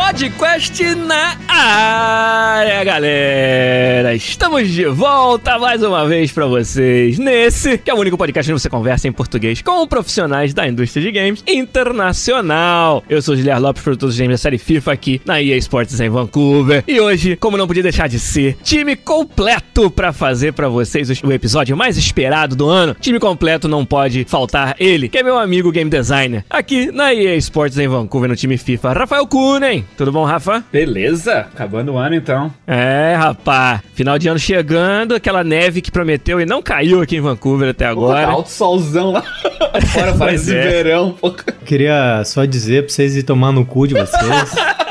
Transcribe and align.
Podcast 0.00 0.80
na 0.96 1.36
área, 1.62 2.82
galera! 2.84 4.14
Estamos 4.14 4.68
de 4.68 4.86
volta 4.86 5.58
mais 5.58 5.82
uma 5.82 6.08
vez 6.08 6.32
pra 6.32 6.46
vocês 6.46 7.18
nesse, 7.18 7.76
que 7.76 7.90
é 7.90 7.94
o 7.94 7.98
único 7.98 8.16
podcast 8.16 8.50
onde 8.50 8.62
você 8.62 8.70
conversa 8.70 9.06
em 9.06 9.12
português 9.12 9.60
com 9.60 9.86
profissionais 9.86 10.54
da 10.54 10.66
indústria 10.66 11.04
de 11.04 11.12
games 11.12 11.44
internacional. 11.46 13.04
Eu 13.10 13.20
sou 13.20 13.34
o 13.34 13.36
Guilherme 13.36 13.60
Lopes, 13.60 13.82
produtor 13.82 14.08
dos 14.08 14.18
games 14.18 14.32
da 14.32 14.38
série 14.38 14.56
FIFA 14.56 14.92
aqui 14.92 15.20
na 15.26 15.42
EA 15.42 15.56
Sports 15.58 16.00
em 16.00 16.08
Vancouver. 16.08 16.82
E 16.88 16.98
hoje, 16.98 17.36
como 17.36 17.58
não 17.58 17.66
podia 17.66 17.82
deixar 17.82 18.08
de 18.08 18.18
ser, 18.18 18.56
time 18.62 18.96
completo 18.96 19.90
pra 19.90 20.14
fazer 20.14 20.54
pra 20.54 20.68
vocês 20.68 21.10
o 21.22 21.32
episódio 21.32 21.76
mais 21.76 21.98
esperado 21.98 22.56
do 22.56 22.68
ano. 22.68 22.96
Time 22.98 23.20
completo 23.20 23.68
não 23.68 23.84
pode 23.84 24.24
faltar 24.24 24.76
ele, 24.80 25.10
que 25.10 25.18
é 25.18 25.22
meu 25.22 25.38
amigo 25.38 25.70
game 25.70 25.90
designer, 25.90 26.42
aqui 26.48 26.90
na 26.90 27.12
EA 27.12 27.36
Sports 27.36 27.78
em 27.78 27.86
Vancouver, 27.86 28.30
no 28.30 28.36
time 28.36 28.56
FIFA, 28.56 28.94
Rafael 28.94 29.26
Kunen. 29.26 29.84
Tudo 29.96 30.10
bom, 30.10 30.24
Rafa? 30.24 30.64
Beleza, 30.72 31.49
acabando 31.52 31.92
o 31.92 31.98
ano 31.98 32.14
então. 32.14 32.52
É, 32.66 33.14
rapá. 33.16 33.82
Final 33.94 34.18
de 34.18 34.28
ano 34.28 34.38
chegando, 34.38 35.14
aquela 35.14 35.44
neve 35.44 35.80
que 35.80 35.90
prometeu 35.90 36.40
e 36.40 36.46
não 36.46 36.62
caiu 36.62 37.00
aqui 37.00 37.16
em 37.16 37.20
Vancouver 37.20 37.70
até 37.70 37.86
agora. 37.86 38.26
Pô, 38.26 38.32
alto 38.32 38.50
solzão 38.50 39.12
lá 39.12 39.22
fora, 39.92 40.14
parece 40.14 40.54
é. 40.54 40.60
verão. 40.60 41.12
Pô. 41.20 41.34
Queria 41.64 42.22
só 42.24 42.44
dizer 42.44 42.84
pra 42.84 42.92
vocês 42.92 43.16
ir 43.16 43.22
tomar 43.22 43.52
no 43.52 43.64
cu 43.64 43.86
de 43.86 43.94
vocês. 43.94 44.54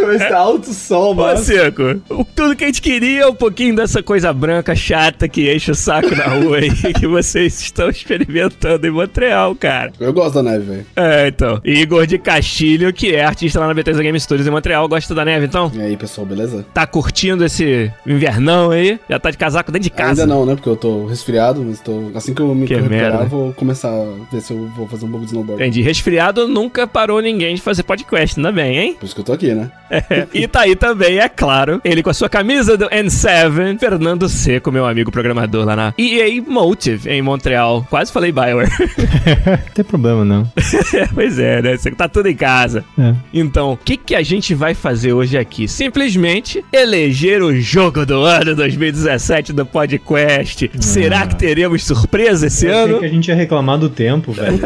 Mas 0.00 0.28
tá 0.28 0.38
alto 0.38 0.72
sol, 0.72 1.12
Ô, 1.12 1.14
mano. 1.14 1.38
Seco, 1.38 2.00
o- 2.08 2.24
tudo 2.24 2.56
que 2.56 2.64
a 2.64 2.66
gente 2.66 2.82
queria 2.82 3.22
é 3.22 3.26
um 3.26 3.34
pouquinho 3.34 3.74
dessa 3.76 4.02
coisa 4.02 4.32
branca 4.32 4.74
chata 4.74 5.28
que 5.28 5.52
enche 5.54 5.70
o 5.70 5.74
saco 5.74 6.14
na 6.14 6.24
rua 6.24 6.58
aí, 6.58 6.70
que 6.94 7.06
vocês 7.06 7.60
estão 7.60 7.88
experimentando 7.88 8.86
em 8.86 8.90
Montreal, 8.90 9.54
cara. 9.54 9.92
Eu 9.98 10.12
gosto 10.12 10.34
da 10.34 10.42
neve, 10.42 10.64
velho. 10.64 10.86
É, 10.96 11.28
então. 11.28 11.60
Igor 11.64 12.06
de 12.06 12.18
Castilho, 12.18 12.92
que 12.92 13.14
é 13.14 13.24
artista 13.24 13.60
lá 13.60 13.66
na 13.68 13.74
Bethesda 13.74 14.02
Game 14.02 14.18
Studios 14.20 14.46
em 14.46 14.50
Montreal, 14.50 14.88
gosta 14.88 15.14
da 15.14 15.24
neve, 15.24 15.46
então? 15.46 15.70
E 15.74 15.80
aí, 15.80 15.96
pessoal, 15.96 16.26
beleza? 16.26 16.64
Tá 16.74 16.86
curtindo 16.86 17.44
esse 17.44 17.90
invernão 18.06 18.70
aí? 18.70 18.98
Já 19.08 19.18
tá 19.18 19.30
de 19.30 19.38
casaco 19.38 19.70
dentro 19.70 19.84
de 19.84 19.90
casa? 19.90 20.22
Ainda 20.22 20.26
não, 20.34 20.44
né? 20.46 20.54
Porque 20.54 20.68
eu 20.68 20.76
tô 20.76 21.06
resfriado, 21.06 21.62
mas 21.62 21.80
tô... 21.80 22.10
assim 22.14 22.34
que 22.34 22.40
eu 22.40 22.54
me 22.54 22.66
Que 22.66 22.74
recuperar, 22.74 23.10
merda. 23.12 23.24
vou 23.26 23.52
começar 23.52 23.88
a 23.90 24.06
ver 24.32 24.40
se 24.40 24.52
eu 24.52 24.66
vou 24.76 24.86
fazer 24.88 25.04
um 25.04 25.10
pouco 25.10 25.24
de 25.24 25.32
snowboard. 25.32 25.62
Entendi. 25.62 25.82
Resfriado 25.82 26.48
nunca 26.48 26.86
parou 26.86 27.20
ninguém 27.20 27.54
de 27.54 27.60
fazer 27.62 27.82
podcast, 27.82 28.38
ainda 28.38 28.52
bem, 28.52 28.76
hein? 28.78 28.96
Por 28.98 29.06
isso 29.06 29.14
que 29.14 29.20
eu 29.20 29.24
tô 29.24 29.32
aqui, 29.32 29.52
né? 29.54 29.70
É, 29.90 30.26
e 30.34 30.46
tá 30.46 30.60
aí 30.60 30.74
também, 30.74 31.18
é 31.18 31.28
claro, 31.28 31.80
ele 31.84 32.02
com 32.02 32.10
a 32.10 32.14
sua 32.14 32.28
camisa 32.28 32.76
do 32.76 32.88
N7, 32.88 33.78
Fernando 33.78 34.28
Seco, 34.28 34.72
meu 34.72 34.86
amigo 34.86 35.10
programador 35.10 35.64
lá 35.64 35.76
na 35.76 35.94
EA 35.98 36.42
Motive, 36.42 37.08
em 37.10 37.22
Montreal. 37.22 37.86
Quase 37.88 38.12
falei 38.12 38.32
Bioware. 38.32 38.70
Não 38.70 39.58
tem 39.74 39.84
problema, 39.84 40.24
não. 40.24 40.50
pois 41.14 41.38
é, 41.38 41.62
né? 41.62 41.76
Você 41.76 41.90
tá 41.90 42.08
tudo 42.08 42.28
em 42.28 42.36
casa. 42.36 42.84
É. 42.98 43.14
Então, 43.32 43.72
o 43.72 43.76
que, 43.76 43.96
que 43.96 44.14
a 44.14 44.22
gente 44.22 44.54
vai 44.54 44.74
fazer 44.74 45.12
hoje 45.12 45.38
aqui? 45.38 45.68
Simplesmente 45.68 46.64
eleger 46.72 47.42
o 47.42 47.54
jogo 47.60 48.04
do 48.04 48.22
ano 48.22 48.54
2017 48.54 49.52
do 49.52 49.64
podcast. 49.64 50.70
Será 50.80 51.26
que 51.26 51.36
teremos 51.36 51.84
surpresa 51.84 52.46
esse 52.46 52.66
Eu 52.66 52.72
achei 52.72 52.84
ano? 52.84 52.98
que 53.00 53.04
a 53.04 53.08
gente 53.08 53.28
ia 53.28 53.34
reclamar 53.34 53.78
do 53.78 53.88
tempo, 53.88 54.32
velho. 54.32 54.58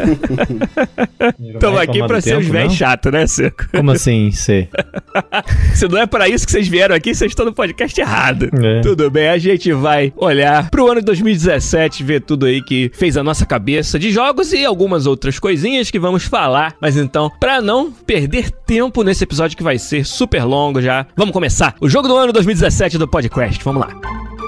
Estamos 1.53 1.79
aqui 1.79 2.05
pra 2.05 2.21
ser 2.21 2.37
os 2.37 2.47
velhos 2.47 2.73
chatos, 2.73 3.11
né, 3.11 3.27
Seco? 3.27 3.65
Como 3.71 3.91
assim, 3.91 4.31
ser? 4.31 4.69
Se 5.75 5.87
não 5.87 5.97
é 5.97 6.05
pra 6.05 6.27
isso 6.27 6.45
que 6.45 6.51
vocês 6.51 6.67
vieram 6.67 6.95
aqui, 6.95 7.13
vocês 7.13 7.31
estão 7.31 7.45
no 7.45 7.53
podcast 7.53 7.99
errado. 7.99 8.49
É. 8.53 8.81
Tudo 8.81 9.09
bem, 9.09 9.29
a 9.29 9.37
gente 9.37 9.71
vai 9.73 10.13
olhar 10.15 10.69
pro 10.69 10.89
ano 10.89 10.99
de 10.99 11.05
2017, 11.05 12.03
ver 12.03 12.21
tudo 12.21 12.45
aí 12.45 12.61
que 12.61 12.91
fez 12.93 13.17
a 13.17 13.23
nossa 13.23 13.45
cabeça 13.45 13.97
de 13.97 14.11
jogos 14.11 14.53
e 14.53 14.65
algumas 14.65 15.05
outras 15.05 15.39
coisinhas 15.39 15.91
que 15.91 15.99
vamos 15.99 16.23
falar. 16.23 16.75
Mas 16.81 16.97
então, 16.97 17.31
pra 17.39 17.61
não 17.61 17.91
perder 17.91 18.51
tempo 18.51 19.03
nesse 19.03 19.23
episódio 19.23 19.57
que 19.57 19.63
vai 19.63 19.77
ser 19.77 20.05
super 20.05 20.43
longo 20.43 20.81
já, 20.81 21.05
vamos 21.15 21.33
começar 21.33 21.75
o 21.79 21.89
jogo 21.89 22.07
do 22.07 22.17
ano 22.17 22.33
2017 22.33 22.97
do 22.97 23.07
podcast. 23.07 23.63
Vamos 23.63 23.81
lá. 23.81 24.40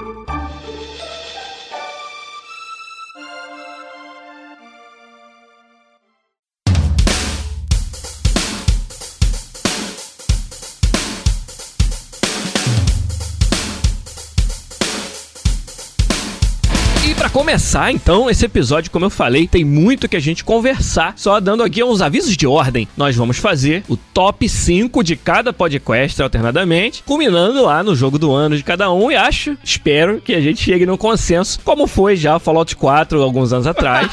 E 17.06 17.14
pra 17.14 17.28
começar, 17.28 17.92
então, 17.92 18.30
esse 18.30 18.46
episódio, 18.46 18.90
como 18.90 19.04
eu 19.04 19.10
falei, 19.10 19.46
tem 19.46 19.62
muito 19.62 20.08
que 20.08 20.16
a 20.16 20.20
gente 20.20 20.42
conversar. 20.42 21.12
Só 21.16 21.38
dando 21.38 21.62
aqui 21.62 21.84
uns 21.84 22.00
avisos 22.00 22.34
de 22.34 22.46
ordem. 22.46 22.88
Nós 22.96 23.14
vamos 23.14 23.36
fazer 23.36 23.82
o 23.90 23.96
top 23.96 24.48
5 24.48 25.04
de 25.04 25.14
cada 25.14 25.52
podcast 25.52 26.22
alternadamente, 26.22 27.02
culminando 27.04 27.62
lá 27.62 27.82
no 27.82 27.94
jogo 27.94 28.18
do 28.18 28.32
ano 28.32 28.56
de 28.56 28.62
cada 28.64 28.90
um. 28.90 29.10
E 29.10 29.16
acho, 29.16 29.54
espero 29.62 30.18
que 30.18 30.34
a 30.34 30.40
gente 30.40 30.62
chegue 30.64 30.86
num 30.86 30.96
consenso, 30.96 31.60
como 31.62 31.86
foi 31.86 32.16
já 32.16 32.36
o 32.36 32.40
Fallout 32.40 32.74
4 32.74 33.22
alguns 33.22 33.52
anos 33.52 33.66
atrás. 33.66 34.10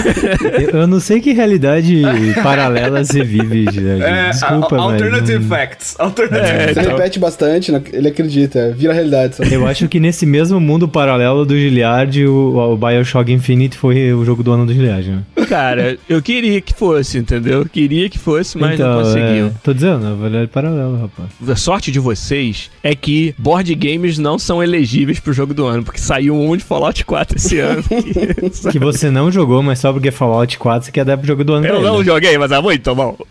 Eu, 0.72 0.86
não 0.86 1.00
sei 1.00 1.20
que 1.20 1.32
realidade 1.32 2.02
paralela 2.42 3.04
você 3.04 3.22
vive, 3.22 3.64
gente. 3.64 4.02
É, 4.02 4.30
Desculpa, 4.30 4.76
a- 4.76 4.80
alternative 4.82 5.44
mas... 5.44 5.48
facts. 5.48 5.94
Alternative 5.98 6.46
É, 6.48 6.72
Você 6.72 6.80
então. 6.80 6.96
repete 6.96 7.18
bastante, 7.18 7.70
né? 7.70 7.82
ele 7.92 8.08
acredita, 8.08 8.72
vira 8.72 8.94
realidade. 8.94 9.36
Sabe? 9.36 9.52
Eu 9.52 9.66
acho 9.66 9.86
que 9.88 10.00
nesse 10.00 10.24
mesmo 10.24 10.58
mundo 10.58 10.88
paralelo 10.88 11.44
do 11.44 11.54
Giliard, 11.54 12.13
o, 12.26 12.72
o 12.72 12.76
Bioshock 12.76 13.32
Infinite 13.32 13.76
foi 13.76 14.12
o 14.12 14.24
jogo 14.24 14.42
do 14.42 14.52
ano 14.52 14.66
do 14.66 14.72
Giliard, 14.74 15.08
né? 15.10 15.22
Cara, 15.48 15.98
eu 16.08 16.22
queria 16.22 16.60
que 16.60 16.72
fosse, 16.72 17.18
entendeu? 17.18 17.66
Queria 17.66 18.08
que 18.08 18.18
fosse, 18.18 18.56
mas 18.58 18.78
não 18.78 19.02
conseguiu. 19.02 19.46
é, 19.46 19.52
tô 19.62 19.72
dizendo, 19.74 20.06
é 20.06 20.14
verdade 20.14 20.46
paralelo, 20.48 20.98
rapaz. 21.00 21.28
A 21.48 21.56
sorte 21.56 21.90
de 21.90 21.98
vocês 21.98 22.70
é 22.82 22.94
que 22.94 23.34
board 23.38 23.74
games 23.74 24.18
não 24.18 24.38
são 24.38 24.62
elegíveis 24.62 25.18
pro 25.20 25.32
jogo 25.32 25.52
do 25.54 25.66
ano, 25.66 25.82
porque 25.84 26.00
saiu 26.00 26.34
um 26.34 26.56
de 26.56 26.62
Fallout 26.64 27.04
4 27.04 27.36
esse 27.36 27.58
ano. 27.58 27.82
que- 27.88 28.72
Que 28.72 28.78
você 28.78 29.10
não 29.10 29.30
jogou, 29.30 29.62
mas 29.62 29.78
só 29.78 29.92
porque 29.92 30.08
é 30.08 30.12
Fallout 30.12 30.58
4 30.58 30.86
você 30.86 30.92
quer 30.92 31.04
dar 31.04 31.16
pro 31.16 31.26
jogo 31.26 31.44
do 31.44 31.54
ano 31.54 31.66
Eu 31.66 31.80
não 31.82 31.96
ele. 31.96 32.04
joguei, 32.04 32.36
mas 32.38 32.50
é 32.52 32.60
muito 32.60 32.94
bom. 32.94 33.16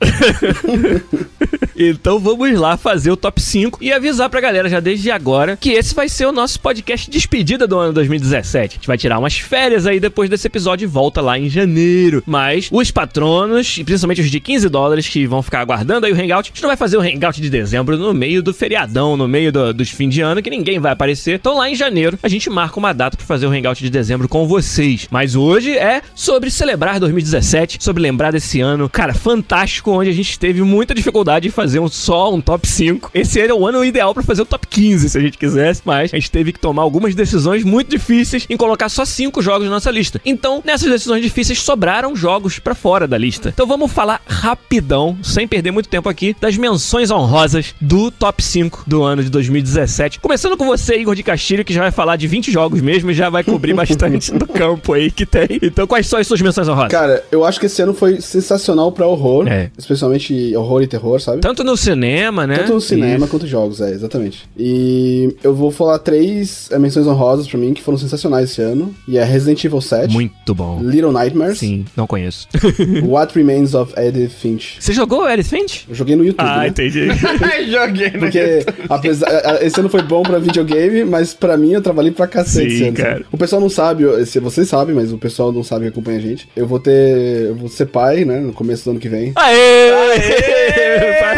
então 1.77 2.19
vamos 2.19 2.57
lá 2.59 2.77
fazer 2.77 3.11
o 3.11 3.17
top 3.17 3.41
5 3.41 3.79
e 3.81 3.91
avisar 3.91 4.29
pra 4.29 4.41
galera 4.41 4.69
já 4.69 4.79
desde 4.79 5.09
agora 5.11 5.57
que 5.57 5.71
esse 5.71 5.93
vai 5.95 6.07
ser 6.09 6.25
o 6.27 6.31
nosso 6.31 6.59
podcast 6.59 7.09
de 7.09 7.17
despedida 7.17 7.65
do 7.67 7.77
ano 7.77 7.93
2017. 7.93 8.73
A 8.73 8.75
gente 8.75 8.87
vai 8.87 8.97
tirar 8.97 9.19
umas 9.19 9.37
férias 9.37 9.85
aí 9.87 9.99
depois 9.99 10.29
desse 10.29 10.47
episódio 10.47 10.85
e 10.85 10.87
volta 10.87 11.21
lá 11.21 11.37
em 11.37 11.49
janeiro. 11.49 12.21
Mas 12.25 12.69
os 12.71 12.91
patronos, 12.91 13.77
e 13.77 13.83
principalmente 13.83 14.21
os 14.21 14.29
de 14.29 14.39
15 14.39 14.69
dólares 14.69 15.07
que 15.07 15.25
vão 15.25 15.41
ficar 15.41 15.59
aguardando 15.61 16.05
aí 16.05 16.11
o 16.11 16.15
Hangout, 16.15 16.49
a 16.49 16.53
gente 16.53 16.61
não 16.61 16.69
vai 16.69 16.77
fazer 16.77 16.97
o 16.97 17.01
Hangout 17.01 17.39
de 17.41 17.49
dezembro 17.49 17.97
no 17.97 18.13
meio 18.13 18.41
do 18.43 18.53
feriadão, 18.53 19.15
no 19.15 19.27
meio 19.27 19.51
do- 19.51 19.73
dos 19.73 19.89
fim 19.89 20.09
de 20.09 20.21
ano, 20.21 20.41
que 20.41 20.49
ninguém 20.49 20.79
vai 20.79 20.91
aparecer. 20.91 21.35
Então 21.35 21.57
lá 21.57 21.69
em 21.69 21.75
janeiro 21.75 22.17
a 22.21 22.27
gente 22.27 22.49
marca 22.49 22.77
uma 22.79 22.93
data 22.93 23.17
pra 23.17 23.25
fazer 23.25 23.45
o 23.47 23.51
Hangout 23.51 23.81
de 23.83 23.89
dezembro 23.89 24.27
com 24.27 24.47
vocês. 24.47 25.07
Mas 25.09 25.35
hoje 25.35 25.71
é 25.77 26.01
sobre 26.15 26.49
celebrar 26.51 26.99
2017, 26.99 27.77
sobre 27.81 28.01
lembrar 28.03 28.31
desse 28.31 28.59
ano, 28.61 28.89
cara, 28.89 29.13
fantástico, 29.13 29.91
onde 29.91 30.09
a 30.09 30.13
gente 30.13 30.37
teve 30.37 30.61
muita 30.61 30.93
dificuldade 30.93 31.47
em 31.47 31.51
fazer 31.51 31.62
um, 31.79 31.87
só 31.87 32.33
um 32.33 32.41
top 32.41 32.67
5. 32.67 33.11
Esse 33.13 33.39
era 33.39 33.55
o 33.55 33.67
ano 33.67 33.83
ideal 33.83 34.13
pra 34.13 34.23
fazer 34.23 34.41
o 34.41 34.45
top 34.45 34.67
15, 34.67 35.09
se 35.09 35.17
a 35.17 35.21
gente 35.21 35.37
quisesse, 35.37 35.81
mas 35.85 36.13
a 36.13 36.17
gente 36.17 36.31
teve 36.31 36.51
que 36.51 36.59
tomar 36.59 36.83
algumas 36.83 37.15
decisões 37.15 37.63
muito 37.63 37.89
difíceis 37.89 38.45
em 38.49 38.57
colocar 38.57 38.89
só 38.89 39.05
cinco 39.05 39.41
jogos 39.41 39.65
na 39.65 39.71
nossa 39.71 39.91
lista. 39.91 40.21
Então, 40.25 40.61
nessas 40.65 40.89
decisões 40.89 41.21
difíceis, 41.21 41.59
sobraram 41.59 42.15
jogos 42.15 42.59
pra 42.59 42.75
fora 42.75 43.07
da 43.07 43.17
lista. 43.17 43.49
Então 43.49 43.67
vamos 43.67 43.91
falar 43.91 44.21
rapidão, 44.25 45.17
sem 45.23 45.47
perder 45.47 45.71
muito 45.71 45.89
tempo 45.89 46.09
aqui, 46.09 46.35
das 46.39 46.57
menções 46.57 47.11
honrosas 47.11 47.75
do 47.79 48.09
top 48.11 48.43
5 48.43 48.83
do 48.87 49.03
ano 49.03 49.23
de 49.23 49.29
2017. 49.29 50.19
Começando 50.19 50.57
com 50.57 50.65
você, 50.65 50.95
Igor 50.97 51.15
de 51.15 51.23
Castilho, 51.23 51.63
que 51.63 51.73
já 51.73 51.81
vai 51.81 51.91
falar 51.91 52.15
de 52.15 52.27
20 52.27 52.51
jogos 52.51 52.81
mesmo 52.81 53.11
e 53.11 53.13
já 53.13 53.29
vai 53.29 53.43
cobrir 53.43 53.73
bastante 53.75 54.33
do 54.33 54.47
campo 54.47 54.93
aí 54.93 55.11
que 55.11 55.25
tem. 55.25 55.59
Então, 55.61 55.85
quais 55.85 56.07
são 56.07 56.19
as 56.19 56.25
suas 56.25 56.41
menções 56.41 56.67
honrosas? 56.67 56.91
Cara, 56.91 57.23
eu 57.31 57.45
acho 57.45 57.59
que 57.59 57.67
esse 57.67 57.81
ano 57.81 57.93
foi 57.93 58.19
sensacional 58.21 58.91
pra 58.91 59.05
horror. 59.07 59.47
É. 59.47 59.69
Especialmente 59.77 60.55
horror 60.55 60.81
e 60.81 60.87
terror, 60.87 61.19
sabe? 61.19 61.41
Tanto 61.41 61.52
no 61.61 61.75
cinema, 61.75 62.47
né? 62.47 62.59
Tanto 62.59 62.75
no 62.75 62.79
cinema 62.81 63.25
Isso. 63.25 63.27
quanto 63.27 63.45
jogos, 63.45 63.81
é, 63.81 63.91
exatamente. 63.91 64.45
E 64.57 65.35
eu 65.43 65.53
vou 65.53 65.71
falar 65.71 65.99
três 65.99 66.69
é, 66.71 66.79
menções 66.79 67.05
honrosas 67.05 67.45
pra 67.49 67.59
mim 67.59 67.73
que 67.73 67.81
foram 67.81 67.97
sensacionais 67.97 68.49
esse 68.51 68.61
ano. 68.61 68.95
E 69.05 69.17
é 69.17 69.23
Resident 69.25 69.61
Evil 69.65 69.81
7, 69.81 70.13
Muito 70.13 70.55
bom. 70.55 70.79
Little 70.81 71.11
Nightmares, 71.11 71.57
Sim, 71.59 71.83
não 71.97 72.07
conheço. 72.07 72.47
What 73.05 73.35
Remains 73.37 73.73
of 73.73 73.93
Edith 73.99 74.29
Finch. 74.29 74.77
Você 74.79 74.93
jogou 74.93 75.23
Alice 75.25 75.49
Finch? 75.49 75.85
Eu 75.89 75.95
joguei 75.95 76.15
no 76.15 76.23
YouTube, 76.23 76.47
Ah, 76.47 76.59
né? 76.59 76.67
entendi. 76.69 77.07
Joguei, 77.69 78.09
né? 78.11 78.17
Porque 78.19 78.65
apesar, 78.89 79.27
a- 79.27 79.51
a- 79.55 79.65
esse 79.65 79.77
ano 79.79 79.89
foi 79.89 80.01
bom 80.03 80.23
pra 80.23 80.39
videogame, 80.39 81.03
mas 81.03 81.33
pra 81.33 81.57
mim 81.57 81.71
eu 81.73 81.81
trabalhei 81.81 82.11
pra 82.11 82.27
cacete 82.27 82.69
Sim, 82.69 82.75
esse 82.75 82.83
ano, 82.87 82.97
sabe? 82.97 83.09
cara. 83.09 83.25
O 83.31 83.37
pessoal 83.37 83.61
não 83.61 83.69
sabe, 83.69 84.25
se 84.25 84.39
vocês 84.39 84.67
sabem, 84.69 84.95
mas 84.95 85.11
o 85.11 85.17
pessoal 85.17 85.51
não 85.51 85.63
sabe 85.63 85.83
que 85.85 85.89
acompanha 85.89 86.19
a 86.19 86.21
gente. 86.21 86.47
Eu 86.55 86.67
vou 86.67 86.79
ter. 86.79 87.47
Eu 87.47 87.55
vou 87.55 87.67
ser 87.67 87.87
pai, 87.87 88.23
né? 88.23 88.39
No 88.39 88.53
começo 88.53 88.83
do 88.85 88.91
ano 88.91 88.99
que 88.99 89.09
vem. 89.09 89.31
Aê! 89.35 89.89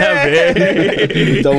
Parabéns! 0.05 1.35
Então, 1.45 1.53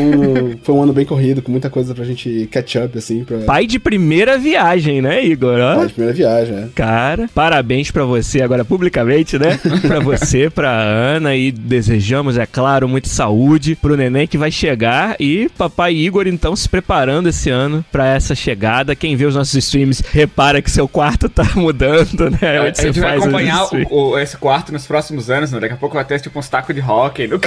foi 0.63 0.75
um 0.75 0.83
ano 0.83 0.93
bem 0.93 1.05
corrido, 1.05 1.41
com 1.43 1.51
muita 1.51 1.69
coisa 1.71 1.95
pra 1.95 2.05
gente 2.05 2.49
catch 2.51 2.77
up, 2.77 2.97
assim, 2.99 3.25
pra. 3.25 3.39
Pai 3.39 3.67
de 3.67 3.79
primeira 3.79 4.39
viagem, 4.39 5.01
né, 5.03 5.25
Igor? 5.25 5.59
Ó. 5.61 5.83
Ah, 5.83 5.87
de 5.87 5.93
primeira 5.93 6.15
viagem, 6.17 6.57
é. 6.57 6.69
Cara, 6.75 7.29
parabéns 7.35 7.91
pra 7.91 8.05
você 8.05 8.43
agora 8.43 8.65
publicamente, 8.65 9.39
né? 9.39 9.59
Pra 9.87 10.01
você, 10.01 10.51
pra 10.51 10.71
Ana 10.71 11.35
e 11.37 11.51
desejamos, 11.53 12.37
é 12.39 12.47
claro, 12.47 12.89
muita 12.89 13.09
saúde 13.09 13.75
pro 13.77 13.97
neném 13.97 14.27
que 14.27 14.37
vai 14.39 14.51
chegar 14.51 15.17
e 15.21 15.49
papai 15.57 15.95
Igor 15.95 16.27
então 16.27 16.57
se 16.57 16.69
preparando 16.69 17.29
esse 17.29 17.51
ano 17.51 17.85
pra 17.93 18.07
essa 18.15 18.35
chegada. 18.35 18.95
Quem 18.97 19.17
vê 19.17 19.25
os 19.27 19.35
nossos 19.35 19.55
streams 19.55 20.03
repara 20.13 20.61
que 20.63 20.71
seu 20.71 20.89
quarto 20.89 21.29
tá 21.29 21.45
mudando, 21.55 22.31
né? 22.31 22.59
A, 22.59 22.63
Onde 22.63 22.71
a 22.71 22.75
você 22.75 22.83
gente 22.89 23.01
vai 23.01 23.17
acompanhar 23.17 23.65
o- 23.91 24.11
o- 24.13 24.19
esse 24.19 24.37
quarto 24.37 24.73
nos 24.73 24.87
próximos 24.87 25.31
anos, 25.31 25.53
né? 25.53 25.61
Daqui 25.61 25.75
a 25.75 25.77
pouco 25.77 25.95
vai 25.95 26.05
ter 26.05 26.21
tipo 26.21 26.39
uns 26.39 26.49
tacos 26.49 26.75
de 26.75 26.81
hockey. 26.81 27.27
No... 27.29 27.39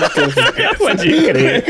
Pode 0.78 1.08
crer. 1.22 1.64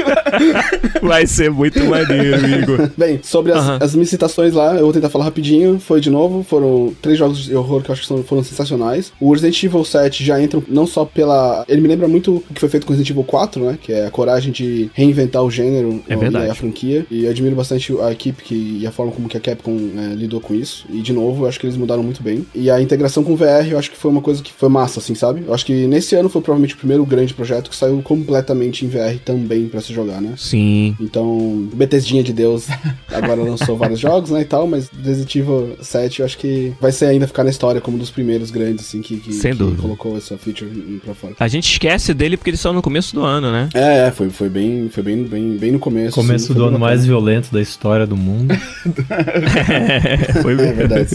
Vai 1.03 1.27
ser 1.27 1.51
muito 1.51 1.83
maneiro, 1.85 2.47
Igor. 2.49 2.91
Bem, 2.97 3.21
sobre 3.23 3.53
as, 3.53 3.59
Aham. 3.59 3.79
as 3.81 3.95
minhas 3.95 4.09
citações 4.09 4.53
lá, 4.53 4.75
eu 4.77 4.85
vou 4.85 4.93
tentar 4.93 5.09
falar 5.11 5.25
rapidinho. 5.25 5.79
Foi 5.81 6.01
de 6.01 6.11
novo, 6.11 6.43
foram 6.43 6.95
três 7.01 7.19
jogos 7.19 7.45
de 7.45 7.55
horror 7.55 7.83
que 7.83 7.91
eu 7.91 7.93
acho 7.93 8.03
que 8.03 8.09
são- 8.09 8.23
foram 8.23 8.43
sensacionais. 8.43 9.13
O 9.21 9.33
Resident 9.33 9.63
Evil 9.63 9.85
7 9.85 10.25
já 10.25 10.41
entra 10.41 10.61
não 10.69 10.87
só 10.87 11.05
pela. 11.05 11.65
Ele 11.69 11.81
me 11.81 11.89
lembra 11.89 12.09
muito 12.09 12.37
o 12.49 12.55
que 12.55 12.61
foi 12.61 12.69
feito 12.69 12.87
com 12.87 12.93
Resident 12.93 13.11
Evil 13.11 13.25
4, 13.25 13.63
né? 13.65 13.79
Que 13.81 13.93
é 13.93 14.07
a 14.07 14.11
coragem 14.11 14.53
de 14.53 14.91
reinventar 14.95 15.43
o 15.43 15.51
gênero 15.51 16.03
É 16.09 16.15
e 16.47 16.51
a 16.51 16.55
franquia. 16.55 17.07
E 17.11 17.25
eu 17.25 17.31
admiro 17.31 17.57
bastante 17.57 17.95
a 18.01 18.11
equipe 18.13 18.43
que, 18.43 18.79
e 18.81 18.87
a 18.87 18.91
forma 18.93 19.13
como 19.13 19.29
que 19.29 19.37
a 19.37 19.41
Capcom 19.41 19.77
é, 19.97 20.15
lidou 20.15 20.41
com 20.41 20.55
isso. 20.55 20.87
E 20.91 21.01
de 21.01 21.13
novo, 21.13 21.45
eu 21.45 21.49
acho 21.49 21.59
que 21.59 21.67
eles 21.67 21.77
mudaram 21.77 22.03
muito 22.03 22.23
bem. 22.23 22.47
E 22.55 22.71
a 22.71 22.81
integração 22.81 23.23
com 23.25 23.33
o 23.33 23.37
VR, 23.37 23.67
eu 23.71 23.79
acho 23.79 23.91
que 23.91 23.97
foi 23.97 24.11
uma 24.11 24.21
coisa 24.21 24.43
que 24.43 24.53
foi 24.53 24.69
massa, 24.69 25.01
assim, 25.01 25.15
sabe? 25.15 25.45
Eu 25.47 25.55
acho 25.55 25.65
que 25.65 25.87
nesse 25.87 26.15
ano 26.15 26.29
foi 26.29 26.41
provavelmente 26.43 26.75
o 26.75 26.79
primeiro 26.79 27.05
grande 27.05 27.35
projeto 27.35 27.71
que 27.71 27.77
saiu 27.77 28.01
completamente 28.19 28.85
em 28.85 28.89
VR 28.89 29.19
também 29.25 29.67
pra 29.69 29.81
se 29.81 29.93
jogar, 29.93 30.21
né? 30.21 30.35
Sim. 30.37 30.97
Então, 31.01 31.69
Bethesdinha 31.75 32.23
de 32.23 32.33
Deus 32.33 32.67
agora 33.13 33.43
lançou 33.43 33.77
vários 33.79 33.99
jogos, 34.01 34.31
né, 34.31 34.43
e 34.43 34.45
tal, 34.45 34.67
mas 34.67 34.91
Resident 35.03 35.35
Evil 35.37 35.77
7 35.81 36.21
eu 36.21 36.27
acho 36.27 36.39
que 36.39 36.73
vai 36.81 36.93
ser 36.93 37.07
ainda 37.07 37.27
ficar 37.27 37.45
na 37.45 37.51
história 37.51 37.81
como 37.81 37.97
um 37.97 38.01
dos 38.01 38.11
primeiros 38.11 38.51
grandes, 38.51 38.87
assim, 38.87 39.01
que, 39.01 39.17
que, 39.19 39.33
Sem 39.33 39.53
que 39.53 39.59
dúvida. 39.59 39.83
colocou 39.83 40.17
essa 40.17 40.37
feature 40.37 40.71
pra 41.05 41.15
fora. 41.15 41.35
A 41.39 41.49
gente 41.49 41.71
esquece 41.71 42.13
dele 42.15 42.37
porque 42.37 42.51
eles 42.51 42.61
são 42.61 42.73
no 42.73 42.83
começo 42.83 43.15
do 43.15 43.23
ano, 43.25 43.51
né? 43.53 43.69
É, 43.75 44.09
é, 44.09 44.11
foi, 44.11 44.31
foi, 44.31 44.49
bem, 44.49 44.89
foi 44.91 45.03
bem, 45.03 45.23
bem, 45.25 45.57
bem 45.57 45.73
no 45.73 45.79
começo. 45.79 46.15
Começo 46.15 46.47
assim, 46.47 46.55
do 46.55 46.61
foi 46.61 46.69
ano 46.69 46.79
mais 46.79 47.05
violento 47.07 47.53
da 47.53 47.61
história 47.61 48.07
do 48.07 48.17
mundo. 48.17 48.55
Foi 50.43 50.53
É 50.53 50.57
bem. 50.57 50.73
verdade. 50.75 51.09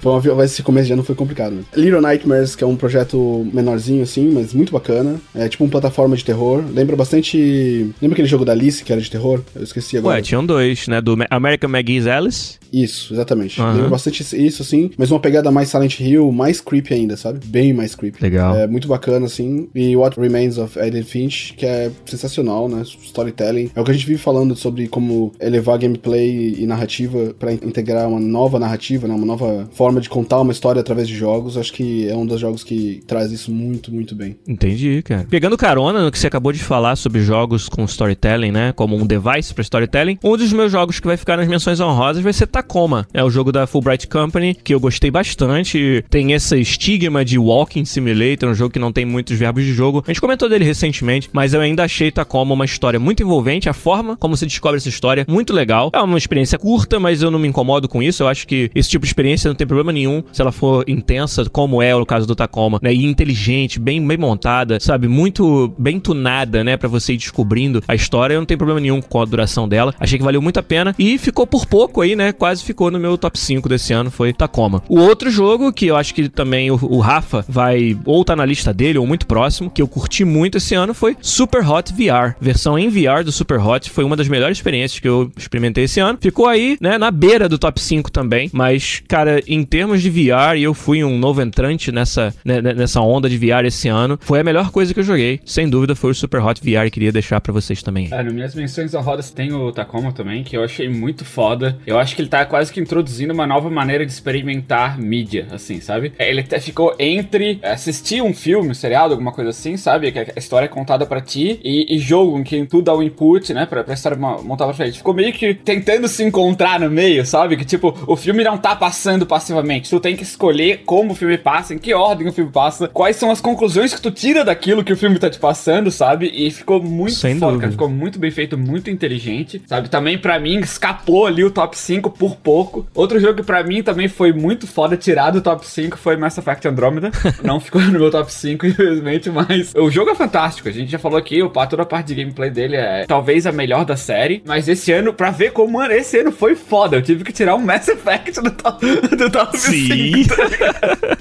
Foi 0.00 0.12
uma, 0.12 0.20
vi- 0.20 0.44
esse 0.44 0.62
começo 0.62 0.86
de 0.86 0.92
ano 0.92 1.02
foi 1.04 1.14
complicado. 1.14 1.52
Né? 1.54 1.62
Little 1.76 2.00
Nightmares, 2.00 2.54
que 2.56 2.64
é 2.64 2.66
um 2.66 2.76
projeto 2.76 3.46
menorzinho, 3.52 4.02
assim, 4.02 4.30
mas 4.32 4.52
muito 4.54 4.72
bacana. 4.72 5.16
É 5.34 5.48
tipo 5.48 5.64
uma 5.64 5.70
plataforma 5.70 6.16
de 6.16 6.24
terror. 6.24 6.47
Lembra 6.56 6.96
bastante. 6.96 7.90
Lembra 8.00 8.14
aquele 8.14 8.28
jogo 8.28 8.44
da 8.44 8.52
Alice 8.52 8.84
que 8.84 8.92
era 8.92 9.00
de 9.00 9.10
terror? 9.10 9.40
Eu 9.54 9.62
esqueci 9.62 9.96
agora. 9.96 10.16
Ué, 10.16 10.22
tinham 10.22 10.44
dois, 10.44 10.88
né? 10.88 11.00
Do 11.00 11.16
American 11.30 11.70
McGee's 11.70 12.06
Alice. 12.06 12.57
Isso, 12.72 13.12
exatamente. 13.14 13.60
Lembra 13.60 13.88
bastante 13.88 14.22
isso, 14.36 14.62
assim, 14.62 14.90
mas 14.96 15.10
uma 15.10 15.20
pegada 15.20 15.50
mais 15.50 15.68
Silent 15.68 16.00
Hill, 16.00 16.30
mais 16.32 16.60
creepy 16.60 16.94
ainda, 16.94 17.16
sabe? 17.16 17.40
Bem 17.46 17.72
mais 17.72 17.94
creepy. 17.94 18.22
Legal. 18.22 18.54
É 18.56 18.66
muito 18.66 18.88
bacana, 18.88 19.26
assim. 19.26 19.68
E 19.74 19.96
What 19.96 20.18
Remains 20.20 20.58
of 20.58 20.78
Edith 20.78 21.04
Finch, 21.04 21.54
que 21.56 21.64
é 21.66 21.90
sensacional, 22.06 22.68
né? 22.68 22.82
Storytelling. 22.82 23.70
É 23.74 23.80
o 23.80 23.84
que 23.84 23.90
a 23.90 23.94
gente 23.94 24.06
vive 24.06 24.18
falando 24.18 24.54
sobre 24.56 24.88
como 24.88 25.32
elevar 25.40 25.78
gameplay 25.78 26.54
e 26.58 26.66
narrativa 26.66 27.34
pra 27.38 27.52
in- 27.52 27.60
integrar 27.64 28.08
uma 28.08 28.20
nova 28.20 28.58
narrativa, 28.58 29.06
né? 29.08 29.14
Uma 29.14 29.26
nova 29.26 29.68
forma 29.72 30.00
de 30.00 30.08
contar 30.08 30.40
uma 30.40 30.52
história 30.52 30.80
através 30.80 31.08
de 31.08 31.14
jogos. 31.14 31.56
Acho 31.56 31.72
que 31.72 32.08
é 32.08 32.16
um 32.16 32.26
dos 32.26 32.40
jogos 32.40 32.62
que 32.64 33.00
traz 33.06 33.32
isso 33.32 33.50
muito, 33.50 33.92
muito 33.92 34.14
bem. 34.14 34.36
Entendi, 34.46 35.02
cara. 35.02 35.26
Pegando 35.28 35.56
carona 35.56 36.02
no 36.04 36.10
que 36.10 36.18
você 36.18 36.26
acabou 36.26 36.52
de 36.52 36.58
falar 36.58 36.96
sobre 36.96 37.20
jogos 37.22 37.68
com 37.68 37.84
storytelling, 37.84 38.50
né? 38.52 38.72
Como 38.72 38.96
um 38.96 39.06
device 39.06 39.52
pra 39.54 39.62
storytelling, 39.62 40.18
um 40.22 40.36
dos 40.36 40.52
meus 40.52 40.70
jogos 40.70 41.00
que 41.00 41.06
vai 41.06 41.16
ficar 41.16 41.36
nas 41.36 41.48
menções 41.48 41.80
honrosas 41.80 42.22
vai 42.22 42.32
ser 42.32 42.46
Tacoma. 42.58 43.06
É 43.14 43.22
o 43.22 43.30
jogo 43.30 43.52
da 43.52 43.68
Fulbright 43.68 44.08
Company, 44.08 44.52
que 44.52 44.74
eu 44.74 44.80
gostei 44.80 45.12
bastante. 45.12 46.04
Tem 46.10 46.32
esse 46.32 46.60
estigma 46.60 47.24
de 47.24 47.38
Walking 47.38 47.84
Simulator, 47.84 48.48
um 48.48 48.54
jogo 48.54 48.72
que 48.72 48.80
não 48.80 48.92
tem 48.92 49.04
muitos 49.04 49.38
verbos 49.38 49.64
de 49.64 49.72
jogo. 49.72 50.02
A 50.04 50.10
gente 50.10 50.20
comentou 50.20 50.48
dele 50.48 50.64
recentemente, 50.64 51.30
mas 51.32 51.54
eu 51.54 51.60
ainda 51.60 51.84
achei 51.84 52.10
Tacoma 52.10 52.54
uma 52.54 52.64
história 52.64 52.98
muito 52.98 53.22
envolvente. 53.22 53.68
A 53.68 53.72
forma 53.72 54.16
como 54.16 54.36
se 54.36 54.44
descobre 54.44 54.78
essa 54.78 54.88
história, 54.88 55.24
muito 55.28 55.52
legal. 55.52 55.90
É 55.94 56.00
uma 56.00 56.18
experiência 56.18 56.58
curta, 56.58 56.98
mas 56.98 57.22
eu 57.22 57.30
não 57.30 57.38
me 57.38 57.46
incomodo 57.46 57.88
com 57.88 58.02
isso. 58.02 58.24
Eu 58.24 58.28
acho 58.28 58.44
que 58.44 58.72
esse 58.74 58.90
tipo 58.90 59.04
de 59.04 59.10
experiência 59.10 59.46
não 59.48 59.54
tem 59.54 59.66
problema 59.66 59.92
nenhum 59.92 60.24
se 60.32 60.42
ela 60.42 60.50
for 60.50 60.84
intensa, 60.88 61.48
como 61.48 61.80
é 61.80 61.94
o 61.94 62.04
caso 62.04 62.26
do 62.26 62.34
Tacoma, 62.34 62.80
né? 62.82 62.92
E 62.92 63.04
inteligente, 63.04 63.78
bem, 63.78 64.04
bem 64.04 64.16
montada, 64.16 64.80
sabe? 64.80 65.06
Muito 65.06 65.72
bem 65.78 66.00
tunada, 66.00 66.64
né? 66.64 66.76
Pra 66.76 66.88
você 66.88 67.12
ir 67.12 67.18
descobrindo 67.18 67.84
a 67.86 67.94
história. 67.94 68.34
Eu 68.34 68.40
não 68.40 68.46
tenho 68.46 68.58
problema 68.58 68.80
nenhum 68.80 69.00
com 69.00 69.22
a 69.22 69.24
duração 69.24 69.68
dela. 69.68 69.94
Achei 70.00 70.18
que 70.18 70.24
valeu 70.24 70.42
muito 70.42 70.58
a 70.58 70.62
pena. 70.62 70.92
E 70.98 71.18
ficou 71.18 71.46
por 71.46 71.64
pouco 71.64 72.00
aí, 72.00 72.16
né? 72.16 72.32
Quase 72.32 72.47
ficou 72.56 72.90
no 72.90 72.98
meu 72.98 73.16
top 73.16 73.38
5 73.38 73.68
desse 73.68 73.92
ano, 73.92 74.10
foi 74.10 74.32
Tacoma. 74.32 74.82
O 74.88 74.98
outro 74.98 75.30
jogo 75.30 75.72
que 75.72 75.86
eu 75.86 75.96
acho 75.96 76.14
que 76.14 76.28
também 76.28 76.70
o, 76.70 76.78
o 76.82 76.98
Rafa 77.00 77.44
vai 77.48 77.96
ou 78.04 78.24
tá 78.24 78.34
na 78.34 78.44
lista 78.44 78.72
dele 78.72 78.98
ou 78.98 79.06
muito 79.06 79.26
próximo, 79.26 79.70
que 79.70 79.82
eu 79.82 79.88
curti 79.88 80.24
muito 80.24 80.58
esse 80.58 80.74
ano, 80.74 80.94
foi 80.94 81.16
Super 81.20 81.68
Hot 81.68 81.92
VR. 81.92 82.34
Versão 82.40 82.78
em 82.78 82.88
VR 82.88 83.24
do 83.24 83.32
Super 83.32 83.60
Hot 83.60 83.90
foi 83.90 84.04
uma 84.04 84.16
das 84.16 84.28
melhores 84.28 84.58
experiências 84.58 85.00
que 85.00 85.08
eu 85.08 85.30
experimentei 85.36 85.84
esse 85.84 86.00
ano. 86.00 86.18
Ficou 86.20 86.46
aí, 86.46 86.76
né, 86.80 86.98
na 86.98 87.10
beira 87.10 87.48
do 87.48 87.58
top 87.58 87.80
5 87.80 88.10
também, 88.10 88.50
mas 88.52 89.02
cara, 89.06 89.42
em 89.46 89.62
termos 89.64 90.02
de 90.02 90.10
VR, 90.10 90.56
eu 90.60 90.74
fui 90.74 91.02
um 91.04 91.18
novo 91.18 91.42
entrante 91.42 91.92
nessa 91.92 92.34
né, 92.44 92.60
nessa 92.60 93.00
onda 93.00 93.28
de 93.28 93.36
VR 93.36 93.64
esse 93.66 93.88
ano, 93.88 94.18
foi 94.20 94.40
a 94.40 94.44
melhor 94.44 94.70
coisa 94.70 94.92
que 94.92 95.00
eu 95.00 95.04
joguei. 95.04 95.40
Sem 95.44 95.68
dúvida 95.68 95.94
foi 95.94 96.10
o 96.10 96.14
Super 96.14 96.42
Hot 96.42 96.60
VR 96.60 96.90
queria 96.90 97.12
deixar 97.12 97.40
pra 97.40 97.52
vocês 97.52 97.82
também. 97.82 98.08
É, 98.10 98.22
nas 98.22 98.32
minhas 98.32 98.54
menções 98.54 98.94
honrosas 98.94 99.30
tem 99.30 99.52
o 99.52 99.72
Tacoma 99.72 100.12
também, 100.12 100.42
que 100.42 100.56
eu 100.56 100.64
achei 100.64 100.88
muito 100.88 101.24
foda. 101.24 101.78
Eu 101.86 101.98
acho 101.98 102.14
que 102.14 102.22
ele 102.22 102.28
tá 102.28 102.37
quase 102.46 102.72
que 102.72 102.80
introduzindo 102.80 103.32
uma 103.32 103.46
nova 103.46 103.70
maneira 103.70 104.04
de 104.04 104.12
experimentar 104.12 104.98
mídia, 104.98 105.46
assim, 105.50 105.80
sabe? 105.80 106.12
Ele 106.18 106.40
até 106.40 106.60
ficou 106.60 106.94
entre 106.98 107.58
assistir 107.62 108.22
um 108.22 108.32
filme, 108.34 108.70
um 108.70 108.74
seriado, 108.74 109.12
alguma 109.14 109.32
coisa 109.32 109.50
assim, 109.50 109.76
sabe? 109.76 110.10
Que 110.12 110.18
a 110.18 110.32
história 110.38 110.66
é 110.66 110.68
contada 110.68 111.06
pra 111.06 111.20
ti, 111.20 111.60
e, 111.64 111.96
e 111.96 111.98
jogo 111.98 112.38
em 112.38 112.42
que 112.44 112.64
tu 112.66 112.80
dá 112.82 112.94
o 112.94 113.02
input, 113.02 113.52
né, 113.52 113.66
pra, 113.66 113.84
pra 113.84 113.94
história 113.94 114.16
mo- 114.18 114.42
montar 114.42 114.64
pra 114.64 114.74
frente. 114.74 114.98
Ficou 114.98 115.14
meio 115.14 115.32
que 115.32 115.54
tentando 115.54 116.08
se 116.08 116.22
encontrar 116.22 116.80
no 116.80 116.90
meio, 116.90 117.24
sabe? 117.26 117.56
Que 117.56 117.64
tipo, 117.64 117.96
o 118.06 118.16
filme 118.16 118.42
não 118.44 118.56
tá 118.58 118.74
passando 118.76 119.26
passivamente. 119.26 119.90
Tu 119.90 120.00
tem 120.00 120.16
que 120.16 120.22
escolher 120.22 120.82
como 120.84 121.12
o 121.12 121.14
filme 121.14 121.38
passa, 121.38 121.74
em 121.74 121.78
que 121.78 121.92
ordem 121.94 122.28
o 122.28 122.32
filme 122.32 122.50
passa, 122.50 122.88
quais 122.88 123.16
são 123.16 123.30
as 123.30 123.40
conclusões 123.40 123.94
que 123.94 124.00
tu 124.00 124.10
tira 124.10 124.44
daquilo 124.44 124.84
que 124.84 124.92
o 124.92 124.96
filme 124.96 125.18
tá 125.18 125.28
te 125.30 125.38
passando, 125.38 125.90
sabe? 125.90 126.30
E 126.34 126.50
ficou 126.50 126.82
muito 126.82 127.14
Sem 127.14 127.38
foda. 127.38 127.70
Ficou 127.70 127.88
muito 127.88 128.18
bem 128.18 128.30
feito, 128.30 128.56
muito 128.56 128.90
inteligente, 128.90 129.60
sabe? 129.66 129.88
Também 129.88 130.18
pra 130.18 130.38
mim 130.38 130.58
escapou 130.60 131.26
ali 131.26 131.44
o 131.44 131.50
top 131.50 131.76
5 131.76 132.10
por 132.10 132.27
pouco. 132.34 132.86
Outro 132.94 133.18
jogo 133.20 133.34
que 133.34 133.42
pra 133.42 133.62
mim 133.62 133.82
também 133.82 134.08
foi 134.08 134.32
muito 134.32 134.66
foda 134.66 134.96
tirar 134.96 135.30
do 135.30 135.40
top 135.40 135.66
5 135.66 135.96
foi 135.96 136.16
Mass 136.16 136.38
Effect 136.38 136.66
Andromeda. 136.68 137.10
Não 137.42 137.60
ficou 137.60 137.80
no 137.80 137.98
meu 137.98 138.10
top 138.10 138.32
5, 138.32 138.66
infelizmente, 138.66 139.30
mas 139.30 139.72
o 139.74 139.90
jogo 139.90 140.10
é 140.10 140.14
fantástico. 140.14 140.68
A 140.68 140.72
gente 140.72 140.90
já 140.90 140.98
falou 140.98 141.18
aqui, 141.18 141.42
o 141.42 141.50
toda 141.50 141.82
a 141.82 141.86
parte 141.86 142.08
de 142.08 142.14
gameplay 142.14 142.50
dele 142.50 142.76
é 142.76 143.04
talvez 143.06 143.46
a 143.46 143.52
melhor 143.52 143.84
da 143.84 143.96
série, 143.96 144.42
mas 144.46 144.68
esse 144.68 144.92
ano, 144.92 145.12
pra 145.12 145.30
ver 145.30 145.52
como 145.52 145.78
mano, 145.78 145.92
esse 145.92 146.18
ano 146.18 146.32
foi 146.32 146.54
foda, 146.54 146.96
eu 146.96 147.02
tive 147.02 147.24
que 147.24 147.32
tirar 147.32 147.54
um 147.54 147.58
Mass 147.58 147.88
Effect 147.88 148.40
do 148.40 148.50
top, 148.50 148.86
do 149.16 149.30
top 149.30 149.58
5. 149.58 149.84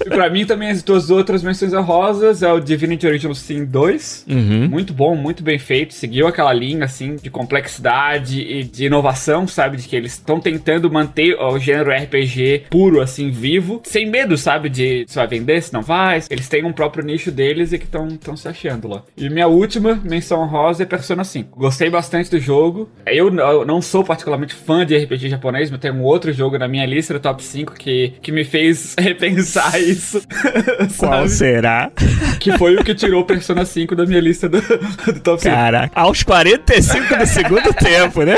E 0.06 0.10
pra 0.10 0.30
mim 0.30 0.46
também 0.46 0.70
as 0.70 0.82
duas 0.82 1.10
outras 1.10 1.44
menções 1.44 1.74
honrosas 1.74 2.44
é 2.44 2.52
o 2.52 2.60
Divinity 2.60 3.08
Original 3.08 3.36
Sin 3.36 3.66
2. 3.66 4.26
Uhum. 4.28 4.68
Muito 4.70 4.94
bom, 4.94 5.16
muito 5.16 5.44
bem 5.44 5.60
feito. 5.60 5.94
Seguiu 5.94 6.28
aquela 6.28 6.54
linha, 6.54 6.86
assim, 6.86 7.16
de 7.16 7.30
complexidade 7.30 8.42
e 8.42 8.64
de 8.64 8.86
inovação, 8.86 9.48
sabe? 9.48 9.78
De 9.78 9.88
que 9.88 9.96
eles 9.96 10.14
estão 10.14 10.40
tentando 10.40 10.90
manter 10.98 11.36
o 11.36 11.60
gênero 11.60 11.92
RPG 11.92 12.66
puro, 12.70 13.02
assim, 13.02 13.30
vivo, 13.30 13.82
sem 13.84 14.10
medo, 14.10 14.38
sabe, 14.38 14.70
de 14.70 15.06
se 15.08 15.16
vai 15.16 15.28
vender, 15.28 15.62
se 15.62 15.74
não 15.74 15.82
vai. 15.82 16.22
Eles 16.30 16.50
têm 16.50 16.66
um 16.66 16.74
próprio 16.74 17.06
nicho 17.06 17.32
deles 17.32 17.72
e 17.72 17.78
que 17.78 17.86
estão 17.86 18.36
se 18.36 18.48
achando 18.48 18.88
lá. 18.88 19.04
E 19.16 19.30
minha 19.30 19.48
última 19.48 20.00
menção 20.04 20.46
rosa 20.48 20.84
é 20.84 20.86
Persona 20.86 21.24
5. 21.24 21.60
Gostei 21.60 21.90
bastante 21.90 22.32
do 22.32 22.40
jogo. 22.40 22.90
Eu, 23.06 23.34
eu 23.34 23.66
não 23.66 23.82
sou 23.82 24.04
particularmente 24.04 24.56
fã 24.56 24.86
de 24.86 24.98
RPG 24.98 25.30
japonês, 25.30 25.70
mas 25.70 25.80
tem 25.80 25.92
um 25.92 26.04
outro 26.04 26.34
jogo 26.34 26.58
na 26.58 26.68
minha 26.68 26.86
lista 26.86 27.14
do 27.14 27.20
top 27.20 27.44
5 27.44 27.74
que, 27.74 28.14
que 28.22 28.32
me 28.32 28.44
fez 28.44 28.96
repensar 29.00 29.80
isso. 29.80 30.22
Qual 30.98 31.28
será? 31.28 31.92
Que 32.40 32.58
foi 32.58 32.76
o 32.76 32.84
que 32.84 32.96
tirou 32.96 33.24
Persona 33.24 33.66
5 33.66 33.96
da 33.96 34.06
minha 34.06 34.20
lista 34.20 34.50
do, 34.50 34.60
do 35.14 35.20
top 35.20 35.42
5. 35.42 35.56
Caraca, 35.56 36.00
aos 36.00 36.24
45 36.24 37.18
do 37.18 37.26
segundo 37.26 37.74
tempo, 37.74 38.24
né? 38.24 38.36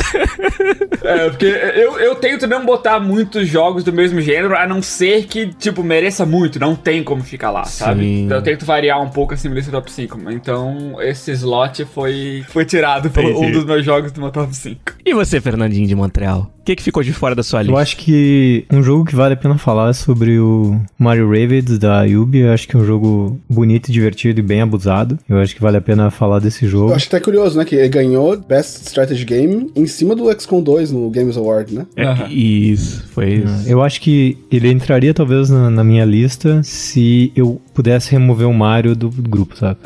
É, 1.03 1.29
porque 1.29 1.45
eu, 1.45 1.99
eu 1.99 2.15
tento 2.15 2.47
não 2.49 2.65
botar 2.65 2.99
muitos 2.99 3.47
jogos 3.47 3.83
do 3.83 3.93
mesmo 3.93 4.19
gênero, 4.19 4.55
a 4.55 4.67
não 4.67 4.81
ser 4.81 5.25
que, 5.25 5.47
tipo, 5.53 5.83
mereça 5.83 6.25
muito. 6.25 6.59
Não 6.59 6.75
tem 6.75 7.03
como 7.03 7.23
ficar 7.23 7.51
lá, 7.51 7.63
sabe? 7.63 8.01
Sim. 8.01 8.25
Então 8.25 8.37
eu 8.37 8.43
tento 8.43 8.65
variar 8.65 9.01
um 9.01 9.09
pouco 9.09 9.33
assim 9.33 9.47
na 9.47 9.55
lista 9.55 9.71
do 9.71 9.77
top 9.77 9.91
5. 9.91 10.31
Então 10.31 11.01
esse 11.01 11.31
slot 11.31 11.85
foi, 11.85 12.43
foi 12.49 12.65
tirado 12.65 13.09
por 13.09 13.23
um 13.23 13.51
dos 13.51 13.63
meus 13.63 13.85
jogos 13.85 14.11
do 14.11 14.19
meu 14.19 14.31
top 14.31 14.53
5. 14.53 14.81
E 15.05 15.13
você, 15.13 15.39
Fernandinho 15.39 15.87
de 15.87 15.95
Montreal? 15.95 16.51
O 16.61 16.63
que, 16.69 16.75
que 16.75 16.83
ficou 16.83 17.01
de 17.01 17.11
fora 17.13 17.33
da 17.33 17.41
sua 17.41 17.61
Eu 17.61 17.67
lista? 17.67 17.79
acho 17.81 17.97
que 17.97 18.65
um 18.71 18.83
jogo 18.83 19.03
que 19.05 19.15
vale 19.15 19.33
a 19.33 19.37
pena 19.37 19.57
falar 19.57 19.89
é 19.89 19.93
sobre 19.93 20.39
o 20.39 20.79
Mario 20.99 21.27
Rabbids 21.27 21.79
da 21.79 22.03
Yubi. 22.03 22.39
Eu 22.39 22.51
acho 22.53 22.67
que 22.67 22.75
é 22.75 22.79
um 22.79 22.85
jogo 22.85 23.39
bonito, 23.49 23.91
divertido 23.91 24.39
e 24.39 24.43
bem 24.43 24.61
abusado. 24.61 25.17
Eu 25.27 25.37
acho 25.39 25.55
que 25.55 25.61
vale 25.61 25.77
a 25.77 25.81
pena 25.81 26.11
falar 26.11 26.39
desse 26.39 26.67
jogo. 26.67 26.91
Eu 26.91 26.95
acho 26.95 27.07
até 27.07 27.19
curioso, 27.19 27.57
né? 27.57 27.65
Que 27.65 27.75
ele 27.75 27.89
ganhou 27.89 28.37
Best 28.37 28.85
Strategy 28.85 29.25
Game 29.25 29.71
em 29.75 29.87
cima 29.87 30.15
do 30.15 30.31
XCOM 30.31 30.61
2 30.61 30.91
no 30.91 31.09
Games 31.09 31.37
Award, 31.37 31.73
né? 31.73 31.85
É, 31.95 32.03
Aham. 32.05 32.27
Isso, 32.29 33.03
foi 33.11 33.35
isso. 33.35 33.67
Eu 33.67 33.81
acho 33.81 33.99
que 34.01 34.37
ele 34.51 34.69
entraria 34.71 35.13
talvez 35.13 35.49
na, 35.49 35.69
na 35.71 35.83
minha 35.83 36.05
lista 36.05 36.61
se 36.63 37.31
eu 37.35 37.59
pudesse 37.79 38.11
remover 38.11 38.45
o 38.45 38.53
Mario 38.53 38.93
do 38.93 39.09
grupo, 39.09 39.55
sabe? 39.55 39.77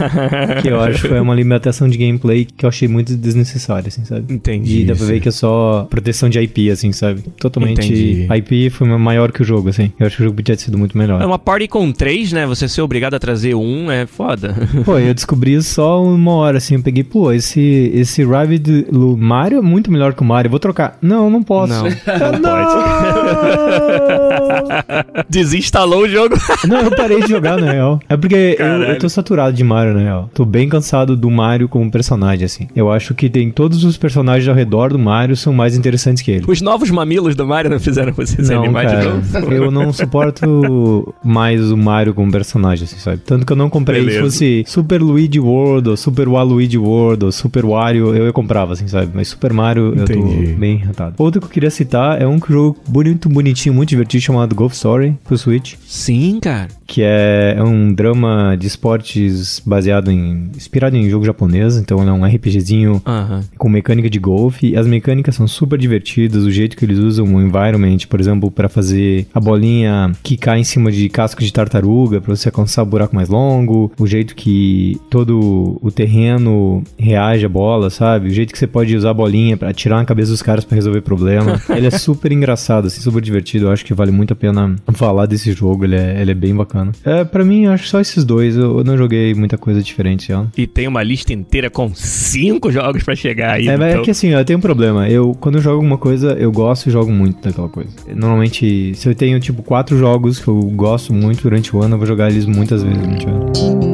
que 0.62 0.68
eu 0.68 0.80
acho 0.80 1.02
que 1.02 1.08
foi 1.08 1.20
uma 1.20 1.34
limitação 1.34 1.86
de 1.86 1.98
gameplay 1.98 2.46
que 2.46 2.64
eu 2.64 2.70
achei 2.70 2.88
muito 2.88 3.14
desnecessária, 3.14 3.88
assim, 3.88 4.02
sabe? 4.02 4.32
Entendi. 4.32 4.80
E 4.80 4.84
dá 4.86 4.96
pra 4.96 5.04
ver 5.04 5.20
que 5.20 5.28
é 5.28 5.30
só 5.30 5.86
proteção 5.90 6.30
de 6.30 6.40
IP, 6.40 6.70
assim, 6.70 6.90
sabe? 6.90 7.20
Totalmente. 7.38 7.84
Entendi. 7.84 8.26
A 8.30 8.38
IP 8.38 8.70
foi 8.70 8.88
maior 8.96 9.30
que 9.30 9.42
o 9.42 9.44
jogo, 9.44 9.68
assim. 9.68 9.92
Eu 10.00 10.06
acho 10.06 10.16
que 10.16 10.22
o 10.22 10.24
jogo 10.24 10.36
podia 10.36 10.56
ter 10.56 10.62
sido 10.62 10.78
muito 10.78 10.96
melhor. 10.96 11.20
É 11.20 11.26
uma 11.26 11.38
party 11.38 11.68
com 11.68 11.92
três, 11.92 12.32
né? 12.32 12.46
Você 12.46 12.66
ser 12.66 12.80
obrigado 12.80 13.12
a 13.12 13.18
trazer 13.18 13.54
um 13.54 13.90
é 13.90 14.06
foda. 14.06 14.56
Pô, 14.82 14.98
eu 14.98 15.12
descobri 15.12 15.62
só 15.62 16.02
uma 16.02 16.32
hora, 16.32 16.56
assim. 16.56 16.76
Eu 16.76 16.82
peguei, 16.82 17.04
pô, 17.04 17.30
esse, 17.30 17.90
esse 17.94 18.24
Rabbit 18.24 18.86
do 18.90 19.18
Mario 19.18 19.58
é 19.58 19.62
muito 19.62 19.92
melhor 19.92 20.14
que 20.14 20.22
o 20.22 20.24
Mario. 20.24 20.48
Eu 20.48 20.50
vou 20.50 20.60
trocar. 20.60 20.96
Não, 21.02 21.28
não 21.28 21.42
posso. 21.42 21.74
Não, 21.74 21.88
Ah, 22.06 22.32
não 25.04 25.24
Desinstalou 25.28 26.04
o 26.04 26.08
jogo. 26.08 26.36
Não, 26.66 26.80
eu 26.80 26.90
parei 26.90 27.22
de 27.22 27.33
jogar, 27.34 27.58
na 27.60 27.72
real. 27.72 28.00
É 28.08 28.16
porque 28.16 28.56
eu, 28.58 28.66
eu 28.66 28.98
tô 28.98 29.08
saturado 29.08 29.56
de 29.56 29.64
Mario, 29.64 29.94
na 29.94 30.00
real. 30.00 30.30
Tô 30.34 30.44
bem 30.44 30.68
cansado 30.68 31.16
do 31.16 31.30
Mario 31.30 31.68
como 31.68 31.90
personagem, 31.90 32.44
assim. 32.44 32.68
Eu 32.74 32.90
acho 32.90 33.14
que 33.14 33.28
tem 33.28 33.50
todos 33.50 33.84
os 33.84 33.96
personagens 33.96 34.48
ao 34.48 34.54
redor 34.54 34.90
do 34.90 34.98
Mario 34.98 35.36
são 35.36 35.52
mais 35.52 35.76
interessantes 35.76 36.22
que 36.22 36.30
ele. 36.30 36.44
Os 36.46 36.60
novos 36.60 36.90
mamilos 36.90 37.34
do 37.34 37.46
Mario 37.46 37.70
não 37.70 37.80
fizeram 37.80 38.12
você 38.12 38.42
se 38.42 38.52
Não, 38.52 38.64
animar 38.64 38.86
de 38.86 38.92
cara, 38.92 39.14
novo? 39.14 39.52
eu 39.52 39.70
não 39.70 39.92
suporto 39.92 41.14
mais 41.24 41.70
o 41.70 41.76
Mario 41.76 42.14
como 42.14 42.30
personagem, 42.30 42.84
assim, 42.84 42.98
sabe? 42.98 43.18
Tanto 43.24 43.46
que 43.46 43.52
eu 43.52 43.56
não 43.56 43.70
comprei. 43.70 44.00
Beleza. 44.00 44.18
Se 44.18 44.24
fosse 44.24 44.64
Super 44.66 45.02
Luigi 45.02 45.40
World, 45.40 45.90
ou 45.90 45.96
Super 45.96 46.28
Waluigi 46.28 46.78
World, 46.78 47.24
ou 47.24 47.32
Super 47.32 47.64
Wario, 47.64 48.14
eu, 48.14 48.26
eu 48.26 48.32
comprava, 48.32 48.72
assim, 48.72 48.86
sabe? 48.88 49.10
Mas 49.14 49.28
Super 49.28 49.52
Mario, 49.52 49.94
eu 49.96 50.04
Entendi. 50.04 50.52
tô 50.52 50.58
bem 50.58 50.74
irritado. 50.76 51.14
Outro 51.18 51.40
que 51.40 51.46
eu 51.46 51.50
queria 51.50 51.70
citar 51.70 52.20
é 52.20 52.26
um 52.26 52.38
jogo 52.48 52.76
bonito, 52.88 53.28
bonitinho, 53.28 53.74
muito 53.74 53.90
divertido, 53.90 54.22
chamado 54.22 54.54
Golf 54.54 54.72
Story, 54.72 55.16
pro 55.24 55.36
Switch. 55.36 55.74
Sim, 55.86 56.38
cara. 56.40 56.68
que 56.86 57.02
é, 57.02 57.23
é 57.56 57.62
um 57.62 57.92
drama 57.92 58.56
de 58.58 58.66
esportes 58.66 59.62
baseado 59.64 60.10
em. 60.10 60.50
inspirado 60.56 60.96
em 60.96 61.08
jogo 61.08 61.24
japonês, 61.24 61.76
então 61.76 62.00
ele 62.00 62.10
é 62.10 62.12
um 62.12 62.24
RPGzinho 62.24 63.02
Aham. 63.06 63.42
com 63.56 63.68
mecânica 63.68 64.08
de 64.10 64.18
golfe. 64.18 64.70
E 64.70 64.76
as 64.76 64.86
mecânicas 64.86 65.34
são 65.34 65.46
super 65.46 65.78
divertidas, 65.78 66.44
o 66.44 66.50
jeito 66.50 66.76
que 66.76 66.84
eles 66.84 66.98
usam 66.98 67.26
o 67.26 67.40
environment, 67.40 67.98
por 68.08 68.20
exemplo, 68.20 68.50
para 68.50 68.68
fazer 68.68 69.26
a 69.34 69.40
bolinha 69.40 70.12
quicar 70.22 70.58
em 70.58 70.64
cima 70.64 70.90
de 70.90 71.08
casco 71.08 71.42
de 71.42 71.52
tartaruga, 71.52 72.20
para 72.20 72.34
você 72.34 72.48
alcançar 72.48 72.82
o 72.82 72.86
buraco 72.86 73.14
mais 73.14 73.28
longo, 73.28 73.90
o 73.98 74.06
jeito 74.06 74.34
que 74.34 75.00
todo 75.10 75.78
o 75.82 75.90
terreno 75.90 76.82
reage 76.98 77.44
à 77.44 77.48
bola, 77.48 77.90
sabe? 77.90 78.28
O 78.28 78.30
jeito 78.30 78.52
que 78.52 78.58
você 78.58 78.66
pode 78.66 78.96
usar 78.96 79.10
a 79.10 79.14
bolinha 79.14 79.56
para 79.56 79.70
atirar 79.70 79.98
na 79.98 80.04
cabeça 80.04 80.30
dos 80.30 80.42
caras 80.42 80.64
para 80.64 80.74
resolver 80.74 81.00
problema. 81.00 81.60
ele 81.70 81.86
é 81.86 81.90
super 81.90 82.32
engraçado, 82.32 82.86
assim, 82.86 83.00
super 83.00 83.20
divertido. 83.20 83.66
Eu 83.66 83.72
acho 83.72 83.84
que 83.84 83.94
vale 83.94 84.10
muito 84.10 84.32
a 84.32 84.36
pena 84.36 84.76
falar 84.92 85.26
desse 85.26 85.52
jogo, 85.52 85.84
ele 85.84 85.96
é, 85.96 86.20
ele 86.20 86.30
é 86.30 86.34
bem 86.34 86.54
bacana. 86.54 86.92
É, 87.04 87.24
para 87.24 87.44
mim, 87.44 87.64
eu 87.64 87.72
acho 87.72 87.86
só 87.88 88.00
esses 88.00 88.24
dois. 88.24 88.56
Eu, 88.56 88.78
eu 88.78 88.84
não 88.84 88.96
joguei 88.96 89.34
muita 89.34 89.58
coisa 89.58 89.82
diferente, 89.82 90.32
ó. 90.32 90.44
E 90.56 90.66
tem 90.66 90.88
uma 90.88 91.02
lista 91.02 91.32
inteira 91.32 91.68
com 91.68 91.94
cinco 91.94 92.70
jogos 92.72 93.02
pra 93.02 93.14
chegar 93.14 93.52
aí. 93.54 93.68
É, 93.68 93.76
mas 93.76 93.90
então- 93.90 94.00
é 94.02 94.04
que 94.04 94.10
assim, 94.10 94.34
ó, 94.34 94.38
eu 94.40 94.44
tenho 94.44 94.58
um 94.58 94.62
problema. 94.62 95.08
Eu, 95.08 95.36
quando 95.38 95.56
eu 95.56 95.60
jogo 95.62 95.76
alguma 95.76 95.98
coisa, 95.98 96.32
eu 96.32 96.50
gosto 96.50 96.88
e 96.88 96.92
jogo 96.92 97.12
muito 97.12 97.42
daquela 97.42 97.68
coisa. 97.68 97.90
Normalmente, 98.14 98.94
se 98.94 99.08
eu 99.08 99.14
tenho, 99.14 99.38
tipo, 99.40 99.62
quatro 99.62 99.98
jogos 99.98 100.38
que 100.38 100.48
eu 100.48 100.58
gosto 100.70 101.12
muito 101.12 101.42
durante 101.42 101.74
o 101.76 101.82
ano, 101.82 101.94
eu 101.94 101.98
vou 101.98 102.06
jogar 102.06 102.30
eles 102.30 102.46
muitas 102.46 102.82
vezes 102.82 102.98
durante 102.98 103.26
o 103.26 103.28
ano. 103.30 103.93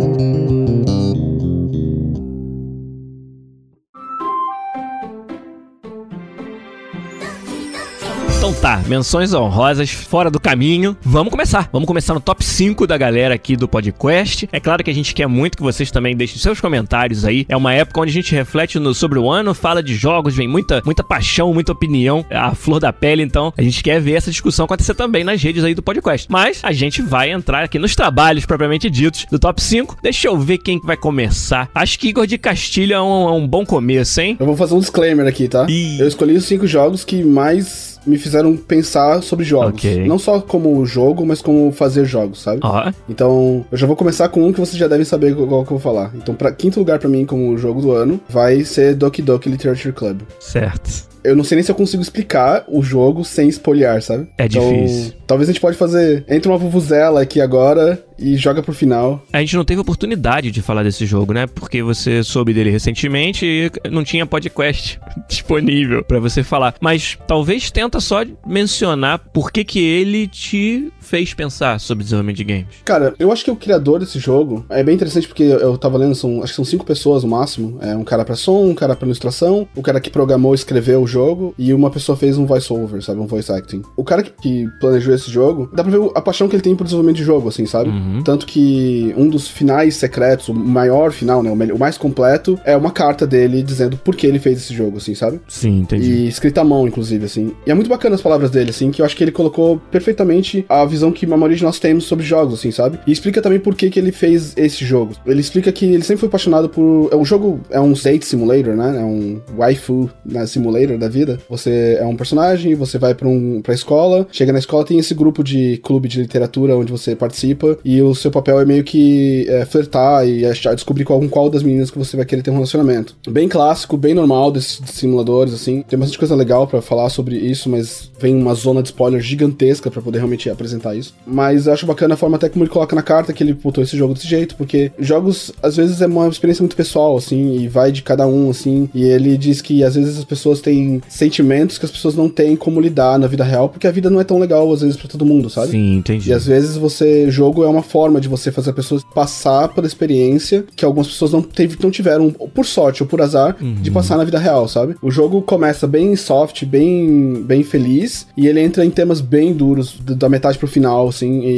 Então 8.51 8.61
tá, 8.63 8.83
menções 8.89 9.33
honrosas 9.33 9.91
fora 9.91 10.29
do 10.29 10.41
caminho. 10.41 10.97
Vamos 11.03 11.31
começar. 11.31 11.69
Vamos 11.73 11.87
começar 11.87 12.15
no 12.15 12.21
top 12.21 12.45
5 12.45 12.85
da 12.85 12.99
galera 12.99 13.33
aqui 13.33 13.55
do 13.57 13.69
podcast. 13.69 14.49
É 14.51 14.59
claro 14.59 14.83
que 14.83 14.91
a 14.91 14.95
gente 14.95 15.15
quer 15.15 15.29
muito 15.29 15.57
que 15.57 15.63
vocês 15.63 15.89
também 15.93 16.17
deixem 16.17 16.37
seus 16.37 16.61
comentários 16.61 17.25
aí. 17.25 17.47
É 17.49 17.57
uma 17.57 17.73
época 17.73 18.01
onde 18.01 18.11
a 18.11 18.13
gente 18.13 18.35
reflete 18.35 18.77
no- 18.81 18.93
sobre 18.93 19.21
o 19.21 19.31
ano, 19.31 19.55
fala 19.55 19.81
de 19.81 19.95
jogos, 19.95 20.35
vem 20.35 20.49
muita, 20.49 20.83
muita 20.85 21.05
paixão, 21.05 21.55
muita 21.55 21.71
opinião, 21.71 22.27
a 22.29 22.53
flor 22.53 22.81
da 22.81 22.93
pele. 22.93 23.23
Então 23.23 23.53
a 23.57 23.63
gente 23.63 23.85
quer 23.85 24.01
ver 24.01 24.15
essa 24.15 24.33
discussão 24.33 24.65
acontecer 24.65 24.95
também 24.95 25.23
nas 25.23 25.41
redes 25.41 25.63
aí 25.63 25.73
do 25.75 25.83
podcast. 25.83 26.27
Mas 26.29 26.59
a 26.65 26.73
gente 26.73 27.01
vai 27.03 27.31
entrar 27.31 27.63
aqui 27.63 27.79
nos 27.79 27.95
trabalhos 27.95 28.45
propriamente 28.45 28.91
ditos 28.91 29.27
do 29.31 29.39
top 29.39 29.63
5. 29.63 29.97
Deixa 30.03 30.27
eu 30.27 30.37
ver 30.37 30.59
quem 30.59 30.81
que 30.81 30.87
vai 30.87 30.97
começar. 30.97 31.71
Acho 31.73 31.97
que 31.97 32.09
Igor 32.09 32.27
de 32.27 32.37
Castilho 32.37 32.95
é 32.95 33.01
um, 33.01 33.29
é 33.29 33.33
um 33.33 33.47
bom 33.47 33.65
começo, 33.65 34.21
hein? 34.21 34.37
Eu 34.41 34.47
vou 34.47 34.57
fazer 34.57 34.75
um 34.75 34.81
disclaimer 34.81 35.27
aqui, 35.27 35.47
tá? 35.47 35.67
Ih. 35.69 36.01
Eu 36.01 36.09
escolhi 36.09 36.35
os 36.37 36.45
cinco 36.47 36.67
jogos 36.67 37.05
que 37.05 37.23
mais 37.23 37.90
me 38.07 38.17
fizeram 38.19 38.57
pensar 38.57 39.23
sobre 39.23 39.45
jogos. 39.45 39.75
Ok. 39.75 40.07
Não 40.07 40.19
só 40.19 40.41
como 40.41 40.85
jogo, 40.87 41.25
mas 41.27 41.43
como 41.43 41.71
fazer 41.73 42.05
jogos, 42.05 42.43
sabe? 42.43 42.61
Então, 43.09 43.65
eu 43.71 43.77
já 43.79 43.87
vou 43.87 43.97
começar 43.97 44.29
com 44.29 44.47
um 44.47 44.53
que 44.53 44.61
vocês 44.61 44.77
já 44.77 44.89
devem 44.89 45.05
saber 45.05 45.35
qual 45.35 45.65
que 45.65 45.73
eu 45.73 45.79
vou 45.79 45.81
falar. 45.81 46.13
Então, 46.15 46.35
pra 46.35 46.53
quinto 46.53 46.79
lugar 46.79 46.99
pra 46.99 47.09
mim 47.09 47.25
como 47.27 47.57
jogo 47.59 47.81
do 47.81 47.93
ano, 47.93 48.21
vai 48.29 48.65
ser 48.65 48.95
Doki 48.95 49.23
Doki 49.23 49.49
Literature 49.49 49.93
Club. 49.93 50.21
certo. 50.39 51.11
Eu 51.23 51.37
não 51.37 51.45
sei 51.45 51.57
nem 51.57 51.63
se 51.63 51.71
eu 51.71 51.75
consigo 51.75 52.03
explicar 52.03 52.65
o 52.67 52.83
jogo 52.83 53.27
sem 53.27 53.47
spoilear, 53.51 54.01
sabe? 54.01 54.27
É 54.39 54.47
Então, 54.47 54.73
difícil. 54.73 55.13
Talvez 55.27 55.51
a 55.51 55.53
gente 55.53 55.61
pode 55.61 55.77
fazer. 55.77 56.25
Entra 56.27 56.51
uma 56.51 56.57
vuvuzela 56.57 57.21
aqui 57.21 57.43
agora 57.43 58.03
e 58.21 58.37
joga 58.37 58.63
pro 58.63 58.73
final. 58.73 59.25
A 59.33 59.41
gente 59.41 59.57
não 59.57 59.65
teve 59.65 59.81
oportunidade 59.81 60.51
de 60.51 60.63
falar 60.63 60.83
desse 60.83 61.07
jogo, 61.07 61.33
né? 61.33 61.47
Porque 61.47 61.83
você 61.83 62.23
soube 62.23 62.53
dele 62.53 62.71
recentemente 62.71 63.47
e 63.47 63.71
não 63.91 64.05
tinha 64.05 64.27
podcast 64.27 65.01
disponível 65.29 66.05
pra 66.05 66.21
você 66.21 66.43
falar. 66.43 66.75
Mas 66.81 67.19
talvez 67.27 67.71
tenta 67.71 68.01
só 68.01 68.25
mencionar 68.47 69.19
por 69.19 69.51
que 69.51 69.65
que 69.65 69.81
ele 69.81 70.29
te 70.29 70.93
fez 71.11 71.35
pensar 71.35 71.81
sobre 71.81 72.05
desenvolvimento 72.05 72.37
de 72.37 72.45
games. 72.45 72.67
Cara, 72.85 73.15
eu 73.19 73.33
acho 73.33 73.45
que 73.45 73.51
o 73.51 73.57
criador 73.57 73.99
desse 73.99 74.21
jogo 74.21 74.65
é 74.71 74.81
bem 74.81 74.95
interessante 74.95 75.27
porque 75.27 75.43
eu 75.43 75.77
tava 75.77 75.99
lendo, 75.99 76.15
são, 76.15 76.41
acho 76.41 76.53
que 76.53 76.57
são 76.57 76.65
cinco 76.65 76.87
pessoas 76.87 77.25
no 77.25 77.31
máximo. 77.31 77.79
É 77.83 77.97
um 77.97 78.05
cara 78.05 78.25
pra 78.25 78.37
som, 78.37 78.65
um 78.65 78.75
cara 78.77 78.95
pra 78.95 79.07
ilustração, 79.07 79.67
o 79.75 79.83
cara 79.83 80.01
que 80.01 80.09
programou 80.09 80.55
e 80.55 80.55
escreveu 80.55 81.03
o 81.03 81.07
jogo 81.09 81.53
e 81.59 81.75
uma 81.75 81.91
pessoa 81.91 82.17
fez 82.17 82.39
um 82.39 82.47
voice-over, 82.47 83.03
sabe? 83.03 83.19
Um 83.19 83.27
voice 83.27 83.51
acting. 83.51 83.83
O 83.97 84.05
cara 84.05 84.23
que, 84.23 84.31
que 84.31 84.69
planejou 84.79 85.13
esse 85.13 85.29
jogo, 85.29 85.69
dá 85.73 85.83
pra 85.83 85.91
ver 85.91 86.11
a 86.15 86.23
paixão 86.23 86.49
que 86.49 86.55
ele 86.55 86.63
tem 86.63 86.77
pro 86.77 86.85
desenvolvimento 86.85 87.17
de 87.17 87.25
jogo, 87.25 87.49
assim, 87.49 87.67
sabe? 87.67 87.91
Uhum. 87.91 88.23
Tanto 88.23 88.47
que 88.47 89.13
um 89.17 89.29
dos 89.29 89.49
finais 89.49 89.97
secretos, 89.97 90.49
o 90.49 90.55
maior 90.55 91.11
final, 91.11 91.43
né? 91.43 91.51
O 91.51 91.79
mais 91.79 91.99
completo, 91.99 92.57
é 92.65 92.77
uma 92.77 92.93
carta 92.93 93.27
dele 93.27 93.65
dizendo 93.65 93.97
por 93.97 94.15
que 94.15 94.29
ele 94.29 94.39
fez 94.39 94.59
esse 94.59 94.73
jogo, 94.73 94.99
assim, 94.99 95.17
sabe? 95.17 95.41
Sim, 95.49 95.81
entendi. 95.81 96.09
E 96.09 96.29
escrita 96.29 96.61
à 96.61 96.65
mão, 96.65 96.87
inclusive, 96.87 97.25
assim. 97.25 97.53
E 97.67 97.71
é 97.73 97.75
muito 97.75 97.91
bacana 97.91 98.15
as 98.15 98.23
palavras 98.23 98.49
dele, 98.51 98.71
assim, 98.71 98.93
que 98.93 99.03
eu 99.03 99.07
acho 99.07 99.17
que 99.17 99.25
ele 99.25 99.33
colocou 99.33 99.81
perfeitamente 99.91 100.65
a 100.69 100.85
visão 100.85 101.00
visão 101.01 101.11
que 101.11 101.25
a 101.25 101.29
maioria 101.29 101.57
de 101.57 101.65
nós 101.65 101.79
temos 101.79 102.05
sobre 102.05 102.25
jogos, 102.25 102.55
assim, 102.55 102.71
sabe? 102.71 102.99
E 103.07 103.13
explica 103.13 103.41
também 103.41 103.59
por 103.59 103.75
que, 103.75 103.91
que 103.91 103.99
ele 103.99 104.13
fez 104.13 104.53
esse 104.57 104.85
jogo. 104.85 105.15
Ele 105.27 105.41
explica 105.41 105.73
que 105.73 105.87
ele 105.87 106.03
sempre 106.03 106.21
foi 106.21 106.29
apaixonado 106.29 106.69
por. 106.69 107.09
É 107.11 107.17
um 107.17 107.25
jogo, 107.25 107.61
é 107.71 107.81
um 107.81 107.93
date 107.93 108.27
simulator, 108.27 108.75
né? 108.77 109.01
É 109.01 109.05
um 109.05 109.41
waifu 109.57 110.11
né, 110.25 110.47
simulator 110.47 110.99
da 110.99 111.09
vida. 111.09 111.39
Você 111.49 111.97
é 111.99 112.07
um 112.07 112.17
personagem, 112.17 112.75
você 112.75 112.99
vai 112.99 113.15
pra, 113.15 113.27
um, 113.27 113.61
pra 113.63 113.75
escola, 113.75 114.27
chega 114.31 114.53
na 114.53 114.59
escola, 114.59 114.85
tem 114.85 114.99
esse 114.99 115.15
grupo 115.15 115.43
de 115.43 115.79
clube 115.79 116.09
de 116.09 116.21
literatura 116.21 116.77
onde 116.77 116.93
você 116.93 117.17
participa, 117.17 117.79
e 117.85 118.01
o 118.03 118.15
seu 118.15 118.31
papel 118.31 118.61
é 118.61 118.65
meio 118.65 118.85
que 118.85 119.47
é, 119.49 119.65
flertar 119.65 120.27
e 120.29 120.45
achar, 120.45 120.75
descobrir 120.75 121.05
com 121.05 121.29
qual 121.29 121.49
das 121.49 121.63
meninas 121.63 121.91
que 121.91 121.99
você 121.99 122.17
vai 122.17 122.27
querer 122.27 122.43
ter 122.43 122.51
um 122.51 122.55
relacionamento. 122.55 123.17
Bem 123.29 123.49
clássico, 123.49 123.97
bem 123.97 124.15
normal 124.15 124.51
desses 124.51 124.81
simuladores, 124.87 125.55
assim. 125.55 125.83
Tem 125.89 125.99
bastante 125.99 126.19
coisa 126.19 126.35
legal 126.35 126.67
para 126.67 126.83
falar 126.83 127.09
sobre 127.09 127.37
isso, 127.37 127.69
mas 127.69 128.11
vem 128.19 128.35
uma 128.35 128.55
zona 128.55 128.83
de 128.83 128.89
spoiler 128.89 129.21
gigantesca 129.21 129.91
para 129.91 130.03
poder 130.03 130.19
realmente 130.19 130.51
apresentar 130.51 130.90
isso. 130.97 131.15
Mas 131.27 131.67
eu 131.67 131.73
acho 131.73 131.87
bacana 131.87 132.15
a 132.15 132.17
forma 132.17 132.37
até 132.37 132.49
como 132.49 132.65
ele 132.65 132.71
coloca 132.71 132.95
na 132.95 133.03
carta 133.03 133.33
que 133.33 133.43
ele 133.43 133.55
botou 133.55 133.83
esse 133.83 133.97
jogo 133.97 134.15
desse 134.15 134.29
jeito, 134.29 134.57
porque 134.57 134.93
jogos 134.99 135.53
às 135.63 135.77
vezes 135.77 136.01
é 136.01 136.07
uma 136.07 136.29
experiência 136.29 136.63
muito 136.63 136.77
pessoal, 136.77 137.17
assim, 137.17 137.57
e 137.57 137.69
vai 137.69 137.93
de 137.93 138.03
cada 138.03 138.27
um, 138.27 138.51
assim. 138.51 138.89
E 138.95 139.05
ele 139.05 139.37
diz 139.37 139.61
que 139.61 139.85
às 139.85 139.95
vezes 139.95 140.19
as 140.19 140.25
pessoas 140.25 140.61
têm 140.61 141.01
sentimentos 141.09 141.79
que 141.79 141.85
as 141.85 141.91
pessoas 141.91 142.15
não 142.15 142.29
têm 142.29 142.57
como 142.57 142.81
lidar 142.81 143.19
na 143.19 143.27
vida 143.27 143.45
real, 143.45 143.69
porque 143.69 143.87
a 143.87 143.91
vida 143.91 144.11
não 144.11 144.21
é 144.21 144.25
tão 144.25 144.39
legal 144.39 144.73
às 144.73 144.81
vezes 144.81 144.97
para 144.97 145.09
todo 145.09 145.25
mundo, 145.25 145.49
sabe? 145.51 145.73
Sim, 145.73 145.97
entendi. 145.97 146.31
E 146.31 146.33
às 146.33 146.47
vezes 146.47 146.77
você, 146.77 147.31
jogo 147.31 147.65
é 147.65 147.69
uma 147.69 147.83
forma 147.83 148.21
de 148.21 148.29
você 148.29 148.51
fazer 148.51 148.71
a 148.71 148.75
pessoa 148.75 149.01
passar 149.15 149.69
pela 149.69 149.87
experiência 149.87 150.65
que 150.75 150.85
algumas 150.85 151.07
pessoas 151.07 151.33
não, 151.33 151.43
teve, 151.43 151.77
não 151.83 151.91
tiveram, 151.91 152.31
por 152.31 152.65
sorte 152.65 153.03
ou 153.03 153.09
por 153.09 153.21
azar, 153.21 153.57
uhum. 153.61 153.75
de 153.75 153.91
passar 153.91 154.17
na 154.17 154.25
vida 154.25 154.39
real, 154.39 154.69
sabe? 154.69 154.97
O 155.03 155.11
jogo 155.11 155.43
começa 155.43 155.87
bem 155.87 156.15
soft, 156.17 156.65
bem, 156.65 157.43
bem 157.45 157.63
feliz, 157.63 158.27
e 158.37 158.47
ele 158.47 158.61
entra 158.61 158.85
em 158.85 158.91
temas 158.91 159.21
bem 159.21 159.53
duros, 159.53 159.99
da 160.01 160.29
metade 160.29 160.59
pro 160.59 160.69
final, 160.71 161.09
assim, 161.09 161.41
e, 161.41 161.51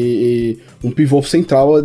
e 0.53 0.59
um 0.83 0.91
pivô 0.91 1.23
central 1.23 1.77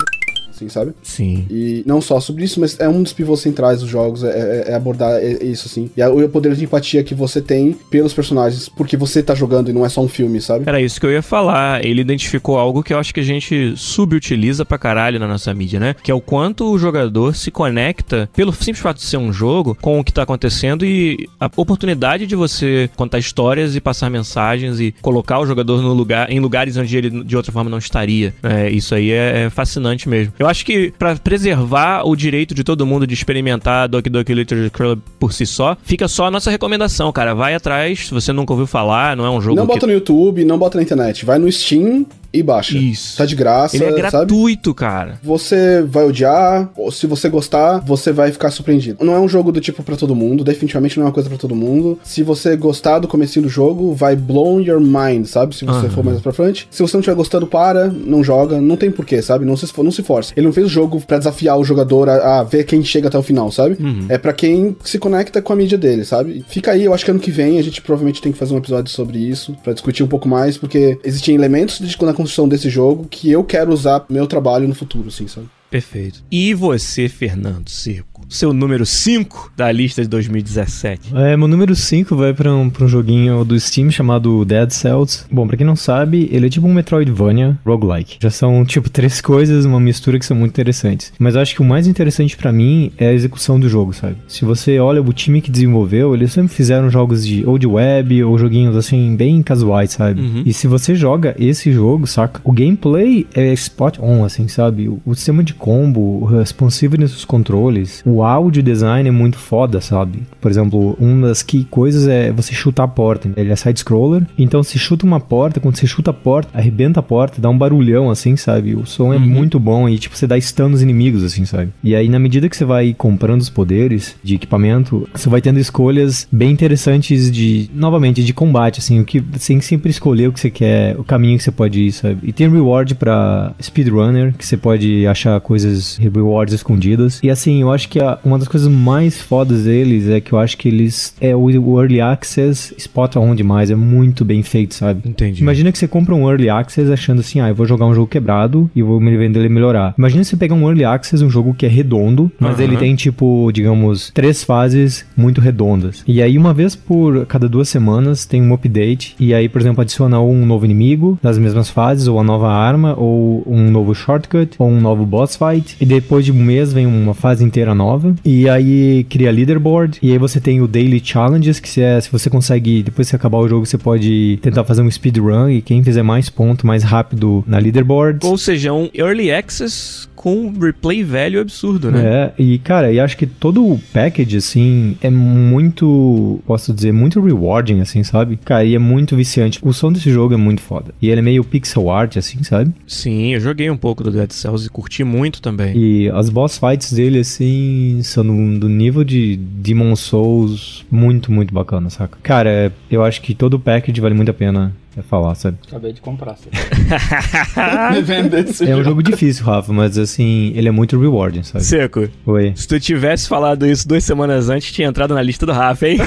assim, 0.58 0.70
sabe? 0.70 0.94
Sim. 1.04 1.46
E 1.50 1.84
não 1.86 2.02
só 2.02 2.20
sobre 2.20 2.44
isso, 2.44 2.60
mas 2.60 2.80
é 2.80 2.90
um 2.90 3.04
dos 3.04 3.14
pivôs 3.14 3.40
centrais 3.40 3.82
dos 3.82 3.90
jogos, 3.90 4.24
é, 4.24 4.66
é, 4.68 4.72
é 4.72 4.76
abordar 4.76 5.24
isso, 5.24 5.68
assim. 5.68 5.90
E 5.96 6.02
é 6.02 6.08
o 6.08 6.30
poder 6.30 6.56
de 6.56 6.64
empatia 6.64 7.04
que 7.04 7.16
você 7.16 7.42
tem 7.42 7.78
pelos 7.90 8.14
personagens, 8.14 8.68
porque 8.68 8.98
você 8.98 9.22
tá 9.22 9.36
jogando 9.36 9.70
e 9.70 9.74
não 9.74 9.86
é 9.86 9.90
só 9.90 10.02
um 10.02 10.08
filme, 10.08 10.42
sabe? 10.42 10.64
Era 10.68 10.82
isso 10.82 11.00
que 11.00 11.06
eu 11.06 11.12
ia 11.12 11.22
falar. 11.22 11.86
Ele 11.86 12.02
identificou 12.02 12.58
algo 12.58 12.84
que 12.84 12.94
eu 12.94 13.00
acho 13.00 13.14
que 13.14 13.20
a 13.20 13.24
gente 13.24 13.74
subutiliza 13.76 14.66
pra 14.66 14.78
caralho 14.78 15.20
na 15.20 15.28
nossa 15.28 15.54
mídia, 15.54 15.80
né? 15.80 15.96
Que 16.02 16.12
é 16.12 16.14
o 16.14 16.22
quanto 16.22 16.72
o 16.72 16.78
jogador 16.78 17.36
se 17.36 17.52
conecta, 17.52 18.30
pelo 18.36 18.52
simples 18.54 18.80
fato 18.80 18.98
de 18.98 19.04
ser 19.04 19.18
um 19.18 19.32
jogo, 19.32 19.78
com 19.82 20.00
o 20.00 20.04
que 20.04 20.12
tá 20.12 20.24
acontecendo 20.24 20.86
e 20.86 21.28
a 21.40 21.50
oportunidade 21.56 22.26
de 22.26 22.36
você 22.36 22.90
contar 22.96 23.20
histórias 23.20 23.76
e 23.76 23.82
passar 23.82 24.10
mensagens 24.10 24.80
e 24.80 24.94
colocar 25.02 25.40
o 25.40 25.46
jogador 25.46 25.82
no 25.82 25.94
lugar, 25.94 26.32
em 26.32 26.40
lugares 26.40 26.78
onde 26.78 26.98
ele 26.98 27.24
de 27.24 27.36
outra 27.36 27.52
forma 27.52 27.70
não 27.70 27.78
estaria. 27.78 28.34
É, 28.42 28.70
isso 28.70 28.96
aí 28.96 29.12
é, 29.12 29.46
é 29.46 29.50
fascinante 29.50 30.08
mesmo. 30.08 30.34
Eu 30.40 30.47
eu 30.48 30.52
acho 30.52 30.66
que 30.66 30.94
para 30.98 31.16
preservar 31.18 32.08
o 32.08 32.16
direito 32.16 32.56
de 32.56 32.64
todo 32.64 32.86
mundo 32.86 33.06
de 33.06 33.14
experimentar 33.14 33.88
Doki 33.90 34.10
Doki 34.10 34.34
Literature 34.34 34.70
Club 34.70 35.00
por 35.20 35.34
si 35.34 35.46
só, 35.46 35.76
fica 35.84 36.08
só 36.08 36.26
a 36.26 36.32
nossa 36.32 36.50
recomendação, 36.50 37.12
cara. 37.12 37.34
Vai 37.34 37.54
atrás, 37.54 38.08
se 38.08 38.14
você 38.14 38.32
nunca 38.32 38.54
ouviu 38.54 38.66
falar, 38.66 39.16
não 39.18 39.26
é 39.26 39.30
um 39.30 39.42
jogo 39.42 39.58
Não 39.58 39.66
bota 39.66 39.82
que... 39.82 39.86
no 39.86 39.92
YouTube, 39.92 40.46
não 40.46 40.58
bota 40.58 40.78
na 40.78 40.84
internet. 40.84 41.26
Vai 41.26 41.38
no 41.38 41.52
Steam 41.52 42.06
e 42.40 42.44
baixa. 42.44 42.78
Isso. 42.78 43.18
Tá 43.18 43.26
de 43.26 43.36
graça. 43.36 43.76
Ele 43.76 43.86
é 43.86 43.92
gratuito, 43.92 44.70
sabe? 44.72 44.80
cara. 44.80 45.20
Você 45.24 45.82
vai 45.82 46.06
odiar, 46.06 46.70
ou 46.76 46.92
se 46.92 47.08
você 47.08 47.30
gostar, 47.30 47.80
você 47.80 48.12
vai 48.12 48.32
ficar 48.32 48.52
surpreendido. 48.52 49.04
Não 49.04 49.16
é 49.16 49.20
um 49.20 49.28
jogo 49.28 49.52
do 49.52 49.62
tipo 49.62 49.84
para 49.84 49.96
todo 49.96 50.16
mundo, 50.16 50.44
definitivamente 50.44 50.98
não 50.98 51.06
é 51.06 51.08
uma 51.08 51.14
coisa 51.14 51.30
para 51.30 51.38
todo 51.38 51.56
mundo. 51.56 52.00
Se 52.04 52.24
você 52.24 52.56
gostar 52.56 53.00
do 53.00 53.08
começo 53.08 53.42
do 53.42 53.50
jogo, 53.50 53.94
vai 53.94 54.16
blow 54.16 54.62
your 54.62 54.80
mind, 54.80 55.26
sabe? 55.26 55.56
Se 55.56 55.66
você 55.66 55.86
uhum. 55.86 55.92
for 55.92 56.04
mais 56.04 56.22
pra 56.22 56.32
frente. 56.32 56.68
Se 56.72 56.82
você 56.82 56.96
não 56.96 57.02
estiver 57.02 57.16
gostando, 57.16 57.48
para, 57.48 57.88
não 57.88 58.24
joga, 58.24 58.60
não 58.62 58.76
tem 58.76 58.92
porquê, 58.92 59.22
sabe? 59.22 59.46
Não 59.46 59.58
se, 59.58 59.68
não 59.82 59.92
se 59.92 60.04
force. 60.04 60.34
Ele 60.36 60.46
não 60.46 60.54
fez 60.54 60.68
o 60.68 60.70
jogo 60.70 61.02
para 61.02 61.18
desafiar 61.18 61.58
o 61.58 61.64
jogador 61.64 62.10
a, 62.10 62.40
a, 62.40 62.44
ver 62.44 62.64
quem 62.64 62.84
chega 62.84 63.08
até 63.08 63.18
o 63.18 63.24
final, 63.24 63.52
sabe? 63.52 63.78
Uhum. 63.80 64.06
É 64.10 64.18
para 64.18 64.34
quem 64.34 64.76
se 64.84 64.98
conecta 65.00 65.42
com 65.42 65.54
a 65.54 65.56
mídia 65.56 65.78
dele, 65.78 66.06
sabe? 66.06 66.44
Fica 66.48 66.72
aí, 66.72 66.86
eu 66.86 66.94
acho 66.94 67.06
que 67.06 67.12
ano 67.12 67.20
que 67.20 67.32
vem 67.32 67.60
a 67.60 67.64
gente 67.64 67.82
provavelmente 67.82 68.22
tem 68.22 68.32
que 68.32 68.38
fazer 68.38 68.54
um 68.54 68.58
episódio 68.58 68.92
sobre 68.92 69.18
isso, 69.18 69.56
para 69.64 69.74
discutir 69.74 70.04
um 70.04 70.08
pouco 70.08 70.28
mais, 70.28 70.58
porque 70.58 70.98
existem 71.04 71.36
elementos 71.36 71.80
de, 71.80 71.98
na 72.02 72.14
construção 72.28 72.48
desse 72.48 72.70
jogo 72.70 73.08
que 73.10 73.32
eu 73.32 73.44
quero 73.44 73.72
usar 73.72 74.06
meu 74.10 74.28
trabalho 74.28 74.68
no 74.68 74.76
futuro, 74.76 75.08
assim, 75.08 75.28
sabe? 75.28 75.48
Perfeito. 75.72 76.24
E 76.30 76.54
você, 76.54 77.08
Fernando 77.08 77.70
Circo? 77.70 78.17
Seu 78.30 78.54
número 78.54 78.86
5 78.86 79.54
da 79.56 79.72
lista 79.72 80.02
de 80.02 80.08
2017? 80.08 81.16
É, 81.16 81.38
meu 81.38 81.48
número 81.48 81.76
5 81.76 82.16
vai 82.16 82.34
pra 82.34 82.54
um, 82.54 82.70
pra 82.70 82.86
um 82.86 82.88
joguinho 82.88 83.44
do 83.46 83.60
Steam 83.60 83.90
chamado 83.90 84.44
Dead 84.46 84.70
Cells. 84.72 85.26
Bom, 85.32 85.48
pra 85.48 85.58
quem 85.58 85.66
não 85.66 85.76
sabe, 85.76 86.30
ele 86.32 86.48
é 86.48 86.50
tipo 86.50 86.68
um 86.68 86.74
Metroidvania 86.74 87.58
roguelike. 87.66 88.18
Já 88.22 88.30
são, 88.30 88.66
tipo, 88.66 88.90
três 88.90 89.22
coisas, 89.22 89.66
uma 89.66 89.80
mistura 89.80 90.20
que 90.20 90.26
são 90.26 90.36
muito 90.36 90.52
interessantes. 90.52 91.14
Mas 91.18 91.36
eu 91.36 91.42
acho 91.42 91.56
que 91.56 91.62
o 91.62 91.66
mais 91.66 91.88
interessante 91.88 92.36
para 92.36 92.52
mim 92.52 92.92
é 92.98 93.08
a 93.08 93.14
execução 93.14 93.60
do 93.60 93.70
jogo, 93.70 93.94
sabe? 93.94 94.18
Se 94.28 94.46
você 94.46 94.80
olha 94.80 95.02
o 95.02 95.14
time 95.14 95.42
que 95.42 95.52
desenvolveu, 95.52 96.14
eles 96.14 96.32
sempre 96.34 96.54
fizeram 96.54 96.90
jogos 96.90 97.26
de 97.26 97.46
ou 97.46 97.58
de 97.58 97.68
web 97.68 98.24
ou 98.24 98.38
joguinhos 98.38 98.76
assim, 98.76 99.16
bem 99.16 99.42
casuais, 99.42 99.92
sabe? 99.92 100.22
Uhum. 100.22 100.44
E 100.46 100.54
se 100.54 100.68
você 100.68 100.96
joga 100.96 101.36
esse 101.40 101.72
jogo, 101.72 102.06
saca? 102.06 102.42
O 102.44 102.52
gameplay 102.52 103.26
é 103.34 103.54
spot 103.54 104.00
on, 104.00 104.24
assim, 104.24 104.48
sabe? 104.48 104.88
O, 104.88 105.02
o 105.06 105.16
sistema 105.16 105.44
de 105.44 105.54
combo, 105.54 106.02
o 106.22 106.26
responsiveness 106.26 107.12
dos 107.12 107.26
controles, 107.26 108.02
o 108.08 108.24
áudio 108.24 108.64
design 108.64 109.10
é 109.10 109.12
muito 109.12 109.38
foda, 109.38 109.82
sabe? 109.82 110.22
Por 110.40 110.50
exemplo, 110.50 110.96
uma 110.98 111.28
das 111.28 111.44
que 111.44 111.66
coisas 111.66 112.08
é 112.08 112.32
você 112.32 112.54
chutar 112.54 112.84
a 112.84 112.88
porta. 112.88 113.30
Ele 113.36 113.52
é 113.52 113.56
side-scroller, 113.56 114.24
então 114.38 114.64
se 114.64 114.80
chuta 114.80 115.06
uma 115.06 115.20
porta, 115.20 115.60
quando 115.60 115.76
você 115.76 115.86
chuta 115.86 116.12
a 116.12 116.14
porta, 116.14 116.58
arrebenta 116.58 117.02
a 117.02 117.04
porta, 117.04 117.42
dá 117.42 117.50
um 117.50 117.58
barulhão 117.58 118.10
assim, 118.10 118.38
sabe? 118.38 118.76
O 118.76 118.86
som 118.86 119.14
é 119.14 119.18
uhum. 119.18 119.24
muito 119.24 119.60
bom 119.60 119.90
e 119.90 120.00
tipo, 120.00 120.16
você 120.16 120.26
dá 120.26 120.40
stun 120.40 120.70
nos 120.70 120.82
inimigos, 120.82 121.22
assim, 121.22 121.44
sabe? 121.44 121.72
E 121.84 121.94
aí, 121.96 122.08
na 122.08 122.18
medida 122.18 122.48
que 122.48 122.56
você 122.56 122.64
vai 122.64 122.96
comprando 122.98 123.42
os 123.42 123.50
poderes 123.50 124.16
de 124.24 124.36
equipamento, 124.36 125.08
você 125.14 125.28
vai 125.28 125.42
tendo 125.42 125.60
escolhas 125.60 126.28
bem 126.32 126.52
interessantes 126.52 127.30
de, 127.30 127.70
novamente, 127.74 128.24
de 128.24 128.34
combate, 128.34 128.80
assim, 128.80 129.02
o 129.02 129.06
que 129.06 129.20
você 129.20 129.48
tem 129.48 129.60
que 129.60 129.66
sempre 129.66 129.90
escolher 129.90 130.30
o 130.30 130.32
que 130.32 130.40
você 130.40 130.50
quer, 130.50 130.98
o 130.98 131.04
caminho 131.04 131.38
que 131.38 131.44
você 131.44 131.52
pode 131.52 131.82
ir, 131.82 131.92
sabe? 131.92 132.20
E 132.24 132.32
tem 132.32 132.50
reward 132.50 132.96
para 132.96 133.54
speedrunner, 133.62 134.34
que 134.34 134.46
você 134.46 134.56
pode 134.56 135.06
achar 135.08 135.40
coisas, 135.42 135.98
rewards 135.98 136.54
escondidas. 136.54 137.20
E 137.22 137.30
assim, 137.30 137.62
eu 137.62 137.72
acho 137.72 137.90
que 137.90 137.97
a, 138.00 138.20
uma 138.24 138.38
das 138.38 138.48
coisas 138.48 138.68
mais 138.68 139.22
fodas 139.22 139.64
deles 139.64 140.10
é 140.10 140.20
que 140.22 140.34
eu 140.34 140.40
acho 140.40 140.58
que 140.58 140.68
eles. 140.68 141.14
É 141.20 141.36
o, 141.36 141.44
o 141.44 141.82
Early 141.82 142.02
Access 142.02 142.74
spot 142.78 143.16
on 143.16 143.36
demais, 143.36 143.72
é 143.72 143.76
muito 143.76 144.24
bem 144.24 144.44
feito, 144.44 144.76
sabe? 144.76 145.08
Entendi. 145.08 145.42
Imagina 145.42 145.72
que 145.72 145.78
você 145.78 145.88
compra 145.88 146.16
um 146.16 146.30
Early 146.30 146.50
Access 146.50 146.92
achando 146.92 147.20
assim, 147.20 147.40
ah, 147.40 147.50
eu 147.50 147.56
vou 147.56 147.66
jogar 147.66 147.86
um 147.86 147.94
jogo 147.94 148.08
quebrado 148.08 148.70
e 148.76 148.82
vou 148.82 149.00
me 149.00 149.16
vender 149.18 149.40
ele 149.40 149.50
melhorar. 149.50 149.94
Imagina 149.98 150.24
você 150.24 150.36
pegar 150.36 150.56
um 150.56 150.68
Early 150.68 150.86
Access, 150.86 151.24
um 151.24 151.30
jogo 151.30 151.54
que 151.54 151.66
é 151.66 151.70
redondo, 151.70 152.32
mas 152.40 152.58
uhum. 152.58 152.64
ele 152.64 152.78
tem 152.78 152.96
tipo, 152.96 153.52
digamos, 153.52 154.12
três 154.14 154.44
fases 154.44 155.06
muito 155.16 155.42
redondas. 155.42 156.04
E 156.08 156.22
aí, 156.22 156.38
uma 156.38 156.54
vez 156.54 156.76
por 156.76 157.26
cada 157.26 157.50
duas 157.50 157.70
semanas, 157.70 158.26
tem 158.26 158.42
um 158.42 158.54
update. 158.54 159.16
E 159.20 159.34
aí, 159.34 159.50
por 159.50 159.62
exemplo, 159.62 159.82
adiciona 159.82 160.20
um 160.22 160.46
novo 160.46 160.66
inimigo 160.66 161.18
das 161.22 161.38
mesmas 161.38 161.70
fases, 161.70 162.08
ou 162.08 162.20
a 162.20 162.24
nova 162.24 162.50
arma, 162.50 162.96
ou 162.98 163.44
um 163.46 163.70
novo 163.72 163.94
shortcut, 163.94 164.56
ou 164.58 164.70
um 164.70 164.80
novo 164.80 165.06
boss 165.06 165.36
fight. 165.36 165.76
E 165.80 165.86
depois 165.86 166.26
de 166.26 166.32
um 166.32 166.42
mês 166.42 166.72
vem 166.72 166.86
uma 166.86 167.14
fase 167.14 167.44
inteira 167.44 167.74
nova 167.74 167.87
nova. 167.88 168.16
E 168.26 168.50
aí 168.50 169.06
cria 169.10 169.32
leaderboard. 169.32 170.00
E 170.02 170.12
aí 170.12 170.18
você 170.18 170.40
tem 170.40 170.62
o 170.62 170.68
Daily 170.68 171.02
Challenges, 171.04 171.60
que 171.60 171.70
se, 171.70 171.82
é, 171.82 172.00
se 172.02 172.12
você 172.12 172.30
consegue, 172.30 172.84
depois 172.84 173.10
que 173.10 173.16
acabar 173.16 173.38
o 173.38 173.48
jogo, 173.48 173.66
você 173.66 173.78
pode 173.78 174.38
tentar 174.42 174.64
fazer 174.64 174.82
um 174.82 174.92
speedrun. 174.92 175.50
E 175.50 175.62
quem 175.62 175.84
fizer 175.84 176.04
mais 176.04 176.30
ponto, 176.30 176.68
mais 176.68 176.84
rápido 176.84 177.44
na 177.48 177.58
leaderboard. 177.58 178.26
Ou 178.26 178.38
seja, 178.38 178.74
um 178.74 178.90
Early 178.94 179.32
Access 179.32 180.08
com 180.18 180.52
replay 180.60 181.04
velho 181.04 181.40
absurdo, 181.40 181.92
né? 181.92 182.34
É, 182.38 182.42
e 182.42 182.58
cara, 182.58 182.92
e 182.92 183.00
acho 183.00 183.16
que 183.16 183.28
todo 183.28 183.64
o 183.66 183.80
package, 183.94 184.38
assim, 184.38 184.98
é 185.00 185.12
muito, 185.12 186.42
posso 186.46 186.74
dizer, 186.74 186.92
muito 186.92 187.22
rewarding, 187.22 187.80
assim, 187.80 188.04
sabe? 188.04 188.38
Cara, 188.44 188.66
e 188.66 188.74
é 188.74 188.80
muito 188.80 189.16
viciante. 189.16 189.60
O 189.62 189.72
som 189.72 189.94
desse 189.94 190.12
jogo 190.12 190.34
é 190.34 190.38
muito 190.38 190.62
foda. 190.62 190.94
E 191.00 191.10
ele 191.10 191.20
é 191.20 191.24
meio 191.24 191.44
pixel 191.44 191.90
art, 191.90 192.18
assim, 192.18 192.44
sabe? 192.44 192.74
Sim, 192.88 193.36
eu 193.36 193.40
joguei 193.40 193.70
um 193.70 193.78
pouco 193.78 194.04
do 194.04 194.12
Dead 194.12 194.32
Cells 194.32 194.66
e 194.66 194.70
curti 194.70 195.04
muito 195.04 195.40
também. 195.40 195.78
E 195.78 196.10
as 196.10 196.30
boss 196.30 196.58
fights 196.58 196.92
dele, 196.92 197.20
assim, 197.20 198.00
são 198.04 198.26
do 198.58 198.68
nível 198.68 199.04
de 199.04 199.38
Demon 199.38 199.96
Souls 199.96 200.84
muito, 200.90 201.32
muito 201.32 201.54
bacana, 201.54 201.92
saca? 201.92 202.18
Cara, 202.24 202.74
eu 202.90 203.04
acho 203.04 203.22
que 203.22 203.36
todo 203.36 203.54
o 203.54 203.60
package 203.60 204.02
vale 204.02 204.16
muito 204.16 204.32
a 204.32 204.34
pena 204.34 204.74
é 204.98 205.02
falar, 205.04 205.36
sabe? 205.36 205.58
Acabei 205.68 205.94
de 205.94 206.02
comprar, 206.02 206.36
sabe? 206.38 206.58
Me 207.94 208.02
vender 208.02 208.48
esse 208.48 208.64
É 208.64 208.68
jogo. 208.68 208.80
um 208.82 208.84
jogo 208.84 209.04
difícil, 209.04 209.46
Rafa, 209.46 209.72
mas 209.72 209.98
assim, 209.98 210.52
ele 210.56 210.68
é 210.68 210.72
muito 210.72 211.00
rewarding, 211.00 211.44
sabe? 211.44 211.64
Seco. 211.64 212.10
Oi. 212.26 212.54
Se 212.56 212.68
tu 212.68 212.80
tivesse 212.80 213.28
falado 213.28 213.66
isso 213.66 213.88
duas 213.88 214.04
semanas 214.04 214.50
antes, 214.50 214.72
tinha 214.72 214.88
entrado 214.88 215.14
na 215.14 215.22
lista 215.22 215.46
do 215.46 215.52
Rafa, 215.52 215.88
hein? 215.88 215.98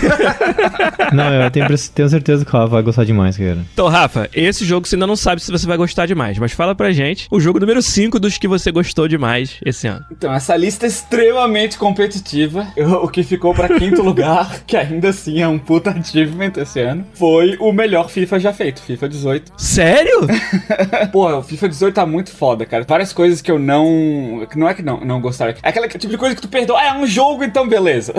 não, 1.12 1.33
eu 1.33 1.50
tenho, 1.50 1.66
tenho 1.94 2.09
certeza 2.09 2.44
que 2.44 2.50
o 2.55 2.59
Rafa 2.59 2.68
vai 2.68 2.83
gostar 2.83 3.05
demais, 3.05 3.37
cara. 3.37 3.59
Então, 3.72 3.88
Rafa, 3.88 4.29
esse 4.35 4.64
jogo 4.64 4.87
você 4.87 4.96
ainda 4.96 5.07
não 5.07 5.16
sabe 5.16 5.40
se 5.40 5.50
você 5.50 5.66
vai 5.66 5.76
gostar 5.76 6.07
demais, 6.07 6.38
mas 6.38 6.53
fala 6.53 6.74
pra 6.74 6.92
gente 6.92 7.26
o 7.31 7.40
jogo 7.40 7.61
número 7.61 7.81
5 7.83 8.18
dos 8.18 8.38
que 8.38 8.48
você 8.48 8.70
gostou 8.72 9.07
demais 9.09 9.57
esse 9.64 9.87
ano. 9.87 10.05
Então, 10.11 10.33
essa 10.33 10.57
lista 10.57 10.87
é 10.87 10.88
extremamente 10.88 11.79
competitiva. 11.79 12.66
Eu, 12.76 12.90
o 13.05 13.09
que 13.09 13.22
ficou 13.22 13.55
pra 13.55 13.68
quinto 13.79 14.03
lugar, 14.03 14.62
que 14.66 14.76
ainda 14.76 15.11
assim 15.11 15.40
é 15.40 15.48
um 15.48 15.59
puta 15.59 15.90
achievement 15.90 16.53
esse 16.57 16.81
ano, 16.81 17.05
foi 17.14 17.57
o 17.61 17.72
melhor 17.72 18.09
FIFA 18.11 18.40
já 18.40 18.53
feito. 18.53 18.79
18, 18.80 18.82
FIFA 18.82 19.08
18. 19.08 19.52
Sério? 19.56 20.20
Pô, 21.12 21.28
o 21.38 21.42
FIFA 21.42 21.68
18 21.68 21.94
tá 21.94 22.06
muito 22.06 22.30
foda, 22.30 22.64
cara. 22.64 22.84
Várias 22.86 23.12
coisas 23.12 23.40
que 23.40 23.50
eu 23.50 23.58
não. 23.58 24.46
Não 24.56 24.68
é 24.68 24.74
que 24.74 24.82
não, 24.82 25.00
não 25.00 25.20
gostava. 25.20 25.54
É 25.62 25.68
aquela 25.68 25.88
tipo 25.88 26.08
de 26.08 26.18
coisa 26.18 26.34
que 26.34 26.42
tu 26.42 26.48
perdoa. 26.48 26.78
Ah, 26.80 26.86
é 26.88 26.92
um 26.94 27.06
jogo, 27.06 27.44
então 27.44 27.68
beleza. 27.68 28.12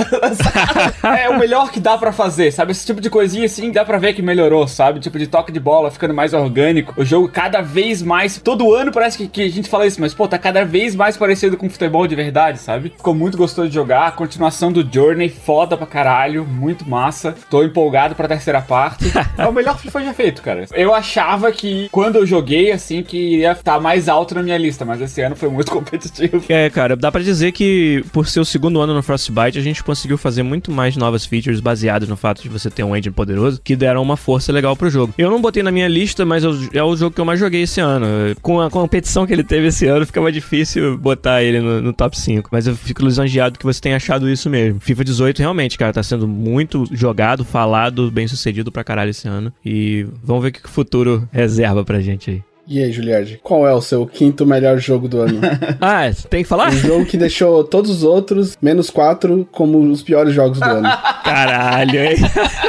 é 1.04 1.30
o 1.30 1.39
melhor 1.39 1.71
que 1.71 1.80
dá 1.80 1.97
pra 1.97 2.12
fazer, 2.12 2.52
sabe? 2.52 2.71
Esse 2.71 2.86
tipo 2.86 3.02
de 3.02 3.10
coisinha 3.10 3.45
assim, 3.45 3.71
dá 3.71 3.84
pra 3.84 3.97
ver 3.97 4.13
que 4.13 4.21
melhorou, 4.21 4.67
sabe? 4.67 5.00
Tipo 5.00 5.17
de 5.17 5.28
toque 5.28 5.52
de 5.52 5.60
bola 5.60 5.91
ficando 5.91 6.13
mais 6.13 6.34
orgânico. 6.34 6.93
O 6.97 7.06
jogo 7.06 7.30
cada 7.30 7.62
vez 7.62 8.02
mais. 8.02 8.39
Todo 8.39 8.74
ano 8.74 8.91
parece 8.91 9.17
que, 9.17 9.28
que 9.28 9.41
a 9.43 9.50
gente 9.50 9.69
fala 9.69 9.86
isso, 9.86 10.00
mas 10.00 10.13
pô, 10.13 10.28
tá 10.28 10.38
cada 10.38 10.63
vez 10.63 10.95
mais 10.95 11.17
parecido 11.17 11.58
com 11.58 11.69
futebol 11.69 12.06
de 12.08 12.15
verdade, 12.15 12.60
sabe? 12.60 12.89
Ficou 12.89 13.13
muito 13.13 13.38
gostoso 13.38 13.69
de 13.69 13.76
jogar. 13.76 14.08
A 14.08 14.12
continuação 14.12 14.71
do 14.71 14.88
Journey, 14.91 15.30
foda 15.30 15.78
pra 15.78 15.88
caralho. 15.88 16.45
Muito 16.45 16.88
massa. 16.88 17.36
Tô 17.50 17.63
empolgado 17.63 18.15
pra 18.15 18.28
terceira 18.28 18.62
parte. 18.62 19.06
é 19.38 19.47
o 19.47 19.54
melhor 19.54 19.78
FIFA 19.78 20.04
já 20.04 20.13
feito, 20.13 20.41
cara. 20.41 20.51
Eu 20.74 20.94
achava 20.94 21.52
que 21.52 21.88
quando 21.92 22.18
eu 22.18 22.26
joguei, 22.26 22.72
assim, 22.72 23.04
que 23.04 23.18
iria 23.18 23.52
estar 23.52 23.80
mais 23.80 24.08
alto 24.10 24.36
na 24.36 24.44
minha 24.44 24.58
lista, 24.58 24.86
mas 24.86 25.02
esse 25.02 25.22
ano 25.22 25.36
foi 25.36 25.50
muito 25.50 25.72
competitivo. 25.72 26.44
É, 26.50 26.70
cara, 26.70 26.96
dá 26.96 27.12
pra 27.12 27.22
dizer 27.22 27.52
que 27.52 28.04
por 28.12 28.28
ser 28.28 28.40
o 28.40 28.46
segundo 28.46 28.80
ano 28.80 28.94
no 28.94 29.04
Frostbite, 29.04 29.58
a 29.58 29.62
gente 29.62 29.84
conseguiu 29.84 30.18
fazer 30.18 30.44
muito 30.44 30.72
mais 30.72 30.96
novas 30.96 31.26
features 31.26 31.60
baseadas 31.60 32.08
no 32.08 32.18
fato 32.18 32.42
de 32.42 32.50
você 32.50 32.70
ter 32.70 32.84
um 32.84 32.96
engine 32.96 33.14
poderoso 33.14 33.62
que 33.64 33.76
deram 33.76 34.02
uma 34.02 34.18
força 34.18 34.52
legal 34.52 34.76
pro 34.76 34.90
jogo. 34.90 35.14
Eu 35.18 35.30
não 35.30 35.42
botei 35.42 35.64
na 35.64 35.72
minha 35.72 35.88
lista, 35.88 36.26
mas 36.26 36.44
é 36.74 36.84
o 36.84 36.96
jogo 36.96 37.16
que 37.16 37.22
eu 37.22 37.26
mais 37.26 37.40
joguei 37.40 37.64
esse 37.64 37.80
ano. 37.80 38.06
Com 38.42 38.62
a 38.62 38.70
competição 38.70 39.26
que 39.26 39.34
ele 39.34 39.44
teve 39.44 39.68
esse 39.68 39.88
ano, 39.88 40.06
ficava 40.06 40.32
difícil 40.32 40.98
botar 40.98 41.44
ele 41.44 41.60
no, 41.60 41.82
no 41.82 41.94
top 41.94 42.18
5. 42.18 42.50
Mas 42.52 42.68
eu 42.68 42.76
fico 42.76 43.04
lisonjeado 43.04 43.58
que 43.58 43.66
você 43.66 43.82
tenha 43.82 43.96
achado 43.96 44.30
isso 44.30 44.50
mesmo. 44.50 44.80
FIFA 44.80 45.04
18 45.04 45.40
realmente, 45.40 45.78
cara, 45.78 45.94
tá 45.94 46.04
sendo 46.04 46.28
muito 46.28 46.86
jogado, 46.92 47.44
falado, 47.44 48.12
bem 48.12 48.28
sucedido 48.28 48.72
pra 48.72 48.84
caralho 48.84 49.12
esse 49.12 49.28
ano. 49.28 49.54
E 49.66 50.06
vamos 50.24 50.40
ver 50.41 50.49
o 50.49 50.51
que 50.51 50.65
o 50.65 50.69
futuro 50.69 51.27
reserva 51.32 51.84
pra 51.84 52.01
gente 52.01 52.30
aí. 52.32 52.43
E 52.67 52.82
aí, 52.82 52.91
Juliard, 52.91 53.39
qual 53.43 53.67
é 53.67 53.73
o 53.73 53.82
seu 53.82 54.06
quinto 54.06 54.45
melhor 54.45 54.77
jogo 54.77 55.08
do 55.08 55.19
ano? 55.19 55.41
Ah, 55.82 56.04
tem 56.30 56.43
que 56.43 56.47
falar? 56.47 56.69
um 56.69 56.77
jogo 56.77 57.06
que 57.06 57.17
deixou 57.17 57.63
todos 57.63 57.89
os 57.91 58.04
outros, 58.04 58.58
menos 58.62 58.89
quatro, 58.89 59.47
como 59.51 59.80
os 59.80 60.01
piores 60.04 60.34
jogos 60.34 60.60
do 60.60 60.65
ano. 60.65 60.88
Caralho, 61.23 61.99
hein? 61.99 62.15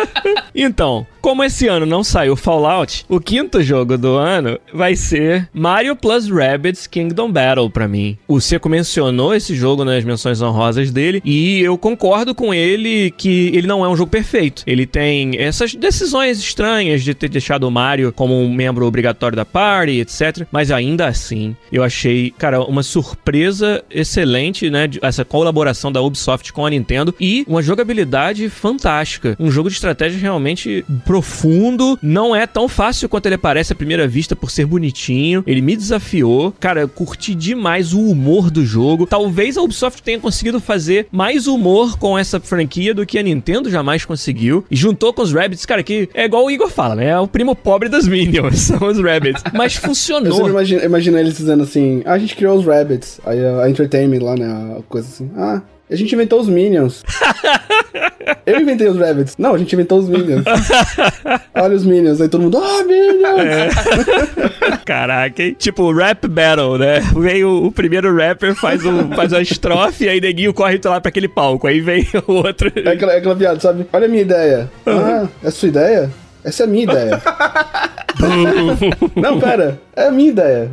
então, 0.55 1.07
como 1.23 1.45
esse 1.45 1.69
ano 1.69 1.87
não 1.87 2.03
saiu 2.03 2.35
Fallout, 2.35 3.07
o 3.09 3.21
quinto 3.21 3.63
jogo 3.63 3.97
do 3.97 4.17
ano 4.17 4.59
vai 4.75 4.97
ser 4.97 5.49
Mario 5.55 5.95
Plus 5.95 6.29
Rabbids 6.29 6.89
Kingdom 6.89 7.31
Battle 7.31 7.71
pra 7.71 7.87
mim. 7.87 8.19
O 8.27 8.41
Seco 8.41 8.69
mencionou 8.69 9.33
esse 9.33 9.55
jogo 9.55 9.85
nas 9.85 10.03
menções 10.03 10.43
honrosas 10.43 10.91
dele 10.91 11.23
e 11.25 11.61
eu 11.61 11.79
concordo 11.79 12.35
com 12.35 12.53
ele 12.53 13.13
que 13.13 13.53
ele 13.55 13.69
não 13.69 13.85
é 13.85 13.89
um 13.89 13.97
jogo 13.97 14.11
perfeito. 14.11 14.65
Ele 14.67 14.85
tem 14.85 15.37
essas 15.39 15.77
decisões 15.77 16.41
estranhas 16.41 17.05
de 17.05 17.15
ter 17.15 17.29
deixado 17.29 17.69
o 17.69 17.71
Mario 17.71 18.13
como 18.13 18.37
um 18.37 18.53
membro 18.53 18.85
obrigatório 18.85 19.37
da 19.37 19.45
party, 19.45 20.01
etc. 20.01 20.45
Mas 20.51 20.73
ainda 20.73 21.07
assim, 21.07 21.55
eu 21.71 21.85
achei, 21.85 22.35
cara, 22.37 22.65
uma 22.65 22.83
surpresa 22.83 23.85
excelente, 23.89 24.69
né? 24.69 24.91
Essa 25.01 25.25
colaboração 25.25 25.93
da 25.93 26.03
Ubisoft 26.03 26.53
com 26.53 26.67
a 26.67 26.71
Nintendo 26.71 27.15
e 27.21 27.45
uma 27.47 27.63
jogabilidade 27.63 28.49
fantástica. 28.49 29.37
Um 29.39 29.53
jogo 29.53 29.69
de 29.69 29.77
estratégia 29.77 30.19
realmente 30.19 30.85
profundo. 31.13 31.99
Não 32.01 32.35
é 32.35 32.47
tão 32.47 32.67
fácil 32.67 33.07
quanto 33.07 33.27
ele 33.27 33.37
parece 33.37 33.75
à 33.75 33.77
primeira 33.77 34.09
vista 34.09 34.35
por 34.35 34.51
ser 34.51 34.65
bonitinho. 34.65 35.45
Ele 35.47 35.61
me 35.61 35.77
desafiou. 35.77 36.55
Cara, 36.59 36.81
eu 36.81 36.89
curti 36.89 37.35
demais 37.35 37.93
o 37.93 38.01
humor 38.01 38.51
do 38.51 38.65
jogo. 38.65 39.07
Talvez 39.07 39.59
a 39.59 39.63
Ubisoft 39.63 40.03
tenha 40.03 40.19
conseguido 40.19 40.59
fazer 40.59 41.07
mais 41.13 41.47
humor 41.47 41.99
com 41.99 42.19
essa 42.19 42.41
franquia 42.41 42.95
do 42.95 43.05
que 43.05 43.19
a 43.19 43.23
Nintendo 43.23 43.71
jamais 43.71 44.07
conseguiu. 44.07 44.65
E 44.71 44.75
juntou 44.75 45.13
com 45.13 45.21
os 45.21 45.35
Rabbids, 45.35 45.67
cara, 45.67 45.83
que 45.83 46.09
é 46.15 46.25
igual 46.25 46.47
o 46.47 46.51
Igor 46.51 46.71
fala, 46.71 46.95
né? 46.95 47.09
É 47.09 47.19
o 47.19 47.29
primo 47.29 47.55
pobre 47.55 47.91
das 47.91 48.09
Minions, 48.09 48.57
são 48.73 48.79
os 48.89 48.99
Rabbids. 48.99 49.43
Mas 49.53 49.77
Eu 49.77 49.83
funcionou. 49.83 50.49
imagino 50.49 51.19
eles 51.19 51.37
dizendo 51.37 51.63
assim: 51.65 52.01
ah, 52.07 52.15
a 52.15 52.19
gente 52.19 52.35
criou 52.35 52.57
os 52.59 52.65
Rabbits. 52.65 53.21
Aí 53.27 53.45
a, 53.45 53.65
a 53.65 53.71
Entertainment 53.71 54.23
lá, 54.23 54.35
né? 54.35 54.77
A 54.79 54.83
coisa 54.89 55.07
assim: 55.09 55.31
ah, 55.37 55.61
a 55.93 55.97
gente 55.97 56.15
inventou 56.15 56.41
os 56.41 56.49
Minions. 56.49 57.03
Eu 58.47 58.61
inventei 58.61 58.89
os 58.89 58.99
Rabbits. 58.99 59.37
Não, 59.39 59.55
a 59.55 59.59
gente 59.59 59.73
inventou 59.75 59.99
os 59.99 60.09
Minions. 60.09 60.45
Olha 61.55 61.77
os 61.77 61.85
Minions. 61.85 62.21
Aí 62.21 62.29
todo 62.29 62.43
mundo, 62.43 62.59
ah, 62.59 62.83
Minions! 62.85 63.75
Caraca, 64.85 65.43
hein? 65.43 65.55
Tipo, 65.59 65.93
rap 65.93 66.27
battle, 66.27 66.79
né? 66.79 67.01
Vem 67.17 67.45
o, 67.45 67.67
o 67.67 67.73
primeiro 67.73 68.15
rapper, 68.17 68.55
faz, 68.55 68.85
um, 68.85 69.11
faz 69.13 69.33
uma 69.33 69.43
estrofe, 69.43 70.09
aí 70.09 70.21
neguinho 70.21 70.55
corre 70.55 70.81
lá 70.85 71.01
pra 71.01 71.11
aquele 71.11 71.29
palco. 71.29 71.67
Aí 71.67 71.81
vem 71.81 72.07
o 72.27 72.33
outro. 72.33 72.73
É 72.75 72.91
aquela, 72.91 73.13
é 73.13 73.19
aquela 73.19 73.37
piada, 73.37 73.61
sabe? 73.61 73.87
Olha 73.93 74.07
a 74.07 74.09
minha 74.09 74.23
ideia. 74.23 74.71
Ah, 74.87 75.29
é 75.43 75.49
a 75.49 75.51
sua 75.51 75.69
ideia? 75.69 76.11
Essa 76.45 76.65
é 76.65 76.67
a 76.67 76.69
minha 76.69 76.85
ideia. 76.85 77.23
Não, 79.17 79.41
pera. 79.41 79.81
É 79.95 80.07
a 80.07 80.11
minha 80.11 80.31
ideia. 80.31 80.71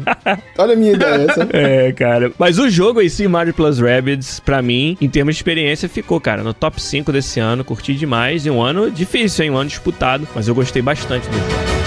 Olha 0.57 0.73
a 0.73 0.75
minha 0.75 0.93
ideia. 0.93 1.27
Essa. 1.29 1.47
É, 1.51 1.91
cara. 1.91 2.31
Mas 2.37 2.57
o 2.59 2.69
jogo 2.69 3.01
em 3.01 3.09
si, 3.09 3.27
Mario 3.27 3.53
Plus 3.53 3.79
Rabbids, 3.79 4.39
pra 4.39 4.61
mim, 4.61 4.97
em 4.99 5.09
termos 5.09 5.35
de 5.35 5.39
experiência, 5.39 5.89
ficou, 5.89 6.19
cara, 6.19 6.43
no 6.43 6.53
top 6.53 6.81
5 6.81 7.11
desse 7.11 7.39
ano. 7.39 7.63
Curti 7.63 7.95
demais. 7.95 8.45
E 8.45 8.49
um 8.49 8.61
ano 8.61 8.89
difícil, 8.89 9.45
hein? 9.45 9.51
Um 9.51 9.57
ano 9.57 9.69
disputado. 9.69 10.27
Mas 10.33 10.47
eu 10.47 10.55
gostei 10.55 10.81
bastante 10.81 11.27
do 11.27 11.37
jogo. 11.37 11.78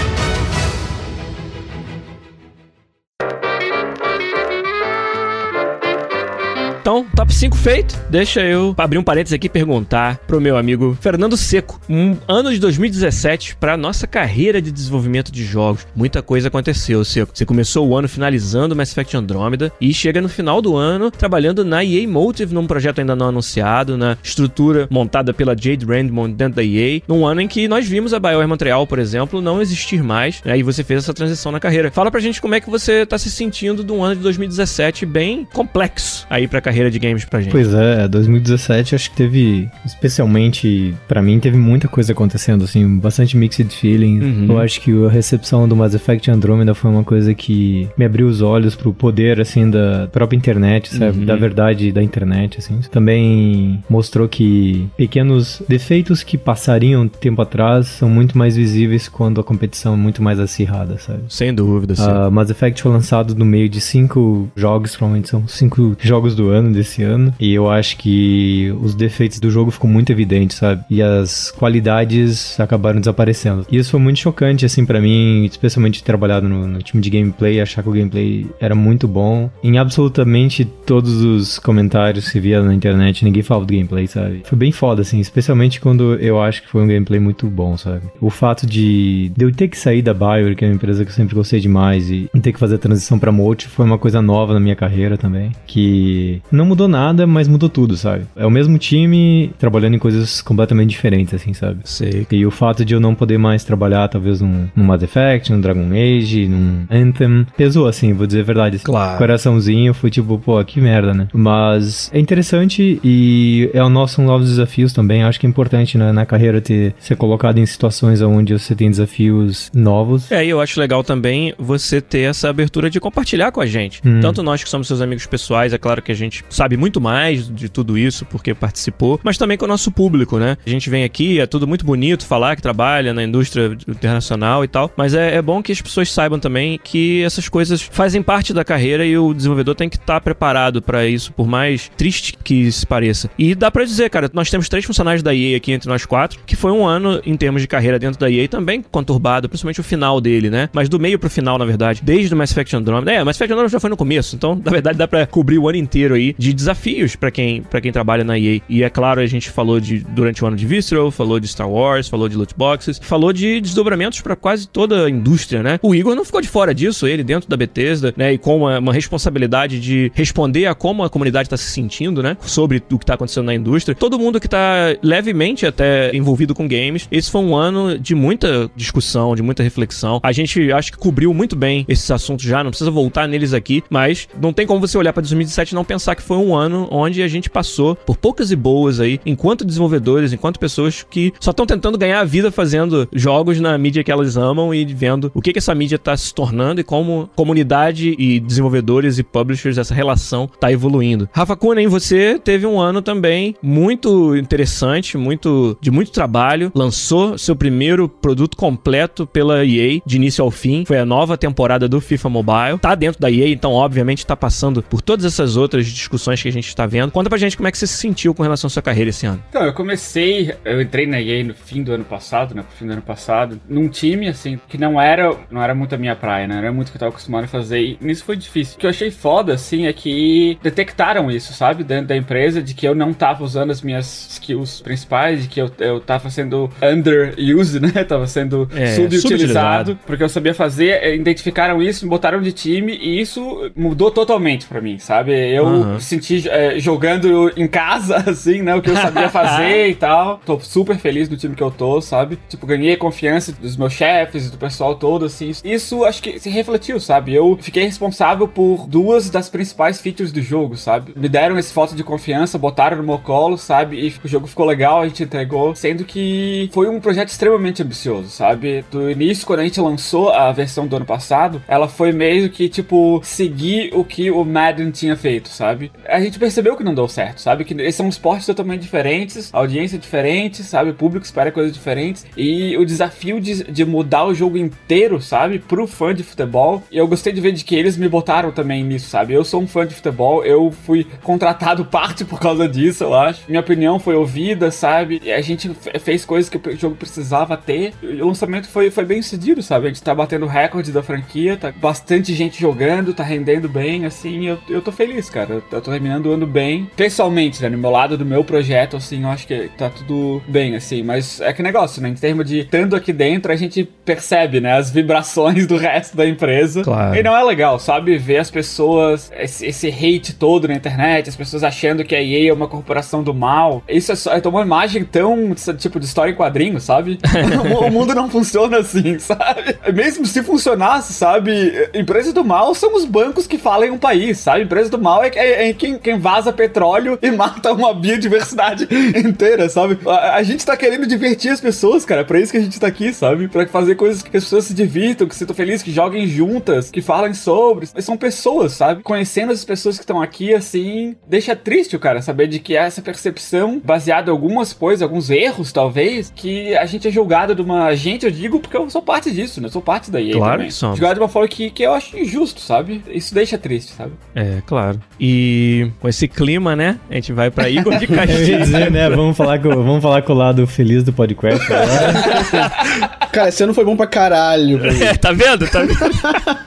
Top 7.23 7.33
5 7.33 7.55
feito. 7.55 7.97
Deixa 8.09 8.41
eu 8.41 8.75
abrir 8.77 8.97
um 8.97 9.03
parênteses 9.03 9.33
aqui 9.33 9.47
e 9.47 9.49
perguntar 9.49 10.17
pro 10.27 10.41
meu 10.41 10.57
amigo 10.57 10.97
Fernando 10.99 11.37
Seco. 11.37 11.79
Um 11.89 12.17
ano 12.27 12.51
de 12.51 12.59
2017 12.59 13.55
pra 13.55 13.77
nossa 13.77 14.05
carreira 14.05 14.61
de 14.61 14.69
desenvolvimento 14.69 15.31
de 15.31 15.45
jogos. 15.45 15.87
Muita 15.95 16.21
coisa 16.21 16.49
aconteceu, 16.49 17.05
Seco. 17.05 17.31
Você 17.33 17.45
começou 17.45 17.87
o 17.87 17.95
ano 17.95 18.09
finalizando 18.09 18.75
Mass 18.75 18.91
Effect 18.91 19.15
Andromeda 19.15 19.71
e 19.79 19.93
chega 19.93 20.21
no 20.21 20.27
final 20.27 20.61
do 20.61 20.75
ano 20.75 21.09
trabalhando 21.09 21.63
na 21.63 21.81
EA 21.81 22.05
Motive, 22.05 22.53
num 22.53 22.67
projeto 22.67 22.99
ainda 22.99 23.15
não 23.15 23.29
anunciado, 23.29 23.97
na 23.97 24.17
estrutura 24.21 24.85
montada 24.91 25.33
pela 25.33 25.55
Jade 25.57 25.85
Raymond 25.85 26.33
dentro 26.33 26.55
da 26.55 26.63
EA, 26.63 27.01
num 27.07 27.25
ano 27.25 27.39
em 27.39 27.47
que 27.47 27.69
nós 27.69 27.87
vimos 27.87 28.13
a 28.13 28.19
BioWare 28.19 28.49
Montreal, 28.49 28.85
por 28.85 28.99
exemplo, 28.99 29.41
não 29.41 29.61
existir 29.61 30.03
mais, 30.03 30.41
né, 30.43 30.57
e 30.57 30.63
você 30.63 30.83
fez 30.83 31.03
essa 31.03 31.13
transição 31.13 31.53
na 31.53 31.59
carreira. 31.59 31.89
Fala 31.89 32.11
pra 32.11 32.19
gente 32.19 32.41
como 32.41 32.55
é 32.55 32.59
que 32.59 32.69
você 32.69 33.05
tá 33.05 33.17
se 33.17 33.31
sentindo 33.31 33.81
de 33.81 33.93
um 33.93 34.03
ano 34.03 34.17
de 34.17 34.21
2017 34.23 35.05
bem 35.05 35.47
complexo 35.53 36.27
aí 36.29 36.49
pra 36.49 36.59
carreira 36.59 36.91
de 36.91 36.99
pra 37.27 37.41
gente. 37.41 37.51
Pois 37.51 37.73
é, 37.73 38.07
2017 38.07 38.95
acho 38.95 39.11
que 39.11 39.15
teve, 39.15 39.69
especialmente 39.85 40.93
pra 41.07 41.21
mim, 41.21 41.39
teve 41.39 41.57
muita 41.57 41.87
coisa 41.87 42.11
acontecendo, 42.11 42.63
assim, 42.63 42.97
bastante 42.97 43.37
mixed 43.37 43.73
feelings. 43.75 44.23
Uhum. 44.23 44.47
Eu 44.49 44.59
acho 44.59 44.81
que 44.81 44.91
a 45.05 45.09
recepção 45.09 45.67
do 45.67 45.75
Mass 45.75 45.93
Effect 45.93 46.29
Andromeda 46.29 46.73
foi 46.73 46.91
uma 46.91 47.03
coisa 47.03 47.33
que 47.33 47.87
me 47.97 48.05
abriu 48.05 48.27
os 48.27 48.41
olhos 48.41 48.75
pro 48.75 48.93
poder, 48.93 49.39
assim, 49.39 49.69
da 49.69 50.07
própria 50.11 50.37
internet, 50.37 50.95
sabe? 50.95 51.19
Uhum. 51.19 51.25
Da 51.25 51.35
verdade 51.35 51.91
da 51.91 52.01
internet, 52.01 52.59
assim. 52.59 52.79
Também 52.91 53.83
mostrou 53.89 54.27
que 54.27 54.87
pequenos 54.97 55.61
defeitos 55.67 56.23
que 56.23 56.37
passariam 56.37 57.07
tempo 57.07 57.41
atrás 57.41 57.87
são 57.87 58.09
muito 58.09 58.37
mais 58.37 58.55
visíveis 58.55 59.07
quando 59.07 59.39
a 59.39 59.43
competição 59.43 59.93
é 59.93 59.97
muito 59.97 60.21
mais 60.21 60.39
acirrada, 60.39 60.97
sabe? 60.97 61.21
Sem 61.29 61.53
dúvida, 61.53 61.95
Seco. 61.95 62.27
Uh, 62.27 62.31
Mass 62.31 62.49
Effect 62.49 62.81
foi 62.81 62.91
lançado 62.91 63.35
no 63.35 63.45
meio 63.45 63.69
de 63.69 63.79
cinco 63.79 64.49
jogos, 64.55 64.95
provavelmente 64.95 65.29
são 65.29 65.47
cinco 65.47 65.95
jogos 65.99 66.35
do 66.35 66.49
ano 66.49 66.73
desse 66.73 67.02
ano. 67.03 67.33
E 67.39 67.53
eu 67.53 67.69
acho 67.69 67.97
que 67.97 68.73
os 68.81 68.95
defeitos 68.95 69.39
do 69.39 69.49
jogo 69.49 69.71
ficam 69.71 69.89
muito 69.89 70.11
evidentes, 70.11 70.57
sabe? 70.57 70.83
E 70.89 71.01
as 71.01 71.51
qualidades 71.51 72.59
acabaram 72.59 72.99
desaparecendo. 72.99 73.65
E 73.71 73.77
isso 73.77 73.91
foi 73.91 73.99
muito 73.99 74.19
chocante, 74.19 74.65
assim, 74.65 74.85
pra 74.85 75.01
mim, 75.01 75.45
especialmente 75.45 76.03
trabalhado 76.03 76.47
no, 76.47 76.67
no 76.67 76.79
time 76.79 77.01
de 77.01 77.09
gameplay, 77.09 77.59
achar 77.59 77.83
que 77.83 77.89
o 77.89 77.93
gameplay 77.93 78.47
era 78.59 78.75
muito 78.75 79.07
bom. 79.07 79.49
Em 79.63 79.77
absolutamente 79.77 80.65
todos 80.65 81.21
os 81.21 81.59
comentários 81.59 82.29
que 82.29 82.39
via 82.39 82.61
na 82.61 82.73
internet, 82.73 83.25
ninguém 83.25 83.43
falava 83.43 83.65
do 83.65 83.73
gameplay, 83.73 84.07
sabe? 84.07 84.41
Foi 84.45 84.57
bem 84.57 84.71
foda, 84.71 85.01
assim, 85.01 85.19
especialmente 85.19 85.79
quando 85.79 86.15
eu 86.15 86.41
acho 86.41 86.61
que 86.61 86.69
foi 86.69 86.81
um 86.81 86.87
gameplay 86.87 87.19
muito 87.19 87.47
bom, 87.47 87.77
sabe? 87.77 88.01
O 88.21 88.29
fato 88.29 88.65
de, 88.65 89.31
de 89.35 89.45
eu 89.45 89.51
ter 89.51 89.67
que 89.67 89.77
sair 89.77 90.01
da 90.01 90.13
Bioware, 90.13 90.55
que 90.55 90.65
é 90.65 90.67
uma 90.67 90.75
empresa 90.75 91.03
que 91.03 91.11
eu 91.11 91.15
sempre 91.15 91.35
gostei 91.35 91.59
demais, 91.59 92.09
e 92.09 92.29
ter 92.43 92.51
que 92.51 92.59
fazer 92.59 92.75
a 92.75 92.79
transição 92.79 93.17
pra 93.17 93.31
Mote 93.31 93.67
foi 93.67 93.85
uma 93.85 93.97
coisa 93.97 94.21
nova 94.21 94.53
na 94.53 94.59
minha 94.59 94.75
carreira 94.75 95.17
também. 95.17 95.51
Que 95.65 96.41
não 96.51 96.65
mudou 96.65 96.87
nada, 96.93 97.27
mas 97.27 97.47
mudou 97.47 97.69
tudo, 97.69 97.95
sabe? 97.95 98.25
É 98.35 98.45
o 98.45 98.51
mesmo 98.51 98.77
time 98.77 99.51
trabalhando 99.59 99.95
em 99.95 99.99
coisas 99.99 100.41
completamente 100.41 100.89
diferentes, 100.89 101.33
assim, 101.33 101.53
sabe? 101.53 101.81
Sei. 101.83 102.25
E 102.31 102.45
o 102.45 102.51
fato 102.51 102.85
de 102.85 102.93
eu 102.93 102.99
não 102.99 103.13
poder 103.15 103.37
mais 103.37 103.63
trabalhar, 103.63 104.07
talvez, 104.07 104.41
num, 104.41 104.67
num 104.75 104.83
Mass 104.83 105.03
Effect, 105.03 105.51
num 105.51 105.61
Dragon 105.61 105.89
Age, 105.91 106.47
num 106.47 106.85
Anthem, 106.89 107.45
pesou, 107.55 107.87
assim, 107.87 108.13
vou 108.13 108.27
dizer 108.27 108.41
a 108.41 108.43
verdade. 108.43 108.79
Claro. 108.79 109.17
Coraçãozinho, 109.17 109.93
foi 109.93 110.09
tipo, 110.09 110.37
pô, 110.39 110.63
que 110.63 110.81
merda, 110.81 111.13
né? 111.13 111.27
Mas 111.33 112.09
é 112.13 112.19
interessante 112.19 112.99
e 113.03 113.69
é 113.73 113.83
o 113.83 113.89
nosso 113.89 114.21
um 114.21 114.25
novos 114.25 114.49
desafios 114.49 114.93
também. 114.93 115.23
Acho 115.23 115.39
que 115.39 115.45
é 115.45 115.49
importante 115.49 115.97
né, 115.97 116.11
na 116.11 116.25
carreira 116.25 116.61
ter 116.61 116.95
ser 116.99 117.15
colocado 117.15 117.57
em 117.57 117.65
situações 117.65 118.21
onde 118.21 118.57
você 118.57 118.75
tem 118.75 118.89
desafios 118.89 119.69
novos. 119.73 120.31
É, 120.31 120.45
e 120.45 120.49
eu 120.49 120.59
acho 120.59 120.79
legal 120.79 121.03
também 121.03 121.53
você 121.57 122.01
ter 122.01 122.29
essa 122.29 122.49
abertura 122.49 122.89
de 122.89 122.99
compartilhar 122.99 123.51
com 123.51 123.61
a 123.61 123.65
gente. 123.65 124.01
Hum. 124.05 124.19
Tanto 124.21 124.41
nós 124.41 124.63
que 124.63 124.69
somos 124.69 124.87
seus 124.87 125.01
amigos 125.01 125.25
pessoais, 125.25 125.73
é 125.73 125.77
claro 125.77 126.01
que 126.01 126.11
a 126.11 126.15
gente 126.15 126.33
gente 126.33 126.45
sabe 126.49 126.75
muito 126.83 126.99
mais 126.99 127.47
de 127.47 127.69
tudo 127.69 127.97
isso 127.97 128.25
porque 128.25 128.53
participou, 128.53 129.17
mas 129.23 129.37
também 129.37 129.57
com 129.57 129.63
o 129.63 129.67
nosso 129.69 129.89
público, 129.89 130.37
né? 130.37 130.57
A 130.65 130.69
gente 130.69 130.89
vem 130.89 131.05
aqui, 131.05 131.39
é 131.39 131.45
tudo 131.45 131.65
muito 131.65 131.85
bonito 131.85 132.25
falar 132.25 132.57
que 132.57 132.61
trabalha 132.61 133.13
na 133.13 133.23
indústria 133.23 133.77
internacional 133.87 134.65
e 134.65 134.67
tal, 134.67 134.91
mas 134.97 135.13
é, 135.13 135.35
é 135.35 135.41
bom 135.41 135.63
que 135.63 135.71
as 135.71 135.81
pessoas 135.81 136.11
saibam 136.11 136.37
também 136.37 136.77
que 136.83 137.23
essas 137.23 137.47
coisas 137.47 137.81
fazem 137.81 138.21
parte 138.21 138.53
da 138.53 138.65
carreira 138.65 139.05
e 139.05 139.17
o 139.17 139.33
desenvolvedor 139.33 139.75
tem 139.75 139.87
que 139.87 139.95
estar 139.95 140.15
tá 140.15 140.19
preparado 140.19 140.81
para 140.81 141.07
isso, 141.07 141.31
por 141.31 141.47
mais 141.47 141.89
triste 141.95 142.33
que 142.43 142.69
se 142.69 142.85
pareça. 142.85 143.29
E 143.39 143.55
dá 143.55 143.71
para 143.71 143.85
dizer, 143.85 144.09
cara, 144.09 144.29
nós 144.33 144.49
temos 144.49 144.67
três 144.67 144.83
funcionários 144.83 145.23
da 145.23 145.33
EA 145.33 145.55
aqui 145.55 145.71
entre 145.71 145.87
nós 145.87 146.05
quatro, 146.05 146.37
que 146.45 146.57
foi 146.57 146.71
um 146.73 146.85
ano 146.85 147.21
em 147.25 147.37
termos 147.37 147.61
de 147.61 147.67
carreira 147.67 147.97
dentro 147.97 148.19
da 148.19 148.29
EA 148.29 148.45
também 148.49 148.81
conturbado, 148.81 149.47
principalmente 149.47 149.79
o 149.79 149.83
final 149.85 150.19
dele, 150.19 150.49
né? 150.49 150.69
Mas 150.73 150.89
do 150.89 150.99
meio 150.99 151.17
pro 151.17 151.29
final, 151.29 151.57
na 151.57 151.63
verdade, 151.63 152.01
desde 152.03 152.33
o 152.33 152.37
Mass 152.37 152.51
Effect 152.51 152.75
Andromeda. 152.75 153.13
É, 153.13 153.23
o 153.23 153.25
Mass 153.25 153.37
Effect 153.37 153.53
Andromeda 153.53 153.71
já 153.71 153.79
foi 153.79 153.89
no 153.89 153.95
começo, 153.95 154.35
então, 154.35 154.61
na 154.61 154.69
verdade, 154.69 154.97
dá 154.97 155.07
para 155.07 155.25
cobrir 155.25 155.57
o 155.57 155.69
ano 155.69 155.77
inteiro 155.77 156.15
aí 156.15 156.35
de 156.37 156.51
desafios 156.51 156.72
para 157.19 157.31
quem, 157.31 157.63
quem 157.81 157.91
trabalha 157.91 158.23
na 158.23 158.37
EA. 158.37 158.61
E 158.67 158.83
é 158.83 158.89
claro, 158.89 159.21
a 159.21 159.25
gente 159.25 159.49
falou 159.49 159.79
de 159.79 159.99
durante 159.99 160.43
o 160.43 160.47
ano 160.47 160.55
de 160.55 160.65
Visceral, 160.65 161.11
falou 161.11 161.39
de 161.39 161.47
Star 161.47 161.69
Wars, 161.69 162.07
falou 162.07 162.27
de 162.29 162.35
loot 162.35 162.53
boxes, 162.55 162.99
falou 163.01 163.33
de 163.33 163.61
desdobramentos 163.61 164.21
para 164.21 164.35
quase 164.35 164.67
toda 164.67 165.05
a 165.05 165.09
indústria, 165.09 165.63
né? 165.63 165.79
O 165.81 165.93
Igor 165.93 166.15
não 166.15 166.25
ficou 166.25 166.41
de 166.41 166.47
fora 166.47 166.73
disso, 166.73 167.07
ele 167.07 167.23
dentro 167.23 167.49
da 167.49 167.57
Bethesda, 167.57 168.13
né? 168.15 168.33
E 168.33 168.37
com 168.37 168.57
uma, 168.57 168.79
uma 168.79 168.93
responsabilidade 168.93 169.79
de 169.79 170.11
responder 170.13 170.65
a 170.65 170.75
como 170.75 171.03
a 171.03 171.09
comunidade 171.09 171.49
tá 171.49 171.57
se 171.57 171.71
sentindo, 171.71 172.21
né? 172.21 172.37
Sobre 172.41 172.81
o 172.91 172.99
que 172.99 173.05
tá 173.05 173.15
acontecendo 173.15 173.45
na 173.45 173.53
indústria. 173.53 173.95
Todo 173.95 174.19
mundo 174.19 174.39
que 174.39 174.47
tá 174.47 174.95
levemente 175.01 175.65
até 175.65 176.15
envolvido 176.15 176.53
com 176.53 176.67
games, 176.67 177.07
esse 177.11 177.29
foi 177.29 177.41
um 177.41 177.55
ano 177.55 177.97
de 177.97 178.15
muita 178.15 178.69
discussão, 178.75 179.35
de 179.35 179.41
muita 179.41 179.63
reflexão. 179.63 180.19
A 180.23 180.31
gente 180.31 180.71
acho 180.71 180.91
que 180.91 180.97
cobriu 180.97 181.33
muito 181.33 181.55
bem 181.55 181.85
esses 181.87 182.09
assuntos 182.11 182.45
já, 182.45 182.63
não 182.63 182.71
precisa 182.71 182.91
voltar 182.91 183.27
neles 183.27 183.53
aqui, 183.53 183.83
mas 183.89 184.27
não 184.39 184.53
tem 184.53 184.65
como 184.65 184.79
você 184.79 184.97
olhar 184.97 185.13
para 185.13 185.21
2017 185.21 185.71
e 185.71 185.75
não 185.75 185.83
pensar 185.83 186.15
que 186.15 186.21
foi 186.21 186.37
um 186.37 186.52
ano 186.55 186.87
onde 186.91 187.21
a 187.21 187.27
gente 187.27 187.49
passou 187.49 187.95
por 187.95 188.17
poucas 188.17 188.51
e 188.51 188.55
boas 188.55 188.99
aí, 188.99 189.19
enquanto 189.25 189.65
desenvolvedores, 189.65 190.33
enquanto 190.33 190.59
pessoas 190.59 191.05
que 191.09 191.33
só 191.39 191.51
estão 191.51 191.65
tentando 191.65 191.97
ganhar 191.97 192.19
a 192.19 192.23
vida 192.23 192.51
fazendo 192.51 193.07
jogos 193.13 193.59
na 193.59 193.77
mídia 193.77 194.03
que 194.03 194.11
elas 194.11 194.37
amam 194.37 194.73
e 194.73 194.85
vendo 194.85 195.31
o 195.33 195.41
que, 195.41 195.53
que 195.53 195.59
essa 195.59 195.75
mídia 195.75 195.95
está 195.95 196.15
se 196.15 196.33
tornando 196.33 196.81
e 196.81 196.83
como 196.83 197.29
comunidade 197.35 198.15
e 198.17 198.39
desenvolvedores 198.39 199.17
e 199.17 199.23
publishers, 199.23 199.77
essa 199.77 199.93
relação 199.93 200.49
está 200.53 200.71
evoluindo. 200.71 201.27
Rafa 201.31 201.55
Kunen, 201.55 201.87
você 201.87 202.39
teve 202.39 202.65
um 202.65 202.79
ano 202.79 203.01
também 203.01 203.55
muito 203.61 204.35
interessante, 204.35 205.17
muito 205.17 205.77
de 205.81 205.91
muito 205.91 206.11
trabalho, 206.11 206.71
lançou 206.75 207.37
seu 207.37 207.55
primeiro 207.55 208.07
produto 208.07 208.57
completo 208.57 209.25
pela 209.25 209.65
EA, 209.65 209.99
de 210.05 210.15
início 210.15 210.43
ao 210.43 210.51
fim, 210.51 210.83
foi 210.85 210.99
a 210.99 211.05
nova 211.05 211.37
temporada 211.37 211.87
do 211.87 211.99
FIFA 211.99 212.29
Mobile, 212.29 212.79
tá 212.79 212.95
dentro 212.95 213.19
da 213.19 213.31
EA, 213.31 213.49
então 213.49 213.71
obviamente 213.71 214.25
tá 214.25 214.35
passando 214.35 214.83
por 214.83 215.01
todas 215.01 215.25
essas 215.25 215.57
outras 215.57 215.85
discussões 215.87 216.39
que 216.43 216.49
a 216.49 216.51
gente 216.51 216.67
está 216.67 216.85
vendo. 216.85 217.11
Conta 217.11 217.29
pra 217.29 217.37
gente 217.37 217.55
como 217.57 217.67
é 217.67 217.71
que 217.71 217.77
você 217.77 217.87
se 217.87 217.97
sentiu 217.97 218.33
com 218.33 218.43
relação 218.43 218.67
à 218.67 218.71
sua 218.71 218.81
carreira 218.81 219.09
esse 219.09 219.25
ano. 219.25 219.41
Então, 219.49 219.63
eu 219.63 219.73
comecei, 219.73 220.53
eu 220.65 220.81
entrei 220.81 221.07
na 221.07 221.19
EA 221.21 221.43
no 221.43 221.53
fim 221.53 221.81
do 221.81 221.91
ano 221.91 222.03
passado, 222.03 222.53
né, 222.53 222.61
pro 222.61 222.77
fim 222.77 222.85
do 222.85 222.93
ano 222.93 223.01
passado, 223.01 223.59
num 223.67 223.87
time, 223.87 224.27
assim, 224.27 224.59
que 224.67 224.77
não 224.77 224.99
era, 224.99 225.35
não 225.49 225.61
era 225.63 225.73
muito 225.73 225.95
a 225.95 225.97
minha 225.97 226.15
praia, 226.15 226.47
né, 226.47 226.55
não 226.55 226.61
era 226.61 226.71
muito 226.71 226.89
o 226.89 226.91
que 226.91 226.97
eu 226.97 226.99
tava 226.99 227.11
acostumado 227.11 227.45
a 227.45 227.47
fazer, 227.47 227.81
e 227.81 227.97
nisso 228.01 228.23
foi 228.23 228.35
difícil. 228.35 228.75
O 228.75 228.79
que 228.79 228.85
eu 228.85 228.89
achei 228.89 229.09
foda, 229.09 229.53
assim, 229.53 229.87
é 229.87 229.93
que 229.93 230.57
detectaram 230.61 231.31
isso, 231.31 231.53
sabe, 231.53 231.83
dentro 231.83 232.07
da 232.07 232.17
empresa, 232.17 232.61
de 232.61 232.73
que 232.73 232.87
eu 232.87 232.93
não 232.93 233.13
tava 233.13 233.43
usando 233.43 233.71
as 233.71 233.81
minhas 233.81 234.27
skills 234.31 234.81
principais, 234.81 235.43
de 235.43 235.47
que 235.47 235.61
eu, 235.61 235.71
eu 235.79 235.99
tava 235.99 236.29
sendo 236.29 236.69
underused, 236.81 237.79
né, 237.81 238.03
tava 238.03 238.27
sendo 238.27 238.69
é, 238.75 238.87
subutilizado, 238.87 239.97
porque 240.05 240.23
eu 240.23 240.29
sabia 240.29 240.53
fazer, 240.53 240.89
é, 241.01 241.15
identificaram 241.15 241.81
isso, 241.81 242.05
me 242.05 242.09
botaram 242.09 242.41
de 242.41 242.51
time, 242.51 242.97
e 242.97 243.21
isso 243.21 243.71
mudou 243.75 244.11
totalmente 244.11 244.65
para 244.65 244.81
mim, 244.81 244.97
sabe, 244.99 245.31
eu 245.33 245.65
uhum. 245.65 245.99
senti 245.99 246.32
é, 246.45 246.79
jogando 246.79 247.51
em 247.55 247.67
casa, 247.67 248.17
assim, 248.29 248.61
né, 248.61 248.75
o 248.75 248.81
que 248.81 248.89
eu 248.89 248.95
sabia 248.95 249.29
fazer 249.29 249.89
e 249.89 249.95
tal, 249.95 250.39
tô 250.45 250.59
super 250.59 250.97
feliz 250.97 251.29
no 251.29 251.37
time 251.37 251.55
que 251.55 251.63
eu 251.63 251.71
tô, 251.71 252.01
sabe, 252.01 252.37
tipo, 252.47 252.65
ganhei 252.65 252.95
confiança 252.95 253.51
dos 253.51 253.75
meus 253.75 253.93
chefes, 253.93 254.49
do 254.49 254.57
pessoal 254.57 254.95
todo, 254.95 255.25
assim, 255.25 255.51
isso 255.63 256.03
acho 256.03 256.21
que 256.21 256.39
se 256.39 256.49
refletiu, 256.49 256.99
sabe, 256.99 257.33
eu 257.33 257.57
fiquei 257.61 257.83
responsável 257.83 258.47
por 258.47 258.87
duas 258.87 259.29
das 259.29 259.49
principais 259.49 260.01
features 260.01 260.31
do 260.31 260.41
jogo, 260.41 260.77
sabe, 260.77 261.13
me 261.15 261.29
deram 261.29 261.57
esse 261.57 261.73
voto 261.73 261.95
de 261.95 262.03
confiança, 262.03 262.57
botaram 262.57 262.97
no 262.97 263.03
meu 263.03 263.19
colo, 263.19 263.57
sabe, 263.57 263.97
e 263.97 264.13
o 264.23 264.27
jogo 264.27 264.47
ficou 264.47 264.65
legal, 264.65 265.01
a 265.01 265.07
gente 265.07 265.23
entregou, 265.23 265.75
sendo 265.75 266.03
que 266.03 266.69
foi 266.73 266.87
um 266.87 266.99
projeto 266.99 267.29
extremamente 267.29 267.81
ambicioso, 267.81 268.29
sabe, 268.29 268.83
do 268.91 269.09
início, 269.09 269.45
quando 269.45 269.59
a 269.59 269.63
gente 269.63 269.79
lançou 269.79 270.29
a 270.29 270.51
versão 270.51 270.87
do 270.87 270.95
ano 270.95 271.05
passado, 271.05 271.61
ela 271.67 271.87
foi 271.87 272.11
meio 272.11 272.49
que, 272.49 272.69
tipo, 272.69 273.21
seguir 273.23 273.91
o 273.93 274.03
que 274.03 274.31
o 274.31 274.43
Madden 274.43 274.91
tinha 274.91 275.15
feito, 275.15 275.49
sabe, 275.49 275.91
a 276.07 276.19
gente 276.23 276.39
percebeu 276.39 276.75
que 276.75 276.83
não 276.83 276.93
deu 276.93 277.07
certo, 277.07 277.39
sabe, 277.39 277.65
que 277.65 277.73
esses 277.73 277.95
são 277.95 278.07
esportes 278.07 278.45
totalmente 278.45 278.81
diferentes, 278.81 279.49
audiência 279.53 279.97
diferente, 279.97 280.63
sabe, 280.63 280.91
o 280.91 280.93
público 280.93 281.25
espera 281.25 281.51
coisas 281.51 281.73
diferentes, 281.73 282.25
e 282.35 282.75
o 282.77 282.85
desafio 282.85 283.39
de, 283.39 283.63
de 283.63 283.85
mudar 283.85 284.25
o 284.25 284.33
jogo 284.33 284.57
inteiro, 284.57 285.21
sabe, 285.21 285.59
pro 285.59 285.87
fã 285.87 286.13
de 286.13 286.23
futebol. 286.23 286.83
E 286.91 286.97
eu 286.97 287.07
gostei 287.07 287.33
de 287.33 287.41
ver 287.41 287.51
de 287.51 287.63
que 287.63 287.75
eles 287.75 287.97
me 287.97 288.07
botaram 288.07 288.51
também 288.51 288.83
nisso, 288.83 289.09
sabe? 289.09 289.33
Eu 289.33 289.43
sou 289.43 289.61
um 289.61 289.67
fã 289.67 289.85
de 289.85 289.95
futebol, 289.95 290.43
eu 290.43 290.71
fui 290.71 291.05
contratado 291.21 291.85
parte 291.93 292.25
por 292.25 292.39
causa 292.39 292.67
disso, 292.67 293.03
eu 293.03 293.13
acho. 293.13 293.43
Minha 293.47 293.61
opinião 293.61 293.99
foi 293.99 294.15
ouvida, 294.15 294.71
sabe? 294.71 295.21
E 295.23 295.31
a 295.31 295.41
gente 295.41 295.71
fez 296.01 296.25
coisas 296.25 296.49
que 296.49 296.57
o 296.57 296.77
jogo 296.77 296.95
precisava 296.95 297.57
ter. 297.57 297.93
E 298.01 298.21
o 298.21 298.27
lançamento 298.27 298.67
foi, 298.67 298.89
foi 298.89 299.05
bem 299.05 299.21
sucedido, 299.21 299.61
sabe? 299.61 299.87
A 299.87 299.89
gente 299.89 300.01
tá 300.01 300.13
batendo 300.13 300.45
recorde 300.45 300.91
da 300.91 301.03
franquia, 301.03 301.57
tá 301.57 301.71
bastante 301.71 302.33
gente 302.33 302.59
jogando, 302.59 303.13
tá 303.13 303.23
rendendo 303.23 303.67
bem, 303.67 304.05
assim. 304.05 304.47
Eu, 304.47 304.59
eu 304.69 304.81
tô 304.81 304.91
feliz, 304.91 305.29
cara. 305.29 305.55
Eu 305.55 305.61
tô 305.61 305.81
terminando 305.81 306.12
o 306.17 306.31
ano 306.33 306.45
bem. 306.47 306.89
Pessoalmente, 306.95 307.61
né? 307.61 307.69
No 307.69 307.77
meu 307.77 307.91
lado 307.91 308.17
do 308.17 308.25
meu 308.25 308.43
projeto, 308.43 308.97
assim, 308.97 309.23
eu 309.23 309.29
acho 309.29 309.47
que 309.47 309.69
tá 309.77 309.89
tudo 309.89 310.41
bem, 310.47 310.75
assim. 310.75 311.03
Mas 311.03 311.39
é 311.41 311.51
que 311.53 311.63
negócio, 311.63 312.01
né? 312.01 312.09
Em 312.09 312.13
termos 312.13 312.47
de 312.47 312.59
estando 312.59 312.95
aqui 312.95 313.13
dentro, 313.13 313.51
a 313.51 313.55
gente 313.55 313.83
percebe, 314.05 314.59
né? 314.59 314.73
As 314.73 314.89
vibrações 314.89 315.65
do 315.67 315.77
resto 315.77 316.15
da 316.15 316.27
empresa. 316.27 316.83
Claro. 316.83 317.15
E 317.15 317.23
não 317.23 317.35
é 317.35 317.43
legal, 317.43 317.79
sabe? 317.79 318.17
Ver 318.17 318.37
as 318.37 318.51
pessoas, 318.51 319.31
esse, 319.37 319.65
esse, 319.65 319.87
hate 319.89 320.33
todo 320.33 320.67
na 320.67 320.73
internet, 320.73 321.29
as 321.29 321.35
pessoas 321.35 321.63
achando 321.63 322.03
que 322.03 322.15
a 322.15 322.21
EA 322.21 322.49
é 322.49 322.53
uma 322.53 322.67
corporação 322.67 323.23
do 323.23 323.33
mal. 323.33 323.83
Isso 323.87 324.11
é, 324.11 324.15
só, 324.15 324.33
é 324.33 324.41
uma 324.47 324.61
imagem 324.61 325.03
tão, 325.03 325.53
tipo, 325.77 325.99
de 325.99 326.05
história 326.05 326.31
em 326.31 326.35
quadrinho, 326.35 326.79
sabe? 326.79 327.19
o 327.79 327.89
mundo 327.89 328.13
não 328.13 328.29
funciona 328.29 328.79
assim, 328.79 329.19
sabe? 329.19 329.77
Mesmo 329.93 330.25
se 330.25 330.43
funcionasse, 330.43 331.13
sabe? 331.13 331.89
Empresas 331.93 332.33
do 332.33 332.43
mal 332.43 332.73
são 332.75 332.95
os 332.95 333.05
bancos 333.05 333.47
que 333.47 333.57
falam 333.57 333.87
em 333.87 333.91
um 333.91 333.97
país, 333.97 334.39
sabe? 334.39 334.63
Empresas 334.63 334.89
do 334.89 334.99
mal 334.99 335.23
é, 335.23 335.31
é, 335.33 335.69
é 335.69 335.73
quem, 335.73 335.97
quem 336.03 336.19
vaza 336.19 336.51
petróleo 336.51 337.17
e 337.21 337.31
mata 337.31 337.73
uma 337.73 337.93
biodiversidade 337.93 338.87
inteira, 339.17 339.69
sabe? 339.69 339.97
A, 340.05 340.35
a 340.35 340.43
gente 340.43 340.65
tá 340.65 340.75
querendo 340.75 341.07
divertir 341.07 341.51
as 341.51 341.61
pessoas, 341.61 342.05
cara. 342.05 342.21
É 342.21 342.23
pra 342.23 342.39
isso 342.39 342.51
que 342.51 342.57
a 342.57 342.61
gente 342.61 342.79
tá 342.79 342.87
aqui, 342.87 343.13
sabe? 343.13 343.47
Pra 343.47 343.65
fazer 343.67 343.95
coisas 343.95 344.21
que 344.21 344.35
as 344.35 344.43
pessoas 344.43 344.65
se 344.65 344.73
divirtam, 344.73 345.27
que 345.27 345.33
se 345.33 345.39
sintam 345.39 345.55
felizes, 345.55 345.83
que 345.83 345.91
joguem 345.91 346.27
juntas, 346.27 346.89
que 346.89 347.01
falem 347.01 347.33
sobre. 347.33 347.85
São 348.01 348.17
pessoas, 348.17 348.73
sabe? 348.73 349.03
Conhecendo 349.03 349.51
as 349.51 349.63
pessoas 349.63 349.97
que 349.97 350.03
estão 350.03 350.21
aqui, 350.21 350.53
assim, 350.53 351.15
deixa 351.27 351.55
triste 351.55 351.95
o 351.95 351.99
cara 351.99 352.21
saber 352.21 352.47
de 352.47 352.59
que 352.59 352.75
essa 352.75 353.01
percepção, 353.01 353.81
baseada 353.83 354.29
em 354.29 354.33
algumas 354.33 354.73
coisas, 354.73 355.01
alguns 355.01 355.29
erros, 355.29 355.71
talvez, 355.71 356.31
que 356.35 356.75
a 356.75 356.85
gente 356.85 357.07
é 357.07 357.11
julgado 357.11 357.55
de 357.55 357.61
uma. 357.61 357.93
Gente, 357.95 358.25
eu 358.25 358.31
digo 358.31 358.59
porque 358.59 358.75
eu 358.75 358.89
sou 358.89 359.01
parte 359.01 359.31
disso, 359.31 359.61
né? 359.61 359.67
Eu 359.67 359.71
sou 359.71 359.81
parte 359.81 360.09
da 360.09 360.21
EA 360.21 360.33
claro 360.33 360.53
também. 360.53 360.67
Que 360.67 360.73
somos. 360.73 360.97
Julgado 360.97 361.15
de 361.15 361.21
uma 361.21 361.29
forma 361.29 361.47
que, 361.47 361.69
que 361.69 361.83
eu 361.83 361.93
acho 361.93 362.17
injusto, 362.17 362.61
sabe? 362.61 363.03
Isso 363.07 363.33
deixa 363.33 363.57
triste, 363.57 363.93
sabe? 363.93 364.13
É, 364.35 364.61
claro. 364.65 364.99
E 365.19 365.91
com 365.99 366.07
esse 366.07 366.27
clima, 366.27 366.75
né? 366.75 366.97
A 367.09 367.15
gente 367.15 367.31
vai 367.33 367.49
pra 367.49 367.69
Igor 367.69 367.97
de 367.97 368.07
Castilho. 368.07 368.59
dizer, 368.59 368.91
né? 368.91 369.09
Vamos 369.09 369.35
falar, 369.35 369.59
com, 369.59 369.69
vamos 369.69 370.01
falar 370.01 370.21
com 370.21 370.33
o 370.33 370.35
lado 370.35 370.65
feliz 370.67 371.03
do 371.03 371.13
podcast 371.13 371.61
agora. 371.71 373.13
Cara, 373.33 373.49
esse 373.49 373.63
ano 373.63 373.73
foi 373.73 373.83
bom 373.83 373.95
pra 373.97 374.05
caralho. 374.05 374.77
Pra 374.77 374.93
é, 374.93 375.15
tá 375.15 375.31
vendo? 375.31 375.67
Tá 375.67 375.81
vendo? 375.81 375.97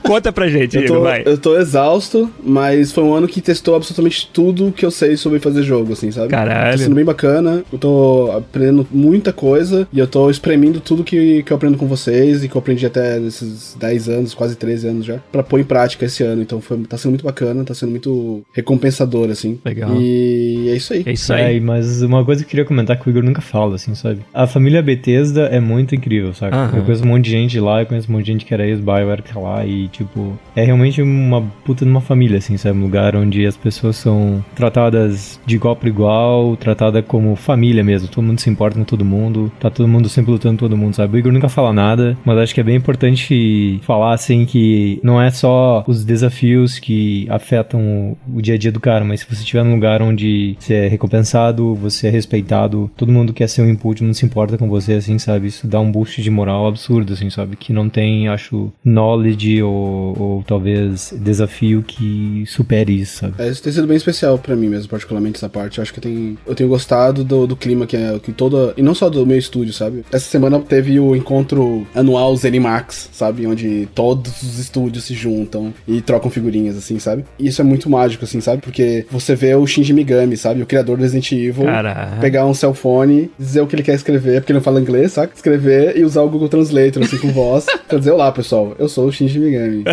Conta 0.03 0.33
pra 0.33 0.49
gente, 0.49 0.75
eu 0.75 0.85
tô, 0.85 1.01
vai. 1.01 1.23
Eu 1.25 1.37
tô 1.37 1.57
exausto, 1.57 2.29
mas 2.43 2.91
foi 2.91 3.03
um 3.05 3.13
ano 3.13 3.25
que 3.25 3.39
testou 3.39 3.75
absolutamente 3.75 4.29
tudo 4.33 4.71
que 4.71 4.85
eu 4.85 4.91
sei 4.91 5.15
sobre 5.15 5.39
fazer 5.39 5.63
jogo, 5.63 5.93
assim, 5.93 6.11
sabe? 6.11 6.27
Caralho. 6.27 6.77
Tá 6.77 6.83
sendo 6.83 6.95
bem 6.95 7.05
bacana. 7.05 7.63
Eu 7.71 7.79
tô 7.79 8.31
aprendendo 8.35 8.85
muita 8.91 9.31
coisa 9.31 9.87
e 9.93 9.99
eu 9.99 10.07
tô 10.07 10.29
espremendo 10.29 10.81
tudo 10.81 11.05
que, 11.05 11.41
que 11.43 11.53
eu 11.53 11.55
aprendo 11.55 11.77
com 11.77 11.87
vocês 11.87 12.43
e 12.43 12.49
que 12.49 12.55
eu 12.55 12.59
aprendi 12.59 12.85
até 12.85 13.17
nesses 13.17 13.73
10 13.79 14.09
anos, 14.09 14.33
quase 14.33 14.57
13 14.57 14.87
anos 14.89 15.05
já, 15.05 15.19
pra 15.31 15.43
pôr 15.43 15.61
em 15.61 15.63
prática 15.63 16.05
esse 16.05 16.21
ano. 16.21 16.41
Então 16.41 16.59
foi, 16.59 16.77
tá 16.79 16.97
sendo 16.97 17.11
muito 17.11 17.23
bacana, 17.23 17.63
tá 17.63 17.73
sendo 17.73 17.91
muito 17.91 18.43
recompensador, 18.51 19.16
assim. 19.25 19.59
Legal. 19.65 19.95
E 19.99 20.69
é 20.69 20.75
isso 20.75 20.93
aí. 20.93 21.03
É 21.05 21.11
isso 21.11 21.33
aí. 21.33 21.57
É, 21.57 21.59
mas 21.59 22.01
uma 22.01 22.23
coisa 22.23 22.41
que 22.41 22.47
eu 22.47 22.49
queria 22.49 22.65
comentar 22.65 22.97
que 22.97 23.07
o 23.07 23.09
Igor 23.09 23.23
nunca 23.23 23.41
fala, 23.41 23.75
assim, 23.75 23.95
sabe? 23.95 24.21
A 24.33 24.45
família 24.47 24.81
Bethesda 24.81 25.43
é 25.47 25.59
muito 25.59 25.95
incrível, 25.95 26.33
sabe? 26.33 26.55
Eu 26.75 26.83
conheço 26.83 27.03
um 27.03 27.07
monte 27.07 27.25
de 27.25 27.31
gente 27.31 27.59
lá, 27.59 27.81
eu 27.81 27.85
conheço 27.85 28.09
um 28.09 28.13
monte 28.13 28.25
de 28.25 28.31
gente 28.31 28.45
que 28.45 28.53
era 28.53 28.67
ex-Bioware 28.67 29.21
que 29.21 29.33
tá 29.33 29.39
lá 29.39 29.65
e, 29.65 29.87
tipo, 29.89 30.37
é 30.55 30.63
realmente 30.63 31.01
uma 31.01 31.41
puta 31.65 31.83
de 31.83 31.91
uma 31.91 32.01
família, 32.01 32.37
assim, 32.37 32.57
sabe? 32.57 32.77
Um 32.77 32.83
lugar 32.83 33.15
onde 33.15 33.45
as 33.45 33.57
pessoas 33.57 33.95
são 33.95 34.43
tratadas 34.55 35.39
de 35.45 35.55
igual 35.55 35.75
para 35.75 35.89
igual, 35.89 36.55
tratada 36.55 37.01
como 37.01 37.35
família 37.35 37.83
mesmo. 37.83 38.07
Todo 38.07 38.23
mundo 38.23 38.39
se 38.39 38.49
importa 38.49 38.77
com 38.77 38.83
todo 38.83 39.03
mundo, 39.03 39.51
tá 39.59 39.69
todo 39.69 39.87
mundo 39.87 40.07
sempre 40.09 40.31
lutando 40.31 40.55
com 40.55 40.59
todo 40.59 40.77
mundo, 40.77 40.95
sabe? 40.95 41.15
O 41.15 41.19
Igor 41.19 41.31
nunca 41.31 41.49
fala 41.49 41.73
nada, 41.73 42.17
mas 42.23 42.37
acho 42.37 42.53
que 42.53 42.61
é 42.61 42.63
bem 42.63 42.75
importante 42.75 43.79
falar, 43.83 44.13
assim, 44.13 44.45
que 44.45 44.99
não 45.03 45.21
é 45.21 45.31
só 45.31 45.83
os 45.87 46.05
desafios 46.05 46.79
que 46.79 47.27
afetam 47.29 48.15
o 48.31 48.41
dia 48.41 48.55
a 48.55 48.57
dia 48.57 48.67
dia 48.67 48.71
do 48.71 48.79
cara, 48.79 48.96
mas 49.05 49.21
se 49.21 49.25
você 49.27 49.41
estiver 49.41 49.63
num 49.63 49.75
lugar 49.75 50.01
onde 50.01 50.55
você 50.59 50.73
é 50.73 50.87
recompensado, 50.87 51.75
você 51.75 52.07
é 52.07 52.09
respeitado, 52.09 52.89
todo 52.95 53.11
mundo 53.11 53.33
quer 53.33 53.47
ser 53.47 53.61
um 53.61 53.69
input, 53.69 54.03
não 54.03 54.13
se 54.13 54.25
importa 54.25 54.57
com 54.57 54.67
você, 54.67 54.93
assim, 54.93 55.17
sabe? 55.19 55.47
Isso 55.47 55.67
dá 55.67 55.79
um 55.79 55.91
boost 55.91 56.21
de 56.21 56.29
moral 56.29 56.67
absurdo, 56.67 57.13
assim, 57.13 57.29
sabe? 57.29 57.55
Que 57.55 57.73
não 57.73 57.89
tem, 57.89 58.27
acho, 58.27 58.71
knowledge 58.83 59.61
ou, 59.61 60.19
ou 60.19 60.43
talvez 60.43 61.13
desafio 61.17 61.83
que 61.83 62.43
supere 62.47 63.01
isso, 63.01 63.19
sabe? 63.19 63.35
É, 63.39 63.49
isso 63.49 63.63
tem 63.63 63.73
sido 63.73 63.87
bem 63.87 63.97
especial 63.97 64.37
pra 64.37 64.55
mim 64.55 64.69
mesmo, 64.69 64.89
particularmente 64.89 65.37
essa 65.37 65.49
parte. 65.49 65.77
Eu 65.77 65.81
acho 65.81 65.93
que 65.93 65.99
eu 65.99 66.03
tenho, 66.03 66.37
eu 66.45 66.55
tenho 66.55 66.69
gostado 66.69 67.23
do, 67.23 67.47
do 67.47 67.55
clima 67.55 67.85
que 67.85 67.95
é 67.95 68.19
que 68.19 68.31
toda. 68.31 68.73
E 68.77 68.81
não 68.81 68.95
só 68.95 69.09
do 69.09 69.25
meu 69.25 69.37
estúdio, 69.37 69.73
sabe? 69.73 70.03
Essa 70.11 70.29
semana 70.29 70.59
teve 70.59 70.99
o 70.99 71.15
encontro 71.15 71.85
anual 71.93 72.35
Zenimax, 72.35 73.09
sabe? 73.11 73.45
Onde 73.45 73.87
todos 73.93 74.41
os 74.41 74.59
estúdios 74.59 75.05
se 75.05 75.13
juntam 75.13 75.73
e 75.87 76.01
trocam 76.01 76.29
figurinhas, 76.29 76.77
assim, 76.77 76.99
sabe? 76.99 77.25
E 77.39 77.47
isso 77.47 77.61
é 77.61 77.63
muito 77.63 77.89
mágico, 77.89 78.25
assim, 78.25 78.41
sabe? 78.41 78.61
Porque 78.61 78.81
você 79.11 79.35
vê 79.35 79.55
o 79.55 79.65
Shinji 79.65 79.93
Megami, 79.93 80.37
sabe? 80.37 80.61
O 80.61 80.65
criador 80.65 80.97
do 80.97 81.03
Resident 81.03 81.31
Evil, 81.31 81.65
Caraca. 81.65 82.17
pegar 82.19 82.45
um 82.45 82.53
cell 82.53 82.73
phone, 82.73 83.31
dizer 83.37 83.61
o 83.61 83.67
que 83.67 83.75
ele 83.75 83.83
quer 83.83 83.95
escrever, 83.95 84.41
porque 84.41 84.51
ele 84.51 84.59
não 84.59 84.63
fala 84.63 84.79
inglês, 84.79 85.13
sabe? 85.13 85.31
Escrever 85.35 85.97
e 85.97 86.03
usar 86.03 86.21
o 86.21 86.29
Google 86.29 86.49
Translator, 86.49 87.03
assim, 87.03 87.17
com 87.17 87.29
voz, 87.29 87.65
pra 87.87 87.97
dizer: 87.97 88.11
Olá, 88.11 88.31
pessoal, 88.31 88.75
eu 88.79 88.87
sou 88.87 89.07
o 89.07 89.11
Shinji 89.11 89.39
Megami. 89.39 89.83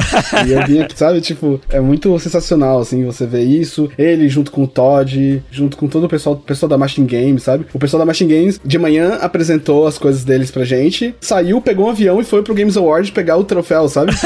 e 0.47 0.53
eu 0.53 0.67
vim 0.67 0.81
aqui, 0.81 0.99
sabe? 0.99 1.21
Tipo, 1.21 1.61
é 1.71 1.81
muito 1.81 2.19
sensacional, 2.19 2.81
assim, 2.81 3.05
você 3.05 3.27
vê 3.27 3.43
isso. 3.43 3.91
Ele 3.99 4.29
junto 4.29 4.51
com 4.51 4.65
o 4.65 4.69
Todd, 4.69 5.43
junto 5.51 5.77
com 5.77 5.89
todo 5.89 6.05
o 6.05 6.09
pessoal, 6.09 6.37
pessoal 6.37 6.69
da 6.69 6.79
Machine 6.79 7.07
Games, 7.07 7.43
sabe? 7.43 7.67
O 7.73 7.79
pessoal 7.79 7.99
da 7.99 8.07
Machine 8.07 8.35
Games, 8.35 8.61
de 8.65 8.79
manhã, 8.79 9.19
apresentou 9.21 9.87
as 9.87 9.99
coisas 9.99 10.25
deles 10.25 10.51
pra 10.51 10.65
gente, 10.65 11.15
saiu, 11.21 11.61
pegou 11.61 11.87
um 11.87 11.91
avião 11.91 12.21
e 12.21 12.25
foi 12.25 12.43
pro 12.43 12.55
Games 12.55 12.77
Award 12.77 13.13
pegar 13.13 13.37
o 13.37 13.45
troféu, 13.45 13.89
sabe? 13.89 14.13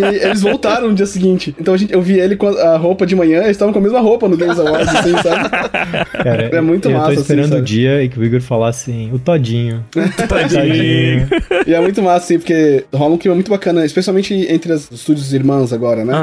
e 0.00 0.04
aí 0.04 0.16
eles 0.22 0.42
voltaram 0.42 0.88
no 0.88 0.94
dia 0.94 1.06
seguinte. 1.06 1.54
Então 1.58 1.74
a 1.74 1.76
gente, 1.76 1.92
eu 1.92 2.02
vi 2.02 2.18
ele 2.18 2.36
com 2.36 2.48
a, 2.48 2.74
a 2.74 2.76
roupa 2.76 3.06
de 3.06 3.14
manhã, 3.14 3.38
eles 3.40 3.52
estavam 3.52 3.72
com 3.80 3.80
a 3.80 3.82
mesma 3.82 4.00
roupa 4.00 4.28
no 4.28 4.36
Games 4.36 4.58
Award, 4.58 4.84
assim, 4.88 5.12
sabe? 5.22 5.48
Cara, 6.22 6.50
É 6.52 6.60
muito 6.60 6.88
eu 6.88 6.92
massa, 6.94 7.06
tô 7.06 7.12
assim, 7.12 7.20
esperando 7.20 7.48
sabe? 7.50 7.60
o 7.60 7.64
dia 7.64 8.02
em 8.04 8.08
que 8.08 8.18
o 8.18 8.24
Igor 8.24 8.40
falasse 8.40 8.90
assim, 8.90 9.10
o 9.12 9.18
Todinho. 9.18 9.84
Tadinho. 10.28 11.28
E 11.66 11.74
é 11.74 11.80
muito 11.80 12.02
massa, 12.02 12.24
assim, 12.24 12.38
porque 12.38 12.84
rola 12.92 13.14
um 13.14 13.18
clima 13.18 13.34
muito 13.34 13.50
bacana, 13.50 13.84
especialmente 13.84 14.34
entre 14.50 14.72
as- 14.72 14.90
os 14.90 15.00
estúdios 15.00 15.32
irmãs 15.32 15.72
agora, 15.72 16.04
né? 16.04 16.14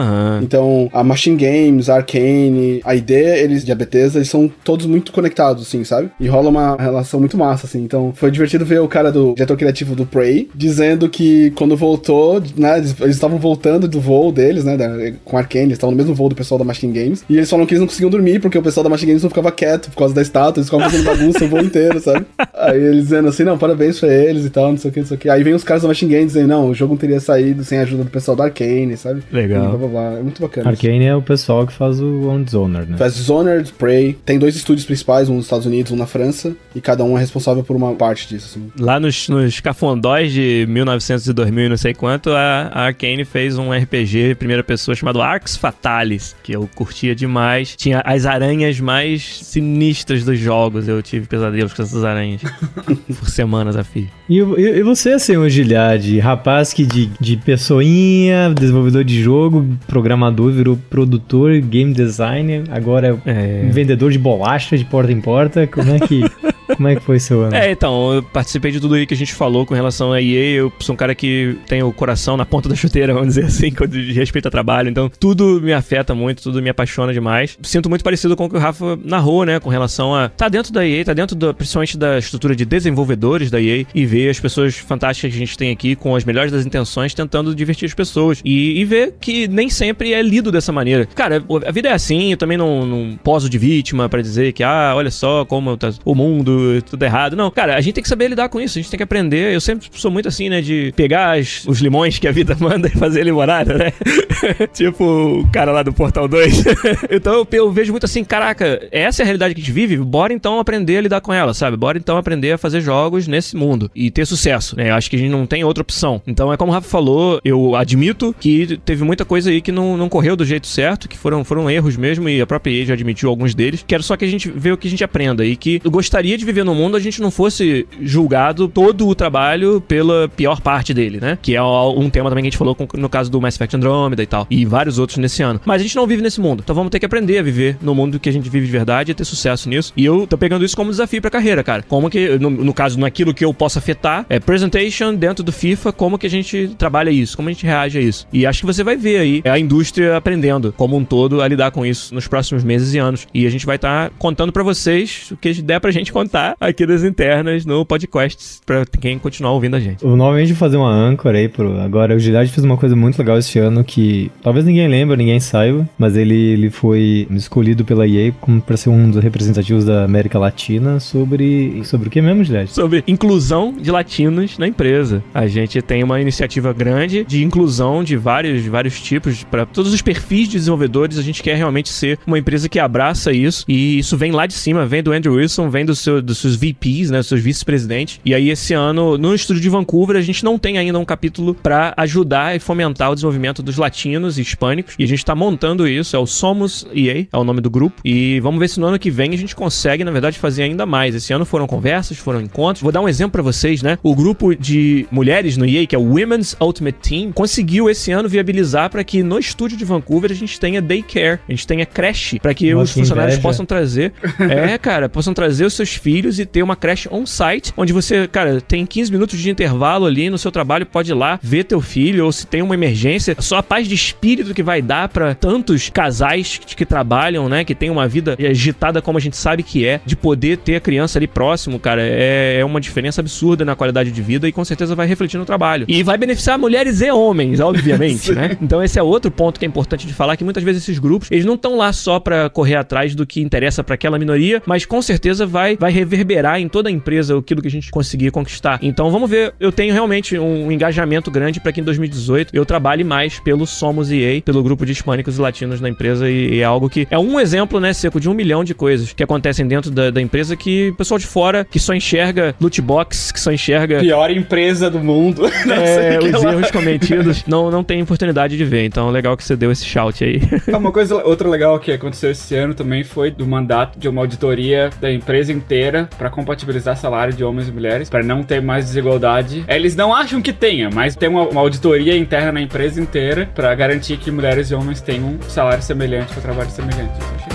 Então, 0.42 0.90
a 0.94 1.04
Machine 1.04 1.38
Games, 1.38 1.90
a 1.90 1.96
Arcane, 1.96 2.82
a 2.84 2.96
ideia, 2.96 3.38
eles 3.44 3.64
de 3.66 3.72
a 3.72 3.76
Bethesda, 3.76 4.20
eles 4.20 4.30
são 4.30 4.52
todos 4.64 4.86
muito 4.86 5.12
conectados, 5.12 5.64
assim, 5.68 5.84
sabe? 5.84 6.10
E 6.20 6.28
rola 6.28 6.50
uma 6.50 6.76
relação 6.78 7.20
muito 7.20 7.38
massa, 7.38 7.66
assim. 7.66 7.84
Então, 7.84 8.14
foi 8.16 8.32
divertido 8.32 8.66
ver 8.66 8.80
o 8.82 8.88
cara 8.88 9.12
do 9.12 9.34
diretor 9.34 9.58
criativo 9.58 9.96
do 9.96 10.06
Prey 10.06 10.50
dizendo 10.56 11.10
que 11.10 11.52
quando 11.52 11.76
voltou, 11.76 12.42
né, 12.58 12.78
eles 12.78 12.96
eles 13.02 13.16
estavam 13.16 13.38
voltando 13.38 13.88
do 13.88 14.00
voo 14.00 14.32
deles, 14.32 14.64
né, 14.64 14.78
da- 14.78 14.90
com 15.24 15.38
a 15.38 15.42
Arcane, 15.42 15.66
eles 15.66 15.74
estavam 15.78 15.92
no 15.92 15.98
mesmo 15.98 16.14
voo 16.16 16.30
do 16.30 16.36
pessoal 16.36 16.58
da 16.58 16.66
Machine 16.66 16.92
Games, 16.94 17.24
e 17.30 17.38
eles 17.38 17.45
falaram 17.50 17.66
que 17.68 17.74
eles 17.74 17.82
não 17.82 17.88
conseguiam 17.88 18.10
dormir 18.10 18.40
porque 18.40 18.58
o 18.58 18.62
pessoal 18.62 18.84
da 18.84 18.90
Machine 18.90 19.12
Games 19.12 19.24
não 19.24 19.30
ficava 19.30 19.52
quieto 19.52 19.90
por 19.90 19.98
causa 19.98 20.14
da 20.14 20.22
estátua, 20.22 20.60
eles 20.60 20.70
ficavam 20.70 20.90
fazendo 20.90 21.06
bagunça 21.06 21.46
o 21.46 21.48
voo 21.48 21.62
inteiro, 21.62 22.00
sabe? 22.00 22.26
Aí 22.54 22.80
eles 22.80 23.04
dizendo 23.06 23.28
assim, 23.28 23.44
não, 23.44 23.58
parabéns 23.58 24.00
pra 24.00 24.14
eles 24.14 24.46
e 24.46 24.50
tal, 24.50 24.72
não 24.72 24.78
sei 24.78 24.92
o 24.92 24.94
que, 24.94 25.00
não 25.00 25.08
sei 25.08 25.18
o 25.18 25.20
que. 25.20 25.30
Aí 25.30 25.44
vem 25.44 25.54
os 25.54 25.64
caras 25.64 25.84
da 25.84 25.88
Machine 25.88 26.12
Games 26.12 26.34
dizendo, 26.34 26.48
não, 26.48 26.70
o 26.70 26.74
jogo 26.74 26.94
não 26.94 26.98
teria 26.98 27.20
saído 27.20 27.64
sem 27.64 27.80
a 27.80 27.82
ajuda 27.82 28.04
do 28.04 28.10
pessoal 28.10 28.36
da 28.36 28.46
Arcane, 28.46 28.98
sabe? 28.98 29.24
Legal. 29.32 29.66
E 29.66 29.68
blá, 29.68 29.78
blá, 29.78 29.88
blá. 29.88 30.20
É 30.20 30.24
muito 30.24 30.42
bacana. 30.42 30.70
Arcane 30.70 31.06
é 31.06 31.16
o 31.16 31.22
pessoal 31.22 31.66
que 31.66 31.74
faz 31.74 32.00
o 32.00 32.30
On 32.30 32.42
Dishonored, 32.44 32.92
né? 32.92 32.98
Faz 32.98 33.16
Dishonored, 33.16 33.74
Prey. 33.74 34.18
Tem 34.26 34.40
dois 34.40 34.56
estúdios 34.56 34.86
principais, 34.86 35.30
um 35.30 35.36
nos 35.36 35.46
Estados 35.46 35.66
Unidos, 35.66 35.92
um 35.92 35.96
na 35.96 36.06
França, 36.06 36.56
e 36.74 36.82
cada 36.82 37.04
um 37.04 37.18
é 37.18 37.20
responsável 37.20 37.64
por 37.64 37.76
uma 37.76 37.94
parte 37.94 38.28
disso, 38.28 38.58
assim. 38.58 38.72
Lá 38.80 39.00
nos, 39.00 39.30
nos 39.30 39.60
cafundós 39.60 40.32
de 40.32 40.66
1900 40.70 41.28
e 41.28 41.34
2000 41.34 41.66
e 41.66 41.70
não 41.70 41.78
sei 41.78 41.94
quanto, 41.94 42.32
a, 42.32 42.70
a 42.72 42.86
Arcane 42.86 43.26
fez 43.26 43.58
um 43.58 43.72
RPG 43.72 44.32
em 44.32 44.36
primeira 44.36 44.64
pessoa 44.64 44.96
chamado 44.96 45.22
Arx 45.22 45.56
Fatalis, 45.56 46.36
que 46.44 46.56
eu 46.56 46.70
curtia 46.76 47.16
demais. 47.16 47.35
Tinha 47.76 48.02
as 48.06 48.26
aranhas 48.26 48.80
mais 48.80 49.24
sinistras 49.24 50.24
dos 50.24 50.40
jogos. 50.40 50.88
Eu 50.88 51.02
tive 51.02 51.28
pesadelos 51.28 51.74
com 51.74 51.82
essas 51.82 52.04
aranhas 52.04 52.42
por 53.20 53.30
semanas 53.30 53.76
a 53.76 53.84
fio. 53.84 54.08
E, 54.30 54.40
e, 54.40 54.80
e 54.80 54.84
você, 54.84 55.12
assim, 55.12 55.38
o 55.38 55.48
Giliard, 55.48 56.20
rapaz 56.20 56.74
que 56.74 56.86
de, 56.86 57.10
de 57.20 57.38
pessoinha, 57.38 58.54
desenvolvedor 58.58 59.04
de 59.04 59.22
jogo, 59.22 59.66
programador, 59.88 60.52
virou 60.52 60.78
produtor, 60.90 61.60
game 61.60 61.94
designer, 61.94 62.64
agora 62.72 63.20
é 63.26 63.66
É. 63.66 63.70
vendedor 63.72 64.12
de 64.12 64.18
bolacha 64.18 64.78
de 64.78 64.86
porta 64.86 65.12
em 65.12 65.20
porta, 65.22 65.68
como 65.68 65.92
é 65.92 66.00
que, 66.00 66.22
como 66.76 66.88
é 66.88 66.96
que 66.96 67.02
foi 67.02 67.20
seu 67.20 67.44
ano? 67.44 67.56
É, 67.56 67.72
então, 67.72 68.14
eu 68.14 68.24
participei 68.24 68.72
de 68.72 68.80
tudo 68.80 68.96
aí 68.96 69.06
que 69.06 69.14
a 69.14 69.18
gente 69.18 69.34
falou 69.34 69.66
com 69.66 69.74
relação 69.74 70.12
a 70.12 70.22
EA. 70.22 70.58
Eu 70.58 70.74
sou 70.80 70.94
um 70.94 70.98
cara 70.98 71.14
que 71.14 71.58
tem 71.68 71.84
o 71.84 71.92
coração 71.92 72.38
na 72.38 72.46
ponta 72.46 72.70
da 72.70 72.76
chuteira, 72.76 73.14
vamos 73.14 73.30
dizer 73.30 73.46
assim, 73.46 73.72
quando 73.76 73.92
de 73.92 74.14
respeito 74.14 74.48
a 74.48 74.52
trabalho. 74.52 74.90
Então, 74.90 75.10
tudo 75.20 75.62
me 75.62 75.74
afeta 75.74 76.14
muito, 76.14 76.42
tudo 76.42 76.62
me 76.62 76.70
apaixona 76.70 77.14
demais. 77.14 77.58
Sinto 77.64 77.90
muito 77.90 78.04
parecido 78.04 78.36
com 78.36 78.46
o 78.46 78.50
que 78.50 78.56
o 78.56 78.60
Rafa 78.60 78.98
narrou, 79.04 79.46
né, 79.46 79.60
com 79.60 79.70
relação 79.70 80.14
a 80.16 80.30
tá 80.30 80.50
dentro 80.50 80.72
da 80.72 80.86
EA, 80.86 81.04
tá 81.06 81.14
dentro 81.14 81.36
da, 81.36 81.54
principalmente 81.54 81.98
da 81.98 82.18
estrutura 82.18 82.56
de 82.56 82.66
desenvolvedores 82.66 83.50
da 83.50 83.62
EA 83.62 83.86
e 83.94 84.06
ver 84.06 84.30
as 84.30 84.40
pessoas 84.40 84.76
fantásticas 84.76 85.32
que 85.32 85.38
a 85.38 85.40
gente 85.40 85.58
tem 85.58 85.72
aqui 85.72 85.96
com 85.96 86.16
as 86.16 86.24
melhores 86.24 86.52
das 86.52 86.66
intenções 86.66 87.14
tentando 87.14 87.54
divertir 87.56 87.86
as 87.86 87.94
pessoas 87.94 88.42
e, 88.44 88.80
e 88.80 88.86
ver 88.86 89.16
que 89.20 89.48
nem 89.48 89.70
sempre 89.70 90.14
é 90.14 90.22
lido 90.22 90.52
dessa 90.52 90.72
maneira. 90.72 91.06
Cara, 91.16 91.44
a 91.66 91.72
vida 91.72 91.90
é 91.90 91.94
assim, 91.94 92.32
eu 92.32 92.38
também 92.38 92.58
não, 92.58 92.86
não 92.86 93.18
poso 93.24 93.50
de 93.50 93.58
vítima 93.58 94.10
pra 94.10 94.22
dizer 94.22 94.54
que, 94.54 94.64
ah, 94.64 94.94
olha 94.96 95.12
só 95.12 95.46
como 95.46 95.78
tá 95.78 95.94
o 96.04 96.16
mundo, 96.16 96.55
tudo 96.86 97.04
errado. 97.04 97.36
Não, 97.36 97.50
cara, 97.52 97.76
a 97.76 97.82
gente 97.82 97.96
tem 97.96 98.02
que 98.04 98.10
saber 98.10 98.28
lidar 98.30 98.50
com 98.50 98.60
isso, 98.60 98.78
a 98.78 98.82
gente 98.82 98.90
tem 98.92 98.98
que 98.98 99.04
aprender. 99.04 99.54
Eu 99.54 99.62
sempre 99.62 99.88
sou 99.94 100.12
muito 100.12 100.28
assim, 100.28 100.50
né, 100.50 100.62
de 100.62 100.94
pegar 100.96 101.38
as- 101.38 101.66
os 101.68 101.80
limões 101.80 102.20
que 102.20 102.28
a 102.28 102.32
vida 102.32 102.56
manda 102.60 102.88
e 102.88 102.92
fazer 102.92 103.24
limonada, 103.24 103.78
né? 103.78 103.94
tipo 104.74 105.04
o 105.06 105.48
cara 105.52 105.72
lá 105.72 105.84
do 105.84 105.94
Portal 105.94 106.28
2. 106.28 106.64
então 107.12 107.34
eu, 107.34 107.48
eu 107.52 107.72
vejo 107.72 107.92
muito 107.92 108.06
assim, 108.06 108.24
caraca, 108.24 108.88
essa 108.92 109.22
é 109.22 109.24
a 109.24 109.26
realidade 109.26 109.54
que 109.54 109.62
a 109.62 109.64
gente 109.64 109.74
vive, 109.74 109.98
bora 109.98 110.34
então 110.34 110.60
aprender 110.60 110.98
a 110.98 111.02
lidar 111.02 111.22
com 111.22 111.34
ela, 111.34 111.54
sabe? 111.54 111.78
Bora 111.78 111.98
então 111.98 112.18
aprender 112.18 112.52
a 112.54 112.58
fazer 112.58 112.82
jogos 112.82 113.28
nesse 113.28 113.56
mundo 113.56 113.90
e 113.96 114.10
ter 114.12 114.26
sucesso, 114.26 114.76
né? 114.76 114.90
Eu 114.90 114.96
acho 114.96 115.10
que 115.10 115.16
a 115.16 115.20
gente 115.20 115.32
não 115.32 115.46
tem 115.46 115.64
outra 115.64 115.82
opção. 115.82 116.22
Então 116.28 116.52
é 116.52 116.58
como 116.58 116.72
o 116.72 116.74
Rafa 116.74 116.88
falou, 116.90 117.40
eu 117.44 117.76
admito 117.76 118.36
que 118.40 118.78
teve 118.86 119.04
muita 119.04 119.26
coisa 119.26 119.50
aí 119.50 119.62
que 119.62 119.72
não, 119.72 119.98
não 119.98 120.10
correu 120.10 120.36
do 120.36 120.46
jeito 120.46 120.68
certo, 120.68 121.08
que 121.10 121.18
foram, 121.18 121.44
foram 121.44 121.70
erros 121.70 121.98
mesmo, 121.98 122.30
e 122.30 122.42
a 122.42 122.46
própria 122.48 122.72
EA 122.72 122.86
já 122.88 122.94
admitiu 122.94 123.30
alguns 123.30 123.54
deles. 123.56 123.84
Quero 123.88 124.04
só 124.04 124.16
que 124.16 124.26
a 124.26 124.28
gente 124.28 124.50
veja 124.50 124.76
o 124.76 124.78
que 124.78 124.88
a 124.88 124.92
gente 124.92 125.04
aprenda 125.04 125.46
e 125.46 125.56
que 125.56 125.82
eu 125.84 125.92
gostaria 125.92 126.38
de 126.38 126.45
viver 126.46 126.64
num 126.64 126.76
mundo 126.76 126.96
a 126.96 127.00
gente 127.00 127.22
não 127.22 127.32
fosse 127.32 127.88
julgado 128.02 128.68
todo 128.68 129.08
o 129.08 129.16
trabalho 129.16 129.82
pela 129.82 130.30
pior 130.30 130.62
parte 130.62 130.94
dele, 130.94 131.20
né? 131.20 131.38
Que 131.42 131.56
é 131.56 131.64
um 131.64 132.10
tema 132.10 132.30
também 132.30 132.44
que 132.44 132.48
a 132.48 132.52
gente 132.52 132.58
falou 132.58 132.78
no 132.94 133.10
caso 133.10 133.30
do 133.32 133.42
Mass 133.42 133.56
Effect 133.56 133.76
Andromeda 133.76 134.22
e 134.22 134.26
tal, 134.26 134.48
e 134.50 134.66
vários 134.66 135.00
outros 135.00 135.18
nesse 135.18 135.42
ano. 135.44 135.60
Mas 135.66 135.82
a 135.82 135.84
gente 135.84 135.96
não 135.96 136.08
vive 136.08 136.22
nesse 136.22 136.40
mundo, 136.40 136.62
então 136.64 136.76
vamos 136.76 136.90
ter 136.90 137.00
que 137.00 137.06
aprender 137.06 137.40
a 137.40 137.44
viver 137.44 137.78
no 137.82 137.96
mundo 137.96 138.20
que 138.20 138.30
a 138.30 138.34
gente 138.34 138.50
vive 138.50 138.66
de 138.66 138.72
verdade 138.72 139.12
e 139.12 139.16
ter 139.16 139.26
sucesso 139.26 139.70
nisso. 139.70 139.94
E 139.96 140.06
eu 140.06 140.28
tô 140.28 140.38
pegando 140.38 140.64
isso 140.64 140.76
como 140.76 140.92
desafio 140.92 141.22
pra 141.22 141.32
carreira, 141.32 141.64
cara. 141.64 141.84
Como 141.84 142.10
que, 142.10 142.38
no, 142.40 142.50
no 142.50 142.74
caso, 142.74 143.00
naquilo 143.00 143.34
que 143.34 143.44
eu 143.44 143.54
posso 143.54 143.80
afetar, 143.80 144.26
é 144.30 144.40
presentation 144.40 145.14
dentro 145.14 145.44
do 145.44 145.52
FIFA, 145.52 145.92
como 145.92 146.18
que 146.18 146.28
a 146.28 146.30
gente 146.30 146.76
trabalha 146.78 147.10
isso, 147.10 147.36
como 147.36 147.50
a 147.50 147.52
gente 147.52 147.66
reage 147.66 147.98
a 147.98 148.02
isso. 148.02 148.28
E 148.32 148.46
acho 148.46 148.62
que 148.62 148.66
você 148.66 148.84
vai 148.84 148.96
ver 148.96 149.18
aí 149.18 149.42
a 149.46 149.58
indústria 149.58 150.18
aprendendo 150.18 150.74
como 150.74 150.96
um 150.96 151.04
todo 151.04 151.42
a 151.42 151.48
lidar 151.48 151.72
com 151.72 151.86
isso 151.86 152.14
nos 152.14 152.28
próximos 152.28 152.64
meses 152.64 152.94
e 152.94 152.98
anos. 152.98 153.28
E 153.34 153.46
a 153.46 153.50
gente 153.50 153.66
vai 153.66 153.76
estar 153.76 154.12
contando 154.18 154.52
pra 154.52 154.64
vocês 154.64 155.32
o 155.32 155.38
que 155.38 155.54
der 155.62 155.80
pra 155.80 155.92
gente 155.92 156.12
contar 156.12 156.35
aqui 156.60 156.86
das 156.86 157.04
internas 157.04 157.66
no 157.66 157.86
podcast, 157.86 158.60
pra 158.66 158.86
quem 158.86 159.18
continuar 159.18 159.52
ouvindo 159.52 159.76
a 159.76 159.80
gente. 159.80 160.06
Novamente 160.06 160.50
vou 160.50 160.58
fazer 160.58 160.78
uma 160.78 160.92
âncora 160.92 161.38
aí 161.38 161.48
pro. 161.50 161.80
Agora, 161.80 162.16
o 162.16 162.20
Giliard 162.20 162.52
fez 162.52 162.64
uma 162.64 162.78
coisa 162.78 162.96
muito 162.96 163.18
legal 163.18 163.38
esse 163.38 163.58
ano 163.60 163.84
que 163.84 164.32
talvez 164.42 164.66
ninguém 164.66 164.88
lembre, 164.88 165.18
ninguém 165.18 165.40
saiba, 165.40 165.88
mas 165.98 166.16
ele, 166.16 166.36
ele 166.36 166.70
foi 166.70 167.28
escolhido 167.32 167.84
pela 167.84 168.08
EA 168.08 168.32
como 168.40 168.62
para 168.62 168.78
ser 168.78 168.90
um 168.90 169.10
dos 169.10 169.24
representativos 169.24 169.86
da 169.86 170.04
América 170.04 170.38
Latina 170.38 171.00
sobre. 171.00 171.82
Sobre 171.86 172.08
o 172.08 172.12
que 172.12 172.22
mesmo, 172.22 172.44
Giliard? 172.44 172.72
sobre 172.86 173.04
inclusão 173.08 173.74
de 173.74 173.90
latinos 173.90 174.58
na 174.58 174.68
empresa. 174.68 175.24
A 175.34 175.48
gente 175.48 175.82
tem 175.82 176.04
uma 176.04 176.20
iniciativa 176.22 176.74
grande 176.74 177.24
de 177.24 177.44
inclusão 177.44 178.04
de 178.04 178.18
vários, 178.18 178.62
de 178.62 178.70
vários 178.70 179.02
tipos, 179.02 179.44
para 179.44 179.66
todos 179.66 179.94
os 179.94 180.02
perfis 180.02 180.48
de 180.48 180.58
desenvolvedores. 180.58 181.18
A 181.18 181.22
gente 181.22 181.42
quer 181.42 181.56
realmente 181.56 181.90
ser 181.90 182.20
uma 182.28 182.38
empresa 182.38 182.70
que 182.70 182.80
abraça 182.80 183.32
isso, 183.32 183.66
e 183.68 183.98
isso 184.00 184.18
vem 184.18 184.32
lá 184.32 184.46
de 184.46 184.54
cima, 184.54 184.86
vem 184.86 185.02
do 185.02 185.12
Andrew 185.12 185.36
Wilson, 185.36 185.70
vem 185.70 185.86
do 185.86 185.96
seu, 185.96 186.22
dos 186.26 186.40
seus 186.40 186.56
VPs, 186.56 187.10
né, 187.12 187.20
dos 187.20 187.28
seus 187.28 187.42
vice-presidentes. 187.42 188.20
E 188.26 188.34
aí, 188.34 188.50
esse 188.50 188.74
ano, 188.74 189.18
no 189.18 189.34
estúdio 189.34 189.62
de 189.62 189.70
Vancouver, 189.70 190.16
a 190.18 190.22
gente 190.22 190.44
não 190.44 190.58
tem 190.58 190.78
ainda 190.78 190.98
um 191.00 191.06
capítulo 191.06 191.54
para 191.54 191.94
ajudar 191.98 192.56
e 192.56 192.60
fomentar 192.60 193.12
o 193.12 193.16
desenvolvimento 193.16 193.62
dos 193.64 193.78
latinos 193.78 194.38
e 194.38 194.42
hispânicos. 194.42 194.96
E 194.98 195.04
a 195.04 195.08
gente 195.08 195.24
tá 195.24 195.36
montando 195.36 195.88
isso, 195.88 196.16
é 196.16 196.20
o 196.20 196.26
Somos 196.26 196.86
EA, 196.94 197.28
é 197.32 197.38
o 197.38 197.44
nome 197.44 197.62
do 197.62 197.70
grupo. 197.70 198.02
E 198.04 198.40
vamos 198.40 198.60
ver 198.60 198.68
se 198.70 198.80
no 198.80 198.88
ano 198.88 199.00
que 199.00 199.10
vem 199.12 199.34
a 199.34 199.38
gente 199.38 199.56
consegue, 199.56 200.04
na 200.04 200.12
verdade, 200.12 200.40
fazer 200.40 200.64
ainda 200.64 200.86
mais. 200.86 201.16
Esse 201.16 201.34
ano 201.34 201.46
foram 201.46 201.68
conversas, 201.68 202.18
foram 202.18 202.42
encontros. 202.42 202.82
Vou 202.82 202.92
dar 202.92 203.02
um 203.02 203.08
exemplo 203.10 203.32
pra 203.34 203.42
vocês, 203.42 203.82
né? 203.82 203.98
O 204.02 204.16
grupo 204.16 204.56
de 204.56 205.06
mulheres 205.12 205.58
no 205.58 205.66
EA, 205.66 205.86
que 205.86 205.96
é 205.96 206.00
o 206.00 206.04
Women's 206.04 206.56
Ultimate 206.60 206.98
Team, 207.08 207.32
conseguiu 207.32 207.90
esse 207.90 208.12
ano 208.12 208.28
viabilizar 208.28 208.90
para 208.90 209.04
que 209.04 209.22
no 209.24 209.38
estúdio 209.38 209.78
de 209.78 209.86
Vancouver 209.86 210.32
a 210.32 210.36
gente 210.36 210.60
tenha 210.60 210.82
daycare, 210.82 211.40
a 211.48 211.52
gente 211.52 211.68
tenha 211.68 211.86
creche, 211.86 212.40
para 212.40 212.54
que 212.54 212.74
Nossa, 212.74 212.84
os 212.86 212.92
funcionários 212.92 213.36
inveja. 213.36 213.48
possam 213.48 213.66
trazer. 213.66 214.14
é, 214.40 214.78
cara, 214.78 215.08
possam 215.10 215.34
trazer 215.34 215.66
os 215.66 215.74
seus 215.74 215.90
filhos 215.90 216.15
filhos 216.16 216.40
e 216.40 216.46
ter 216.46 216.64
uma 216.64 216.78
creche 216.78 217.10
on-site, 217.12 217.74
onde 217.76 217.92
você, 217.92 218.26
cara, 218.26 218.62
tem 218.62 218.86
15 218.86 219.12
minutos 219.12 219.38
de 219.38 219.50
intervalo 219.50 220.06
ali 220.06 220.30
no 220.30 220.38
seu 220.38 220.50
trabalho, 220.50 220.86
pode 220.86 221.12
ir 221.12 221.14
lá 221.14 221.38
ver 221.44 221.66
teu 221.66 221.82
filho, 221.82 222.24
ou 222.24 222.32
se 222.32 222.48
tem 222.48 222.62
uma 222.62 222.74
emergência, 222.74 223.36
só 223.40 223.58
a 223.58 223.64
paz 223.64 223.86
de 223.86 223.96
espírito 223.96 224.54
que 224.54 224.64
vai 224.64 224.82
dar 224.82 225.10
para 225.10 225.36
tantos 225.36 225.90
casais 225.90 226.58
que, 226.58 226.74
que 226.74 226.86
trabalham, 226.86 227.50
né, 227.50 227.66
que 227.66 227.76
tem 227.76 227.90
uma 227.90 228.08
vida 228.08 228.38
agitada 228.40 229.02
como 229.02 229.18
a 229.18 229.22
gente 229.22 229.36
sabe 229.36 229.62
que 229.62 229.86
é, 229.86 230.00
de 230.06 230.16
poder 230.16 230.58
ter 230.60 230.78
a 230.78 230.80
criança 230.80 231.20
ali 231.20 231.28
próximo, 231.28 231.78
cara, 231.78 232.02
é, 232.02 232.60
é 232.62 232.66
uma 232.66 232.80
diferença 232.80 233.20
absurda 233.20 233.66
na 233.66 233.76
qualidade 233.76 234.10
de 234.10 234.22
vida 234.22 234.48
e 234.48 234.54
com 234.54 234.64
certeza 234.64 234.96
vai 234.96 235.08
refletir 235.08 235.38
no 235.38 235.46
trabalho. 235.46 235.86
E 235.90 236.02
vai 236.02 236.18
beneficiar 236.18 236.58
mulheres 236.58 237.02
e 237.02 237.12
homens, 237.12 237.60
obviamente, 237.60 238.32
né? 238.34 238.58
Então 238.62 238.82
esse 238.82 238.98
é 238.98 239.04
outro 239.04 239.30
ponto 239.30 239.60
que 239.60 239.66
é 239.66 239.68
importante 239.68 240.08
de 240.08 240.14
falar, 240.14 240.38
que 240.38 240.46
muitas 240.46 240.64
vezes 240.64 240.84
esses 240.84 240.98
grupos, 240.98 241.30
eles 241.30 241.44
não 241.44 241.56
estão 241.56 241.76
lá 241.76 241.92
só 241.92 242.22
para 242.22 242.50
correr 242.50 242.76
atrás 242.76 243.14
do 243.14 243.28
que 243.28 243.42
interessa 243.42 243.84
para 243.84 243.96
aquela 243.96 244.18
minoria, 244.18 244.64
mas 244.66 244.86
com 244.86 245.02
certeza 245.02 245.46
vai, 245.46 245.76
vai 245.76 245.92
reverberar 246.06 246.60
em 246.60 246.68
toda 246.68 246.90
a 246.90 246.92
empresa 246.92 247.38
aquilo 247.38 247.62
que 247.62 247.68
a 247.68 247.72
gente 247.72 247.90
conseguir 247.90 248.32
conquistar. 248.32 248.80
Então 248.82 249.10
vamos 249.12 249.30
ver, 249.30 249.54
eu 249.60 249.72
tenho 249.72 249.94
realmente 249.94 250.38
um 250.38 250.72
engajamento 250.72 251.32
grande 251.32 251.60
para 251.60 251.72
que 251.72 251.82
em 251.82 251.84
2018 251.84 252.56
eu 252.56 252.66
trabalhe 252.66 253.04
mais 253.04 253.40
pelo 253.40 253.66
Somos 253.66 254.12
EA, 254.12 254.42
pelo 254.42 254.64
grupo 254.64 254.86
de 254.86 254.92
hispânicos 254.92 255.38
e 255.38 255.42
latinos 255.42 255.82
na 255.82 255.90
empresa 255.90 256.30
e, 256.30 256.60
é 256.60 256.64
algo 256.64 256.90
que 256.90 257.08
é 257.10 257.18
um 257.18 257.40
exemplo, 257.40 257.80
né, 257.80 257.92
seco 257.94 258.20
de 258.20 258.30
um 258.30 258.34
milhão 258.34 258.64
de 258.64 258.74
coisas 258.74 259.12
que 259.12 259.24
acontecem 259.24 259.68
dentro 259.68 259.92
da, 259.92 260.10
da 260.10 260.22
empresa 260.22 260.56
que 260.56 260.90
o 260.90 260.96
pessoal 260.96 261.18
de 261.18 261.26
fora 261.26 261.66
que 261.66 261.80
só 261.80 261.94
enxerga 261.94 262.56
loot 262.62 262.82
box, 262.82 263.32
que 263.32 263.40
só 263.40 263.52
enxerga 263.52 264.00
pior 264.00 264.30
empresa 264.32 264.90
do 264.90 265.00
mundo. 265.00 265.46
é, 265.70 266.20
os 266.20 266.44
erros 266.44 266.72
cometidos 266.72 267.44
não, 267.48 267.72
não 267.72 267.84
tem 267.84 268.02
oportunidade 268.02 268.58
de 268.58 268.64
ver. 268.64 268.86
Então, 268.86 269.10
legal 269.10 269.36
que 269.36 269.44
você 269.44 269.56
deu 269.56 269.72
esse 269.72 269.86
shout 269.86 270.24
aí. 270.24 270.42
Uma 270.76 270.92
coisa, 270.92 271.16
outra 271.16 271.50
legal 271.50 271.80
que 271.80 271.92
aconteceu 271.92 272.32
esse 272.32 272.56
ano 272.56 272.74
também 272.74 273.04
foi 273.04 273.32
do 273.32 273.48
mandato 273.48 273.98
de 273.98 274.08
uma 274.08 274.22
auditoria 274.22 274.90
da 275.00 275.12
empresa 275.12 275.52
inteira 275.52 275.85
para 276.18 276.30
compatibilizar 276.30 276.98
salário 276.98 277.34
de 277.34 277.44
homens 277.44 277.68
e 277.68 277.72
mulheres, 277.72 278.10
para 278.10 278.24
não 278.24 278.44
ter 278.44 278.62
mais 278.62 278.86
desigualdade. 278.86 279.64
Eles 279.68 279.96
não 279.96 280.14
acham 280.14 280.42
que 280.42 280.54
tenha, 280.54 280.90
mas 280.90 281.16
tem 281.16 281.30
uma, 281.30 281.48
uma 281.48 281.62
auditoria 281.62 282.18
interna 282.18 282.52
na 282.52 282.62
empresa 282.62 283.02
inteira 283.02 283.50
para 283.54 283.74
garantir 283.76 284.18
que 284.18 284.32
mulheres 284.32 284.72
e 284.72 284.76
homens 284.76 285.02
tenham 285.02 285.28
um 285.28 285.42
salário 285.44 285.84
semelhante 285.84 286.34
para 286.34 286.42
trabalho 286.42 286.70
semelhante. 286.70 287.20
Isso 287.20 287.34
achei 287.36 287.55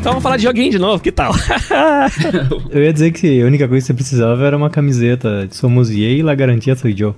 Então 0.00 0.12
vamos 0.12 0.22
falar 0.22 0.38
de 0.38 0.44
joguinho 0.44 0.70
de 0.70 0.78
novo, 0.78 1.02
que 1.02 1.12
tal? 1.12 1.34
eu 2.72 2.82
ia 2.82 2.90
dizer 2.90 3.10
que 3.10 3.42
a 3.42 3.44
única 3.44 3.68
coisa 3.68 3.82
que 3.82 3.86
você 3.88 3.94
precisava 3.94 4.46
era 4.46 4.56
uma 4.56 4.70
camiseta 4.70 5.46
de 5.46 5.54
Somos 5.54 5.90
EA 5.90 6.12
e 6.12 6.22
La 6.22 6.34
Garantia 6.34 6.74
Sou 6.74 6.90
Joe. 6.90 7.12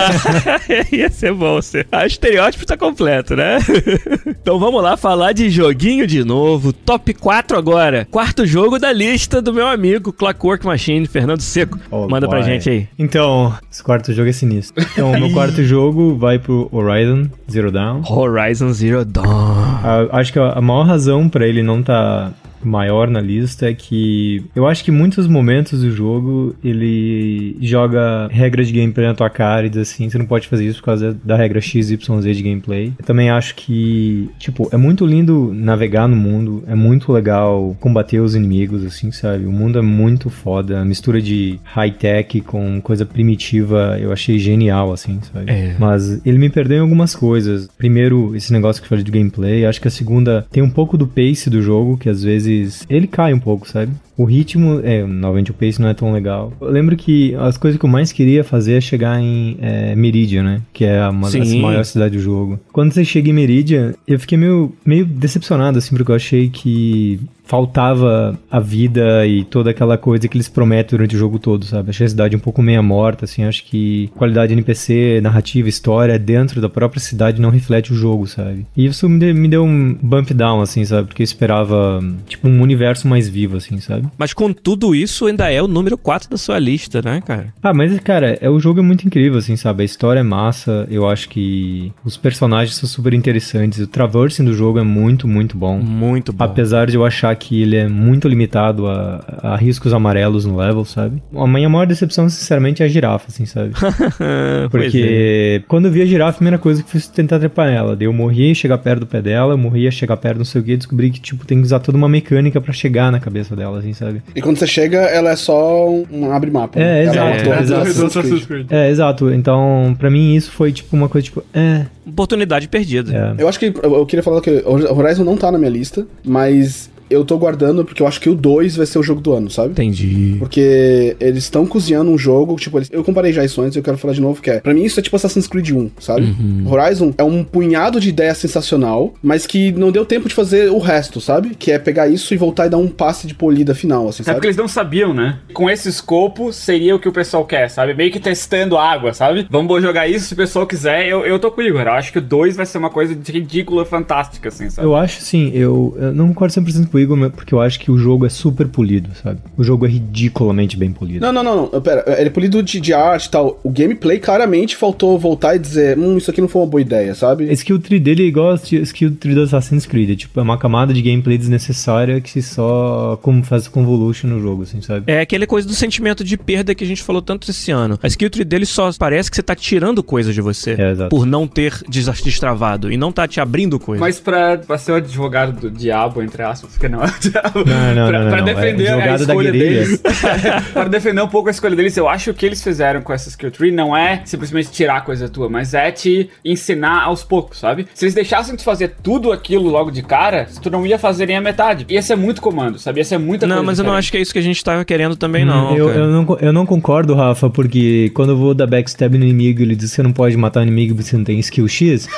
ia 0.90 1.10
ser 1.10 1.34
bom, 1.34 1.56
você. 1.56 1.84
O 1.92 2.06
estereótipo 2.06 2.64
tá 2.64 2.74
completo, 2.74 3.36
né? 3.36 3.58
então 4.26 4.58
vamos 4.58 4.82
lá 4.82 4.96
falar 4.96 5.32
de 5.32 5.50
joguinho 5.50 6.06
de 6.06 6.24
novo. 6.24 6.72
Top 6.72 7.12
4 7.12 7.58
agora. 7.58 8.08
Quarto 8.10 8.46
jogo 8.46 8.78
da 8.78 8.90
lista 8.94 9.42
do 9.42 9.52
meu 9.52 9.66
amigo 9.66 10.10
Clockwork 10.10 10.64
Machine, 10.64 11.06
Fernando 11.06 11.42
Seco. 11.42 11.78
Oh, 11.90 12.08
Manda 12.08 12.26
boy. 12.26 12.38
pra 12.38 12.46
gente 12.46 12.70
aí. 12.70 12.88
Então, 12.98 13.54
esse 13.70 13.82
quarto 13.82 14.14
jogo 14.14 14.30
é 14.30 14.32
sinistro. 14.32 14.82
Então, 14.90 15.12
meu 15.20 15.30
quarto 15.32 15.62
jogo 15.62 16.16
vai 16.16 16.38
pro 16.38 16.66
Horizon 16.72 17.28
Zero 17.50 17.70
Dawn. 17.70 18.00
Horizon 18.08 18.72
Zero 18.72 19.04
Dawn. 19.04 19.26
Ah, 19.28 20.08
acho 20.12 20.32
que 20.32 20.38
a 20.38 20.62
maior 20.62 20.84
razão 20.86 21.28
para 21.28 21.46
ele 21.46 21.62
não 21.62 21.82
tá 21.82 22.05
uh, 22.06 22.30
maior 22.62 23.08
na 23.08 23.20
lista 23.20 23.68
é 23.68 23.74
que 23.74 24.44
eu 24.54 24.66
acho 24.66 24.84
que 24.84 24.90
muitos 24.90 25.26
momentos 25.26 25.82
do 25.82 25.90
jogo 25.90 26.54
ele 26.62 27.56
joga 27.60 28.28
regras 28.30 28.68
de 28.68 28.74
gameplay 28.74 29.06
na 29.06 29.14
tua 29.14 29.30
cara 29.30 29.66
e 29.66 29.70
diz 29.70 29.82
assim, 29.82 30.08
você 30.08 30.18
não 30.18 30.26
pode 30.26 30.48
fazer 30.48 30.66
isso 30.66 30.78
por 30.80 30.86
causa 30.86 31.16
da 31.24 31.36
regra 31.36 31.60
XYZ 31.60 31.98
de 31.98 32.42
gameplay. 32.42 32.92
Eu 32.98 33.04
também 33.04 33.30
acho 33.30 33.54
que, 33.54 34.28
tipo, 34.38 34.68
é 34.72 34.76
muito 34.76 35.06
lindo 35.06 35.52
navegar 35.54 36.08
no 36.08 36.16
mundo, 36.16 36.62
é 36.66 36.74
muito 36.74 37.12
legal 37.12 37.76
combater 37.80 38.20
os 38.20 38.34
inimigos, 38.34 38.84
assim, 38.84 39.10
sabe? 39.10 39.44
O 39.44 39.52
mundo 39.52 39.78
é 39.78 39.82
muito 39.82 40.30
foda, 40.30 40.80
a 40.80 40.84
mistura 40.84 41.20
de 41.20 41.58
high-tech 41.64 42.40
com 42.42 42.80
coisa 42.80 43.04
primitiva 43.04 43.96
eu 44.00 44.12
achei 44.12 44.38
genial, 44.38 44.92
assim, 44.92 45.20
sabe? 45.32 45.50
É. 45.50 45.76
Mas 45.78 46.24
ele 46.26 46.38
me 46.38 46.48
perdeu 46.48 46.78
em 46.78 46.80
algumas 46.80 47.14
coisas. 47.14 47.68
Primeiro, 47.76 48.34
esse 48.34 48.52
negócio 48.52 48.80
que 48.80 48.86
eu 48.86 48.88
falei 48.88 49.04
de 49.04 49.10
gameplay, 49.10 49.64
acho 49.64 49.80
que 49.80 49.88
a 49.88 49.90
segunda 49.90 50.46
tem 50.50 50.62
um 50.62 50.70
pouco 50.70 50.96
do 50.96 51.06
pace 51.06 51.50
do 51.50 51.62
jogo, 51.62 51.96
que 51.96 52.08
às 52.08 52.22
vezes 52.22 52.45
vezes 52.46 52.86
ele 52.88 53.06
cai 53.06 53.34
um 53.34 53.40
pouco, 53.40 53.68
sabe? 53.68 53.92
O 54.16 54.24
ritmo, 54.24 54.80
é, 54.82 55.04
novamente 55.04 55.50
o 55.50 55.54
pace 55.54 55.80
não 55.80 55.88
é 55.88 55.94
tão 55.94 56.12
legal. 56.12 56.52
Eu 56.60 56.70
lembro 56.70 56.96
que 56.96 57.34
as 57.34 57.58
coisas 57.58 57.78
que 57.78 57.84
eu 57.84 57.90
mais 57.90 58.12
queria 58.12 58.42
fazer 58.42 58.74
é 58.74 58.80
chegar 58.80 59.20
em 59.20 59.58
é, 59.60 59.94
Meridian, 59.94 60.42
né? 60.42 60.62
Que 60.72 60.84
é 60.84 61.06
uma 61.08 61.28
Sim. 61.30 61.40
das 61.40 61.52
maiores 61.54 61.88
cidades 61.88 62.18
do 62.18 62.22
jogo. 62.22 62.58
Quando 62.72 62.92
você 62.92 63.04
chega 63.04 63.28
em 63.28 63.32
Meridian, 63.32 63.94
eu 64.06 64.18
fiquei 64.18 64.38
meio, 64.38 64.72
meio 64.84 65.04
decepcionado, 65.04 65.78
assim, 65.78 65.94
porque 65.94 66.10
eu 66.10 66.16
achei 66.16 66.48
que 66.48 67.20
faltava 67.46 68.38
a 68.50 68.58
vida 68.58 69.24
e 69.24 69.44
toda 69.44 69.70
aquela 69.70 69.96
coisa 69.96 70.26
que 70.26 70.36
eles 70.36 70.48
prometem 70.48 70.98
durante 70.98 71.14
o 71.14 71.18
jogo 71.18 71.38
todo, 71.38 71.64
sabe? 71.64 71.90
Achei 71.90 72.06
a 72.06 72.10
cidade 72.10 72.36
um 72.36 72.40
pouco 72.40 72.60
meia 72.60 72.82
morta, 72.82 73.24
assim, 73.24 73.44
acho 73.44 73.64
que 73.64 74.10
qualidade 74.16 74.52
NPC, 74.52 75.20
narrativa, 75.22 75.68
história 75.68 76.18
dentro 76.18 76.60
da 76.60 76.68
própria 76.68 77.00
cidade 77.00 77.40
não 77.40 77.50
reflete 77.50 77.92
o 77.92 77.96
jogo, 77.96 78.26
sabe? 78.26 78.66
E 78.76 78.86
isso 78.86 79.08
me 79.08 79.48
deu 79.48 79.64
um 79.64 79.94
bump 79.94 80.34
down, 80.34 80.60
assim, 80.60 80.84
sabe? 80.84 81.06
Porque 81.06 81.22
eu 81.22 81.24
esperava, 81.24 82.02
tipo, 82.26 82.48
um 82.48 82.60
universo 82.60 83.06
mais 83.06 83.28
vivo, 83.28 83.56
assim, 83.56 83.78
sabe? 83.78 84.05
Mas 84.18 84.32
com 84.32 84.52
tudo 84.52 84.94
isso, 84.94 85.26
ainda 85.26 85.50
é 85.50 85.62
o 85.62 85.68
número 85.68 85.96
4 85.96 86.30
da 86.30 86.36
sua 86.36 86.58
lista, 86.58 87.00
né, 87.02 87.22
cara? 87.24 87.52
Ah, 87.62 87.74
mas, 87.74 87.98
cara, 88.00 88.38
é, 88.40 88.48
o 88.48 88.58
jogo 88.58 88.80
é 88.80 88.82
muito 88.82 89.06
incrível, 89.06 89.38
assim, 89.38 89.56
sabe? 89.56 89.82
A 89.82 89.84
história 89.84 90.20
é 90.20 90.22
massa, 90.22 90.86
eu 90.90 91.08
acho 91.08 91.28
que 91.28 91.92
os 92.04 92.16
personagens 92.16 92.76
são 92.76 92.88
super 92.88 93.12
interessantes, 93.14 93.78
o 93.80 93.86
traversing 93.86 94.44
do 94.44 94.54
jogo 94.54 94.78
é 94.78 94.82
muito, 94.82 95.26
muito 95.26 95.56
bom. 95.56 95.78
Muito 95.78 96.32
bom. 96.32 96.44
Apesar 96.44 96.86
de 96.86 96.96
eu 96.96 97.04
achar 97.04 97.34
que 97.36 97.62
ele 97.62 97.76
é 97.76 97.88
muito 97.88 98.28
limitado 98.28 98.86
a, 98.86 99.40
a 99.42 99.56
riscos 99.56 99.92
amarelos 99.92 100.44
no 100.44 100.56
level, 100.56 100.84
sabe? 100.84 101.22
A 101.34 101.46
minha 101.46 101.68
maior 101.68 101.86
decepção, 101.86 102.28
sinceramente, 102.28 102.82
é 102.82 102.86
a 102.86 102.88
girafa, 102.88 103.26
assim, 103.28 103.46
sabe? 103.46 103.72
Porque 104.70 105.06
é. 105.08 105.62
quando 105.68 105.86
eu 105.86 105.92
vi 105.92 106.02
a 106.02 106.06
girafa, 106.06 106.30
a 106.30 106.34
primeira 106.34 106.58
coisa 106.58 106.82
que 106.82 106.90
fiz 106.90 107.06
tentar 107.08 107.38
trepar 107.38 107.68
nela. 107.68 107.96
Daí 107.96 108.06
eu 108.06 108.12
morria 108.12 108.54
chegar 108.54 108.78
perto 108.78 109.00
do 109.00 109.06
pé 109.06 109.22
dela, 109.22 109.54
eu 109.54 109.58
morria 109.58 109.90
chegar 109.90 110.16
perto 110.16 110.38
não 110.38 110.44
sei 110.44 110.60
o 110.60 110.64
que, 110.64 110.76
descobri 110.76 111.10
que, 111.10 111.20
tipo, 111.20 111.46
tem 111.46 111.58
que 111.58 111.64
usar 111.64 111.80
toda 111.80 111.96
uma 111.96 112.08
mecânica 112.08 112.60
para 112.60 112.72
chegar 112.72 113.10
na 113.10 113.20
cabeça 113.20 113.56
dela, 113.56 113.78
assim, 113.78 113.92
sabe? 113.96 114.22
E 114.34 114.40
quando 114.40 114.58
você 114.58 114.66
chega, 114.66 114.98
ela 114.98 115.30
é 115.30 115.36
só 115.36 115.88
um 115.88 116.30
abre-mapa. 116.32 116.78
É, 116.78 116.82
né? 116.82 117.02
exato. 117.04 117.50
É, 117.50 117.60
exato. 117.60 118.74
é, 118.74 118.90
exato. 118.90 119.30
Então, 119.32 119.96
pra 119.98 120.10
mim, 120.10 120.34
isso 120.34 120.50
foi, 120.50 120.72
tipo, 120.72 120.94
uma 120.94 121.08
coisa, 121.08 121.24
tipo, 121.24 121.42
é... 121.52 121.86
Oportunidade 122.06 122.68
perdida. 122.68 123.34
É. 123.38 123.42
Eu 123.42 123.48
acho 123.48 123.58
que, 123.58 123.72
eu 123.82 124.06
queria 124.06 124.22
falar 124.22 124.40
que 124.40 124.62
Horizon 124.64 125.24
não 125.24 125.36
tá 125.36 125.50
na 125.50 125.58
minha 125.58 125.70
lista, 125.70 126.06
mas 126.24 126.90
eu 127.08 127.24
tô 127.24 127.36
guardando 127.38 127.84
porque 127.84 128.02
eu 128.02 128.06
acho 128.06 128.20
que 128.20 128.28
o 128.28 128.34
2 128.34 128.76
vai 128.76 128.86
ser 128.86 128.98
o 128.98 129.02
jogo 129.02 129.20
do 129.20 129.32
ano, 129.32 129.50
sabe? 129.50 129.70
Entendi. 129.70 130.36
Porque 130.38 131.16
eles 131.20 131.44
estão 131.44 131.66
cozinhando 131.66 132.10
um 132.10 132.18
jogo, 132.18 132.56
tipo, 132.56 132.78
eles, 132.78 132.88
eu 132.90 133.04
comparei 133.04 133.32
já 133.32 133.44
isso 133.44 133.60
antes, 133.60 133.76
eu 133.76 133.82
quero 133.82 133.98
falar 133.98 134.14
de 134.14 134.20
novo, 134.20 134.40
que 134.40 134.50
é, 134.50 134.60
pra 134.60 134.74
mim 134.74 134.84
isso 134.84 134.98
é 134.98 135.02
tipo 135.02 135.16
Assassin's 135.16 135.46
Creed 135.46 135.70
1, 135.70 135.90
sabe? 135.98 136.26
Uhum. 136.26 136.64
Horizon 136.70 137.12
é 137.16 137.24
um 137.24 137.44
punhado 137.44 138.00
de 138.00 138.08
ideia 138.08 138.34
sensacional, 138.34 139.14
mas 139.22 139.46
que 139.46 139.72
não 139.72 139.90
deu 139.90 140.04
tempo 140.04 140.28
de 140.28 140.34
fazer 140.34 140.70
o 140.70 140.78
resto, 140.78 141.20
sabe? 141.20 141.54
Que 141.54 141.72
é 141.72 141.78
pegar 141.78 142.08
isso 142.08 142.34
e 142.34 142.36
voltar 142.36 142.66
e 142.66 142.70
dar 142.70 142.78
um 142.78 142.88
passe 142.88 143.26
de 143.26 143.34
polida 143.34 143.74
final, 143.74 144.08
assim, 144.08 144.22
é 144.22 144.24
sabe? 144.24 144.30
É 144.30 144.34
porque 144.34 144.46
eles 144.48 144.56
não 144.56 144.68
sabiam, 144.68 145.14
né? 145.14 145.38
Com 145.52 145.70
esse 145.70 145.88
escopo, 145.88 146.52
seria 146.52 146.94
o 146.94 146.98
que 146.98 147.08
o 147.08 147.12
pessoal 147.12 147.44
quer, 147.44 147.68
sabe? 147.68 147.94
Meio 147.94 148.10
que 148.10 148.20
testando 148.20 148.76
água, 148.76 149.12
sabe? 149.12 149.46
Vamos 149.50 149.82
jogar 149.82 150.08
isso 150.08 150.26
se 150.26 150.34
o 150.34 150.36
pessoal 150.36 150.66
quiser, 150.66 151.06
eu, 151.06 151.24
eu 151.24 151.38
tô 151.38 151.50
com 151.50 151.60
o 151.60 151.64
Igor. 151.64 151.82
Eu 151.82 151.92
acho 151.92 152.12
que 152.12 152.18
o 152.18 152.22
2 152.22 152.56
vai 152.56 152.66
ser 152.66 152.78
uma 152.78 152.90
coisa 152.90 153.16
ridícula, 153.26 153.84
fantástica, 153.84 154.48
assim, 154.48 154.70
sabe? 154.70 154.86
Eu 154.86 154.94
acho, 154.94 155.20
sim, 155.20 155.50
eu, 155.54 155.96
eu 155.98 156.12
não 156.12 156.28
concordo 156.28 156.54
100% 156.54 156.88
com 156.90 156.95
o 156.96 156.98
Igor, 156.98 157.30
porque 157.30 157.54
eu 157.54 157.60
acho 157.60 157.78
que 157.78 157.90
o 157.90 157.98
jogo 157.98 158.26
é 158.26 158.28
super 158.28 158.66
polido, 158.68 159.10
sabe? 159.22 159.38
O 159.56 159.62
jogo 159.62 159.86
é 159.86 159.88
ridiculamente 159.88 160.76
bem 160.76 160.90
polido. 160.90 161.20
Não, 161.20 161.32
não, 161.32 161.42
não, 161.42 161.70
não. 161.72 161.80
Pera, 161.80 162.04
ele 162.18 162.28
é 162.28 162.30
polido 162.30 162.62
de, 162.62 162.80
de 162.80 162.92
arte 162.92 163.26
e 163.26 163.30
tal. 163.30 163.60
O 163.62 163.70
gameplay 163.70 164.18
claramente 164.18 164.76
faltou 164.76 165.18
voltar 165.18 165.56
e 165.56 165.58
dizer, 165.58 165.98
hum, 165.98 166.16
isso 166.16 166.30
aqui 166.30 166.40
não 166.40 166.48
foi 166.48 166.62
uma 166.62 166.68
boa 166.68 166.80
ideia, 166.80 167.14
sabe? 167.14 167.48
A 167.48 167.52
skill 167.52 167.78
tree 167.78 168.00
dele 168.00 168.24
é 168.24 168.26
igual 168.26 168.52
a 168.52 168.54
skill 168.54 169.14
tree 169.14 169.34
do 169.34 169.42
Assassin's 169.42 169.86
Creed. 169.86 170.10
É, 170.10 170.16
tipo, 170.16 170.38
é 170.38 170.42
uma 170.42 170.58
camada 170.58 170.92
de 170.92 171.02
gameplay 171.02 171.38
desnecessária 171.38 172.20
que 172.20 172.40
só 172.42 173.18
como 173.22 173.42
faz 173.42 173.68
convolution 173.68 174.28
no 174.28 174.40
jogo, 174.40 174.62
assim, 174.62 174.80
sabe? 174.80 175.10
É 175.10 175.20
aquela 175.20 175.46
coisa 175.46 175.66
do 175.66 175.74
sentimento 175.74 176.24
de 176.24 176.36
perda 176.36 176.74
que 176.74 176.84
a 176.84 176.86
gente 176.86 177.02
falou 177.02 177.22
tanto 177.22 177.50
esse 177.50 177.70
ano. 177.70 177.98
A 178.02 178.06
skill 178.06 178.30
tree 178.30 178.44
dele 178.44 178.66
só 178.66 178.90
parece 178.98 179.30
que 179.30 179.36
você 179.36 179.42
tá 179.42 179.54
tirando 179.54 180.02
coisas 180.02 180.34
de 180.34 180.40
você. 180.40 180.72
É, 180.72 181.08
por 181.08 181.26
não 181.26 181.46
ter 181.46 181.82
destravado 181.88 182.90
e 182.90 182.96
não 182.96 183.12
tá 183.12 183.26
te 183.26 183.40
abrindo 183.40 183.78
coisas. 183.78 184.00
Mas 184.00 184.18
pra, 184.20 184.58
pra 184.58 184.78
ser 184.78 184.92
o 184.92 184.94
advogado 184.96 185.60
do 185.60 185.70
diabo, 185.70 186.22
entre 186.22 186.42
aspas, 186.42 186.76
tática, 186.88 187.42
não. 187.54 187.64
Não, 187.66 187.94
não, 187.94 188.08
pra, 188.08 188.18
não, 188.20 188.30
pra 188.30 188.38
não, 188.38 188.44
defender 188.44 188.86
é 188.86 189.10
a 189.10 189.14
escolha 189.16 189.52
deles. 189.52 190.02
pra 190.72 190.84
defender 190.84 191.22
um 191.22 191.28
pouco 191.28 191.48
a 191.48 191.50
escolha 191.50 191.74
deles, 191.74 191.96
eu 191.96 192.08
acho 192.08 192.24
que 192.24 192.30
o 192.30 192.34
que 192.34 192.46
eles 192.46 192.62
fizeram 192.62 193.00
com 193.00 193.12
essa 193.12 193.28
skill 193.28 193.50
tree 193.50 193.70
não 193.72 193.96
é 193.96 194.22
simplesmente 194.24 194.70
tirar 194.70 195.04
coisa 195.04 195.28
tua, 195.28 195.48
mas 195.48 195.74
é 195.74 195.90
te 195.90 196.30
ensinar 196.44 197.02
aos 197.02 197.22
poucos, 197.22 197.58
sabe? 197.58 197.86
Se 197.94 198.04
eles 198.04 198.14
deixassem 198.14 198.56
de 198.56 198.64
fazer 198.64 198.94
tudo 199.02 199.32
aquilo 199.32 199.68
logo 199.68 199.90
de 199.90 200.02
cara, 200.02 200.46
tu 200.62 200.70
não 200.70 200.86
ia 200.86 200.98
fazer 200.98 201.26
nem 201.26 201.36
a 201.36 201.40
metade. 201.40 201.86
Ia 201.88 202.02
ser 202.02 202.16
muito 202.16 202.40
comando, 202.40 202.78
sabe? 202.78 203.00
Ia 203.00 203.04
ser 203.04 203.18
muita 203.18 203.46
Não, 203.46 203.56
coisa 203.56 203.66
mas 203.66 203.78
eu 203.78 203.84
não 203.84 203.90
diferente. 203.90 204.04
acho 204.04 204.12
que 204.12 204.18
é 204.18 204.20
isso 204.20 204.32
que 204.32 204.38
a 204.38 204.42
gente 204.42 204.62
tava 204.62 204.84
querendo 204.84 205.16
também, 205.16 205.44
não. 205.44 205.72
Hum, 205.72 205.76
eu, 205.76 205.86
cara. 205.86 205.98
eu, 206.00 206.06
não, 206.10 206.38
eu 206.40 206.52
não 206.52 206.66
concordo, 206.66 207.14
Rafa, 207.14 207.50
porque 207.50 208.10
quando 208.14 208.30
eu 208.30 208.36
vou 208.36 208.54
dar 208.54 208.66
backstab 208.66 209.16
no 209.16 209.24
inimigo, 209.24 209.62
ele 209.62 209.74
diz 209.74 209.90
que 209.90 209.96
você 209.96 210.02
não 210.02 210.12
pode 210.12 210.36
matar 210.36 210.60
o 210.60 210.62
inimigo 210.62 210.94
porque 210.94 211.08
você 211.08 211.16
não 211.16 211.24
tem 211.24 211.38
skill 211.40 211.68
X. 211.68 212.08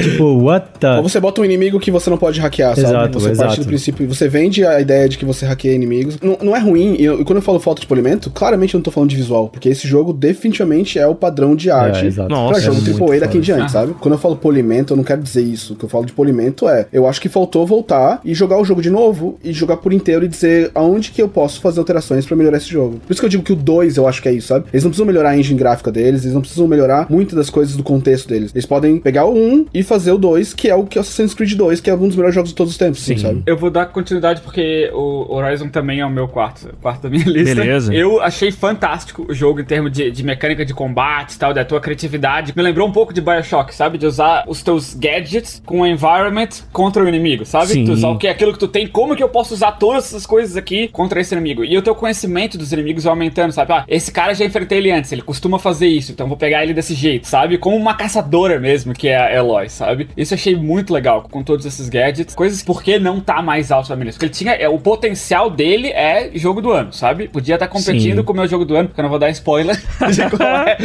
tipo, 0.00 0.24
what 0.42 0.66
the... 0.78 0.96
Ou 0.96 1.02
você 1.02 1.20
bota 1.20 1.40
um 1.40 1.44
inimigo 1.44 1.78
que 1.80 1.90
você 1.90 2.08
não 2.10 2.18
pode 2.18 2.40
hackear, 2.40 2.74
sabe? 2.76 2.88
Exato, 2.88 3.20
você 3.20 3.28
parte 3.28 3.40
exato. 3.40 3.60
do 3.60 3.66
princípio, 3.66 4.05
você 4.06 4.28
vende 4.28 4.64
a 4.64 4.80
ideia 4.80 5.08
de 5.08 5.18
que 5.18 5.24
você 5.24 5.44
hackeia 5.46 5.74
inimigos. 5.74 6.18
Não, 6.20 6.38
não 6.42 6.56
é 6.56 6.58
ruim, 6.58 6.96
e 6.98 7.04
eu- 7.04 7.20
e 7.20 7.24
quando 7.24 7.36
eu 7.36 7.42
falo 7.42 7.58
falta 7.60 7.80
de 7.80 7.86
polimento, 7.86 8.30
claramente 8.30 8.74
eu 8.74 8.78
não 8.78 8.82
tô 8.82 8.90
falando 8.90 9.10
de 9.10 9.16
visual, 9.16 9.48
porque 9.48 9.68
esse 9.68 9.86
jogo 9.86 10.12
definitivamente 10.12 10.98
é 10.98 11.06
o 11.06 11.14
padrão 11.14 11.56
de 11.56 11.70
arte 11.70 12.04
É, 12.04 12.06
exato. 12.06 12.28
Nossa, 12.28 12.52
pra 12.54 12.58
é 12.60 12.64
jogo 12.64 12.80
AAA 13.06 13.20
daqui 13.20 13.38
em 13.38 13.40
diante, 13.40 13.72
sabe? 13.72 13.94
Quando 14.00 14.14
eu 14.14 14.18
falo 14.18 14.36
polimento, 14.36 14.92
eu 14.92 14.96
não 14.96 15.04
quero 15.04 15.22
dizer 15.22 15.42
isso. 15.42 15.72
O 15.72 15.76
que 15.76 15.84
eu 15.84 15.88
falo 15.88 16.04
de 16.06 16.12
polimento 16.12 16.68
é, 16.68 16.86
eu 16.92 17.06
acho 17.06 17.20
que 17.20 17.28
faltou 17.28 17.66
voltar 17.66 18.20
e 18.24 18.34
jogar 18.34 18.58
o 18.60 18.64
jogo 18.64 18.80
de 18.82 18.90
novo, 18.90 19.38
e 19.42 19.52
jogar 19.52 19.78
por 19.78 19.92
inteiro 19.92 20.24
e 20.24 20.28
dizer 20.28 20.70
aonde 20.74 21.10
que 21.10 21.20
eu 21.20 21.28
posso 21.28 21.60
fazer 21.60 21.78
alterações 21.80 22.24
pra 22.26 22.36
melhorar 22.36 22.58
esse 22.58 22.68
jogo. 22.68 23.00
Por 23.06 23.12
isso 23.12 23.20
que 23.20 23.26
eu 23.26 23.30
digo 23.30 23.42
que 23.42 23.52
o 23.52 23.56
2 23.56 23.96
eu 23.96 24.06
acho 24.06 24.22
que 24.22 24.28
é 24.28 24.32
isso, 24.32 24.48
sabe? 24.48 24.66
Eles 24.72 24.84
não 24.84 24.90
precisam 24.90 25.06
melhorar 25.06 25.30
a 25.30 25.38
engine 25.38 25.58
gráfica 25.58 25.90
deles, 25.90 26.22
eles 26.22 26.34
não 26.34 26.40
precisam 26.40 26.66
melhorar 26.68 27.06
muitas 27.10 27.34
das 27.34 27.50
coisas 27.50 27.76
do 27.76 27.82
contexto 27.82 28.28
deles. 28.28 28.50
Eles 28.54 28.66
podem 28.66 28.98
pegar 28.98 29.24
o 29.24 29.34
1 29.34 29.66
e 29.72 29.82
fazer 29.82 30.12
o 30.12 30.18
2, 30.18 30.52
que 30.54 30.68
é 30.68 30.74
o 30.74 30.84
que 30.84 30.98
é 30.98 31.00
o 31.00 31.02
Assassin's 31.02 31.34
Creed 31.34 31.52
2, 31.54 31.80
que 31.80 31.90
é 31.90 31.94
um 31.94 32.06
dos 32.06 32.16
melhores 32.16 32.34
jogos 32.34 32.50
de 32.50 32.56
todos 32.56 32.72
os 32.72 32.78
tempos, 32.78 33.00
Sim. 33.02 33.16
sabe? 33.18 33.42
Eu 33.46 33.56
vou 33.56 33.70
dar 33.70 33.86
continuidade 33.96 34.42
porque 34.42 34.90
o 34.92 35.34
Horizon 35.34 35.70
também 35.70 36.00
é 36.00 36.06
o 36.06 36.10
meu 36.10 36.28
quarto, 36.28 36.68
quarto 36.82 37.04
da 37.04 37.08
minha 37.08 37.24
lista. 37.26 37.54
Beleza. 37.54 37.94
Eu 37.94 38.20
achei 38.20 38.52
fantástico 38.52 39.24
o 39.26 39.32
jogo 39.32 39.60
em 39.60 39.64
termos 39.64 39.90
de, 39.90 40.10
de 40.10 40.22
mecânica 40.22 40.66
de 40.66 40.74
combate 40.74 41.32
e 41.32 41.38
tal, 41.38 41.54
da 41.54 41.64
tua 41.64 41.80
criatividade. 41.80 42.52
Me 42.54 42.62
lembrou 42.62 42.86
um 42.86 42.92
pouco 42.92 43.14
de 43.14 43.22
Bioshock, 43.22 43.74
sabe? 43.74 43.96
De 43.96 44.04
usar 44.04 44.44
os 44.46 44.62
teus 44.62 44.92
gadgets 44.92 45.62
com 45.64 45.80
o 45.80 45.86
environment 45.86 46.48
contra 46.72 47.02
o 47.02 47.08
inimigo, 47.08 47.46
sabe? 47.46 47.68
Sim. 47.68 47.84
Tu 47.86 47.92
usar 47.92 48.08
o 48.08 48.18
que 48.18 48.26
é 48.26 48.30
aquilo 48.30 48.52
que 48.52 48.58
tu 48.58 48.68
tem, 48.68 48.86
como 48.86 49.16
que 49.16 49.22
eu 49.22 49.30
posso 49.30 49.54
usar 49.54 49.72
todas 49.72 50.04
essas 50.04 50.26
coisas 50.26 50.58
aqui 50.58 50.88
contra 50.88 51.18
esse 51.18 51.34
inimigo? 51.34 51.64
E 51.64 51.78
o 51.78 51.80
teu 51.80 51.94
conhecimento 51.94 52.58
dos 52.58 52.72
inimigos 52.74 53.04
vai 53.04 53.12
aumentando, 53.12 53.52
sabe? 53.52 53.72
Ah, 53.72 53.84
esse 53.88 54.12
cara 54.12 54.34
já 54.34 54.44
enfrentei 54.44 54.76
ele 54.76 54.90
antes, 54.90 55.10
ele 55.10 55.22
costuma 55.22 55.58
fazer 55.58 55.86
isso, 55.86 56.12
então 56.12 56.28
vou 56.28 56.36
pegar 56.36 56.62
ele 56.62 56.74
desse 56.74 56.94
jeito, 56.94 57.26
sabe? 57.26 57.56
Como 57.56 57.76
uma 57.76 57.94
caçadora 57.94 58.60
mesmo, 58.60 58.92
que 58.92 59.08
é 59.08 59.16
a 59.16 59.34
Eloy, 59.34 59.70
sabe? 59.70 60.08
Isso 60.16 60.34
eu 60.34 60.36
achei 60.36 60.54
muito 60.54 60.92
legal 60.92 61.22
com 61.30 61.42
todos 61.42 61.64
esses 61.64 61.88
gadgets. 61.88 62.34
Coisas 62.34 62.62
porque 62.62 62.98
não 62.98 63.20
tá 63.20 63.40
mais 63.40 63.72
alto 63.72 63.85
lista. 63.94 64.18
Porque 64.18 64.26
ele 64.26 64.32
tinha. 64.32 64.52
É, 64.52 64.68
o 64.68 64.78
potencial 64.78 65.50
dele 65.50 65.88
é 65.88 66.30
jogo 66.34 66.60
do 66.60 66.72
ano, 66.72 66.92
sabe? 66.92 67.28
Podia 67.28 67.54
estar 67.54 67.68
competindo 67.68 68.18
Sim. 68.18 68.22
com 68.22 68.32
o 68.32 68.36
meu 68.36 68.48
jogo 68.48 68.64
do 68.64 68.74
ano, 68.76 68.88
que 68.88 68.98
eu 68.98 69.02
não 69.02 69.10
vou 69.10 69.18
dar 69.18 69.30
spoiler 69.30 69.76
de 70.10 70.36
qual 70.36 70.48
é. 70.48 70.76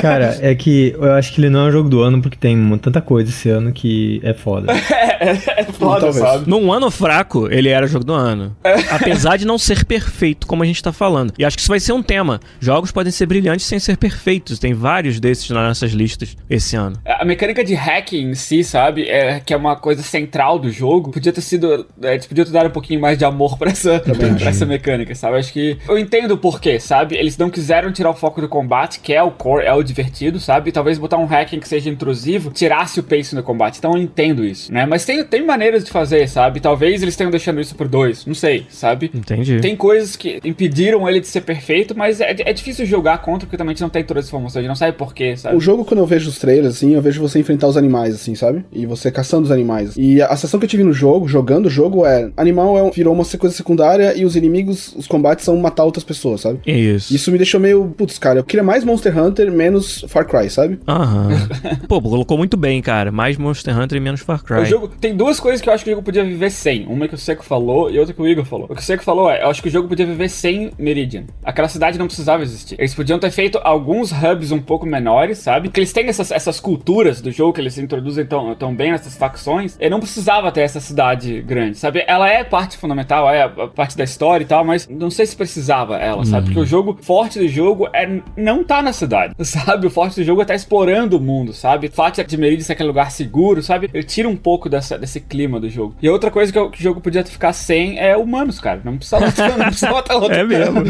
Cara, 0.00 0.38
é 0.40 0.54
que 0.54 0.94
eu 0.98 1.12
acho 1.12 1.32
que 1.32 1.40
ele 1.40 1.50
não 1.50 1.66
é 1.66 1.68
o 1.68 1.72
jogo 1.72 1.88
do 1.88 2.02
ano 2.02 2.20
porque 2.20 2.36
tem 2.36 2.78
tanta 2.78 3.00
coisa 3.00 3.30
esse 3.30 3.48
ano 3.48 3.72
que 3.72 4.20
é 4.22 4.34
foda. 4.34 4.72
é 5.20 5.64
foda, 5.64 6.00
Talvez. 6.00 6.16
sabe? 6.16 6.48
Num 6.48 6.72
ano 6.72 6.90
fraco, 6.90 7.48
ele 7.50 7.68
era 7.68 7.86
jogo 7.86 8.04
do 8.04 8.14
ano. 8.14 8.56
Apesar 8.90 9.36
de 9.36 9.46
não 9.46 9.58
ser 9.58 9.84
perfeito, 9.84 10.46
como 10.46 10.62
a 10.62 10.66
gente 10.66 10.82
tá 10.82 10.92
falando. 10.92 11.32
E 11.38 11.44
acho 11.44 11.56
que 11.56 11.60
isso 11.60 11.70
vai 11.70 11.80
ser 11.80 11.92
um 11.92 12.02
tema. 12.02 12.40
Jogos 12.60 12.90
podem 12.90 13.12
ser 13.12 13.26
brilhantes 13.26 13.66
sem 13.66 13.78
ser 13.78 13.96
perfeitos. 13.96 14.58
Tem 14.58 14.74
vários 14.74 15.20
desses 15.20 15.48
nas 15.50 15.66
nossas 15.68 15.92
listas 15.92 16.36
esse 16.48 16.76
ano. 16.76 16.96
A 17.04 17.24
mecânica 17.24 17.62
de 17.62 17.74
hacking 17.74 18.30
em 18.30 18.34
si, 18.34 18.64
sabe? 18.64 19.08
É, 19.08 19.40
que 19.40 19.52
é 19.52 19.56
uma 19.56 19.76
coisa 19.76 20.02
central 20.02 20.58
do 20.58 20.70
jogo. 20.70 21.10
Podia 21.10 21.32
ter 21.32 21.40
sido. 21.40 21.86
É, 22.02 22.14
eles 22.14 22.26
podiam 22.40 22.44
ter 22.44 22.52
dado 22.52 22.66
um 22.68 22.72
pouquinho 22.72 23.00
mais 23.00 23.18
de 23.18 23.24
amor 23.24 23.58
pra 23.58 23.70
essa, 23.70 24.00
pra 24.00 24.48
essa 24.48 24.66
mecânica, 24.66 25.14
sabe? 25.14 25.36
Acho 25.38 25.52
que. 25.52 25.78
Eu 25.88 25.98
entendo 25.98 26.32
o 26.32 26.38
porquê, 26.38 26.78
sabe? 26.78 27.16
Eles 27.16 27.36
não 27.36 27.50
quiseram 27.50 27.92
tirar 27.92 28.10
o 28.10 28.14
foco 28.14 28.40
do 28.40 28.48
combate, 28.48 29.00
que 29.00 29.12
é 29.12 29.22
o 29.22 29.30
core, 29.30 29.64
é 29.64 29.74
o 29.74 29.82
divertido, 29.82 30.40
sabe? 30.40 30.72
Talvez 30.72 30.98
botar 30.98 31.18
um 31.18 31.26
hacking 31.26 31.60
que 31.60 31.68
seja 31.68 31.90
intrusivo 31.90 32.50
tirasse 32.50 33.00
o 33.00 33.02
pace 33.02 33.34
no 33.34 33.42
combate. 33.42 33.78
Então 33.78 33.92
eu 33.92 33.98
entendo 33.98 34.44
isso, 34.44 34.72
né? 34.72 34.86
Mas 34.86 35.04
tem, 35.04 35.22
tem 35.24 35.44
maneiras 35.44 35.84
de 35.84 35.90
fazer, 35.90 36.28
sabe? 36.28 36.60
Talvez 36.60 37.02
eles 37.02 37.16
tenham 37.16 37.30
deixando 37.30 37.60
isso 37.60 37.74
por 37.74 37.88
dois. 37.88 38.24
Não 38.26 38.34
sei, 38.34 38.66
sabe? 38.68 39.10
Entendi. 39.14 39.60
Tem 39.60 39.76
coisas 39.76 40.16
que 40.16 40.40
impediram 40.44 41.08
ele 41.08 41.20
de 41.20 41.26
ser 41.26 41.42
perfeito, 41.42 41.96
mas 41.96 42.20
é, 42.20 42.34
é 42.38 42.52
difícil 42.52 42.86
jogar 42.86 43.18
contra 43.18 43.46
porque 43.46 43.56
também 43.56 43.72
a 43.72 43.74
gente 43.74 43.82
não 43.82 43.88
tem 43.88 44.04
todas 44.04 44.24
as 44.24 44.28
informações, 44.28 44.58
a 44.58 44.60
gente 44.62 44.68
não 44.68 44.76
sabe 44.76 44.96
porquê, 44.96 45.36
sabe? 45.36 45.56
O 45.56 45.60
jogo, 45.60 45.84
quando 45.84 46.00
eu 46.00 46.06
vejo 46.06 46.28
os 46.28 46.38
trailers, 46.38 46.76
assim, 46.76 46.94
eu 46.94 47.02
vejo 47.02 47.20
você 47.20 47.38
enfrentar 47.38 47.68
os 47.68 47.76
animais, 47.76 48.14
assim, 48.14 48.34
sabe? 48.34 48.64
E 48.72 48.86
você 48.86 49.10
caçando 49.10 49.44
os 49.44 49.50
animais. 49.50 49.94
E 49.96 50.20
a, 50.20 50.26
a 50.26 50.36
sensação 50.36 50.60
que 50.60 50.66
eu 50.66 50.70
tive 50.70 50.82
no 50.82 50.92
jogo, 50.92 51.28
jogando 51.28 51.66
o 51.66 51.70
jogo, 51.70 52.06
é... 52.06 52.29
Animal 52.36 52.78
é 52.78 52.82
um- 52.82 52.90
virou 52.90 53.14
uma 53.14 53.24
coisa 53.24 53.54
secundária 53.54 54.16
e 54.16 54.24
os 54.24 54.36
inimigos, 54.36 54.94
os 54.96 55.06
combates 55.06 55.44
são 55.44 55.56
matar 55.56 55.84
outras 55.84 56.04
pessoas, 56.04 56.40
sabe? 56.42 56.60
Isso. 56.66 57.14
Isso 57.14 57.30
me 57.30 57.38
deixou 57.38 57.60
meio... 57.60 57.94
Putz, 57.96 58.18
cara, 58.18 58.40
eu 58.40 58.44
queria 58.44 58.62
mais 58.62 58.84
Monster 58.84 59.16
Hunter, 59.16 59.50
menos 59.52 60.04
Far 60.08 60.26
Cry, 60.26 60.50
sabe? 60.50 60.78
Aham. 60.86 61.30
Pô, 61.88 62.00
colocou 62.00 62.36
muito 62.36 62.56
bem, 62.56 62.80
cara. 62.82 63.10
Mais 63.10 63.36
Monster 63.36 63.76
Hunter 63.78 63.98
e 63.98 64.00
menos 64.00 64.20
Far 64.20 64.42
Cry. 64.42 64.60
O 64.60 64.64
jogo 64.64 64.88
tem 64.88 65.14
duas 65.16 65.38
coisas 65.40 65.60
que 65.60 65.68
eu 65.68 65.72
acho 65.72 65.84
que 65.84 65.90
o 65.90 65.92
jogo 65.94 66.02
podia 66.04 66.24
viver 66.24 66.50
sem. 66.50 66.86
Uma 66.86 67.08
que 67.08 67.14
o 67.14 67.18
Seco 67.18 67.44
falou 67.44 67.90
e 67.90 67.98
outra 67.98 68.14
que 68.14 68.20
o 68.20 68.26
Igor 68.28 68.44
falou. 68.44 68.66
O 68.68 68.74
que 68.74 68.82
o 68.82 68.84
Seco 68.84 69.02
falou 69.02 69.30
é, 69.30 69.42
eu 69.42 69.48
acho 69.48 69.62
que 69.62 69.68
o 69.68 69.70
jogo 69.70 69.88
podia 69.88 70.06
viver 70.06 70.28
sem 70.28 70.70
Meridian. 70.78 71.24
Aquela 71.44 71.68
cidade 71.68 71.98
não 71.98 72.06
precisava 72.06 72.42
existir. 72.42 72.76
Eles 72.78 72.94
podiam 72.94 73.18
ter 73.18 73.30
feito 73.30 73.58
alguns 73.62 74.10
hubs 74.12 74.50
um 74.52 74.60
pouco 74.60 74.86
menores, 74.86 75.38
sabe? 75.38 75.68
Porque 75.68 75.80
eles 75.80 75.92
têm 75.92 76.06
essas, 76.08 76.30
essas 76.30 76.60
culturas 76.60 77.20
do 77.20 77.30
jogo 77.30 77.52
que 77.52 77.60
eles 77.60 77.76
introduzem 77.78 78.24
tão, 78.26 78.54
tão 78.54 78.74
bem 78.74 78.92
nessas 78.92 79.16
facções. 79.16 79.76
E 79.80 79.88
não 79.88 80.00
precisava 80.00 80.50
ter 80.52 80.62
essa 80.62 80.80
cidade 80.80 81.40
grande, 81.42 81.78
sabe? 81.78 82.04
Ela 82.10 82.28
é 82.28 82.42
parte 82.42 82.76
fundamental, 82.76 83.30
é 83.30 83.42
a 83.42 83.48
parte 83.48 83.96
da 83.96 84.02
história 84.02 84.42
e 84.42 84.46
tal, 84.46 84.64
mas 84.64 84.88
não 84.88 85.10
sei 85.10 85.26
se 85.26 85.36
precisava 85.36 85.96
ela, 85.96 86.24
sabe? 86.24 86.46
Porque 86.46 86.60
o 86.60 86.66
jogo 86.66 86.98
forte 87.00 87.38
do 87.38 87.46
jogo 87.46 87.88
é 87.92 88.20
não 88.36 88.64
tá 88.64 88.82
na 88.82 88.92
cidade, 88.92 89.32
sabe? 89.46 89.86
O 89.86 89.90
forte 89.90 90.16
do 90.16 90.24
jogo 90.24 90.42
é 90.42 90.44
tá 90.44 90.54
explorando 90.54 91.16
o 91.16 91.20
mundo, 91.20 91.52
sabe? 91.52 91.86
O 91.86 91.92
fato 91.92 92.22
de 92.24 92.36
Meridian 92.36 92.64
ser 92.64 92.72
aquele 92.72 92.88
lugar 92.88 93.10
seguro, 93.12 93.62
sabe? 93.62 93.88
Ele 93.94 94.02
tira 94.02 94.28
um 94.28 94.34
pouco 94.36 94.68
dessa, 94.68 94.98
desse 94.98 95.20
clima 95.20 95.60
do 95.60 95.70
jogo. 95.70 95.94
E 96.02 96.08
outra 96.08 96.30
coisa 96.30 96.52
que, 96.52 96.58
o- 96.58 96.70
jogo 96.74 97.00
podia 97.00 97.24
ficar 97.24 97.52
sem 97.52 97.98
é 97.98 98.16
humanos, 98.16 98.58
cara. 98.58 98.80
Não 98.84 98.96
precisa 98.96 99.20
não 99.20 99.66
precisa 99.66 99.92
matar 99.92 100.16
outro 100.16 100.34
É 100.36 100.42
mesmo. 100.44 100.82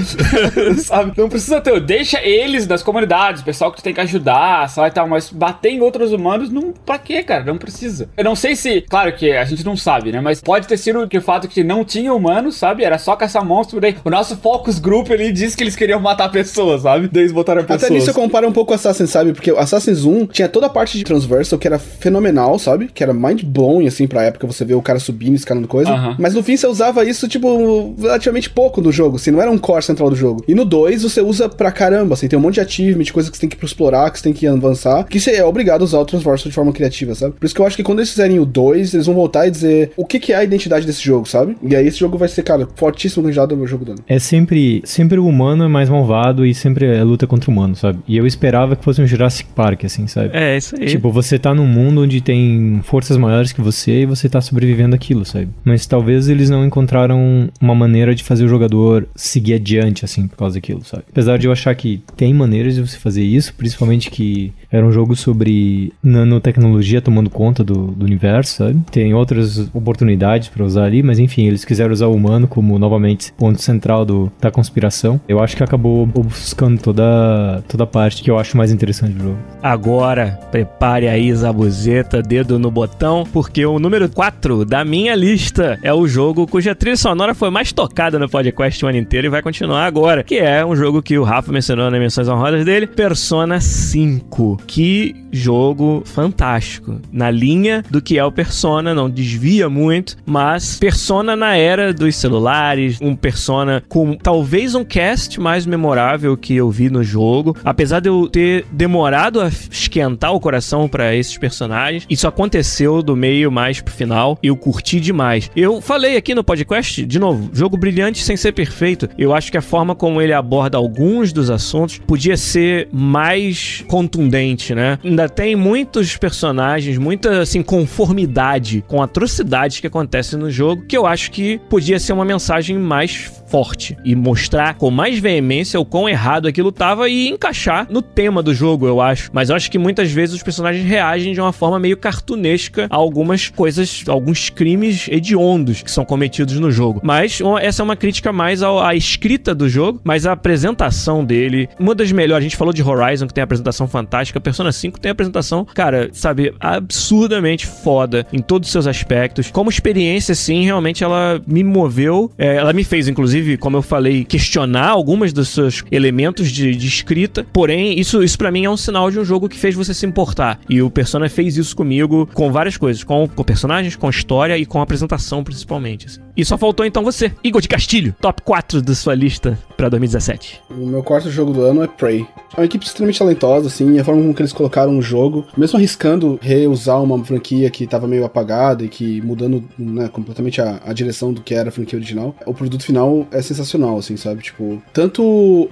sabe? 0.79 1.13
Não 1.17 1.29
precisa 1.29 1.61
ter. 1.61 1.79
Deixa 1.81 2.21
eles 2.23 2.67
das 2.67 2.83
comunidades, 2.83 3.43
o 3.43 3.45
pessoal 3.45 3.71
que 3.71 3.79
tu 3.79 3.83
tem 3.83 3.95
que 3.95 4.01
ajudar, 4.01 4.69
sabe? 4.69 4.89
e 4.89 4.91
Tal, 4.93 5.07
mas 5.09 5.31
bater 5.31 5.71
em 5.71 5.81
outros 5.81 6.13
humanos, 6.13 6.51
não. 6.51 6.73
Pra 6.73 6.99
quê, 6.99 7.23
cara? 7.23 7.45
Não 7.45 7.59
precisa. 7.59 8.09
Eu 8.17 8.25
não 8.25 8.35
sei 8.35 8.57
se. 8.57 8.81
Claro 8.83 9.13
que 9.13 9.33
a 9.33 9.45
gente 9.45 9.65
não 9.65 9.77
sabe, 9.77 10.13
né? 10.13 10.21
Mas 10.21 10.41
pode 10.41 10.67
ter 10.67 10.77
sido 10.77 11.07
que 11.11 11.19
o 11.19 11.23
fato 11.23 11.49
que 11.49 11.65
não 11.65 11.85
tinha 11.85 12.15
humanos, 12.15 12.57
sabe? 12.57 12.85
Era 12.85 12.97
só 12.97 13.17
caçar 13.17 13.45
monstro. 13.45 13.81
Daí 13.81 13.97
o 14.05 14.11
nosso 14.11 14.37
focus 14.37 14.79
group 14.79 15.11
ali 15.11 15.33
disse 15.33 15.57
que 15.57 15.65
eles 15.65 15.77
queriam 15.77 16.01
matar 16.01 16.31
pessoas, 16.31 16.83
sabe? 16.83 17.09
Daí 17.13 17.25
eles 17.25 17.33
botaram 17.33 17.63
pessoas. 17.63 17.85
Até 17.85 17.93
nisso 17.93 18.11
eu 18.11 18.15
comparo 18.15 18.49
um 18.49 18.53
pouco 18.53 18.69
com 18.69 18.75
Assassin's, 18.75 19.11
sabe? 19.11 19.33
Porque 19.33 19.51
o 19.51 19.59
Assassin's 19.59 20.05
1 20.05 20.27
tinha 20.27 20.49
toda 20.49 20.67
a 20.67 20.71
parte 20.71 20.97
de 20.97 21.05
Transversal 21.05 21.59
que 21.59 21.67
era 21.67 21.79
fenomenal, 21.79 22.59
sabe? 22.59 22.89
Que 22.95 23.03
era 23.03 23.13
mind 23.13 23.43
blowing, 23.43 23.87
assim, 23.87 24.07
pra 24.07 24.23
época, 24.23 24.47
você 24.47 24.65
vê 24.65 24.75
o 24.75 24.83
cara 24.83 25.01
subindo, 25.01 25.35
escalando 25.35 25.67
coisa. 25.67 25.91
Aham. 25.91 26.17
Mas 26.19 26.35
no 26.35 26.43
fim 26.43 26.57
você 26.57 26.67
usava 26.67 27.05
isso, 27.05 27.27
tipo, 27.27 27.95
relativamente 27.99 28.49
pouco 28.49 28.81
no 28.81 28.93
jogo, 28.93 29.17
assim, 29.17 29.33
não 29.33 29.43
era 29.43 29.51
um 29.51 29.59
core 29.59 29.83
central 29.83 30.11
do 30.11 30.17
jogo. 30.17 30.45
E 30.47 30.55
no 30.55 30.65
2 30.65 31.03
você 31.03 31.21
usa 31.21 31.49
pra 31.49 31.73
caramba, 31.73 32.15
assim, 32.15 32.29
tem 32.29 32.39
um 32.39 32.43
monte 32.43 32.55
de 32.55 32.61
achievement, 32.61 33.05
coisa 33.13 33.31
que 33.31 33.37
você 33.37 33.41
tem 33.41 33.51
que 33.51 33.65
explorar, 33.65 34.11
que 34.11 34.19
você 34.19 34.25
tem 34.25 34.33
que 34.33 34.47
avançar, 34.47 35.05
que 35.05 35.19
você 35.19 35.33
é 35.33 35.45
obrigado 35.45 35.81
a 35.83 35.85
usar 35.85 35.99
o 35.99 36.05
Transversal 36.05 36.49
de 36.49 36.55
forma 36.55 36.73
criativa, 36.73 37.15
sabe? 37.15 37.35
Por 37.35 37.45
isso 37.45 37.55
que 37.55 37.61
eu 37.61 37.67
acho 37.67 37.77
que 37.77 37.83
quando 37.83 37.99
eles 37.99 38.11
fizerem 38.11 38.39
o 38.39 38.47
2, 38.47 38.95
eles 38.95 39.07
vão 39.07 39.15
voltar 39.15 39.47
e 39.47 39.51
dizer 39.51 39.93
o 39.97 40.05
que, 40.05 40.19
que 40.19 40.33
é 40.33 40.37
a 40.37 40.45
identidade 40.45 40.87
desse 40.87 41.00
jogo, 41.05 41.29
sabe? 41.29 41.57
E 41.63 41.75
aí 41.75 41.87
esse 41.87 41.99
jogo 41.99 42.19
vai 42.19 42.29
ser, 42.29 42.43
cara, 42.43 42.69
fortíssimo 42.75 43.25
candidato 43.25 43.53
ao 43.53 43.57
meu 43.57 43.67
jogo 43.67 43.85
do 43.85 43.93
ano. 43.93 44.01
É 44.07 44.19
sempre, 44.19 44.83
sempre 44.85 45.19
o 45.19 45.27
humano 45.27 45.65
é 45.65 45.69
mais 45.69 45.89
malvado 45.89 46.45
e 46.45 46.55
sempre 46.55 46.87
é 46.87 47.03
luta 47.03 47.27
contra 47.27 47.51
o 47.51 47.53
humano, 47.53 47.77
sabe? 47.77 47.99
E 48.07 48.17
eu 48.17 48.27
esperava 48.27 48.77
que 48.77 48.85
fosse 48.85 49.01
um 49.01 49.07
Jurassic 49.07 49.51
Park, 49.55 49.85
assim, 49.85 50.07
sabe? 50.07 50.31
É, 50.33 50.57
isso 50.57 50.77
aí. 50.77 50.87
Tipo, 50.87 51.11
você 51.11 51.39
tá 51.39 51.55
num 51.55 51.67
mundo 51.67 52.03
onde 52.03 52.21
tem 52.21 52.81
forças 52.85 53.17
maiores 53.17 53.53
que 53.53 53.61
você 53.61 54.03
e 54.03 54.07
você 54.07 54.29
tá 54.29 54.41
sobrevivendo 54.41 54.95
aquilo, 54.95 55.25
sabe? 55.25 55.49
Mas 55.65 55.87
talvez 55.87 56.29
eles 56.29 56.51
não 56.51 56.65
encontraram 56.65 57.49
uma 57.61 57.75
maneira 57.75 58.15
de 58.15 58.25
fazer 58.25 58.45
o 58.45 58.49
jogador 58.49 59.09
seguir 59.15 59.55
adiante, 59.55 60.05
assim, 60.05 60.27
por 60.27 60.37
causa 60.37 60.55
daquilo, 60.55 60.85
sabe? 60.85 61.05
Apesar 61.11 61.39
de 61.39 61.47
eu 61.47 61.53
achar 61.53 61.75
que 61.75 62.03
tem 62.17 62.33
maneiras 62.35 62.75
de 62.75 62.81
você 62.81 62.97
fazer 62.97 63.23
isso, 63.23 63.55
principalmente 63.55 64.11
que 64.11 64.53
era 64.71 64.87
um 64.87 64.93
jogo 64.93 65.17
sobre 65.17 65.93
nanotecnologia 66.03 67.01
tomando 67.01 67.31
conta 67.31 67.65
do, 67.65 67.89
do 67.89 68.05
universo, 68.05 68.57
sabe? 68.57 68.81
Tem 68.91 69.13
outras 69.15 69.59
oportunidades 69.75 70.49
pra 70.49 70.65
usar 70.65 70.85
ali, 70.91 71.03
mas 71.03 71.19
enfim, 71.19 71.47
eles 71.47 71.65
quiseram 71.65 71.93
usar 71.93 72.09
o 72.09 72.15
humano 72.15 72.47
como, 72.47 72.79
novamente, 72.79 73.33
ponto 73.33 73.63
central 73.63 74.05
do, 74.05 74.31
da 74.41 74.51
conspiração. 74.51 75.21
Eu 75.29 75.41
acho 75.41 75.57
que 75.57 75.63
acabou 75.63 76.09
ofuscando 76.15 76.81
toda, 76.83 77.63
toda 77.69 77.85
a 77.85 77.87
parte 77.87 78.23
que 78.23 78.31
eu 78.31 78.39
acho 78.39 78.57
mais 78.57 78.73
interessante 78.73 79.13
do 79.15 79.25
jogo. 79.25 79.39
Agora, 79.63 80.39
prepare 80.51 81.09
aí, 81.09 81.33
Zabuzeta, 81.33 82.21
dedo 82.21 82.59
no 82.59 82.71
botão, 82.71 83.25
porque 83.33 83.65
o 83.65 83.79
número 83.79 84.09
4 84.09 84.65
da 84.65 84.85
minha 84.85 85.15
lista 85.15 85.79
é 85.83 85.93
o 85.93 86.07
jogo 86.07 86.47
cuja 86.47 86.75
trilha 86.75 86.97
sonora 86.97 87.35
foi 87.35 87.51
mais 87.51 87.73
tocada 87.73 88.19
no 88.19 88.29
podcast 88.29 88.85
o 88.85 88.89
ano 88.89 88.99
inteiro 88.99 89.27
e 89.27 89.31
vai 89.31 89.43
continuar 89.43 89.85
agora, 89.85 90.25
que 90.25 90.37
é 90.37 90.65
um 90.65 90.75
jogo 90.75 91.03
que 91.03 91.19
o 91.19 91.23
Rafa 91.23 91.53
mencionou 91.53 91.91
nas 91.91 92.01
menções 92.01 92.29
honrosas 92.29 92.65
dele, 92.65 92.87
Persona 92.87 93.61
5. 93.61 94.63
Que 94.67 95.15
jogo 95.31 96.03
fantástico. 96.05 97.01
Na 97.13 97.31
linha 97.31 97.85
do 97.89 98.03
que 98.03 98.19
é 98.19 98.25
o 98.25 98.33
Persona, 98.33 98.95
não 98.95 99.09
desvia 99.09 99.69
muito, 99.69 100.17
mas 100.27 100.79
Persona 100.81 101.37
na 101.37 101.55
era 101.59 101.93
dos 101.93 102.17
celulares, 102.17 102.99
um 103.03 103.15
Persona 103.15 103.85
com 103.87 104.17
talvez 104.17 104.75
um 104.75 104.83
cast 104.83 105.39
mais 105.39 105.67
memorável 105.67 106.35
que 106.39 106.57
eu 106.57 106.71
vi 106.71 106.89
no 106.89 107.05
jogo. 107.05 107.55
Apesar 107.63 108.01
de 108.01 108.09
eu 108.09 108.27
ter 108.27 108.65
demorado 108.73 109.43
a 109.43 109.49
esquentar 109.49 110.33
o 110.33 110.41
coração 110.41 110.89
para 110.89 111.15
esses 111.15 111.37
personagens, 111.37 112.07
isso 112.09 112.27
aconteceu 112.27 113.03
do 113.03 113.15
meio 113.15 113.53
mais 113.53 113.83
pro 113.83 113.93
final. 113.93 114.39
Eu 114.43 114.57
curti 114.57 114.99
demais. 114.99 115.51
Eu 115.55 115.83
falei 115.83 116.17
aqui 116.17 116.35
no 116.35 116.43
podcast, 116.43 117.05
de 117.05 117.19
novo, 117.19 117.51
jogo 117.53 117.77
brilhante 117.77 118.25
sem 118.25 118.37
ser 118.37 118.53
perfeito. 118.53 119.07
Eu 119.19 119.35
acho 119.35 119.53
que 119.53 119.59
a 119.59 119.63
forma 119.63 119.95
como 119.95 120.23
ele 120.23 120.33
aborda 120.33 120.79
alguns 120.79 121.31
dos 121.31 121.51
assuntos 121.51 121.99
podia 121.99 122.39
ser 122.39 122.89
mais 122.91 123.85
contundente, 123.87 124.75
né? 124.75 124.99
Ainda 125.05 125.29
tem 125.29 125.55
muitos 125.55 126.17
personagens, 126.17 126.97
muita 126.97 127.43
assim 127.43 127.63
conformidade 127.63 128.83
com 128.89 129.03
atrocidades 129.03 129.79
que 129.79 129.87
acontecem 129.87 130.39
no 130.39 130.51
jogo, 130.51 130.70
que 130.77 130.97
eu 130.97 131.07
acho 131.07 131.31
que 131.31 131.59
podia 131.69 131.99
ser 131.99 132.13
uma 132.13 132.25
mensagem 132.25 132.79
mais 132.79 133.41
forte 133.51 133.97
e 134.05 134.15
mostrar 134.15 134.75
com 134.75 134.91
mais 134.91 135.19
veemência 135.19 135.81
o 135.81 135.85
quão 135.85 136.09
errado 136.09 136.47
aquilo 136.47 136.71
tava 136.71 137.09
e 137.09 137.29
encaixar 137.29 137.87
no 137.91 138.01
tema 138.01 138.43
do 138.43 138.55
jogo, 138.55 138.87
eu 138.87 139.01
acho. 139.01 139.31
Mas 139.33 139.51
eu 139.51 139.57
acho 139.57 139.71
que 139.71 139.79
muitas 139.79 140.13
vezes 140.13 140.37
os 140.37 140.43
personagens 140.43 140.87
reagem 140.87 141.33
de 141.33 141.41
uma 141.41 141.53
forma 141.53 141.79
meio 141.79 141.97
cartunesca 141.97 142.87
a 142.89 142.97
algumas 142.97 143.49
coisas, 143.49 144.05
alguns 144.07 144.51
crimes 144.51 145.09
hediondos 145.09 145.83
que 145.83 145.91
são 145.91 146.05
cometidos 146.05 146.61
no 146.61 146.71
jogo. 146.71 147.01
Mas 147.03 147.41
essa 147.61 147.83
é 147.83 147.85
uma 147.85 147.97
crítica 147.97 148.33
mais 148.33 148.63
à 148.63 148.95
escrita 148.95 149.55
do 149.55 149.69
jogo, 149.69 150.01
mas 150.05 150.27
a 150.27 150.33
apresentação 150.33 151.25
dele, 151.25 151.69
uma 151.79 151.95
das 151.95 152.13
melhores, 152.13 152.43
a 152.43 152.49
gente 152.49 152.57
falou 152.57 152.73
de 152.73 152.83
Horizon 152.83 153.27
que 153.27 153.35
tem 153.35 153.43
a 153.43 153.45
apresentação 153.45 153.89
fantástica, 153.89 154.41
Persona 154.41 154.71
5 154.71 155.01
tem 155.01 155.11
a 155.11 155.13
apresentação, 155.13 155.65
cara, 155.65 156.09
sabe, 156.13 156.55
absurdamente 156.61 157.67
foda 157.67 158.25
em 158.33 158.39
todos 158.39 158.69
os 158.69 158.73
seus 158.73 158.87
aspectos. 158.87 159.51
Como 159.51 159.71
experiência, 159.71 160.35
sim, 160.35 160.60
realmente 160.65 161.05
ela 161.05 161.41
me 161.47 161.63
moveu, 161.63 162.31
é, 162.39 162.57
ela 162.57 162.73
me 162.73 162.85
fez, 162.85 163.09
inclusive, 163.09 163.57
como 163.57 163.77
eu 163.77 163.83
falei, 163.83 164.25
questionar 164.25 164.89
algumas 164.89 165.33
dos 165.33 165.49
seus 165.49 165.85
elementos 165.91 166.51
de, 166.51 166.75
de 166.75 166.87
escrita. 166.87 167.47
Porém, 167.53 167.99
isso, 167.99 168.23
isso 168.23 168.39
para 168.39 168.51
mim 168.51 168.65
é 168.65 168.71
um 168.71 168.77
sinal 168.77 169.11
de 169.11 169.19
um 169.19 169.25
jogo 169.25 169.49
que 169.49 169.59
fez 169.59 169.75
você 169.75 169.95
se 169.95 170.07
importar. 170.07 170.61
E 170.69 170.83
o 170.83 170.91
Persona 170.91 171.29
fez 171.29 171.57
isso 171.57 171.77
comigo 171.77 172.29
com 172.35 172.51
várias 172.53 172.77
coisas, 172.77 173.05
com, 173.05 173.29
com 173.29 173.45
personagens, 173.45 173.97
com 173.97 174.09
história 174.11 174.57
e 174.57 174.67
com 174.67 174.81
apresentação, 174.81 175.45
principalmente. 175.45 176.07
Assim. 176.07 176.21
E 176.37 176.45
só 176.45 176.57
faltou 176.57 176.87
então 176.87 177.05
você, 177.05 177.31
Igor 177.45 177.61
de 177.61 177.69
Castilho, 177.69 178.15
top 178.21 178.43
4 178.43 178.81
da 178.81 178.95
sua 178.95 179.15
lista 179.15 179.59
para 179.77 179.89
2017. 179.91 180.61
O 180.71 180.87
meu 180.87 181.03
quarto 181.03 181.31
jogo 181.31 181.53
do 181.53 181.63
ano 181.63 181.83
é 181.83 181.87
Prey. 181.87 182.27
É 182.57 182.61
uma 182.61 182.65
equipe 182.65 182.85
extremamente 182.85 183.19
talentosa, 183.19 183.67
assim, 183.69 183.99
a 183.99 184.05
forma 184.05 184.23
como 184.23 184.35
eles 184.39 184.53
colocaram 184.53 184.97
o 184.99 185.03
jogo, 185.03 185.47
mesmo 185.57 185.77
arriscando 185.77 186.39
reusar 186.43 187.03
uma 187.03 187.23
franquia 187.25 187.71
que 187.71 187.87
tava 187.87 188.09
meio 188.09 188.25
apagada 188.25 188.85
e 188.85 188.89
que 188.89 189.21
mudando 189.21 189.63
né, 189.79 190.09
completamente 190.09 190.50
a, 190.59 190.81
a 190.87 190.93
direção 190.95 191.35
do 191.35 191.43
que 191.43 191.55
era 191.55 191.69
a 191.69 191.73
franquia 191.73 191.99
original, 191.99 192.35
o 192.47 192.55
produto 192.55 192.83
final 192.83 193.27
é 193.31 193.43
sensacional, 193.43 193.99
assim, 193.99 194.17
sabe? 194.17 194.43
Tipo, 194.43 194.83
tanto 194.93 195.23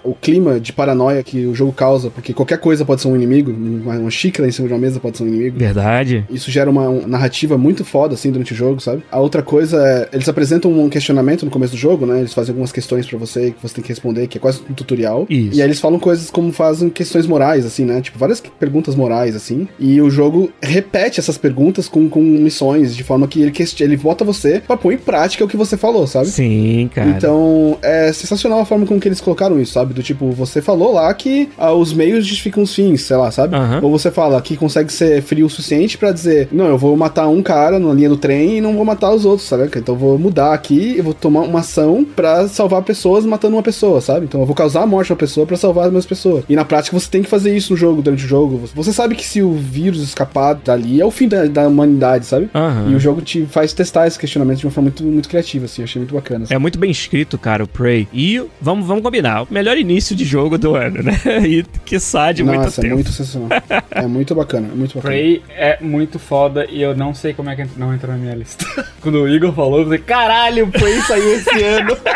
o 0.05 0.15
clima 0.21 0.61
de 0.61 0.75
paranoia 0.75 1.23
que 1.23 1.47
o 1.47 1.55
jogo 1.55 1.73
causa, 1.73 2.11
porque 2.11 2.35
qualquer 2.35 2.59
coisa 2.59 2.85
pode 2.85 3.01
ser 3.01 3.09
um 3.09 3.17
inimigo, 3.17 3.51
uma, 3.51 3.97
uma 3.97 4.11
xícara 4.11 4.47
em 4.47 4.53
cima 4.53 4.69
de 4.69 4.75
uma 4.75 4.81
mesa 4.81 5.01
pode 5.01 5.17
ser 5.17 5.25
um 5.25 5.29
inimigo. 5.29 5.59
Verdade. 5.59 6.27
Isso 6.29 6.51
gera 6.51 6.69
uma, 6.69 6.89
uma 6.89 7.07
narrativa 7.07 7.57
muito 7.57 7.85
foda, 7.85 8.15
assim, 8.15 8.31
durante 8.31 8.53
o 8.53 8.57
jogo, 8.57 8.81
sabe? 8.81 9.03
A 9.11 9.19
outra 9.19 9.43
coisa 9.43 9.83
é, 9.83 10.09
eles 10.13 10.29
apresentam 10.29 10.71
um 10.71 10.89
questionamento 10.89 11.45
no 11.45 11.51
começo 11.51 11.73
do 11.73 11.79
jogo, 11.79 12.05
né? 12.05 12.19
Eles 12.19 12.35
fazem 12.35 12.53
algumas 12.53 12.73
questões 12.73 13.07
para 13.07 13.19
você 13.19 13.53
que 13.53 13.63
você 13.63 13.75
tem 13.75 13.83
que 13.83 13.89
responder, 13.89 14.27
que 14.27 14.37
é 14.37 14.41
quase 14.41 14.61
um 14.69 14.75
tutorial. 14.75 15.27
Isso. 15.31 15.57
E 15.57 15.63
aí 15.63 15.67
eles 15.67 15.81
falam 15.81 15.99
coisas 15.99 16.31
como 16.31 16.53
fazem 16.53 16.91
questões 16.91 17.27
morais, 17.27 17.65
assim, 17.65 17.85
né? 17.85 18.01
Tipo, 18.01 18.19
várias 18.19 18.41
perguntas 18.41 18.95
morais, 18.95 19.35
assim. 19.35 19.69
E 19.79 20.01
o 20.01 20.11
jogo 20.11 20.51
repete 20.61 21.21
essas 21.21 21.39
perguntas 21.39 21.89
com, 21.89 22.09
com 22.09 22.21
missões, 22.23 22.95
de 22.95 23.05
forma 23.05 23.27
que 23.27 23.41
ele, 23.41 23.53
ele 23.81 23.97
bota 23.97 24.25
você 24.25 24.58
pra 24.61 24.77
pôr 24.77 24.93
em 24.93 24.99
prática 24.99 25.45
o 25.45 25.49
que 25.49 25.57
você 25.57 25.77
falou, 25.77 26.07
sabe? 26.07 26.27
Sim, 26.27 26.91
cara. 26.95 27.09
Então, 27.09 27.79
é 27.83 28.13
sensacional 28.13 28.61
a 28.61 28.65
forma 28.65 28.87
com 28.87 28.99
que 29.01 29.09
eles 29.09 29.21
colocaram 29.21 29.61
isso, 29.61 29.73
sabe? 29.73 29.95
Do 29.95 30.03
tipo, 30.03 30.31
você 30.31 30.61
falou 30.61 30.93
lá 30.93 31.13
que 31.15 31.49
ah, 31.57 31.73
os 31.73 31.93
meios 31.93 32.27
justificam 32.27 32.63
os 32.63 32.75
fins, 32.75 33.03
sei 33.03 33.17
lá, 33.17 33.31
sabe? 33.31 33.57
Uhum. 33.57 33.81
Ou 33.83 33.91
você 33.91 34.11
fala 34.11 34.41
que 34.41 34.57
consegue 34.57 34.93
ser 34.93 35.23
frio 35.23 35.47
o 35.47 35.51
suficiente 35.51 35.99
para 35.99 36.13
dizer, 36.13 36.49
não, 36.53 36.67
eu 36.67 36.79
vou 36.79 36.97
matar 36.97 37.29
um 37.29 37.43
cara 37.43 37.79
na 37.79 37.93
linha 37.93 38.09
do 38.09 38.17
trem 38.17 38.59
e 38.59 38.61
não 38.61 38.75
vou 38.75 38.85
matar 38.85 39.13
os 39.13 39.25
outros, 39.25 39.49
sabe? 39.49 39.65
Então 39.65 39.95
eu 39.95 39.99
vou 39.99 40.19
mudar 40.19 40.53
aqui, 40.53 40.95
eu 40.97 41.05
vou 41.05 41.15
tomar 41.15 41.41
uma 41.43 41.61
ação 41.61 42.05
para 42.05 42.49
salvar 42.49 42.83
pessoas 42.83 43.25
matando 43.25 43.57
uma 43.57 43.63
pessoa, 43.63 44.01
sabe? 44.01 44.27
Então 44.27 44.41
eu 44.41 44.47
vou 44.47 44.55
causar 44.55 44.83
a 44.83 44.87
morte 44.87 45.07
de 45.07 45.13
uma 45.13 45.19
pessoa 45.19 45.47
para 45.47 45.57
salvar 45.57 45.85
as 45.85 45.91
minhas 45.91 46.07
pessoas. 46.07 46.45
E 46.49 46.57
na 46.57 46.65
prática 46.65 46.99
você 46.99 47.09
tem 47.09 47.23
que 47.23 47.29
fazer 47.29 47.57
isso 47.57 47.73
no 47.73 47.77
jogo, 47.77 48.03
durante 48.03 48.25
o 48.25 48.29
jogo. 48.29 48.63
Você 48.75 48.93
sabe 48.93 49.15
que 49.15 49.25
se 49.25 49.43
o 49.43 49.53
vírus 49.53 50.03
escapar 50.03 50.55
dali 50.55 51.01
é 51.01 51.05
o 51.05 51.11
fim 51.11 51.29
da, 51.29 51.45
da 51.47 51.69
humanidade, 51.69 52.27
sabe? 52.27 52.51
Uhum. 52.55 52.93
E 52.93 52.95
o 52.95 53.01
jogo 53.01 53.21
te 53.21 53.45
faz 53.47 53.73
testar 53.73 54.07
esse 54.07 54.19
questionamento 54.19 54.48
de 54.55 54.67
uma 54.67 54.73
forma 54.73 54.91
muito, 54.91 55.05
muito 55.05 55.29
criativa, 55.29 55.65
assim. 55.65 55.83
Achei 55.83 56.01
muito 56.01 56.15
bacana. 56.15 56.45
Assim. 56.45 56.55
É 56.55 56.59
muito 56.59 56.79
bem 56.79 56.91
escrito, 56.91 57.39
cara, 57.39 57.65
o 57.65 57.67
Prey. 57.69 58.09
E 58.13 58.43
vamos, 58.61 58.87
vamos 58.87 59.03
combinar, 59.03 59.43
o 59.43 59.49
melhor 59.51 59.77
início 59.77 60.15
de 60.15 60.25
jogo 60.25 60.59
do 60.59 60.75
ano, 60.75 61.03
né? 61.03 61.19
E 61.49 61.65
que 61.85 61.99
sai 61.99 62.35
de 62.35 62.43
Nossa, 62.43 62.59
muito 62.59 62.69
é 62.79 62.83
tempo. 62.83 62.95
muito 62.95 63.13
sensacional. 63.13 63.49
é 63.91 64.07
muito 64.07 64.35
bacana, 64.35 64.69
é 64.73 64.77
muito 64.77 64.97
bacana. 64.97 65.15
Prey 65.15 65.43
é 65.51 65.79
muito 65.81 66.19
foda 66.19 66.67
e 66.69 66.83
eu 66.83 66.95
não 66.97 67.15
sei 67.15 67.33
como 67.33 67.49
é 67.51 67.57
que 67.57 67.67
não 67.77 67.95
entrou 67.95 68.13
na 68.13 68.19
minha 68.19 68.35
lista. 68.35 68.65
Quando 69.01 69.23
o 69.23 69.29
Igor 69.29 69.53
falou, 69.53 69.79
eu 69.79 69.85
falei, 69.85 69.99
caralho, 70.01 70.65
o 70.67 70.71
Prey 70.71 71.01
saiu 71.03 71.35
esse 71.35 71.63
ano. 71.63 71.97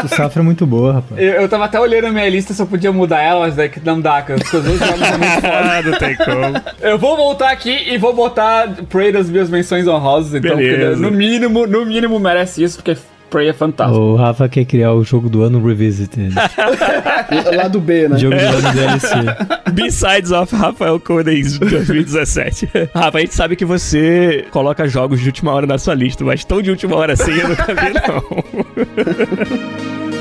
Tu 0.00 0.08
safra 0.08 0.42
muito 0.42 0.66
boa, 0.66 0.94
rapaz. 0.94 1.20
Eu, 1.20 1.32
eu 1.34 1.48
tava 1.48 1.64
até 1.64 1.78
olhando 1.78 2.06
a 2.06 2.10
minha 2.12 2.28
lista 2.28 2.54
se 2.54 2.62
eu 2.62 2.66
podia 2.66 2.92
mudar 2.92 3.20
ela, 3.20 3.40
mas 3.40 3.54
daí 3.56 3.68
que 3.68 3.80
não 3.80 4.00
dá, 4.00 4.22
cara. 4.22 4.38
Porque 4.40 4.56
os 4.56 4.66
outros 4.66 4.88
jogos 4.88 5.06
são 5.06 5.18
muito 5.18 5.34
foda. 5.34 5.48
Ah, 5.48 5.82
não 5.82 5.98
tem 5.98 6.16
como. 6.16 6.62
Eu 6.80 6.98
vou 6.98 7.16
voltar 7.16 7.50
aqui 7.50 7.92
e 7.92 7.98
vou 7.98 8.14
botar 8.14 8.68
Prey 8.88 9.12
das 9.12 9.28
minhas 9.28 9.50
menções 9.50 9.86
honrosas, 9.86 10.17
então, 10.26 10.50
porque 10.52 10.70
Beleza. 10.70 11.00
no 11.00 11.10
mínimo, 11.10 11.66
no 11.66 11.84
mínimo 11.84 12.18
merece 12.18 12.62
isso, 12.62 12.76
porque 12.76 12.96
Prey 13.28 13.48
é 13.48 13.52
fantástico. 13.52 13.98
O 13.98 14.16
Rafa 14.16 14.48
quer 14.48 14.64
criar 14.64 14.92
o 14.94 15.04
jogo 15.04 15.28
do 15.28 15.42
ano 15.42 15.64
Revisited. 15.64 16.34
Lá 17.54 17.68
do 17.68 17.80
B, 17.80 18.08
né? 18.08 18.18
jogo 18.18 18.34
do 18.36 18.40
ano 18.40 18.72
DLC. 18.72 19.14
B-Sides 19.72 20.32
of 20.32 20.54
Rafael 20.54 20.98
Codex 20.98 21.58
2017. 21.58 22.68
Rafa, 22.94 23.18
a 23.18 23.20
gente 23.20 23.34
sabe 23.34 23.54
que 23.56 23.64
você 23.64 24.46
coloca 24.50 24.88
jogos 24.88 25.20
de 25.20 25.26
última 25.26 25.52
hora 25.52 25.66
na 25.66 25.78
sua 25.78 25.94
lista, 25.94 26.24
mas 26.24 26.44
tão 26.44 26.62
de 26.62 26.70
última 26.70 26.96
hora 26.96 27.12
assim 27.12 27.32
eu 27.32 27.48
nunca 27.48 27.74
vi, 27.74 27.92
não. 27.92 28.24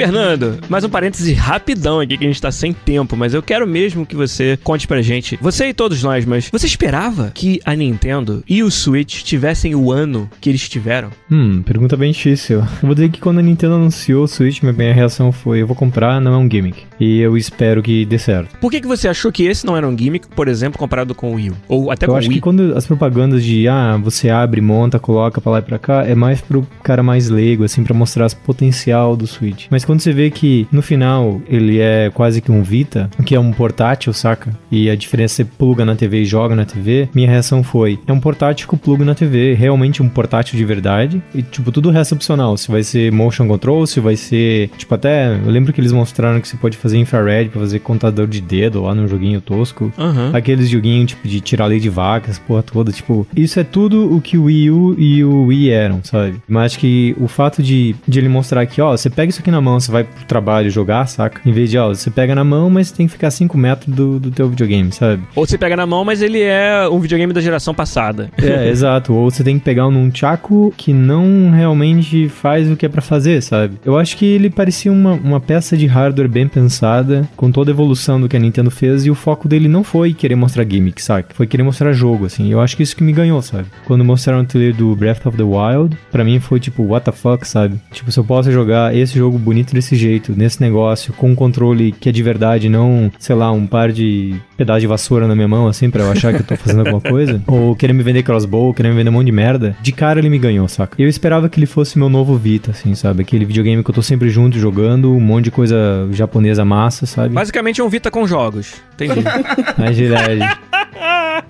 Fernando, 0.00 0.58
mais 0.66 0.82
um 0.82 0.88
parêntese 0.88 1.34
rapidão 1.34 2.00
aqui 2.00 2.16
que 2.16 2.24
a 2.24 2.26
gente 2.26 2.40
tá 2.40 2.50
sem 2.50 2.72
tempo, 2.72 3.18
mas 3.18 3.34
eu 3.34 3.42
quero 3.42 3.66
mesmo 3.66 4.06
que 4.06 4.16
você 4.16 4.58
conte 4.64 4.88
pra 4.88 5.02
gente, 5.02 5.38
você 5.42 5.66
e 5.66 5.74
todos 5.74 6.02
nós, 6.02 6.24
mas 6.24 6.48
você 6.50 6.66
esperava 6.66 7.30
que 7.34 7.60
a 7.66 7.76
Nintendo 7.76 8.42
e 8.48 8.62
o 8.62 8.70
Switch 8.70 9.22
tivessem 9.22 9.74
o 9.74 9.92
ano 9.92 10.26
que 10.40 10.48
eles 10.48 10.66
tiveram? 10.70 11.10
Hum, 11.30 11.60
pergunta 11.60 11.98
bem 11.98 12.12
difícil. 12.12 12.60
Eu 12.60 12.66
vou 12.80 12.94
dizer 12.94 13.10
que 13.10 13.20
quando 13.20 13.40
a 13.40 13.42
Nintendo 13.42 13.74
anunciou 13.74 14.24
o 14.24 14.26
Switch, 14.26 14.62
minha 14.62 14.72
minha 14.72 14.94
reação 14.94 15.30
foi: 15.32 15.60
eu 15.60 15.66
vou 15.66 15.76
comprar, 15.76 16.18
não 16.18 16.32
é 16.32 16.36
um 16.38 16.50
gimmick. 16.50 16.82
E 16.98 17.20
eu 17.20 17.36
espero 17.36 17.82
que 17.82 18.06
dê 18.06 18.18
certo. 18.18 18.56
Por 18.58 18.70
que, 18.70 18.80
que 18.80 18.86
você 18.86 19.06
achou 19.06 19.30
que 19.30 19.44
esse 19.44 19.66
não 19.66 19.76
era 19.76 19.86
um 19.86 19.96
gimmick, 19.96 20.28
por 20.28 20.48
exemplo, 20.48 20.78
comparado 20.78 21.14
com 21.14 21.32
o 21.32 21.34
Wii? 21.34 21.52
Ou 21.68 21.90
até 21.90 22.06
eu 22.06 22.08
com 22.08 22.14
o 22.14 22.18
acho 22.18 22.28
Wii? 22.28 22.36
que 22.38 22.40
quando 22.40 22.74
as 22.74 22.86
propagandas 22.86 23.44
de 23.44 23.68
ah, 23.68 23.98
você 24.02 24.30
abre, 24.30 24.62
monta, 24.62 24.98
coloca 24.98 25.42
pra 25.42 25.52
lá 25.52 25.58
e 25.58 25.62
pra 25.62 25.78
cá, 25.78 26.06
é 26.06 26.14
mais 26.14 26.40
pro 26.40 26.66
cara 26.82 27.02
mais 27.02 27.28
leigo, 27.28 27.64
assim, 27.64 27.84
pra 27.84 27.92
mostrar 27.92 28.26
o 28.26 28.36
potencial 28.36 29.14
do 29.14 29.26
Switch. 29.26 29.66
Mas 29.70 29.84
quando 29.90 30.00
você 30.00 30.12
vê 30.12 30.30
que 30.30 30.68
no 30.70 30.82
final 30.82 31.42
ele 31.48 31.80
é 31.80 32.10
quase 32.14 32.40
que 32.40 32.52
um 32.52 32.62
Vita, 32.62 33.10
que 33.26 33.34
é 33.34 33.40
um 33.40 33.52
portátil, 33.52 34.12
saca? 34.12 34.56
E 34.70 34.88
a 34.88 34.94
diferença 34.94 35.30
é 35.34 35.40
você 35.40 35.44
pluga 35.44 35.84
na 35.84 35.94
TV 35.96 36.22
e 36.22 36.24
joga 36.24 36.54
na 36.54 36.64
TV, 36.64 37.08
minha 37.14 37.28
reação 37.28 37.62
foi: 37.62 37.98
é 38.06 38.12
um 38.12 38.20
portátil 38.20 38.68
que 38.68 38.74
eu 38.74 38.78
plugo 38.78 39.04
na 39.04 39.14
TV, 39.14 39.54
realmente 39.54 40.02
um 40.02 40.08
portátil 40.08 40.56
de 40.56 40.64
verdade. 40.64 41.22
E, 41.34 41.42
tipo, 41.42 41.72
tudo 41.72 41.88
o 41.88 41.92
resto 41.92 42.14
é 42.14 42.16
opcional. 42.16 42.56
Se 42.56 42.70
vai 42.70 42.82
ser 42.82 43.10
motion 43.12 43.46
control, 43.46 43.86
se 43.86 44.00
vai 44.00 44.16
ser. 44.16 44.68
Tipo, 44.76 44.94
até. 44.94 45.34
Eu 45.34 45.50
lembro 45.50 45.72
que 45.72 45.80
eles 45.80 45.92
mostraram 45.92 46.40
que 46.40 46.48
você 46.48 46.56
pode 46.56 46.76
fazer 46.76 46.98
infrared 46.98 47.50
pra 47.50 47.60
fazer 47.60 47.78
contador 47.80 48.26
de 48.26 48.40
dedo 48.40 48.82
lá 48.82 48.94
no 48.94 49.08
joguinho 49.08 49.40
tosco. 49.40 49.92
Aham. 49.98 50.30
Aqueles 50.34 50.68
joguinhos, 50.68 51.10
tipo, 51.10 51.26
de 51.26 51.40
tirar 51.40 51.66
lei 51.66 51.80
de 51.80 51.88
vacas, 51.88 52.38
porra 52.38 52.62
toda, 52.62 52.92
tipo, 52.92 53.26
isso 53.34 53.58
é 53.58 53.64
tudo 53.64 54.14
o 54.14 54.20
que 54.20 54.36
o 54.36 54.44
Wii 54.44 54.70
U 54.70 54.94
e 54.98 55.24
o 55.24 55.46
Wii 55.46 55.70
eram, 55.70 56.00
sabe? 56.02 56.40
Mas 56.48 56.72
acho 56.72 56.78
que 56.78 57.14
o 57.18 57.26
fato 57.26 57.62
de, 57.62 57.94
de 58.06 58.18
ele 58.18 58.28
mostrar 58.28 58.60
aqui, 58.60 58.80
ó, 58.80 58.96
você 58.96 59.08
pega 59.08 59.30
isso 59.30 59.40
aqui 59.40 59.50
na 59.50 59.60
mão, 59.60 59.79
você 59.80 59.90
vai 59.90 60.04
pro 60.04 60.24
trabalho 60.24 60.70
jogar, 60.70 61.06
saca? 61.06 61.40
Em 61.44 61.52
vez 61.52 61.70
de, 61.70 61.78
ó, 61.78 61.88
você 61.88 62.10
pega 62.10 62.34
na 62.34 62.44
mão, 62.44 62.70
mas 62.70 62.90
tem 62.90 63.06
que 63.06 63.12
ficar 63.12 63.30
5 63.30 63.56
metros 63.56 63.94
do, 63.94 64.18
do 64.18 64.30
teu 64.30 64.48
videogame, 64.48 64.92
sabe? 64.92 65.22
Ou 65.34 65.46
você 65.46 65.58
pega 65.58 65.76
na 65.76 65.86
mão, 65.86 66.04
mas 66.04 66.22
ele 66.22 66.40
é 66.40 66.88
um 66.88 66.98
videogame 66.98 67.32
da 67.32 67.40
geração 67.40 67.74
passada. 67.74 68.30
É, 68.38 68.68
exato. 68.70 69.12
Ou 69.14 69.30
você 69.30 69.42
tem 69.42 69.58
que 69.58 69.64
pegar 69.64 69.86
um 69.86 69.90
nunchaku 69.90 70.72
que 70.76 70.92
não 70.92 71.50
realmente 71.50 72.28
faz 72.28 72.70
o 72.70 72.76
que 72.76 72.86
é 72.86 72.88
pra 72.88 73.02
fazer, 73.02 73.42
sabe? 73.42 73.78
Eu 73.84 73.98
acho 73.98 74.16
que 74.16 74.24
ele 74.24 74.50
parecia 74.50 74.92
uma, 74.92 75.12
uma 75.12 75.40
peça 75.40 75.76
de 75.76 75.86
hardware 75.86 76.28
bem 76.28 76.46
pensada, 76.46 77.28
com 77.36 77.50
toda 77.50 77.70
a 77.70 77.74
evolução 77.74 78.20
do 78.20 78.28
que 78.28 78.36
a 78.36 78.40
Nintendo 78.40 78.70
fez, 78.70 79.04
e 79.04 79.10
o 79.10 79.14
foco 79.14 79.48
dele 79.48 79.68
não 79.68 79.82
foi 79.84 80.12
querer 80.12 80.36
mostrar 80.36 80.64
gimmick, 80.64 81.02
saca? 81.02 81.34
Foi 81.34 81.46
querer 81.46 81.62
mostrar 81.62 81.92
jogo, 81.92 82.26
assim. 82.26 82.50
Eu 82.50 82.60
acho 82.60 82.76
que 82.76 82.82
isso 82.82 82.96
que 82.96 83.02
me 83.02 83.12
ganhou, 83.12 83.40
sabe? 83.42 83.66
Quando 83.86 84.04
mostraram 84.04 84.42
o 84.42 84.44
trailer 84.44 84.74
do 84.74 84.94
Breath 84.94 85.26
of 85.26 85.36
the 85.36 85.42
Wild, 85.42 85.96
pra 86.10 86.24
mim 86.24 86.40
foi 86.40 86.60
tipo, 86.60 86.82
what 86.82 87.04
the 87.04 87.12
fuck, 87.12 87.46
sabe? 87.46 87.80
Tipo, 87.92 88.10
se 88.10 88.18
eu 88.18 88.24
posso 88.24 88.50
jogar 88.50 88.94
esse 88.94 89.16
jogo 89.16 89.38
bonito 89.38 89.69
desse 89.74 89.96
jeito, 89.96 90.34
nesse 90.36 90.60
negócio, 90.60 91.12
com 91.12 91.30
um 91.30 91.34
controle 91.34 91.92
que 91.92 92.08
é 92.08 92.12
de 92.12 92.22
verdade, 92.22 92.68
não, 92.68 93.10
sei 93.18 93.34
lá, 93.34 93.50
um 93.50 93.66
par 93.66 93.92
de 93.92 94.34
pedaço 94.56 94.80
de 94.80 94.86
vassoura 94.86 95.26
na 95.26 95.34
minha 95.34 95.48
mão, 95.48 95.66
assim, 95.66 95.90
pra 95.90 96.02
eu 96.02 96.12
achar 96.12 96.32
que 96.32 96.40
eu 96.40 96.46
tô 96.46 96.56
fazendo 96.56 96.80
alguma 96.80 97.00
coisa, 97.00 97.42
ou 97.46 97.74
querer 97.74 97.92
me 97.92 98.02
vender 98.02 98.22
crossbow, 98.22 98.74
querer 98.74 98.90
me 98.90 98.94
vender 98.96 99.10
um 99.10 99.14
monte 99.14 99.26
de 99.26 99.32
merda, 99.32 99.76
de 99.80 99.92
cara 99.92 100.18
ele 100.18 100.28
me 100.28 100.38
ganhou, 100.38 100.68
saca? 100.68 101.00
Eu 101.00 101.08
esperava 101.08 101.48
que 101.48 101.58
ele 101.58 101.66
fosse 101.66 101.98
meu 101.98 102.08
novo 102.08 102.36
Vita, 102.36 102.70
assim, 102.70 102.94
sabe? 102.94 103.22
Aquele 103.22 103.44
videogame 103.44 103.82
que 103.82 103.90
eu 103.90 103.94
tô 103.94 104.02
sempre 104.02 104.28
junto 104.28 104.58
jogando, 104.58 105.12
um 105.12 105.20
monte 105.20 105.44
de 105.44 105.50
coisa 105.50 106.08
japonesa 106.12 106.64
massa, 106.64 107.06
sabe? 107.06 107.34
Basicamente 107.34 107.80
é 107.80 107.84
um 107.84 107.88
Vita 107.88 108.10
com 108.10 108.26
jogos. 108.26 108.74
Entendi. 108.94 109.22
Mas, 109.76 109.98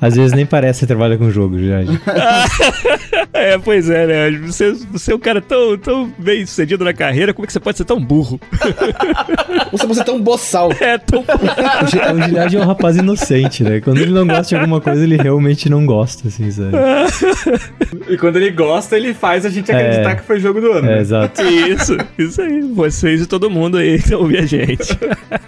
às 0.00 0.16
vezes 0.16 0.32
nem 0.32 0.46
parece 0.46 0.78
que 0.78 0.80
você 0.80 0.86
trabalha 0.86 1.18
com 1.18 1.30
jogo, 1.30 1.58
Girelli. 1.58 2.00
é, 3.40 3.58
pois 3.58 3.88
é, 3.90 4.06
né? 4.06 4.38
Você, 4.46 4.72
você 4.92 5.12
é 5.12 5.14
um 5.14 5.18
cara 5.18 5.40
tão, 5.40 5.76
tão 5.78 6.12
bem 6.18 6.44
sucedido 6.46 6.84
na 6.84 6.92
carreira, 6.92 7.32
como 7.34 7.44
é 7.44 7.46
que 7.46 7.52
você 7.52 7.60
pode 7.60 7.78
ser 7.78 7.84
tão 7.84 8.00
burro? 8.00 8.40
Você 9.72 9.86
pode 9.86 9.94
ser 9.98 10.04
tão 10.04 10.20
boçal. 10.20 10.70
É, 10.80 10.96
tão 10.98 11.20
O 11.20 11.86
Gi- 11.86 11.98
o 11.98 12.22
Girelli 12.28 12.56
é 12.56 12.58
um 12.60 12.64
rapaz 12.66 12.96
inocente, 12.96 13.62
né? 13.62 13.80
Quando 13.80 13.98
ele 13.98 14.12
não 14.12 14.26
gosta 14.26 14.44
de 14.48 14.54
alguma 14.56 14.80
coisa, 14.80 15.02
ele 15.02 15.16
realmente 15.16 15.68
não 15.68 15.84
gosta, 15.84 16.28
assim, 16.28 16.50
sabe? 16.50 16.70
E 18.08 18.16
quando 18.16 18.36
ele 18.36 18.50
gosta, 18.50 18.96
ele 18.96 19.12
faz 19.12 19.44
a 19.44 19.50
gente 19.50 19.70
acreditar 19.70 20.10
É. 20.12 20.14
que 20.14 20.22
foi 20.22 20.40
jogo 20.40 20.60
do 20.60 20.72
ano. 20.72 20.88
É, 20.88 20.94
né? 20.96 21.00
exato. 21.00 21.42
Isso, 21.42 21.96
isso 22.18 22.40
aí. 22.40 22.62
Vocês 22.62 23.20
e 23.22 23.26
todo 23.26 23.50
mundo 23.50 23.76
aí 23.76 24.00
que 24.00 24.14
ouve 24.14 24.38
a 24.38 24.46
gente. 24.46 24.98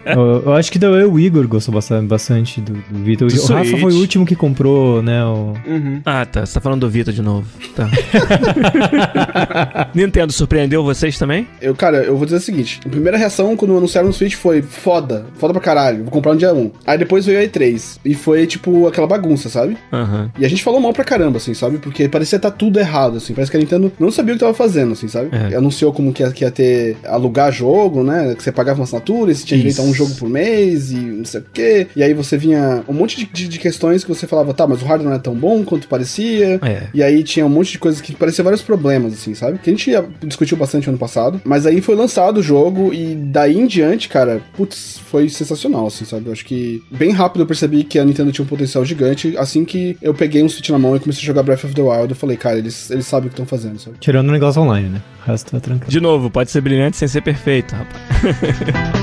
Eu, 0.04 0.42
eu 0.46 0.54
acho 0.54 0.70
que 0.70 0.78
daí 0.78 1.04
o 1.04 1.18
Igor 1.18 1.46
gostou 1.48 1.74
bastante, 1.74 2.06
bastante 2.06 2.60
do, 2.60 2.72
do 2.74 2.98
Vitor. 3.04 3.28
O 3.32 3.52
Rafa 3.52 3.76
foi 3.78 3.92
o 3.92 3.96
último 3.98 4.26
que 4.26 4.36
comprou, 4.36 5.02
né? 5.02 5.24
O... 5.24 5.54
Uhum. 5.66 6.00
Ah, 6.04 6.24
tá. 6.26 6.44
Você 6.44 6.54
tá 6.54 6.60
falando 6.60 6.80
do 6.80 6.90
Vita 6.90 7.12
de 7.12 7.22
novo. 7.22 7.46
Tá. 7.74 7.81
Nintendo 9.94 10.32
surpreendeu 10.32 10.82
vocês 10.84 11.18
também? 11.18 11.46
Eu, 11.60 11.74
cara, 11.74 11.98
eu 11.98 12.16
vou 12.16 12.24
dizer 12.24 12.38
o 12.38 12.40
seguinte: 12.40 12.80
a 12.84 12.88
primeira 12.88 13.16
reação 13.16 13.56
quando 13.56 13.76
anunciaram 13.76 14.08
o 14.08 14.12
Switch 14.12 14.34
foi 14.34 14.62
foda, 14.62 15.26
foda 15.34 15.52
pra 15.52 15.62
caralho, 15.62 16.02
vou 16.04 16.12
comprar 16.12 16.32
no 16.32 16.38
dia 16.38 16.54
1. 16.54 16.70
Aí 16.86 16.98
depois 16.98 17.26
veio 17.26 17.40
a 17.40 17.42
E3. 17.42 17.98
E 18.04 18.14
foi 18.14 18.46
tipo 18.46 18.86
aquela 18.86 19.06
bagunça, 19.06 19.48
sabe? 19.48 19.76
Aham. 19.92 20.30
E 20.38 20.44
a 20.44 20.48
gente 20.48 20.62
falou 20.62 20.80
mal 20.80 20.92
pra 20.92 21.04
caramba, 21.04 21.36
assim, 21.38 21.54
sabe? 21.54 21.78
Porque 21.78 22.08
parecia 22.08 22.36
estar 22.36 22.50
tudo 22.50 22.78
errado, 22.78 23.16
assim. 23.16 23.34
Parece 23.34 23.50
que 23.50 23.56
a 23.56 23.60
Nintendo 23.60 23.92
não 23.98 24.10
sabia 24.10 24.34
o 24.34 24.36
que 24.36 24.40
tava 24.40 24.54
fazendo, 24.54 24.92
assim, 24.92 25.08
sabe? 25.08 25.28
É. 25.32 25.56
Anunciou 25.56 25.92
como 25.92 26.12
que 26.12 26.22
ia, 26.22 26.30
que 26.32 26.44
ia 26.44 26.50
ter 26.50 26.96
alugar 27.06 27.52
jogo, 27.52 28.02
né? 28.02 28.34
Que 28.36 28.42
você 28.42 28.52
pagava 28.52 28.78
uma 28.80 28.84
assinatura 28.84 29.30
e 29.30 29.34
você 29.34 29.44
tinha 29.44 29.58
direito 29.58 29.80
a 29.80 29.84
um 29.84 29.90
Isso. 29.90 29.94
jogo 29.94 30.14
por 30.16 30.28
mês 30.28 30.90
e 30.90 30.96
não 30.96 31.24
sei 31.24 31.40
o 31.40 31.44
quê. 31.52 31.86
E 31.94 32.02
aí 32.02 32.14
você 32.14 32.36
vinha 32.36 32.82
um 32.88 32.92
monte 32.92 33.16
de, 33.18 33.24
de- 33.26 33.48
de 33.48 33.58
questões 33.58 34.02
que 34.04 34.08
você 34.08 34.26
falava, 34.26 34.52
tá, 34.54 34.66
mas 34.66 34.82
o 34.82 34.84
hardware 34.84 35.08
não 35.10 35.16
é 35.16 35.20
tão 35.20 35.34
bom 35.34 35.62
quanto 35.64 35.88
parecia. 35.88 36.58
É. 36.62 36.84
E 36.94 37.02
aí 37.02 37.22
tinha 37.22 37.44
um 37.44 37.48
monte 37.48 37.61
de 37.68 37.78
coisas 37.78 38.00
que 38.00 38.14
parecia 38.14 38.42
vários 38.42 38.62
problemas, 38.62 39.12
assim, 39.12 39.34
sabe? 39.34 39.58
Que 39.58 39.70
a 39.70 39.72
gente 39.72 39.90
discutiu 40.26 40.56
bastante 40.56 40.88
ano 40.88 40.98
passado. 40.98 41.40
Mas 41.44 41.66
aí 41.66 41.80
foi 41.80 41.94
lançado 41.94 42.38
o 42.38 42.42
jogo 42.42 42.92
e 42.92 43.14
daí 43.14 43.58
em 43.58 43.66
diante, 43.66 44.08
cara, 44.08 44.42
putz, 44.56 45.00
foi 45.06 45.28
sensacional, 45.28 45.86
assim, 45.86 46.04
sabe? 46.04 46.26
Eu 46.26 46.32
acho 46.32 46.44
que 46.44 46.82
bem 46.90 47.10
rápido 47.10 47.42
eu 47.42 47.46
percebi 47.46 47.84
que 47.84 47.98
a 47.98 48.04
Nintendo 48.04 48.32
tinha 48.32 48.44
um 48.44 48.48
potencial 48.48 48.84
gigante. 48.84 49.36
Assim 49.36 49.64
que 49.64 49.96
eu 50.00 50.14
peguei 50.14 50.42
um 50.42 50.48
Switch 50.48 50.70
na 50.70 50.78
mão 50.78 50.96
e 50.96 51.00
comecei 51.00 51.22
a 51.22 51.26
jogar 51.26 51.42
Breath 51.42 51.64
of 51.64 51.74
the 51.74 51.82
Wild, 51.82 52.10
eu 52.10 52.16
falei, 52.16 52.36
cara, 52.36 52.58
eles, 52.58 52.90
eles 52.90 53.06
sabem 53.06 53.26
o 53.26 53.30
que 53.30 53.34
estão 53.34 53.46
fazendo, 53.46 53.78
sabe? 53.78 53.96
Tirando 54.00 54.28
o 54.28 54.32
negócio 54.32 54.62
online, 54.62 54.88
né? 54.88 55.02
O 55.22 55.30
resto 55.30 55.50
tá 55.52 55.60
tranquilo. 55.60 55.90
De 55.90 56.00
novo, 56.00 56.30
pode 56.30 56.50
ser 56.50 56.60
brilhante 56.60 56.96
sem 56.96 57.08
ser 57.08 57.20
perfeito, 57.20 57.74
rapaz. 57.74 58.92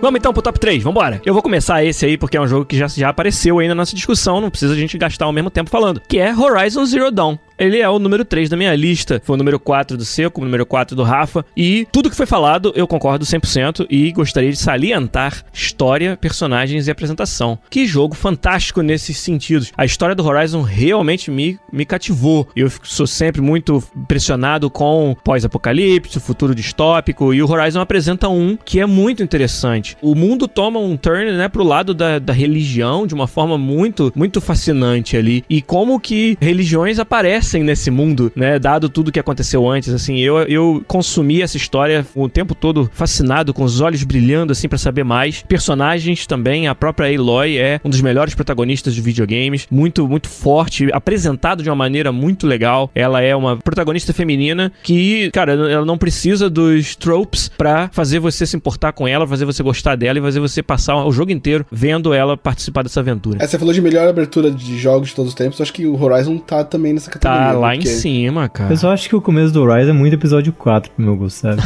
Vamos 0.00 0.18
então 0.18 0.32
pro 0.32 0.42
top 0.42 0.60
3, 0.60 0.82
vambora. 0.82 1.20
Eu 1.26 1.34
vou 1.34 1.42
começar 1.42 1.84
esse 1.84 2.06
aí 2.06 2.16
porque 2.16 2.36
é 2.36 2.40
um 2.40 2.46
jogo 2.46 2.64
que 2.64 2.76
já, 2.76 2.86
já 2.86 3.08
apareceu 3.08 3.58
aí 3.58 3.66
na 3.66 3.74
nossa 3.74 3.96
discussão, 3.96 4.40
não 4.40 4.48
precisa 4.48 4.72
a 4.72 4.76
gente 4.76 4.96
gastar 4.96 5.26
o 5.26 5.32
mesmo 5.32 5.50
tempo 5.50 5.68
falando, 5.68 6.00
que 6.06 6.18
é 6.18 6.32
Horizon 6.34 6.84
Zero 6.84 7.10
Dawn. 7.10 7.36
Ele 7.58 7.78
é 7.80 7.88
o 7.88 7.98
número 7.98 8.24
3 8.24 8.48
da 8.48 8.56
minha 8.56 8.74
lista, 8.76 9.20
foi 9.24 9.34
o 9.34 9.36
número 9.36 9.58
4 9.58 9.96
do 9.96 10.04
Seco, 10.04 10.40
o 10.40 10.44
número 10.44 10.64
4 10.64 10.94
do 10.94 11.02
Rafa, 11.02 11.44
e 11.56 11.88
tudo 11.90 12.08
que 12.08 12.14
foi 12.14 12.24
falado 12.24 12.72
eu 12.76 12.86
concordo 12.86 13.24
100% 13.24 13.84
e 13.90 14.12
gostaria 14.12 14.52
de 14.52 14.56
salientar 14.56 15.44
história, 15.52 16.16
personagens 16.16 16.86
e 16.86 16.90
apresentação. 16.90 17.58
Que 17.68 17.84
jogo 17.84 18.14
fantástico 18.14 18.80
nesses 18.80 19.18
sentidos. 19.18 19.72
A 19.76 19.84
história 19.84 20.14
do 20.14 20.24
Horizon 20.24 20.62
realmente 20.62 21.32
me, 21.32 21.58
me 21.72 21.84
cativou. 21.84 22.48
Eu 22.54 22.70
sou 22.84 23.08
sempre 23.08 23.40
muito 23.40 23.82
impressionado 23.96 24.70
com 24.70 25.16
pós-apocalipse, 25.24 26.20
futuro 26.20 26.54
distópico, 26.54 27.34
e 27.34 27.42
o 27.42 27.50
Horizon 27.50 27.80
apresenta 27.80 28.28
um 28.28 28.56
que 28.56 28.78
é 28.78 28.86
muito 28.86 29.20
interessante. 29.20 29.96
O 30.00 30.14
mundo 30.14 30.46
toma 30.46 30.78
um 30.78 30.96
turn, 30.96 31.32
né, 31.32 31.48
pro 31.48 31.64
lado 31.64 31.92
da, 31.92 32.20
da 32.20 32.32
religião 32.32 33.04
de 33.04 33.14
uma 33.14 33.26
forma 33.26 33.58
muito, 33.58 34.12
muito 34.14 34.40
fascinante 34.40 35.16
ali. 35.16 35.44
E 35.50 35.60
como 35.60 35.98
que 35.98 36.38
religiões 36.40 37.00
aparecem 37.00 37.47
nesse 37.54 37.90
mundo, 37.90 38.30
né, 38.34 38.58
dado 38.58 38.88
tudo 38.88 39.12
que 39.12 39.20
aconteceu 39.20 39.68
antes, 39.68 39.92
assim, 39.92 40.18
eu, 40.18 40.38
eu 40.42 40.82
consumi 40.86 41.42
essa 41.42 41.56
história 41.56 42.06
o 42.14 42.28
tempo 42.28 42.54
todo 42.54 42.90
fascinado, 42.92 43.54
com 43.54 43.62
os 43.62 43.80
olhos 43.80 44.02
brilhando, 44.02 44.52
assim, 44.52 44.68
pra 44.68 44.78
saber 44.78 45.04
mais. 45.04 45.42
Personagens 45.42 46.26
também, 46.26 46.68
a 46.68 46.74
própria 46.74 47.14
Aloy 47.16 47.56
é 47.56 47.80
um 47.84 47.90
dos 47.90 48.00
melhores 48.00 48.34
protagonistas 48.34 48.94
de 48.94 49.00
videogames, 49.00 49.66
muito, 49.70 50.06
muito 50.06 50.28
forte, 50.28 50.88
apresentado 50.92 51.62
de 51.62 51.70
uma 51.70 51.76
maneira 51.76 52.12
muito 52.12 52.46
legal. 52.46 52.90
Ela 52.94 53.22
é 53.22 53.34
uma 53.34 53.56
protagonista 53.56 54.12
feminina 54.12 54.72
que, 54.82 55.30
cara, 55.32 55.52
ela 55.52 55.84
não 55.84 55.96
precisa 55.96 56.50
dos 56.50 56.96
tropes 56.96 57.50
pra 57.56 57.88
fazer 57.92 58.18
você 58.18 58.46
se 58.46 58.56
importar 58.56 58.92
com 58.92 59.06
ela, 59.06 59.26
fazer 59.26 59.44
você 59.44 59.62
gostar 59.62 59.96
dela 59.96 60.18
e 60.18 60.22
fazer 60.22 60.40
você 60.40 60.62
passar 60.62 61.04
o 61.04 61.12
jogo 61.12 61.30
inteiro 61.30 61.64
vendo 61.70 62.12
ela 62.12 62.36
participar 62.36 62.82
dessa 62.82 63.00
aventura. 63.00 63.38
É, 63.42 63.46
você 63.46 63.58
falou 63.58 63.72
de 63.72 63.80
melhor 63.80 64.08
abertura 64.08 64.50
de 64.50 64.78
jogos 64.78 65.10
de 65.10 65.14
todos 65.14 65.30
os 65.30 65.34
tempos, 65.34 65.58
eu 65.58 65.62
acho 65.62 65.72
que 65.72 65.86
o 65.86 66.00
Horizon 66.00 66.38
tá 66.38 66.64
também 66.64 66.92
nessa 66.92 67.10
categoria. 67.10 67.37
Tá 67.37 67.37
né? 67.38 67.52
lá 67.52 67.76
em 67.76 67.84
cima, 67.84 68.48
cara. 68.48 68.72
Eu 68.72 68.76
só 68.76 68.92
acho 68.92 69.08
que 69.08 69.16
o 69.16 69.20
começo 69.20 69.52
do 69.52 69.62
Horizon 69.62 69.90
é 69.90 69.92
muito 69.92 70.14
episódio 70.14 70.52
4 70.52 70.90
pro 70.92 71.04
meu 71.04 71.16
gosto, 71.16 71.36
sabe? 71.40 71.62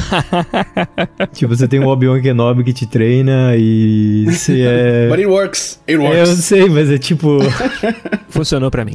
tipo, 1.33 1.55
você 1.55 1.66
tem 1.68 1.81
o 1.81 1.87
Obi-Wan 1.89 2.20
Kenobi 2.20 2.64
que 2.64 2.73
te 2.73 2.87
treina 2.87 3.55
e 3.57 4.25
você 4.29 4.62
é... 4.62 5.09
But 5.11 5.18
it 5.18 5.27
works. 5.29 5.81
It 5.89 6.01
É, 6.01 6.05
eu 6.07 6.27
works. 6.27 6.45
sei, 6.45 6.68
mas 6.68 6.91
é 6.91 6.99
tipo... 6.99 7.39
Funcionou 8.31 8.70
pra 8.70 8.85
mim. 8.85 8.95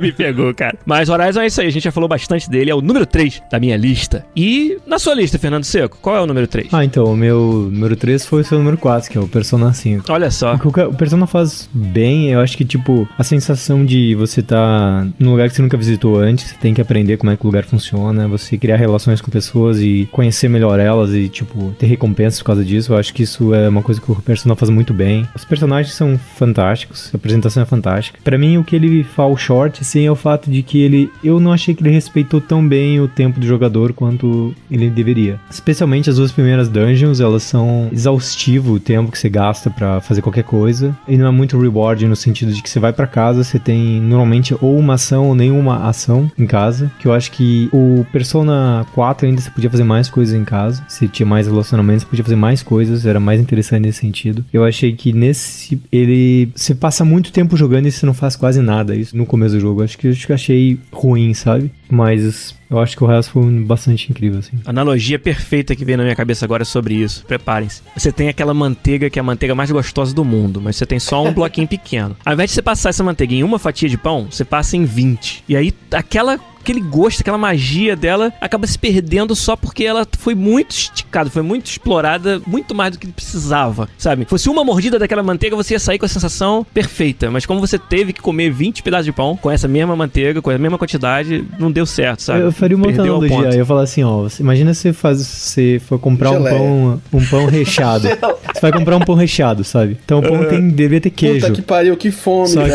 Me 0.00 0.12
pegou, 0.12 0.54
cara. 0.54 0.78
Mas 0.86 1.08
Horizon 1.08 1.40
é 1.40 1.46
isso 1.46 1.60
aí, 1.60 1.66
a 1.66 1.70
gente 1.70 1.82
já 1.84 1.92
falou 1.92 2.08
bastante 2.08 2.48
dele, 2.48 2.70
é 2.70 2.74
o 2.74 2.80
número 2.80 3.04
3 3.04 3.42
da 3.50 3.58
minha 3.58 3.76
lista. 3.76 4.24
E 4.36 4.78
na 4.86 4.98
sua 4.98 5.14
lista, 5.14 5.38
Fernando 5.38 5.64
Seco, 5.64 5.98
qual 6.00 6.16
é 6.16 6.20
o 6.20 6.26
número 6.26 6.46
3? 6.46 6.68
Ah, 6.72 6.84
então, 6.84 7.04
o 7.04 7.16
meu 7.16 7.68
número 7.72 7.96
3 7.96 8.24
foi 8.24 8.42
o 8.42 8.44
seu 8.44 8.58
número 8.58 8.76
4, 8.78 9.10
que 9.10 9.18
é 9.18 9.20
o 9.20 9.26
Persona 9.26 9.72
5. 9.72 10.04
Olha 10.12 10.30
só. 10.30 10.54
O 10.54 10.58
que 10.58 10.68
o 10.68 10.72
ca- 10.72 10.88
o 10.88 10.94
Persona 10.94 11.26
faz 11.26 11.68
bem, 11.72 12.30
eu 12.30 12.40
acho 12.40 12.56
que, 12.56 12.64
tipo, 12.64 13.08
a 13.18 13.24
sensação 13.24 13.84
de 13.84 14.14
você 14.14 14.42
tá 14.42 15.06
num 15.18 15.30
lugar 15.30 15.48
que 15.48 15.54
você 15.54 15.62
nunca 15.62 15.76
visitou 15.76 16.18
antes, 16.18 16.50
você 16.50 16.56
tem 16.56 16.74
que 16.74 16.80
aprender 16.80 17.16
como 17.16 17.30
é 17.30 17.36
que 17.36 17.44
o 17.44 17.46
lugar 17.46 17.64
funciona, 17.64 18.28
você 18.28 18.56
criar 18.56 18.76
relações 18.76 19.20
com 19.20 19.30
pessoas 19.30 19.80
e 19.80 20.08
conhecer 20.10 20.48
melhor 20.48 20.78
elas 20.78 21.12
e, 21.12 21.28
tipo, 21.28 21.74
ter 21.78 21.86
recompensas 21.86 22.40
por 22.40 22.46
causa 22.46 22.64
disso, 22.64 22.92
eu 22.92 22.98
acho 22.98 23.12
que 23.12 23.22
isso 23.22 23.54
é 23.54 23.68
uma 23.68 23.82
coisa 23.82 24.00
que 24.00 24.10
o 24.10 24.16
Persona 24.16 24.56
faz 24.56 24.70
muito 24.70 24.92
bem. 24.94 25.26
Os 25.34 25.44
personagens 25.44 25.94
são 25.94 26.18
fantásticos, 26.36 27.10
a 27.12 27.16
apresentação 27.16 27.62
é 27.62 27.66
fantástica. 27.66 28.18
Pra 28.22 28.38
mim, 28.38 28.56
o 28.56 28.64
que 28.64 28.76
ele 28.76 29.04
fall 29.04 29.36
short, 29.36 29.84
sim, 29.84 30.06
é 30.06 30.10
o 30.10 30.16
fato 30.16 30.50
de 30.50 30.62
que 30.62 30.80
ele... 30.80 31.10
Eu 31.22 31.40
não 31.40 31.52
achei 31.52 31.74
que 31.74 31.82
ele 31.82 31.90
respeitou 31.90 32.40
tão 32.40 32.66
bem 32.66 33.00
o 33.00 33.08
tempo 33.08 33.40
do 33.40 33.46
jogador 33.46 33.92
quanto 33.92 34.54
ele 34.70 34.90
deveria. 34.90 35.38
Especialmente 35.50 36.10
as 36.10 36.16
duas 36.16 36.32
primeiras 36.32 36.68
dungeons, 36.68 37.20
elas 37.20 37.42
são 37.42 37.88
exaustivo 37.92 38.74
o 38.74 38.80
tempo 38.80 39.10
que 39.10 39.18
você 39.18 39.28
gasta 39.28 39.70
pra 39.70 40.00
fazer 40.00 40.22
qualquer 40.22 40.44
coisa. 40.44 40.96
E 41.06 41.16
não 41.16 41.26
é 41.26 41.30
muito 41.30 41.58
reward 41.58 42.06
no 42.06 42.16
sentido 42.16 42.52
de 42.52 42.62
que 42.62 42.70
você 42.70 42.80
vai 42.80 42.92
pra 42.92 43.06
casa, 43.06 43.44
você 43.44 43.58
tem 43.58 44.00
normalmente 44.00 44.54
ou 44.60 44.78
uma 44.78 44.98
ação 45.02 45.34
nenhuma 45.34 45.88
ação 45.88 46.30
em 46.38 46.46
casa. 46.46 46.90
Que 46.98 47.06
eu 47.06 47.12
acho 47.12 47.32
que 47.32 47.68
o 47.72 48.06
Persona 48.12 48.86
4 48.94 49.26
ainda 49.26 49.40
você 49.40 49.50
podia 49.50 49.68
fazer 49.68 49.84
mais 49.84 50.08
coisas 50.08 50.34
em 50.34 50.44
casa. 50.44 50.84
Você 50.88 51.08
tinha 51.08 51.26
mais 51.26 51.46
relacionamentos, 51.46 52.04
podia 52.04 52.24
fazer 52.24 52.36
mais 52.36 52.62
coisas, 52.62 53.04
era 53.04 53.18
mais 53.18 53.40
interessante 53.40 53.82
nesse 53.82 53.98
sentido. 53.98 54.44
Eu 54.52 54.64
achei 54.64 54.92
que 54.92 55.12
nesse. 55.12 55.80
Ele. 55.90 56.50
Você 56.54 56.74
passa 56.74 57.04
muito 57.04 57.32
tempo 57.32 57.56
jogando 57.56 57.86
e 57.86 57.92
você 57.92 58.06
não 58.06 58.14
faz 58.14 58.36
quase 58.36 58.60
nada. 58.62 58.94
Isso 58.94 59.16
no 59.16 59.26
começo 59.26 59.54
do 59.54 59.60
jogo. 59.60 59.82
Acho 59.82 59.98
que 59.98 60.06
eu 60.06 60.12
acho 60.12 60.26
que 60.26 60.32
eu 60.32 60.34
achei 60.34 60.78
ruim, 60.92 61.34
sabe? 61.34 61.70
Mas 61.94 62.54
eu 62.70 62.78
acho 62.78 62.96
que 62.96 63.04
o 63.04 63.06
resto 63.06 63.32
foi 63.32 63.44
bastante 63.60 64.10
incrível, 64.10 64.38
assim. 64.38 64.58
Analogia 64.64 65.18
perfeita 65.18 65.76
que 65.76 65.84
veio 65.84 65.98
na 65.98 66.04
minha 66.04 66.16
cabeça 66.16 66.42
agora 66.42 66.64
sobre 66.64 66.94
isso. 66.94 67.22
Preparem-se. 67.26 67.82
Você 67.94 68.10
tem 68.10 68.30
aquela 68.30 68.54
manteiga 68.54 69.10
que 69.10 69.18
é 69.18 69.20
a 69.20 69.22
manteiga 69.22 69.54
mais 69.54 69.70
gostosa 69.70 70.14
do 70.14 70.24
mundo, 70.24 70.58
mas 70.58 70.76
você 70.76 70.86
tem 70.86 70.98
só 70.98 71.22
um 71.22 71.34
bloquinho 71.34 71.68
pequeno. 71.68 72.16
Ao 72.24 72.32
invés 72.32 72.48
de 72.48 72.54
você 72.54 72.62
passar 72.62 72.88
essa 72.88 73.04
manteiga 73.04 73.34
em 73.34 73.42
uma 73.42 73.58
fatia 73.58 73.90
de 73.90 73.98
pão, 73.98 74.26
você 74.30 74.42
passa 74.42 74.74
em 74.74 74.86
20. 74.86 75.44
E 75.46 75.54
aí 75.54 75.74
aquela 75.90 76.40
aquele 76.62 76.80
gosto, 76.80 77.20
aquela 77.20 77.38
magia 77.38 77.94
dela 77.96 78.32
acaba 78.40 78.66
se 78.66 78.78
perdendo 78.78 79.34
só 79.34 79.56
porque 79.56 79.84
ela 79.84 80.06
foi 80.18 80.34
muito 80.34 80.70
esticada, 80.70 81.28
foi 81.28 81.42
muito 81.42 81.66
explorada, 81.66 82.40
muito 82.46 82.74
mais 82.74 82.92
do 82.92 82.98
que 82.98 83.06
precisava, 83.08 83.88
sabe? 83.98 84.24
Fosse 84.24 84.48
uma 84.48 84.64
mordida 84.64 84.98
daquela 84.98 85.22
manteiga, 85.22 85.56
você 85.56 85.74
ia 85.74 85.80
sair 85.80 85.98
com 85.98 86.06
a 86.06 86.08
sensação 86.08 86.64
perfeita, 86.72 87.30
mas 87.30 87.44
como 87.44 87.60
você 87.60 87.78
teve 87.78 88.12
que 88.12 88.20
comer 88.20 88.50
20 88.50 88.82
pedaços 88.82 89.06
de 89.06 89.12
pão 89.12 89.36
com 89.36 89.50
essa 89.50 89.66
mesma 89.68 89.94
manteiga, 89.96 90.40
com 90.40 90.50
a 90.50 90.58
mesma 90.58 90.78
quantidade, 90.78 91.44
não 91.58 91.70
deu 91.70 91.84
certo, 91.84 92.22
sabe? 92.22 92.40
Eu 92.40 92.52
faria 92.52 92.76
uma 92.76 92.86
outra 92.86 93.02
analogia. 93.02 93.50
Eu 93.50 93.58
ia 93.58 93.64
falar 93.64 93.82
assim, 93.82 94.02
ó, 94.02 94.26
imagina 94.38 94.72
você 94.72 94.92
faz, 94.92 95.18
você 95.18 95.80
for 95.84 95.98
comprar 95.98 96.30
um 96.30 96.42
pão, 96.42 97.02
um 97.12 97.26
pão 97.26 97.46
recheado. 97.46 98.08
você 98.54 98.60
vai 98.60 98.72
comprar 98.72 98.96
um 98.96 99.00
pão 99.00 99.14
recheado, 99.14 99.64
sabe? 99.64 99.98
Então 100.04 100.20
o 100.20 100.22
pão 100.22 100.44
tem, 100.44 100.68
deveria 100.68 101.00
ter 101.00 101.10
queijo. 101.10 101.46
Puta 101.46 101.52
que 101.52 101.62
pariu, 101.62 101.96
que 101.96 102.10
fome, 102.10 102.48
Só 102.48 102.62
que. 102.64 102.70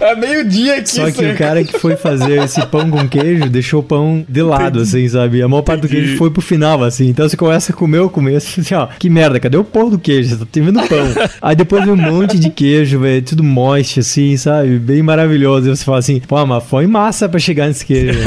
É 0.00 0.14
meio-dia 0.16 0.76
aqui, 0.76 0.88
Só 0.88 1.10
que 1.10 1.24
o 1.24 1.36
cara 1.36 1.62
que 1.62 1.78
foi 1.78 1.96
fazer 2.06 2.42
esse 2.42 2.64
pão 2.66 2.90
com 2.90 3.08
queijo 3.08 3.48
deixou 3.48 3.80
o 3.80 3.82
pão 3.82 4.24
de 4.28 4.42
lado, 4.42 4.80
assim, 4.80 5.08
sabe? 5.08 5.42
A 5.42 5.48
maior 5.48 5.62
parte 5.62 5.82
do 5.82 5.88
queijo 5.88 6.16
foi 6.16 6.30
pro 6.30 6.40
final, 6.40 6.82
assim. 6.84 7.08
Então 7.08 7.28
você 7.28 7.36
começa 7.36 7.72
a 7.72 7.74
comer 7.74 8.00
o 8.00 8.10
começo, 8.10 8.60
assim, 8.60 8.74
ó, 8.74 8.86
que 8.86 9.10
merda, 9.10 9.40
cadê 9.40 9.56
o 9.56 9.64
pão 9.64 9.90
do 9.90 9.98
queijo? 9.98 10.30
Você 10.30 10.36
tá 10.36 10.46
tendo 10.50 10.72
pão. 10.72 11.06
Aí 11.42 11.56
depois 11.56 11.84
vem 11.84 11.92
um 11.92 11.96
monte 11.96 12.38
de 12.38 12.50
queijo, 12.50 13.00
velho, 13.00 13.22
tudo 13.22 13.42
moist, 13.42 14.00
assim, 14.00 14.36
sabe? 14.36 14.78
Bem 14.78 15.02
maravilhoso. 15.02 15.68
E 15.68 15.76
você 15.76 15.84
fala 15.84 15.98
assim, 15.98 16.20
pô, 16.20 16.44
mas 16.46 16.64
foi 16.64 16.86
massa 16.86 17.28
pra 17.28 17.38
chegar 17.38 17.66
nesse 17.66 17.84
queijo. 17.84 18.18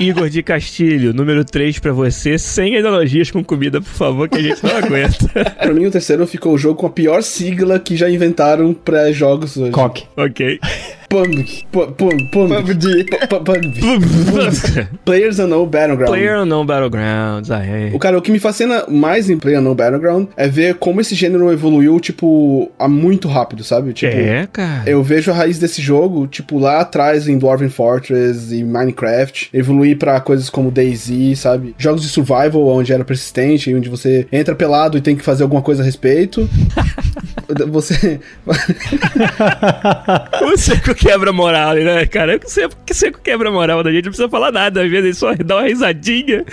Igor 0.00 0.30
de 0.30 0.42
Castilho, 0.42 1.12
número 1.12 1.44
3 1.44 1.78
pra 1.78 1.92
você, 1.92 2.38
sem 2.38 2.76
analogias 2.76 3.30
com 3.30 3.44
comida, 3.44 3.82
por 3.82 3.92
favor, 3.92 4.28
que 4.28 4.38
a 4.38 4.42
gente 4.42 4.64
não 4.64 4.74
aguenta. 4.74 5.28
Pra 5.60 5.74
mim, 5.74 5.84
o 5.84 5.90
terceiro 5.90 6.26
ficou 6.26 6.54
o 6.54 6.58
jogo 6.58 6.76
com 6.76 6.86
a 6.86 6.90
pior 6.90 7.22
sigla 7.22 7.78
que 7.78 7.96
já 7.96 8.08
inventaram 8.08 8.72
pra 8.72 9.12
jogos 9.12 9.56
hoje. 9.58 9.72
Coque. 9.72 10.04
ok. 10.16 10.58
PUBG. 11.10 11.66
Pu- 11.72 11.88
pu- 11.88 12.28
PUBG. 12.30 13.04
Pu- 13.04 13.26
pu- 13.26 13.40
PUBG. 13.44 14.88
Players 15.04 15.40
Unknown 15.40 15.66
Battleground. 15.66 16.08
Player 16.08 16.40
Unknown 16.40 16.64
Battlegrounds, 16.64 17.50
é. 17.50 17.90
O 17.92 17.98
cara, 17.98 18.16
o 18.16 18.22
que 18.22 18.30
me 18.30 18.38
fascina 18.38 18.84
mais 18.88 19.28
em 19.28 19.36
Player 19.36 19.58
Unknown 19.58 19.74
Battleground 19.74 20.28
é 20.36 20.46
ver 20.46 20.76
como 20.76 21.00
esse 21.00 21.16
gênero 21.16 21.52
evoluiu, 21.52 21.98
tipo, 21.98 22.70
há 22.78 22.86
muito 22.86 23.26
rápido, 23.26 23.64
sabe? 23.64 23.92
Tipo, 23.92 24.16
é, 24.16 24.46
cara. 24.52 24.88
Eu 24.88 25.02
vejo 25.02 25.32
a 25.32 25.34
raiz 25.34 25.58
desse 25.58 25.82
jogo, 25.82 26.28
tipo, 26.28 26.60
lá 26.60 26.80
atrás 26.80 27.26
em 27.26 27.36
Dwarven 27.38 27.70
Fortress 27.70 28.54
e 28.54 28.62
Minecraft, 28.62 29.50
evoluir 29.52 29.98
pra 29.98 30.20
coisas 30.20 30.48
como 30.48 30.70
DayZ, 30.70 31.36
sabe? 31.36 31.74
Jogos 31.76 32.02
de 32.02 32.08
survival, 32.08 32.68
onde 32.68 32.92
era 32.92 33.04
persistente, 33.04 33.74
onde 33.74 33.88
você 33.88 34.28
entra 34.30 34.54
pelado 34.54 34.96
e 34.96 35.00
tem 35.00 35.16
que 35.16 35.24
fazer 35.24 35.42
alguma 35.42 35.60
coisa 35.60 35.82
a 35.82 35.84
respeito. 35.84 36.48
você. 37.68 38.20
O 40.42 40.56
Seco 40.56 40.94
quebra 41.00 41.32
moral, 41.32 41.74
né, 41.74 42.06
cara? 42.06 42.38
O 42.44 42.48
Seco, 42.48 42.74
o 42.88 42.94
Seco 42.94 43.20
quebra 43.22 43.50
moral 43.50 43.82
da 43.82 43.90
gente, 43.90 44.04
não 44.04 44.10
precisa 44.10 44.28
falar 44.28 44.52
nada, 44.52 44.82
às 44.82 44.90
vezes 44.90 45.18
só 45.18 45.34
dá 45.34 45.56
uma 45.56 45.66
risadinha 45.66 46.44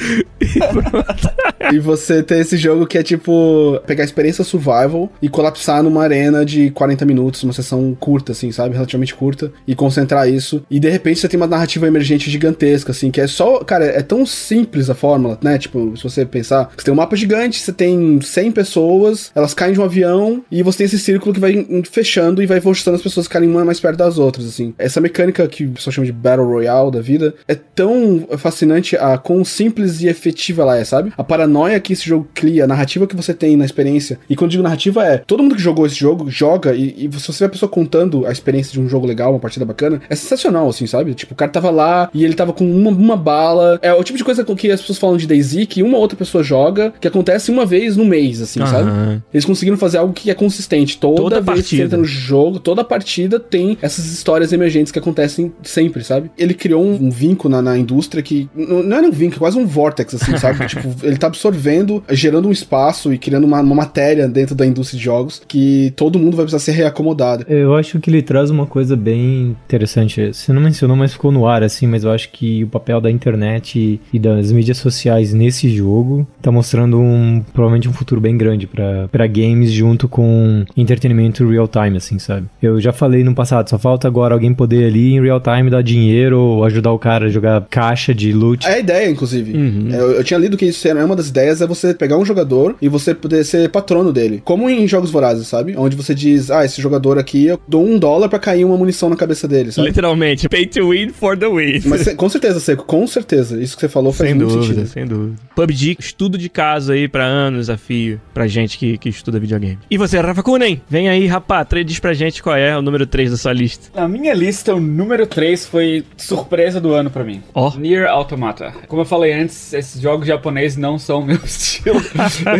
e 0.42 0.60
pronto. 0.60 1.30
e 1.74 1.80
você 1.80 2.24
ter 2.24 2.40
esse 2.40 2.58
jogo 2.58 2.86
que 2.86 2.98
é 2.98 3.04
tipo 3.04 3.80
pegar 3.86 4.04
a 4.04 4.06
experiência 4.06 4.44
survival 4.44 5.12
e 5.22 5.28
colapsar 5.28 5.84
numa 5.84 6.04
arena 6.04 6.46
de 6.46 6.72
40 6.72 7.06
minutos, 7.06 7.44
uma 7.44 7.54
sessão 7.54 7.96
curta, 8.00 8.32
assim, 8.32 8.52
sabe? 8.52 8.74
Relativamente 8.74 9.14
curta, 9.14 9.52
e 9.68 9.76
concentrar 9.76 10.30
isso. 10.30 10.64
E 10.70 10.80
de 10.80 10.90
repente 10.90 11.20
você 11.20 11.28
tem 11.28 11.40
uma 11.40 11.48
narrativa 11.48 11.88
emergente 11.88 12.30
gigantesca, 12.30 12.92
assim, 12.92 13.12
que 13.12 13.20
é 13.20 13.28
só. 13.28 13.60
Cara, 13.60 13.86
é 13.86 14.02
tão 14.02 14.26
simples 14.26 14.90
a 14.90 14.96
fórmula, 14.96 15.38
né? 15.42 15.58
Tipo, 15.58 15.96
se 15.98 16.04
você 16.04 16.26
pensar, 16.26 16.72
você 16.76 16.86
tem 16.86 16.94
um 16.94 16.98
mapa 16.98 17.16
gigante, 17.16 17.60
você 17.60 17.74
tem 17.74 18.22
100 18.22 18.52
pessoas, 18.52 19.32
elas 19.36 19.54
caem 19.54 19.74
de 19.74 19.80
um 19.80 19.84
avião 19.84 20.44
e 20.52 20.64
você 20.64 20.80
tem 20.80 20.86
esse 20.86 21.00
círculo 21.00 21.34
que 21.34 21.40
vai 21.40 21.66
fechando 21.90 22.42
e 22.42 22.46
vai 22.46 22.62
forçando 22.62 22.96
as 22.96 23.02
pessoas 23.02 23.26
a 23.26 23.30
ficarem 23.30 23.50
uma 23.50 23.66
mais 23.66 23.80
perto 23.80 23.98
das 23.98 24.18
outras, 24.18 24.37
assim. 24.46 24.74
Essa 24.78 25.02
mecânica 25.02 25.48
que 25.48 25.66
o 25.66 25.72
pessoal 25.72 25.94
chama 25.94 26.06
de 26.06 26.14
Battle 26.14 26.48
Royale 26.48 26.92
da 26.92 27.02
vida 27.02 27.34
é 27.48 27.56
tão 27.56 28.28
fascinante 28.38 28.96
a 28.96 29.18
quão 29.18 29.44
simples 29.44 30.02
e 30.02 30.08
efetiva 30.08 30.62
ela 30.64 30.78
é, 30.78 30.84
sabe? 30.84 31.12
A 31.18 31.24
paranoia 31.24 31.80
que 31.80 31.94
esse 31.94 32.08
jogo 32.08 32.28
cria, 32.34 32.64
a 32.64 32.68
narrativa 32.68 33.08
que 33.08 33.16
você 33.16 33.34
tem 33.34 33.56
na 33.56 33.66
experiência. 33.66 34.20
E 34.30 34.36
quando 34.36 34.50
eu 34.50 34.52
digo 34.52 34.64
narrativa 34.64 35.06
é, 35.06 35.18
todo 35.18 35.44
mundo 35.44 35.56
que 35.56 35.62
jogou 35.62 35.86
esse 35.86 35.96
jogo 35.96 36.30
joga 36.30 36.74
e, 36.74 37.06
e 37.06 37.20
se 37.20 37.28
você 37.28 37.40
vê 37.40 37.46
a 37.46 37.50
pessoa 37.50 37.70
contando 37.70 38.26
a 38.26 38.32
experiência 38.32 38.74
de 38.74 38.80
um 38.80 38.88
jogo 38.90 39.06
legal, 39.06 39.32
uma 39.32 39.40
partida 39.40 39.66
bacana, 39.66 40.02
é 40.10 40.16
sensacional, 40.16 40.68
assim, 40.70 40.88
sabe? 40.88 41.14
Tipo, 41.14 41.34
o 41.34 41.38
cara 41.38 41.52
tava 41.52 41.70
lá 41.70 42.10
e 42.14 42.24
ele 42.24 42.34
tava 42.34 42.54
com 42.54 42.70
uma, 42.70 42.92
uma 42.92 43.18
bala. 43.18 43.80
É 43.82 43.94
o 43.94 44.04
tipo 44.04 44.18
de 44.18 44.24
coisa 44.24 44.44
com 44.44 44.56
que 44.56 44.72
as 44.72 44.82
pessoas 44.82 45.00
falam 45.00 45.18
de 45.18 45.28
DayZ 45.28 45.66
que 45.68 45.84
uma 45.84 45.98
outra 45.98 46.18
pessoa 46.18 46.44
joga, 46.44 46.94
que 47.00 47.08
acontece 47.08 47.52
uma 47.52 47.66
vez 47.66 47.96
no 47.98 48.06
mês, 48.06 48.42
assim, 48.42 48.60
sabe? 48.66 48.90
Aham. 48.90 49.24
Eles 49.34 49.46
conseguiram 49.46 49.78
fazer 49.78 49.98
algo 49.98 50.14
que 50.14 50.30
é 50.30 50.34
consistente. 50.34 50.98
Toda, 50.98 51.22
Toda 51.22 51.36
vez 51.36 51.46
que 51.46 51.46
partida. 51.46 51.78
você 51.78 51.86
entra 51.86 51.98
no 51.98 52.06
jogo, 52.06 52.60
toda 52.60 52.84
partida 52.84 53.40
tem 53.40 53.78
essas 53.82 54.06
histórias 54.28 54.52
emergentes 54.52 54.92
que 54.92 55.00
acontecem 55.00 55.54
sempre, 55.64 56.04
sabe? 56.04 56.30
Ele 56.38 56.54
criou 56.54 56.84
um, 56.84 57.06
um 57.06 57.10
vínculo 57.10 57.50
na, 57.50 57.62
na 57.62 57.78
indústria 57.78 58.22
que. 58.22 58.50
Não, 58.54 58.98
era 58.98 59.08
um 59.08 59.12
vínculo, 59.12 59.38
é 59.38 59.40
quase 59.40 59.58
um 59.58 59.66
vortex, 59.66 60.16
assim, 60.16 60.36
sabe? 60.38 60.68
tipo, 60.68 60.94
ele 61.02 61.16
tá 61.16 61.28
absorvendo, 61.28 62.04
gerando 62.10 62.50
um 62.50 62.52
espaço 62.52 63.14
e 63.14 63.18
criando 63.18 63.46
uma, 63.46 63.62
uma 63.62 63.76
matéria 63.76 64.28
dentro 64.28 64.54
da 64.54 64.66
indústria 64.66 64.98
de 64.98 65.06
jogos 65.06 65.42
que 65.48 65.94
todo 65.96 66.20
mundo 66.20 66.36
vai 66.36 66.46
precisar 66.46 66.60
ser 66.60 66.78
reacomodado. 66.78 67.46
Eu 67.48 67.74
acho 67.76 68.00
que 68.00 68.10
ele 68.10 68.22
traz 68.22 68.50
uma 68.50 68.66
coisa 68.66 68.98
bem 68.98 69.56
interessante. 69.66 70.34
Você 70.34 70.52
não 70.52 70.62
mencionou, 70.62 70.98
mas 70.98 71.14
ficou 71.14 71.32
no 71.32 71.48
ar, 71.48 71.64
assim, 71.64 71.88
mas 71.88 72.04
eu 72.04 72.12
acho 72.12 72.30
que 72.30 72.66
o 72.66 72.68
papel 72.68 73.00
da 73.00 73.10
internet 73.10 74.02
e 74.12 74.20
das 74.20 74.52
mídias 74.52 74.78
sociais 74.78 75.34
nesse 75.34 75.70
jogo 75.70 76.28
tá 76.42 76.52
mostrando 76.52 77.00
um 77.00 77.42
provavelmente 77.54 77.88
um 77.88 77.94
futuro 77.94 78.20
bem 78.20 78.38
grande 78.38 78.68
pra 78.68 79.28
games 79.28 79.72
junto 79.72 80.10
com 80.10 80.66
entretenimento 80.76 81.48
real 81.48 81.68
time, 81.68 81.96
assim, 81.96 82.20
sabe? 82.20 82.48
Eu 82.62 82.82
já 82.82 82.92
falei 82.92 83.24
no 83.24 83.34
passado, 83.34 83.70
só 83.70 83.80
falta 83.80 84.08
agora 84.18 84.36
alguém 84.36 84.54
poder 84.54 84.86
ali 84.86 85.14
em 85.14 85.22
real 85.22 85.40
time 85.40 85.70
dar 85.70 85.82
dinheiro 85.82 86.40
ou 86.40 86.66
ajudar 86.66 86.92
o 86.92 87.00
cara 87.00 87.28
a 87.28 87.30
jogar 87.30 87.66
caixa 87.70 88.14
de 88.14 88.34
loot. 88.34 88.66
É 88.66 88.74
a 88.74 88.80
ideia, 88.80 89.10
inclusive. 89.10 89.54
Uhum. 89.54 89.90
Eu, 89.92 90.12
eu 90.14 90.24
tinha 90.24 90.40
lido 90.40 90.58
que 90.58 90.66
isso 90.66 90.88
era 90.88 91.06
uma 91.06 91.16
das 91.16 91.30
ideias 91.30 91.62
é 91.62 91.68
você 91.68 91.94
pegar 91.94 92.18
um 92.18 92.26
jogador 92.26 92.76
e 92.82 92.90
você 92.90 93.14
poder 93.14 93.44
ser 93.44 93.70
patrono 93.70 94.12
dele. 94.12 94.42
Como 94.44 94.70
em 94.70 94.88
jogos 94.88 95.12
vorazes, 95.12 95.48
sabe? 95.48 95.76
Onde 95.78 95.96
você 95.96 96.14
diz, 96.14 96.50
ah, 96.52 96.66
esse 96.66 96.82
jogador 96.82 97.18
aqui, 97.18 97.46
eu 97.46 97.60
dou 97.68 97.86
um 97.86 97.98
dólar 97.98 98.30
pra 98.30 98.40
cair 98.40 98.66
uma 98.66 98.78
munição 98.78 99.10
na 99.10 99.16
cabeça 99.16 99.48
dele, 99.48 99.72
sabe? 99.72 99.88
Literalmente, 99.88 100.50
pay 100.50 100.66
to 100.66 100.90
win 100.90 101.10
for 101.10 101.38
the 101.38 101.48
win. 101.48 101.82
Mas 101.86 102.14
com 102.14 102.30
certeza, 102.30 102.60
Seco, 102.60 102.84
com 102.86 103.06
certeza. 103.08 103.62
Isso 103.62 103.76
que 103.76 103.82
você 103.82 103.90
falou 103.90 104.12
faz 104.12 104.30
Sem 104.30 104.38
muito 104.38 104.54
dúvida, 104.54 104.74
sentido. 104.74 104.88
sem 104.88 105.06
dúvida. 105.06 105.36
PUBG, 105.56 105.98
estudo 106.00 106.38
de 106.38 106.50
caso 106.50 106.92
aí 106.92 107.08
pra 107.08 107.24
anos, 107.24 107.68
desafio 107.68 108.20
pra 108.34 108.48
gente 108.48 108.78
que, 108.78 108.98
que 108.98 109.10
estuda 109.10 109.40
videogame. 109.40 109.78
E 109.90 109.98
você, 109.98 110.20
Rafa 110.20 110.44
Kunen? 110.44 110.82
Vem 110.90 111.10
aí, 111.10 111.28
rapá, 111.28 111.66
diz 111.86 112.00
pra 112.00 112.14
gente 112.14 112.42
qual 112.42 112.56
é 112.56 112.78
o 112.78 112.82
número 112.82 113.06
3 113.06 113.32
da 113.32 113.38
sua 113.38 113.54
lista. 113.54 113.90
Na 114.08 114.14
minha 114.18 114.34
lista, 114.34 114.74
o 114.74 114.80
número 114.80 115.28
3 115.28 115.66
foi 115.66 116.06
surpresa 116.16 116.80
do 116.80 116.94
ano 116.94 117.10
pra 117.10 117.26
mim. 117.26 117.44
Ó. 117.54 117.76
Nier 117.78 118.08
Automata. 118.08 118.74
Como 118.88 119.02
eu 119.02 119.06
falei 119.06 119.34
antes, 119.34 119.74
esses 119.74 120.00
jogos 120.02 120.26
japoneses 120.26 120.78
não 120.78 120.98
são 120.98 121.20
o 121.20 121.26
meu 121.26 121.36
estilo. 121.44 122.02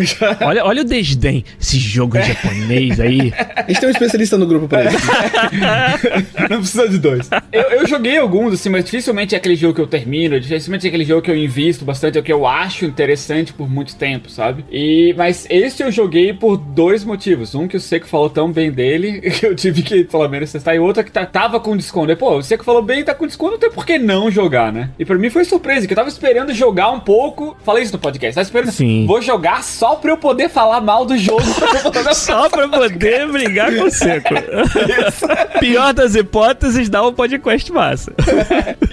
Já- 0.02 0.36
Olha, 0.46 0.62
olha 0.64 0.82
o 0.82 0.84
desdém. 0.84 1.44
Esse 1.58 1.78
jogo 1.78 2.18
japonês 2.20 3.00
aí. 3.00 3.32
A 3.56 3.62
gente 3.66 3.80
tem 3.80 3.88
um 3.88 3.92
especialista 3.92 4.36
no 4.36 4.46
grupo 4.46 4.68
pra 4.68 4.84
isso. 4.84 4.98
não 6.50 6.58
precisa 6.58 6.86
de 6.86 6.98
dois. 6.98 7.30
Eu, 7.50 7.62
eu 7.62 7.86
joguei 7.86 8.18
alguns, 8.18 8.52
assim, 8.52 8.68
mas 8.68 8.84
dificilmente 8.84 9.34
é 9.34 9.38
aquele 9.38 9.56
jogo 9.56 9.74
que 9.74 9.80
eu 9.80 9.86
termino, 9.86 10.38
dificilmente 10.38 10.86
é 10.86 10.88
aquele 10.88 11.04
jogo 11.04 11.22
que 11.22 11.30
eu 11.30 11.36
invisto 11.36 11.82
bastante, 11.84 12.18
é 12.18 12.20
o 12.20 12.24
que 12.24 12.32
eu 12.32 12.46
acho 12.46 12.84
interessante 12.84 13.54
por 13.54 13.70
muito 13.70 13.96
tempo, 13.96 14.30
sabe? 14.30 14.64
E, 14.70 15.14
mas 15.16 15.46
esse 15.48 15.82
eu 15.82 15.90
joguei 15.90 16.32
por 16.34 16.58
dois 16.58 17.04
motivos. 17.04 17.54
Um 17.54 17.66
que 17.66 17.76
o 17.76 17.80
Seco 17.80 18.06
falou 18.06 18.28
tão 18.28 18.52
bem 18.52 18.70
dele, 18.70 19.20
que 19.30 19.46
eu 19.46 19.54
tive 19.56 19.80
que 19.82 20.04
pelo 20.04 20.28
menos 20.28 20.52
testar, 20.52 20.74
e 20.74 20.78
outro 20.78 21.02
que 21.02 21.10
tá- 21.10 21.27
tava 21.32 21.60
com 21.60 21.76
desconto. 21.76 22.12
E, 22.12 22.16
pô, 22.16 22.36
o 22.36 22.42
Seco 22.42 22.64
falou 22.64 22.82
bem, 22.82 23.04
tá 23.04 23.14
com 23.14 23.26
desconto, 23.26 23.52
não 23.52 23.58
tem 23.58 23.70
por 23.70 23.86
que 23.86 23.98
não 23.98 24.30
jogar, 24.30 24.72
né? 24.72 24.90
E 24.98 25.04
pra 25.04 25.16
mim 25.16 25.30
foi 25.30 25.44
surpresa, 25.44 25.86
que 25.86 25.92
eu 25.92 25.96
tava 25.96 26.08
esperando 26.08 26.52
jogar 26.52 26.90
um 26.90 27.00
pouco. 27.00 27.56
Falei 27.64 27.82
isso 27.82 27.92
no 27.92 27.98
podcast, 27.98 28.34
tava 28.34 28.44
esperando. 28.44 28.72
Sim. 28.72 29.06
Vou 29.06 29.20
jogar 29.22 29.62
só 29.62 29.96
pra 29.96 30.10
eu 30.10 30.16
poder 30.16 30.48
falar 30.48 30.80
mal 30.80 31.04
do 31.04 31.16
jogo. 31.16 31.42
pra 31.92 32.14
Só 32.14 32.48
pra 32.48 32.68
poder 32.68 33.26
brigar 33.30 33.74
com 33.74 33.84
o 33.84 33.90
seco. 33.90 34.34
Pior 35.60 35.92
das 35.92 36.14
hipóteses, 36.14 36.88
dá 36.88 37.06
um 37.06 37.12
podcast 37.12 37.72
massa. 37.72 38.12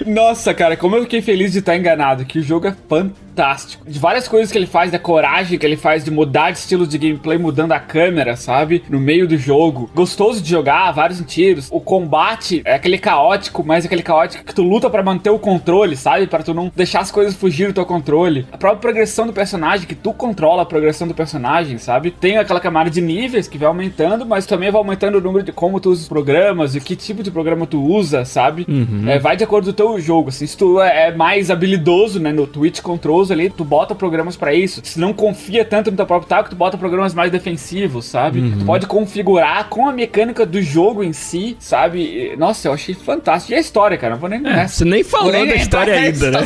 Nossa, 0.06 0.54
cara, 0.54 0.76
como 0.76 0.96
eu 0.96 1.02
fiquei 1.02 1.22
feliz 1.22 1.52
de 1.52 1.58
estar 1.58 1.76
enganado, 1.76 2.24
que 2.24 2.38
o 2.38 2.42
jogo 2.42 2.68
é 2.68 2.74
fantástico. 2.88 3.25
Fantástico. 3.36 3.84
De 3.86 3.98
várias 3.98 4.26
coisas 4.26 4.50
que 4.50 4.56
ele 4.56 4.66
faz, 4.66 4.90
da 4.90 4.98
coragem 4.98 5.58
que 5.58 5.66
ele 5.66 5.76
faz 5.76 6.02
de 6.02 6.10
mudar 6.10 6.50
de 6.50 6.58
estilo 6.58 6.86
de 6.86 6.96
gameplay, 6.96 7.36
mudando 7.36 7.72
a 7.72 7.78
câmera, 7.78 8.34
sabe? 8.34 8.82
No 8.88 8.98
meio 8.98 9.28
do 9.28 9.36
jogo. 9.36 9.90
Gostoso 9.94 10.40
de 10.42 10.48
jogar, 10.48 10.90
vários 10.92 11.20
tiros. 11.20 11.68
O 11.70 11.78
combate 11.78 12.62
é 12.64 12.74
aquele 12.74 12.96
caótico, 12.96 13.62
mas 13.62 13.84
aquele 13.84 14.02
caótico 14.02 14.44
que 14.44 14.54
tu 14.54 14.62
luta 14.62 14.88
para 14.88 15.02
manter 15.02 15.28
o 15.28 15.38
controle, 15.38 15.96
sabe? 15.96 16.26
Para 16.26 16.42
tu 16.42 16.54
não 16.54 16.72
deixar 16.74 17.00
as 17.00 17.10
coisas 17.10 17.34
fugir 17.34 17.68
do 17.68 17.74
teu 17.74 17.84
controle. 17.84 18.46
A 18.50 18.56
própria 18.56 18.80
progressão 18.80 19.26
do 19.26 19.32
personagem, 19.32 19.86
que 19.86 19.94
tu 19.94 20.14
controla 20.14 20.62
a 20.62 20.66
progressão 20.66 21.06
do 21.06 21.14
personagem, 21.14 21.76
sabe? 21.76 22.10
Tem 22.10 22.38
aquela 22.38 22.60
camada 22.60 22.88
de 22.88 23.02
níveis 23.02 23.46
que 23.46 23.58
vai 23.58 23.68
aumentando, 23.68 24.24
mas 24.24 24.46
também 24.46 24.70
vai 24.70 24.78
aumentando 24.78 25.18
o 25.18 25.20
número 25.20 25.44
de 25.44 25.52
como 25.52 25.78
tu 25.78 25.90
usa 25.90 26.02
os 26.02 26.08
programas 26.08 26.74
e 26.74 26.80
que 26.80 26.96
tipo 26.96 27.22
de 27.22 27.30
programa 27.30 27.66
tu 27.66 27.82
usa, 27.82 28.24
sabe? 28.24 28.64
Uhum. 28.68 29.08
É, 29.08 29.18
vai 29.18 29.36
de 29.36 29.44
acordo 29.44 29.66
com 29.66 29.70
o 29.70 29.74
teu 29.74 30.00
jogo. 30.00 30.30
Assim, 30.30 30.46
se 30.46 30.56
tu 30.56 30.80
é 30.80 31.14
mais 31.14 31.50
habilidoso, 31.50 32.18
né, 32.18 32.32
no 32.32 32.46
Twitch 32.46 32.80
Controls 32.80 33.25
ali, 33.30 33.50
tu 33.50 33.64
bota 33.64 33.94
programas 33.94 34.36
para 34.36 34.54
isso. 34.54 34.80
Se 34.84 34.98
não 35.00 35.12
confia 35.12 35.64
tanto 35.64 35.90
no 35.90 35.96
teu 35.96 36.06
próprio 36.06 36.28
taco, 36.28 36.50
tu 36.50 36.56
bota 36.56 36.76
programas 36.78 37.14
mais 37.14 37.30
defensivos, 37.30 38.04
sabe? 38.06 38.40
Uhum. 38.40 38.58
Tu 38.58 38.64
pode 38.64 38.86
configurar 38.86 39.68
com 39.68 39.88
a 39.88 39.92
mecânica 39.92 40.44
do 40.46 40.60
jogo 40.62 41.02
em 41.02 41.12
si, 41.12 41.56
sabe? 41.58 42.34
Nossa, 42.38 42.68
eu 42.68 42.72
achei 42.72 42.94
fantástico. 42.94 43.52
E 43.52 43.56
a 43.56 43.60
história, 43.60 43.96
cara, 43.96 44.14
não 44.14 44.20
vou 44.20 44.28
nem... 44.28 44.38
É, 44.38 44.42
né? 44.42 44.68
você 44.68 44.84
nem 44.84 45.02
falou 45.04 45.32
nem 45.32 45.46
da 45.46 45.54
história 45.54 45.94
ainda, 45.94 46.30
né? 46.30 46.38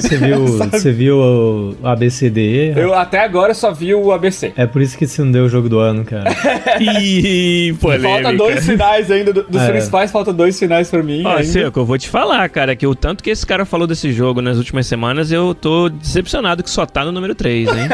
Você 0.00 0.16
viu, 0.16 0.46
você 0.70 0.92
viu 0.92 1.16
o 1.18 1.76
ABCDE? 1.82 2.74
Eu 2.76 2.94
até 2.94 3.20
agora 3.20 3.54
só 3.54 3.72
vi 3.72 3.94
o 3.94 4.12
ABC. 4.12 4.52
É 4.56 4.66
por 4.66 4.80
isso 4.82 4.96
que 4.96 5.06
você 5.06 5.22
não 5.22 5.30
deu 5.32 5.44
o 5.44 5.48
jogo 5.48 5.68
do 5.68 5.78
ano, 5.78 6.04
cara. 6.04 6.30
Ih, 6.80 7.74
polêmica. 7.80 8.08
Falta 8.08 8.32
dois 8.36 8.66
finais 8.66 9.10
ainda, 9.10 9.32
do- 9.32 9.42
dos 9.44 9.62
É. 9.62 9.70
principais, 9.70 10.10
falta 10.10 10.32
dois 10.32 10.58
finais 10.58 10.90
pra 10.90 11.02
mim. 11.02 11.22
Ó, 11.24 11.30
ainda. 11.30 11.44
Seco, 11.44 11.80
eu 11.80 11.84
vou 11.84 11.98
te 11.98 12.08
falar, 12.08 12.48
cara, 12.48 12.74
que 12.76 12.86
o 12.86 12.94
tanto 12.94 13.22
que 13.22 13.30
esse 13.30 13.46
cara 13.46 13.64
falou 13.64 13.86
desse 13.86 14.12
jogo 14.12 14.40
nas 14.40 14.56
últimas 14.56 14.86
semanas, 14.86 15.30
eu 15.32 15.54
tô 15.54 15.90
decepcionado 16.20 16.62
que 16.62 16.70
só 16.70 16.86
tá 16.86 17.04
no 17.04 17.12
número 17.12 17.34
3, 17.34 17.68
hein? 17.68 17.88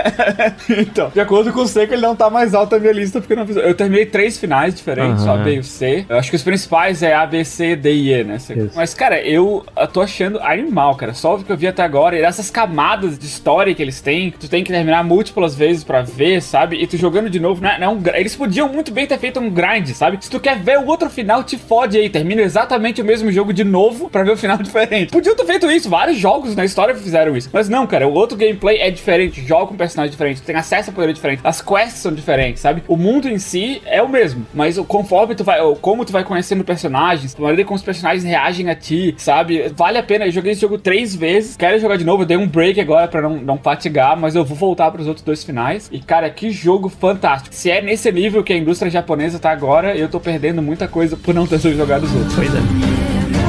Então, 0.79 1.11
de 1.13 1.21
acordo 1.21 1.53
com 1.53 1.61
o 1.61 1.67
Seco, 1.67 1.95
ele 1.95 2.03
não 2.03 2.17
tá 2.17 2.29
mais 2.29 2.55
alto 2.55 2.75
na 2.75 2.81
minha 2.81 2.93
lista 2.93 3.21
porque 3.21 3.33
eu 3.33 3.37
não 3.37 3.47
fiz. 3.47 3.57
Eu 3.57 3.75
terminei 3.75 4.07
três 4.07 4.39
finais 4.39 4.75
diferentes, 4.75 5.25
o 5.25 5.31
A, 5.31 5.37
B 5.39 5.55
e 5.55 5.59
o 5.59 5.65
C. 5.65 6.05
Eu 6.09 6.19
acho 6.19 6.31
que 6.31 6.37
os 6.37 6.43
principais 6.43 7.03
é 7.03 7.15
A, 7.15 7.27
B, 7.27 7.45
C, 7.45 7.77
D 7.77 7.93
e 7.93 8.13
E, 8.13 8.25
né? 8.25 8.39
Seco? 8.39 8.71
Mas, 8.75 8.95
cara, 8.95 9.21
eu 9.21 9.65
eu 9.77 9.89
tô 9.89 10.01
achando 10.01 10.41
animal, 10.41 10.95
cara. 10.97 11.15
Só 11.15 11.37
o 11.37 11.45
que 11.45 11.51
eu 11.51 11.57
vi 11.57 11.67
até 11.67 11.83
agora. 11.83 12.17
E 12.17 12.23
essas 12.23 12.51
camadas 12.51 13.19
de 13.19 13.27
história 13.27 13.75
que 13.75 13.83
eles 13.83 14.01
têm, 14.01 14.31
que 14.31 14.39
tu 14.39 14.49
tem 14.49 14.65
que 14.65 14.73
terminar 14.73 15.05
múltiplas 15.05 15.55
vezes 15.55 15.85
pra 15.85 16.03
ver, 16.03 16.43
sabe? 16.43 16.77
E 16.77 16.87
tu 16.87 16.97
jogando 16.97 17.31
de 17.31 17.41
novo, 17.41 17.63
não 17.63 17.71
é, 17.71 17.89
um 17.89 18.01
Eles 18.15 18.35
podiam 18.35 18.69
muito 18.69 18.93
bem 18.93 19.07
ter 19.07 19.19
feito 19.19 19.41
um 19.41 19.51
grind, 19.51 19.89
sabe? 19.91 20.19
Se 20.21 20.31
tu 20.31 20.41
quer 20.41 20.59
ver 20.59 20.79
o 20.79 20.87
outro 20.87 21.09
final, 21.09 21.45
te 21.45 21.57
fode 21.57 21.97
aí. 21.97 22.09
Termina 22.09 22.43
exatamente 22.43 23.01
o 23.01 23.05
mesmo 23.05 23.31
jogo 23.31 23.53
de 23.53 23.65
novo 23.65 24.09
pra 24.09 24.23
ver 24.23 24.33
o 24.33 24.37
final 24.37 24.59
diferente. 24.63 25.11
Podiam 25.13 25.37
ter 25.37 25.47
feito 25.47 25.71
isso. 25.71 25.89
Vários 25.89 26.19
jogos 26.19 26.57
na 26.57 26.65
história 26.65 26.95
fizeram 26.95 27.37
isso. 27.37 27.49
Mas 27.53 27.69
não, 27.69 27.87
cara. 27.87 28.09
O 28.09 28.16
outro 28.17 28.37
gameplay 28.37 28.79
é 28.79 28.91
diferente. 28.91 29.45
Joga 29.47 29.67
com 29.67 29.77
personagem 29.77 30.11
diferente. 30.11 30.43
Tem 30.43 30.57
acesso 30.57 30.91
a 30.91 30.93
poder 30.93 31.13
diferente. 31.13 31.41
As 31.45 31.61
quests 31.61 32.01
são 32.01 32.13
diferentes, 32.13 32.61
sabe? 32.61 32.83
O 32.89 32.97
mundo 32.97 33.29
em 33.29 33.39
si 33.39 33.83
é 33.85 34.03
o 34.03 34.09
mesmo. 34.09 34.47
Mas 34.55 34.79
conforme 34.79 35.35
tu 35.35 35.45
vai. 35.45 35.59
Como 35.81 36.05
tu 36.05 36.13
vai 36.13 36.25
conhecendo 36.25 36.65
personagens, 36.65 37.35
a 37.37 37.41
maneira 37.41 37.65
como 37.65 37.77
os 37.77 37.83
personagens 37.83 38.25
reagem 38.25 38.71
a 38.71 38.75
ti, 38.75 39.15
sabe? 39.19 39.69
Vale 39.75 39.99
a 39.99 40.03
pena. 40.03 40.27
Eu 40.27 40.33
joguei 40.33 40.53
esse 40.53 40.61
jogo 40.61 40.79
três 40.79 41.15
vezes. 41.15 41.57
Quero 41.57 41.79
jogar 41.79 41.97
de 41.97 42.05
novo. 42.05 42.23
Eu 42.23 42.27
dei 42.27 42.37
um 42.37 42.49
break 42.49 42.81
agora 42.81 43.09
pra 43.09 43.23
não, 43.23 43.37
não 43.37 43.59
fatigar. 43.59 44.17
Mas 44.17 44.35
eu 44.35 44.45
vou 44.45 44.57
voltar 44.57 44.91
pros 44.91 45.07
outros 45.07 45.25
dois 45.25 45.45
finais. 45.45 45.89
E, 45.93 46.01
cara, 46.01 46.31
que 46.31 46.51
jogo 46.51 46.89
fantástico. 46.89 47.55
Se 47.55 47.71
é 47.71 47.81
nesse 47.81 48.11
nível 48.11 48.43
que 48.43 48.53
a 48.53 48.57
indústria 48.57 48.91
japonesa 48.91 49.39
tá 49.39 49.51
agora, 49.51 49.97
eu 49.97 50.09
tô 50.09 50.21
perdendo 50.21 50.63
muita 50.63 50.89
coisa 50.89 51.17
por 51.17 51.35
não 51.35 51.47
ter 51.47 51.59
jogado 51.59 52.05
os 52.05 52.15
outros. 52.15 52.35
pois 52.35 52.55
é. 52.55 53.46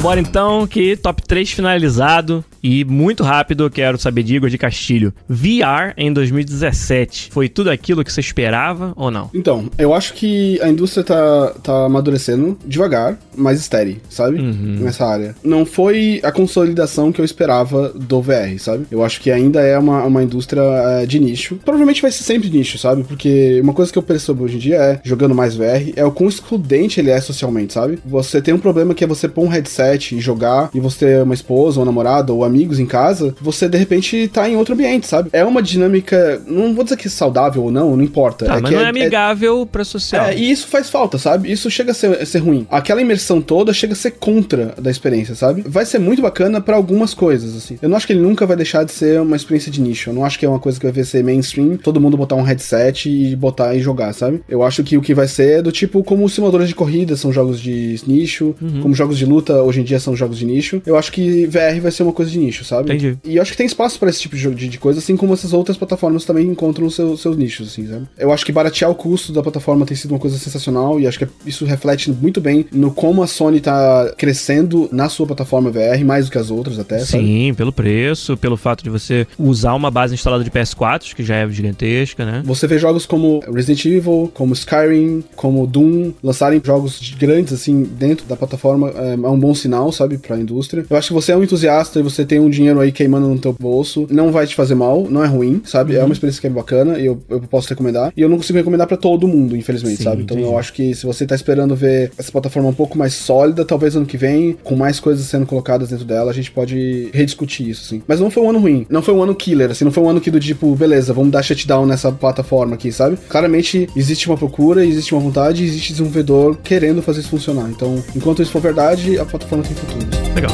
Vambora 0.00 0.18
então, 0.18 0.66
que 0.66 0.96
top 0.96 1.22
3 1.22 1.50
finalizado 1.50 2.42
e 2.62 2.84
muito 2.84 3.22
rápido, 3.22 3.64
eu 3.64 3.70
quero 3.70 3.98
saber 3.98 4.22
de 4.22 4.36
Igor 4.36 4.48
de 4.48 4.58
Castilho. 4.58 5.12
VR 5.28 5.92
em 5.96 6.12
2017, 6.12 7.30
foi 7.30 7.48
tudo 7.48 7.70
aquilo 7.70 8.04
que 8.04 8.12
você 8.12 8.20
esperava 8.20 8.92
ou 8.96 9.10
não? 9.10 9.30
Então, 9.34 9.70
eu 9.78 9.94
acho 9.94 10.14
que 10.14 10.60
a 10.62 10.68
indústria 10.68 11.04
tá, 11.04 11.54
tá 11.62 11.84
amadurecendo 11.86 12.58
devagar, 12.66 13.18
mas 13.36 13.60
estéreo, 13.60 13.98
sabe? 14.08 14.40
Nessa 14.40 15.06
área. 15.06 15.34
Não 15.42 15.64
foi 15.64 16.20
a 16.22 16.32
consolidação 16.32 17.12
que 17.12 17.20
eu 17.20 17.24
esperava 17.24 17.90
do 17.90 18.20
VR, 18.20 18.58
sabe? 18.58 18.86
Eu 18.90 19.04
acho 19.04 19.20
que 19.20 19.30
ainda 19.30 19.60
é 19.60 19.78
uma, 19.78 20.04
uma 20.04 20.22
indústria 20.22 20.62
eh, 20.62 21.06
de 21.06 21.18
nicho. 21.18 21.58
Provavelmente 21.64 22.02
vai 22.02 22.10
ser 22.10 22.24
sempre 22.24 22.48
nicho, 22.48 22.78
sabe? 22.78 23.04
Porque 23.04 23.60
uma 23.62 23.72
coisa 23.72 23.92
que 23.92 23.98
eu 23.98 24.02
percebo 24.02 24.44
hoje 24.44 24.56
em 24.56 24.60
dia 24.60 24.76
é, 24.76 25.00
jogando 25.02 25.34
mais 25.34 25.54
VR, 25.54 25.92
é 25.96 26.04
o 26.04 26.12
quão 26.12 26.28
excludente 26.28 27.00
ele 27.00 27.10
é 27.10 27.20
socialmente, 27.20 27.72
sabe? 27.72 27.98
Você 28.04 28.40
tem 28.40 28.54
um 28.54 28.58
problema 28.58 28.94
que 28.94 29.04
é 29.04 29.06
você 29.06 29.28
pôr 29.28 29.44
um 29.44 29.48
headset 29.48 29.89
e 29.98 30.20
jogar, 30.20 30.70
e 30.74 30.80
você 30.80 31.06
ter 31.06 31.22
uma 31.22 31.34
esposa, 31.34 31.80
ou 31.80 31.86
namorada, 31.86 32.32
ou 32.32 32.44
amigos 32.44 32.78
em 32.78 32.86
casa, 32.86 33.34
você 33.40 33.68
de 33.68 33.78
repente 33.78 34.28
tá 34.28 34.48
em 34.48 34.56
outro 34.56 34.74
ambiente, 34.74 35.06
sabe? 35.06 35.30
É 35.32 35.44
uma 35.44 35.62
dinâmica, 35.62 36.40
não 36.46 36.74
vou 36.74 36.84
dizer 36.84 36.96
que 36.96 37.06
é 37.06 37.10
saudável 37.10 37.64
ou 37.64 37.70
não, 37.70 37.96
não 37.96 38.04
importa. 38.04 38.46
Tá, 38.46 38.56
é 38.56 38.60
mas 38.60 38.70
não 38.70 38.80
é 38.80 38.88
amigável 38.88 39.66
pra 39.66 39.84
social. 39.84 40.26
é, 40.26 40.36
e 40.36 40.50
isso 40.50 40.68
faz 40.68 40.90
falta, 40.90 41.18
sabe? 41.18 41.50
Isso 41.50 41.70
chega 41.70 41.92
a 41.92 41.94
ser, 41.94 42.20
a 42.20 42.26
ser 42.26 42.38
ruim. 42.38 42.66
Aquela 42.70 43.00
imersão 43.00 43.40
toda 43.40 43.72
chega 43.72 43.92
a 43.92 43.96
ser 43.96 44.12
contra 44.12 44.74
da 44.78 44.90
experiência, 44.90 45.34
sabe? 45.34 45.62
Vai 45.66 45.84
ser 45.86 45.98
muito 45.98 46.22
bacana 46.22 46.60
pra 46.60 46.76
algumas 46.76 47.14
coisas, 47.14 47.56
assim. 47.56 47.78
Eu 47.80 47.88
não 47.88 47.96
acho 47.96 48.06
que 48.06 48.12
ele 48.12 48.20
nunca 48.20 48.46
vai 48.46 48.56
deixar 48.56 48.84
de 48.84 48.92
ser 48.92 49.20
uma 49.20 49.36
experiência 49.36 49.70
de 49.70 49.80
nicho. 49.80 50.10
Eu 50.10 50.14
não 50.14 50.24
acho 50.24 50.38
que 50.38 50.44
é 50.44 50.48
uma 50.48 50.58
coisa 50.58 50.78
que 50.78 50.90
vai 50.90 51.04
ser 51.04 51.24
mainstream, 51.24 51.76
todo 51.76 52.00
mundo 52.00 52.16
botar 52.16 52.36
um 52.36 52.42
headset 52.42 53.08
e 53.08 53.34
botar 53.36 53.74
e 53.74 53.80
jogar, 53.80 54.12
sabe? 54.12 54.42
Eu 54.48 54.62
acho 54.62 54.82
que 54.82 54.96
o 54.96 55.02
que 55.02 55.14
vai 55.14 55.26
ser 55.26 55.58
é 55.58 55.62
do 55.62 55.72
tipo 55.72 56.02
como 56.04 56.28
simuladores 56.28 56.68
de 56.68 56.74
corrida 56.74 57.16
são 57.16 57.32
jogos 57.32 57.60
de 57.60 58.00
nicho, 58.06 58.54
como 58.82 58.94
jogos 58.94 59.18
de 59.18 59.24
luta 59.24 59.62
hoje 59.62 59.79
em 59.80 59.84
dia 59.84 59.98
são 60.00 60.14
jogos 60.16 60.38
de 60.38 60.44
nicho. 60.46 60.82
Eu 60.86 60.96
acho 60.96 61.12
que 61.12 61.46
VR 61.46 61.80
vai 61.80 61.90
ser 61.90 62.02
uma 62.02 62.12
coisa 62.12 62.30
de 62.30 62.38
nicho, 62.38 62.64
sabe? 62.64 62.90
Entendi. 62.92 63.18
E 63.24 63.36
eu 63.36 63.42
acho 63.42 63.50
que 63.52 63.56
tem 63.56 63.66
espaço 63.66 63.98
pra 63.98 64.08
esse 64.10 64.20
tipo 64.20 64.36
de, 64.36 64.54
de, 64.54 64.68
de 64.68 64.78
coisa, 64.78 64.98
assim 64.98 65.16
como 65.16 65.32
essas 65.34 65.52
outras 65.52 65.76
plataformas 65.76 66.24
também 66.24 66.46
encontram 66.46 66.86
os 66.86 66.94
seus, 66.94 67.36
nichos, 67.36 67.68
assim, 67.68 67.86
sabe? 67.86 68.06
Eu 68.18 68.32
acho 68.32 68.44
que 68.44 68.52
baratear 68.52 68.90
o 68.90 68.94
custo 68.94 69.32
da 69.32 69.42
plataforma 69.42 69.86
tem 69.86 69.96
sido 69.96 70.10
uma 70.12 70.18
coisa 70.20 70.38
sensacional 70.38 70.98
e 71.00 71.06
acho 71.06 71.18
que 71.18 71.26
isso 71.46 71.64
reflete 71.64 72.10
muito 72.10 72.40
bem 72.40 72.66
no 72.72 72.90
como 72.90 73.22
a 73.22 73.26
Sony 73.26 73.60
tá 73.60 74.12
crescendo 74.16 74.88
na 74.92 75.08
sua 75.08 75.26
plataforma 75.26 75.70
VR, 75.70 76.04
mais 76.04 76.26
do 76.26 76.32
que 76.32 76.38
as 76.38 76.50
outras 76.50 76.78
até, 76.78 76.98
sabe? 77.00 77.24
Sim, 77.24 77.54
pelo 77.54 77.72
preço, 77.72 78.36
pelo 78.36 78.56
fato 78.56 78.82
de 78.84 78.90
você 78.90 79.26
usar 79.38 79.74
uma 79.74 79.90
base 79.90 80.14
instalada 80.14 80.44
de 80.44 80.50
PS4, 80.50 81.14
que 81.14 81.22
já 81.24 81.36
é 81.36 81.48
gigantesca, 81.50 82.24
né? 82.24 82.42
Você 82.44 82.66
vê 82.66 82.78
jogos 82.78 83.06
como 83.06 83.40
Resident 83.52 83.84
Evil, 83.86 84.30
como 84.34 84.52
Skyrim, 84.52 85.22
como 85.36 85.66
Doom, 85.66 86.12
lançarem 86.22 86.60
jogos 86.64 87.00
de- 87.00 87.14
grandes 87.16 87.52
assim 87.52 87.82
dentro 87.82 88.26
da 88.26 88.36
plataforma 88.36 88.90
é, 88.90 89.12
é 89.14 89.28
um 89.28 89.38
bom 89.38 89.54
sinal, 89.54 89.69
sabe, 89.92 90.18
pra 90.18 90.38
indústria. 90.38 90.84
Eu 90.88 90.96
acho 90.96 91.08
que 91.08 91.14
você 91.14 91.32
é 91.32 91.36
um 91.36 91.42
entusiasta 91.42 92.00
e 92.00 92.02
você 92.02 92.24
tem 92.24 92.40
um 92.40 92.50
dinheiro 92.50 92.80
aí 92.80 92.92
queimando 92.92 93.28
no 93.28 93.38
teu 93.38 93.52
bolso, 93.52 94.06
não 94.10 94.32
vai 94.32 94.46
te 94.46 94.54
fazer 94.54 94.74
mal, 94.74 95.06
não 95.08 95.24
é 95.24 95.26
ruim, 95.26 95.62
sabe? 95.64 95.96
É 95.96 96.04
uma 96.04 96.12
experiência 96.12 96.40
que 96.40 96.46
é 96.46 96.50
bacana 96.50 96.98
e 96.98 97.06
eu, 97.06 97.20
eu 97.28 97.40
posso 97.40 97.68
recomendar. 97.68 98.12
E 98.16 98.20
eu 98.20 98.28
não 98.28 98.36
consigo 98.36 98.58
recomendar 98.58 98.86
pra 98.86 98.96
todo 98.96 99.28
mundo, 99.28 99.56
infelizmente, 99.56 99.98
Sim, 99.98 100.04
sabe? 100.04 100.22
Então 100.22 100.36
entendi. 100.36 100.52
eu 100.52 100.58
acho 100.58 100.72
que 100.72 100.94
se 100.94 101.06
você 101.06 101.26
tá 101.26 101.34
esperando 101.34 101.74
ver 101.74 102.12
essa 102.18 102.30
plataforma 102.30 102.68
um 102.68 102.74
pouco 102.74 102.98
mais 102.98 103.14
sólida, 103.14 103.64
talvez 103.64 103.96
ano 103.96 104.06
que 104.06 104.16
vem, 104.16 104.56
com 104.62 104.76
mais 104.76 105.00
coisas 105.00 105.26
sendo 105.26 105.46
colocadas 105.46 105.88
dentro 105.88 106.04
dela, 106.04 106.30
a 106.30 106.34
gente 106.34 106.50
pode 106.50 107.08
rediscutir 107.12 107.68
isso, 107.68 107.82
assim. 107.84 108.02
Mas 108.06 108.20
não 108.20 108.30
foi 108.30 108.42
um 108.42 108.50
ano 108.50 108.58
ruim, 108.58 108.86
não 108.88 109.02
foi 109.02 109.14
um 109.14 109.22
ano 109.22 109.34
killer, 109.34 109.70
assim, 109.70 109.84
não 109.84 109.92
foi 109.92 110.02
um 110.02 110.08
ano 110.08 110.20
que 110.20 110.30
do 110.30 110.40
tipo, 110.40 110.74
beleza, 110.74 111.12
vamos 111.12 111.30
dar 111.30 111.42
shutdown 111.42 111.86
nessa 111.86 112.10
plataforma 112.12 112.74
aqui, 112.74 112.92
sabe? 112.92 113.16
Claramente 113.28 113.88
existe 113.96 114.28
uma 114.28 114.36
procura, 114.36 114.84
existe 114.84 115.14
uma 115.14 115.20
vontade, 115.20 115.64
existe 115.64 115.92
desenvolvedor 115.92 116.58
querendo 116.62 117.02
fazer 117.02 117.20
isso 117.20 117.30
funcionar. 117.30 117.68
Então, 117.70 118.02
enquanto 118.14 118.42
isso 118.42 118.52
for 118.52 118.60
verdade, 118.60 119.18
a 119.18 119.24
plataforma 119.24 119.59
tem 119.62 119.74
futuro. 119.74 120.06
Legal. 120.34 120.50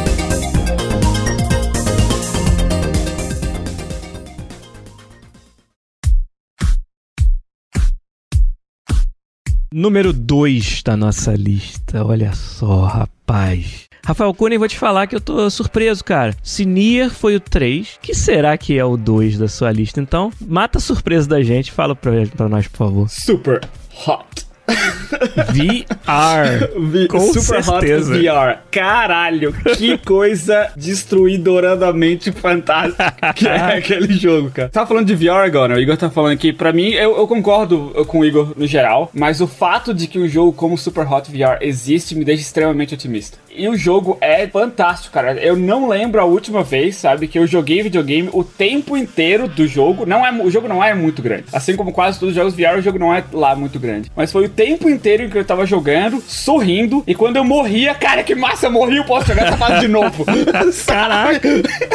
Número 9.73 10.13
2 10.13 10.83
da 10.83 10.97
nossa 10.97 11.35
lista. 11.35 12.03
Olha 12.03 12.33
só, 12.33 12.87
rapaz. 12.87 13.85
Rafael 14.07 14.33
Cunha, 14.33 14.59
vou 14.59 14.69
te 14.69 14.79
falar 14.79 15.07
que 15.07 15.17
eu 15.17 15.21
tô 15.21 15.51
surpreso, 15.51 16.05
cara. 16.05 16.35
Se 16.43 16.65
Nier 16.65 17.11
foi 17.11 17.37
o 17.37 17.41
3, 17.41 17.99
que 18.01 18.15
será 18.15 18.57
que 18.57 18.79
é 18.79 18.85
o 18.85 18.97
2 18.97 19.37
da 19.37 19.49
sua 19.49 19.73
lista? 19.73 20.01
Então, 20.01 20.33
mata 20.41 20.79
a 20.79 20.81
surpresa 20.81 21.29
da 21.29 21.43
gente. 21.43 21.73
Fala 21.73 21.95
pra, 21.95 22.13
pra 22.35 22.49
nós, 22.49 22.69
por 22.69 22.77
favor. 22.79 23.09
Super 23.11 23.69
hot. 24.07 24.47
VR. 25.53 26.69
Vi- 26.91 27.09
Com 27.09 27.21
Super 27.21 27.63
certeza. 27.63 28.15
Hot 28.15 28.23
VR. 28.23 28.59
Caralho, 28.71 29.53
que 29.77 29.99
coisa 29.99 30.71
destruidoradamente 30.77 32.33
fantástica 32.33 33.15
que 33.35 33.47
é 33.47 33.79
aquele 33.79 34.13
jogo, 34.15 34.51
cara. 34.51 34.69
Tava 34.69 34.87
falando 34.87 35.07
de 35.07 35.15
VR 35.15 35.45
agora, 35.45 35.75
o 35.77 35.79
Igor 35.81 35.97
tá 35.97 36.11
falando 36.11 36.33
aqui. 36.33 36.53
Pra 36.53 36.73
mim, 36.73 36.91
eu, 36.91 37.17
eu 37.17 37.27
concordo 37.27 38.05
com 38.07 38.21
o 38.21 38.25
Igor 38.25 38.53
no 38.57 38.67
geral, 38.67 39.11
mas 39.15 39.41
o 39.41 39.47
fato 39.47 39.93
de 39.95 40.07
que 40.07 40.19
um 40.19 40.29
jogo 40.29 40.53
como 40.53 40.77
Super 40.79 41.11
Hot 41.11 41.31
VR 41.31 41.59
existe 41.61 42.15
me 42.15 42.25
deixa 42.25 42.43
extremamente 42.43 42.95
otimista. 42.95 43.39
E 43.59 43.67
o 43.69 43.77
jogo 43.77 44.19
é 44.21 44.47
fantástico, 44.47 45.15
cara. 45.15 45.33
Eu 45.35 45.57
não 45.57 45.89
lembro 45.89 46.21
a 46.21 46.25
última 46.25 46.63
vez, 46.63 46.97
sabe, 46.97 47.27
que 47.27 47.39
eu 47.39 47.47
joguei 47.47 47.83
videogame 47.83 48.29
o 48.33 48.45
tempo 48.45 48.97
inteiro 48.99 49.49
do 49.49 49.67
jogo. 49.67 50.05
Não 50.05 50.27
é, 50.27 50.31
o 50.31 50.51
jogo 50.51 50.69
não 50.69 50.85
é 50.85 50.93
muito 50.93 51.23
grande. 51.23 51.45
Assim 51.53 51.75
como 51.75 51.91
quase 51.91 52.19
todos 52.21 52.35
os 52.35 52.37
jogos 52.37 52.55
VR, 52.55 52.79
o 52.79 52.83
jogo 52.83 52.99
não 52.99 53.15
é 53.15 53.25
lá 53.33 53.57
muito 53.57 53.79
grande. 53.81 54.11
Mas 54.15 54.31
foi 54.31 54.45
o 54.45 54.49
tempo 54.49 54.91
inteiro 54.97 55.25
em 55.25 55.31
que 55.31 55.39
eu 55.39 55.45
tava 55.45 55.67
jogando, 55.67 56.23
sorrindo, 56.27 57.05
e 57.07 57.15
quando 57.15 57.37
eu 57.37 57.45
morria, 57.45 57.95
cara, 57.95 58.23
que 58.23 58.35
massa, 58.35 58.67
eu 58.67 58.73
morri, 58.73 58.97
eu 58.97 59.05
posso 59.05 59.29
jogar 59.29 59.47
essa 59.47 59.57
fase 59.57 59.81
de 59.81 59.89
novo. 59.89 60.25
Caraca! 60.87 61.49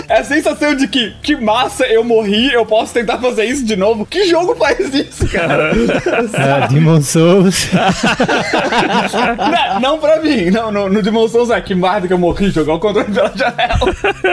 É 0.07 0.19
a 0.19 0.23
sensação 0.23 0.75
de 0.75 0.87
que, 0.87 1.13
que 1.21 1.35
massa, 1.35 1.85
eu 1.85 2.03
morri, 2.03 2.53
eu 2.53 2.65
posso 2.65 2.93
tentar 2.93 3.17
fazer 3.17 3.45
isso 3.45 3.65
de 3.65 3.75
novo. 3.75 4.05
Que 4.05 4.25
jogo 4.27 4.55
faz 4.55 4.93
isso, 4.93 5.27
cara? 5.27 5.71
Ah, 6.33 6.67
Demon 6.67 7.01
Souls. 7.01 7.69
não, 9.37 9.79
não 9.79 9.99
pra 9.99 10.21
mim, 10.21 10.49
não, 10.49 10.71
no, 10.71 10.89
no 10.89 11.01
Demon 11.01 11.27
Souls, 11.27 11.51
ah, 11.51 11.61
que 11.61 11.75
merda 11.75 12.07
que 12.07 12.13
eu 12.13 12.17
morri 12.17 12.49
jogar 12.49 12.75
o 12.75 12.79
controle 12.79 13.11
pela 13.11 13.31
janela. 13.35 13.79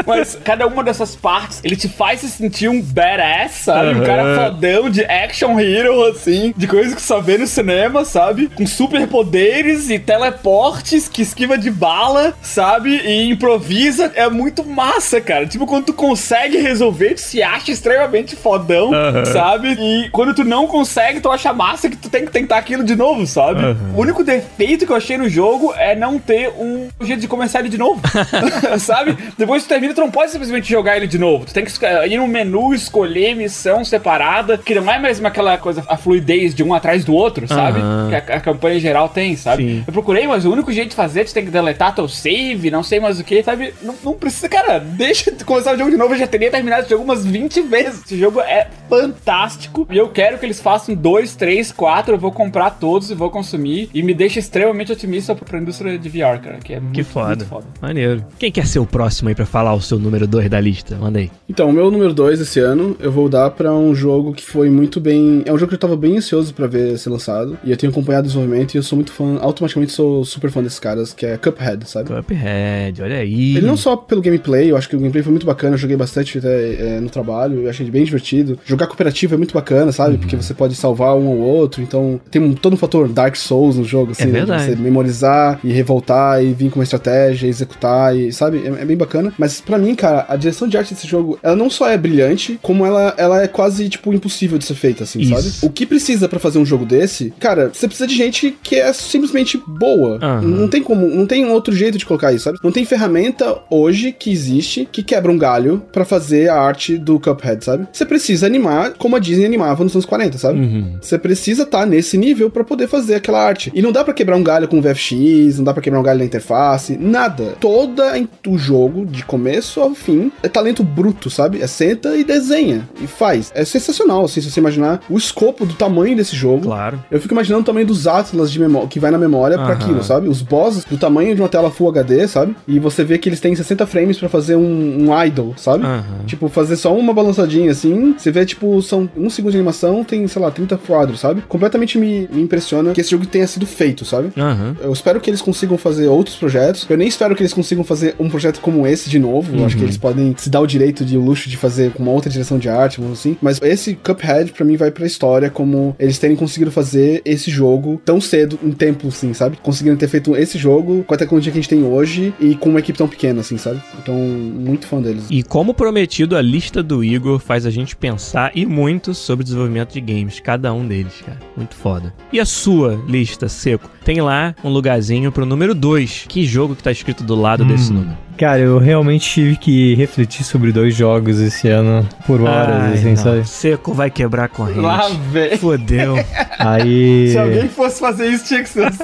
Mas 0.07 0.39
cada 0.45 0.67
uma 0.67 0.83
dessas 0.83 1.15
partes, 1.17 1.61
ele 1.65 1.77
te 1.77 1.89
faz 1.89 2.21
se 2.21 2.29
sentir 2.29 2.69
um 2.69 2.81
badass, 2.81 3.53
sabe? 3.53 3.99
Um 3.99 4.05
cara 4.05 4.51
fodão 4.51 4.91
de 4.91 5.05
action 5.05 5.59
hero, 5.59 6.05
assim, 6.05 6.53
de 6.57 6.67
coisas 6.67 6.95
que 6.95 7.03
só 7.03 7.21
vê 7.21 7.39
no 7.39 7.47
cinema, 7.47 8.05
sabe? 8.05 8.51
Com 8.59 8.67
superpoderes 8.67 9.89
e 9.89 10.01
teleportes 10.01 11.09
que 11.09 11.23
esquiva 11.23 11.57
de 11.57 11.71
bala, 11.71 12.35
sabe? 12.43 12.91
E 13.05 13.31
improvisa. 13.31 14.11
É 14.17 14.29
muito 14.29 14.65
massa, 14.65 15.21
cara. 15.21 15.47
Tipo, 15.47 15.65
quando 15.65 15.87
tu 15.87 15.93
consegue 15.93 16.59
resolver, 16.59 17.15
tu 17.15 17.21
se 17.21 17.41
acha 17.41 17.71
extremamente 17.71 18.35
fodão, 18.35 18.93
Aham. 18.93 19.25
sabe? 19.27 19.77
E 19.79 20.09
quando 20.11 20.35
tu 20.35 20.43
não 20.43 20.67
consegue, 20.67 21.21
tu 21.21 21.31
acha 21.31 21.53
massa 21.53 21.89
que 21.89 21.97
tu 21.97 22.11
tem 22.11 22.25
que 22.25 22.33
tentar 22.33 22.57
aquilo 22.57 22.83
de 22.83 22.97
novo, 22.97 23.25
sabe? 23.29 23.61
Aham. 23.61 23.93
O 23.95 24.01
único 24.01 24.25
defeito 24.25 24.85
que 24.85 24.91
eu 24.91 24.97
achei 24.97 25.17
no 25.17 25.29
jogo 25.29 25.73
é 25.77 25.95
não 25.95 26.19
ter 26.19 26.49
um 26.59 26.89
jeito 27.01 27.21
de 27.21 27.29
começar 27.29 27.61
ele 27.61 27.69
de 27.69 27.79
novo. 27.79 28.03
sabe? 28.81 29.17
Depois 29.39 29.63
que 29.63 29.69
tu 29.69 29.71
termina, 29.71 29.95
tu 29.95 30.01
não 30.01 30.11
pode 30.11 30.33
simplesmente 30.33 30.69
jogar 30.69 30.97
ele 30.97 31.07
de 31.07 31.17
novo. 31.17 31.45
Tu 31.47 31.55
tem 31.55 31.65
que 31.65 31.73
ir 32.09 32.19
no 32.19 32.27
menu, 32.27 32.75
escolher 32.75 33.37
missão 33.37 33.85
separada, 33.85 34.59
que 34.59 34.75
não 34.75 34.91
é 34.91 34.99
mesmo 34.99 35.29
aquela 35.29 35.57
coisa, 35.59 35.85
a 35.87 35.97
fluidez 35.97 36.57
de 36.57 36.65
um 36.65 36.75
atrás 36.75 37.05
do 37.05 37.15
outro, 37.15 37.47
sabe? 37.47 37.79
Aham. 37.79 38.09
Que 38.09 38.33
a, 38.33 38.37
a 38.37 38.41
campanha 38.53 38.77
em 38.77 38.81
geral 38.81 39.09
tem, 39.09 39.37
sabe? 39.37 39.63
Sim. 39.65 39.85
Eu 39.87 39.93
procurei, 39.93 40.27
mas 40.27 40.45
o 40.45 40.53
único 40.53 40.73
jeito 40.73 40.91
de 40.91 40.97
fazer, 40.97 41.25
tu 41.25 41.33
tem 41.35 41.45
que 41.45 41.51
deletar 41.51 41.95
teu 41.95 42.09
save, 42.09 42.71
não 42.71 42.83
sei 42.83 43.01
mais 43.01 43.19
o 43.21 43.25
que, 43.25 43.43
sabe? 43.43 43.75
Não, 43.83 43.95
não 44.05 44.13
precisa, 44.15 44.49
cara, 44.49 44.79
deixa 44.79 45.31
de 45.31 45.45
começar 45.45 45.75
o 45.75 45.79
jogo 45.79 45.91
de 45.91 45.97
novo, 45.97 46.15
eu 46.15 46.19
já 46.19 46.27
teria 46.27 46.51
terminado 46.51 46.83
esse 46.83 46.91
jogo 46.91 47.05
umas 47.05 47.25
20 47.25 47.61
vezes. 47.63 48.03
Esse 48.05 48.19
jogo 48.19 48.41
é 48.41 48.69
fantástico 48.89 49.87
e 49.91 49.97
eu 49.97 50.09
quero 50.09 50.39
que 50.39 50.47
eles 50.47 50.61
façam 50.61 50.95
dois, 50.95 51.35
três, 51.35 51.73
quatro, 51.73 52.15
eu 52.15 52.19
vou 52.19 52.33
comprar 52.33 52.71
todos 52.71 53.11
e 53.11 53.15
vou 53.15 53.31
consumir 53.31 53.89
e 53.95 54.03
me 54.03 54.13
deixa 54.15 54.39
extremamente 54.39 54.93
otimista 54.93 55.35
pra 55.35 55.59
indústria 55.59 55.99
de 55.99 56.09
VR, 56.09 56.39
cara, 56.43 56.59
que 56.63 56.75
é 56.75 56.81
muito, 56.81 56.95
Que 56.95 57.03
foda. 57.05 57.29
muito 57.29 57.45
foda. 57.47 57.67
Maneiro. 57.81 58.25
Quem 58.39 58.51
quer 58.51 58.67
ser 58.67 58.79
o 58.79 58.87
próximo 58.87 59.29
aí 59.29 59.35
pra 59.35 59.47
falar 59.47 59.75
o 59.75 59.81
seu 59.81 59.99
número 59.99 60.27
2 60.27 60.49
da 60.49 60.61
lista? 60.61 60.97
Manda 60.97 61.19
aí. 61.19 61.31
Então, 61.49 61.69
o 61.69 61.73
meu 61.73 61.91
número 61.91 62.13
2 62.13 62.41
esse 62.41 62.61
ano, 62.61 62.97
eu 63.01 63.11
vou 63.13 63.29
dar 63.29 63.51
pra 63.51 63.73
um 63.73 63.95
jogo 63.95 64.33
que 64.33 64.43
foi 64.45 64.69
muito 64.71 65.01
bem. 65.01 65.43
É 65.47 65.53
um 65.53 65.59
jogo 65.59 65.69
que 65.71 65.75
eu 65.75 65.79
tava 65.79 65.97
bem 65.97 66.17
ansioso 66.19 66.53
pra 66.55 66.67
ver 66.67 66.99
ser 66.99 67.11
lançado. 67.11 67.59
E 67.65 67.71
eu 67.71 67.77
tenho 67.77 67.91
acompanhado 67.91 68.27
o 68.29 68.31
desenvolvimento 68.39 68.75
e 68.75 68.79
eu 68.79 68.83
sou 68.83 68.97
muito 68.97 69.13
fã, 69.13 69.39
automaticamente 69.41 69.93
sou 69.93 70.25
super 70.25 70.51
fã 70.51 70.63
desses 70.63 70.79
caras, 70.79 71.13
que 71.13 71.27
é 71.27 71.37
Cuphead, 71.37 71.89
sabe? 71.89 72.09
Cuphead, 72.09 73.03
olha 73.03 73.17
aí. 73.17 73.57
Ele 73.57 73.67
não 73.67 73.77
só 73.77 73.97
pelo 73.97 74.21
gameplay, 74.23 74.71
eu 74.71 74.77
acho 74.77 74.89
que 74.89 74.97
o 74.97 74.99
gameplay 74.99 75.23
foi 75.23 75.33
muito 75.33 75.47
bacana, 75.47 75.75
eu 75.75 75.79
joguei 75.79 75.97
bastante 75.97 76.39
até 76.39 76.97
é, 76.97 77.01
no 77.01 77.11
trabalho, 77.11 77.63
eu 77.63 77.71
achei 77.71 77.89
bem 77.91 78.05
divertido. 78.05 78.59
Jogar 78.65 78.87
cooperativo 78.87 79.35
é 79.35 79.39
muito 79.39 79.55
bacana, 79.55 79.93
sabe? 79.93 80.13
Uhum. 80.15 80.19
Porque 80.19 80.37
você 80.37 80.55
pode 80.55 80.75
salvar 80.75 81.17
um 81.17 81.27
ou 81.29 81.39
outro, 81.39 81.83
então 81.83 82.21
tem 82.31 82.41
um, 82.41 82.55
todo 82.55 82.75
um 82.75 82.77
fator 82.77 83.09
Dark 83.09 83.37
Souls 83.37 83.77
no 83.77 83.85
jogo, 83.85 84.13
assim, 84.13 84.25
É 84.25 84.27
né? 84.27 84.33
De 84.41 84.47
verdade. 84.47 84.65
você 84.65 84.77
memorizar 84.77 85.61
e 85.63 85.73
revoltar 85.73 86.43
e 86.45 86.53
vir 86.53 86.71
com 86.71 86.79
uma 86.81 86.85
estratégia, 86.85 87.47
executar 87.47 88.17
e, 88.17 88.33
sabe? 88.33 88.63
É, 88.65 88.83
é 88.83 88.85
bem 88.85 88.97
bacana. 88.97 89.33
Mas 89.39 89.61
pra 89.61 89.79
mim, 89.79 89.95
cara, 89.95 90.27
a 90.29 90.37
direção 90.37 90.69
de 90.69 90.77
arte 90.77 90.95
desse 90.95 91.07
jogo, 91.07 91.39
ela 91.43 91.57
não 91.57 91.71
só 91.71 91.89
é 91.89 91.97
brilhante, 91.97 92.59
como 92.63 92.85
ela, 92.85 93.15
ela 93.17 93.43
é 93.43 93.49
quase, 93.49 93.89
tipo, 93.89 94.13
impossível 94.13 94.59
de 94.59 94.65
ser 94.65 94.75
feita, 94.75 95.05
assim, 95.05 95.21
Isso. 95.21 95.35
sabe? 95.35 95.67
O 95.67 95.71
que 95.71 95.87
precisa 95.87 96.29
pra 96.29 96.39
fazer 96.39 96.59
um 96.59 96.67
jogo 96.67 96.85
desse, 96.85 97.33
cara, 97.39 97.71
você 97.73 97.87
precisa 97.87 98.07
de 98.07 98.15
gente 98.15 98.28
que 98.31 98.77
é 98.77 98.93
simplesmente 98.93 99.61
boa. 99.67 100.19
Aham. 100.23 100.43
Não 100.43 100.69
tem 100.69 100.83
como, 100.83 101.07
não 101.09 101.27
tem 101.27 101.47
outro 101.47 101.75
jeito 101.75 101.99
de 101.99 102.07
colocar 102.07 102.33
isso, 102.33 102.45
sabe? 102.45 102.59
Não 102.63 102.71
tem 102.73 102.85
ferramenta 102.85 103.59
hoje 103.71 104.13
que 104.13 104.31
existe 104.31 104.89
que 104.91 105.03
quebra 105.03 105.31
um 105.31 105.39
galho 105.39 105.83
pra 105.93 106.05
fazer 106.05 106.49
a 106.49 106.61
arte 106.61 106.97
do 106.99 107.19
Cuphead, 107.19 107.65
sabe? 107.65 107.87
Você 107.93 108.05
precisa 108.05 108.47
animar 108.47 108.93
como 108.95 109.17
a 109.17 109.19
Disney 109.19 109.47
animava 109.47 109.83
nos 109.85 109.95
anos 109.95 110.07
40, 110.07 110.39
sabe? 110.39 110.59
Uhum. 110.61 110.97
Você 111.01 111.19
precisa 111.19 111.63
estar 111.63 111.87
nesse 111.87 112.17
nível 112.17 112.51
pra 112.51 112.65
poder 112.65 112.87
fazer 112.89 113.17
aquela 113.17 113.43
arte. 113.45 113.71
E 113.75 113.83
não 113.83 113.93
dá 113.93 114.05
pra 114.05 114.15
quebrar 114.15 114.37
um 114.37 114.43
galho 114.43 114.69
com 114.69 114.79
o 114.79 114.83
VFX, 114.83 115.57
não 115.59 115.65
dá 115.65 115.73
pra 115.73 115.83
quebrar 115.83 116.01
um 116.01 116.03
galho 116.03 116.19
na 116.19 116.25
interface, 116.25 116.97
nada. 116.99 117.55
Toda 117.61 118.19
em- 118.19 118.29
o 118.47 118.59
jogo, 118.59 119.05
de 119.07 119.25
começo 119.25 119.81
ao 119.81 119.95
fim, 119.95 120.31
é 120.43 120.49
talento 120.49 120.83
bruto, 120.83 121.31
sabe? 121.31 121.61
É 121.63 121.67
senta 121.67 122.17
e 122.17 122.25
desenha 122.25 122.89
e 123.03 123.07
faz. 123.07 123.51
É 123.55 123.65
sensacional, 123.65 124.25
assim, 124.25 124.41
se 124.41 124.51
você 124.51 124.61
imaginar 124.61 125.01
o 125.09 125.17
escopo 125.17 125.65
do 125.67 125.75
tamanho 125.75 126.17
desse 126.17 126.35
jogo. 126.37 126.63
Claro. 126.63 127.03
Eu 127.11 127.21
fico 127.21 127.35
imaginando 127.35 127.63
o 127.63 127.65
tamanho 127.67 127.87
dos 127.87 128.07
atlas 128.19 128.51
de 128.51 128.59
memória 128.61 128.89
que 128.89 128.99
vai 129.01 129.11
na 129.11 129.19
memória 129.19 129.57
Aham. 129.57 129.73
aquilo, 129.73 130.03
sabe? 130.03 130.29
Os 130.29 130.43
bosses 130.43 130.85
do 130.85 130.97
tamanho 130.97 131.35
de 131.35 131.41
uma 131.41 131.49
tela 131.49 131.71
Full 131.71 131.89
HD, 131.91 132.27
sabe? 132.29 132.55
E 132.67 132.79
você 132.79 133.05
vê 133.05 133.19
que 133.19 133.29
eles 133.29 133.41
têm 133.41 133.55
60 133.55 133.87
frames 133.87 134.19
pra 134.19 134.29
fazer 134.29 134.57
um, 134.57 135.09
um 135.09 135.25
idle, 135.25 135.55
sabe? 135.57 135.85
Tipo, 136.27 136.49
fazer 136.49 136.77
só 136.77 136.95
uma 136.97 137.13
balançadinha 137.13 137.71
assim. 137.71 138.15
Você 138.17 138.31
vê, 138.31 138.45
tipo, 138.45 138.81
são 138.83 139.09
um 139.17 139.29
segundo 139.31 139.53
de 139.53 139.59
animação, 139.59 140.05
tem, 140.05 140.27
sei 140.27 140.41
lá, 140.43 140.51
30 140.51 140.77
quadros, 140.79 141.21
sabe? 141.21 141.43
Completamente 141.49 141.99
me, 141.99 142.29
me 142.33 142.43
impressiona 142.43 142.93
que 142.93 143.01
esse 143.01 143.11
jogo 143.11 143.27
tenha 143.27 143.47
sido 143.47 143.67
feito, 143.67 144.05
sabe? 144.05 144.33
Eu 144.81 144.93
espero 144.93 145.21
que 145.21 145.31
eles 145.31 145.43
consigam 145.43 145.77
fazer 145.79 146.07
outros 146.09 146.37
projetos. 146.37 146.87
Eu 146.89 146.97
nem 146.97 147.09
espero 147.09 147.35
que 147.35 147.43
eles 147.43 147.53
consigam 147.53 147.85
fazer 147.85 148.15
um 148.19 148.29
projeto 148.29 148.61
como 148.61 148.87
esse 148.87 149.09
de 149.11 149.19
novo. 149.19 149.55
Eu 149.57 149.65
acho 149.65 149.75
Uhum. 149.75 149.81
que 149.81 149.85
eles 149.85 149.97
podem 149.97 150.35
se 150.37 150.49
dar 150.51 150.61
o 150.61 150.67
direito 150.67 151.05
de 151.05 151.17
o 151.17 151.21
luxo 151.21 151.49
de 151.49 151.57
fazer 151.57 151.93
com 151.93 152.03
uma 152.03 152.13
outra 152.13 152.31
direção 152.31 152.59
de 152.59 152.69
arte, 152.69 153.01
assim. 153.13 153.37
Mas 153.41 153.61
esse 153.63 153.95
Cuphead, 153.95 154.53
pra 154.53 154.65
mim, 154.65 154.77
vai 154.77 154.91
pra 154.91 155.07
história 155.07 155.51
como 155.51 155.95
eles 155.99 156.19
terem 156.19 156.37
conseguido 156.37 156.71
fazer 156.71 157.21
esse 157.25 157.51
jogo 157.51 157.98
tão 158.05 158.21
cedo, 158.21 158.59
em 158.63 158.73
tempo, 158.73 159.09
assim, 159.09 159.33
sabe? 159.33 159.57
Conseguiram 159.63 159.97
ter 159.97 160.09
feito 160.09 160.37
esse 160.37 160.59
jogo 160.59 161.05
com 161.05 161.15
a 161.15 161.17
tecnologia 161.17 161.53
que 161.53 161.59
a 161.59 161.61
gente 161.61 161.71
tem 161.71 161.83
hoje 161.83 162.33
e 162.41 162.55
com 162.55 162.71
uma 162.71 162.81
equipe 162.81 162.99
tão 162.99 163.09
pequena, 163.09 163.41
assim, 163.41 163.57
sabe? 163.57 163.81
Então, 164.03 164.15
muito 164.15 164.87
fã 164.87 165.01
deles. 165.01 165.25
E 165.31 165.43
como 165.43 165.75
prometido, 165.75 166.37
a 166.37 166.43
lista 166.43 166.83
do 166.83 167.03
Igor 167.03 167.39
faz 167.39 167.67
a 167.67 167.71
gente 167.71 167.97
pensar 167.97 168.53
e 168.55 168.65
muito 168.67 169.15
sobre 169.15 169.43
o 169.43 169.45
desenvolvimento 169.45 169.93
de 169.93 170.01
games, 170.01 170.41
cada 170.41 170.73
um 170.73 170.87
deles, 170.87 171.15
cara. 171.25 171.39
Muito 171.57 171.75
foda. 171.75 172.15
E 172.33 172.41
a 172.41 172.45
sua 172.45 173.03
lista, 173.09 173.49
Seco? 173.49 173.91
Tem 174.05 174.21
lá 174.21 174.55
um 174.65 174.71
lugarzinho 174.71 175.31
pro 175.31 175.47
número 175.47 175.75
2. 175.75 176.27
Que 176.29 176.45
jogo 176.47 176.75
que 176.75 176.83
tá 176.83 176.93
escrito 176.93 177.23
do 177.25 177.35
lado 177.35 177.65
desse 177.65 177.93
número? 177.93 178.28
Cara, 178.39 178.61
eu 178.61 178.79
realmente 178.79 179.29
tive 179.29 179.57
que 179.57 179.97
refletir 179.97 180.45
sobre 180.45 180.71
dois 180.71 180.95
jogos 180.95 181.41
esse 181.41 181.69
ano 181.69 182.09
por 182.25 182.41
horas, 182.41 182.83
Ai, 182.83 182.95
assim, 182.95 183.09
não. 183.11 183.17
sabe? 183.17 183.49
Seco 183.49 183.93
vai 183.93 184.11
quebrar 184.11 184.45
a 184.45 184.49
corrente. 184.49 184.79
Lá 184.79 185.09
vem. 185.33 185.57
Fodeu. 185.57 186.15
Aí. 186.57 187.31
Se 187.33 187.39
alguém 187.39 187.69
fosse 187.69 187.99
fazer 187.99 188.29
isso, 188.29 188.45
tinha 188.47 188.63
que 188.63 188.69
ser 188.69 188.93
você. 188.93 189.03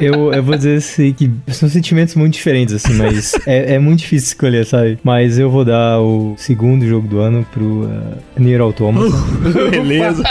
Eu, 0.00 0.32
eu 0.32 0.42
vou 0.42 0.56
dizer 0.56 0.78
assim 0.78 1.12
que 1.12 1.30
são 1.48 1.68
sentimentos 1.68 2.14
muito 2.14 2.32
diferentes, 2.32 2.74
assim, 2.74 2.94
mas 2.94 3.34
é, 3.46 3.74
é 3.74 3.78
muito 3.78 3.98
difícil 4.00 4.28
escolher, 4.28 4.64
sabe? 4.64 4.98
Mas 5.04 5.38
eu 5.38 5.50
vou 5.50 5.64
dar 5.64 6.00
o 6.00 6.34
segundo 6.38 6.86
jogo 6.86 7.06
do 7.06 7.20
ano 7.20 7.46
pro 7.52 7.84
uh, 7.84 8.16
Nier 8.38 8.62
Automata. 8.62 9.14
Beleza. 9.70 10.22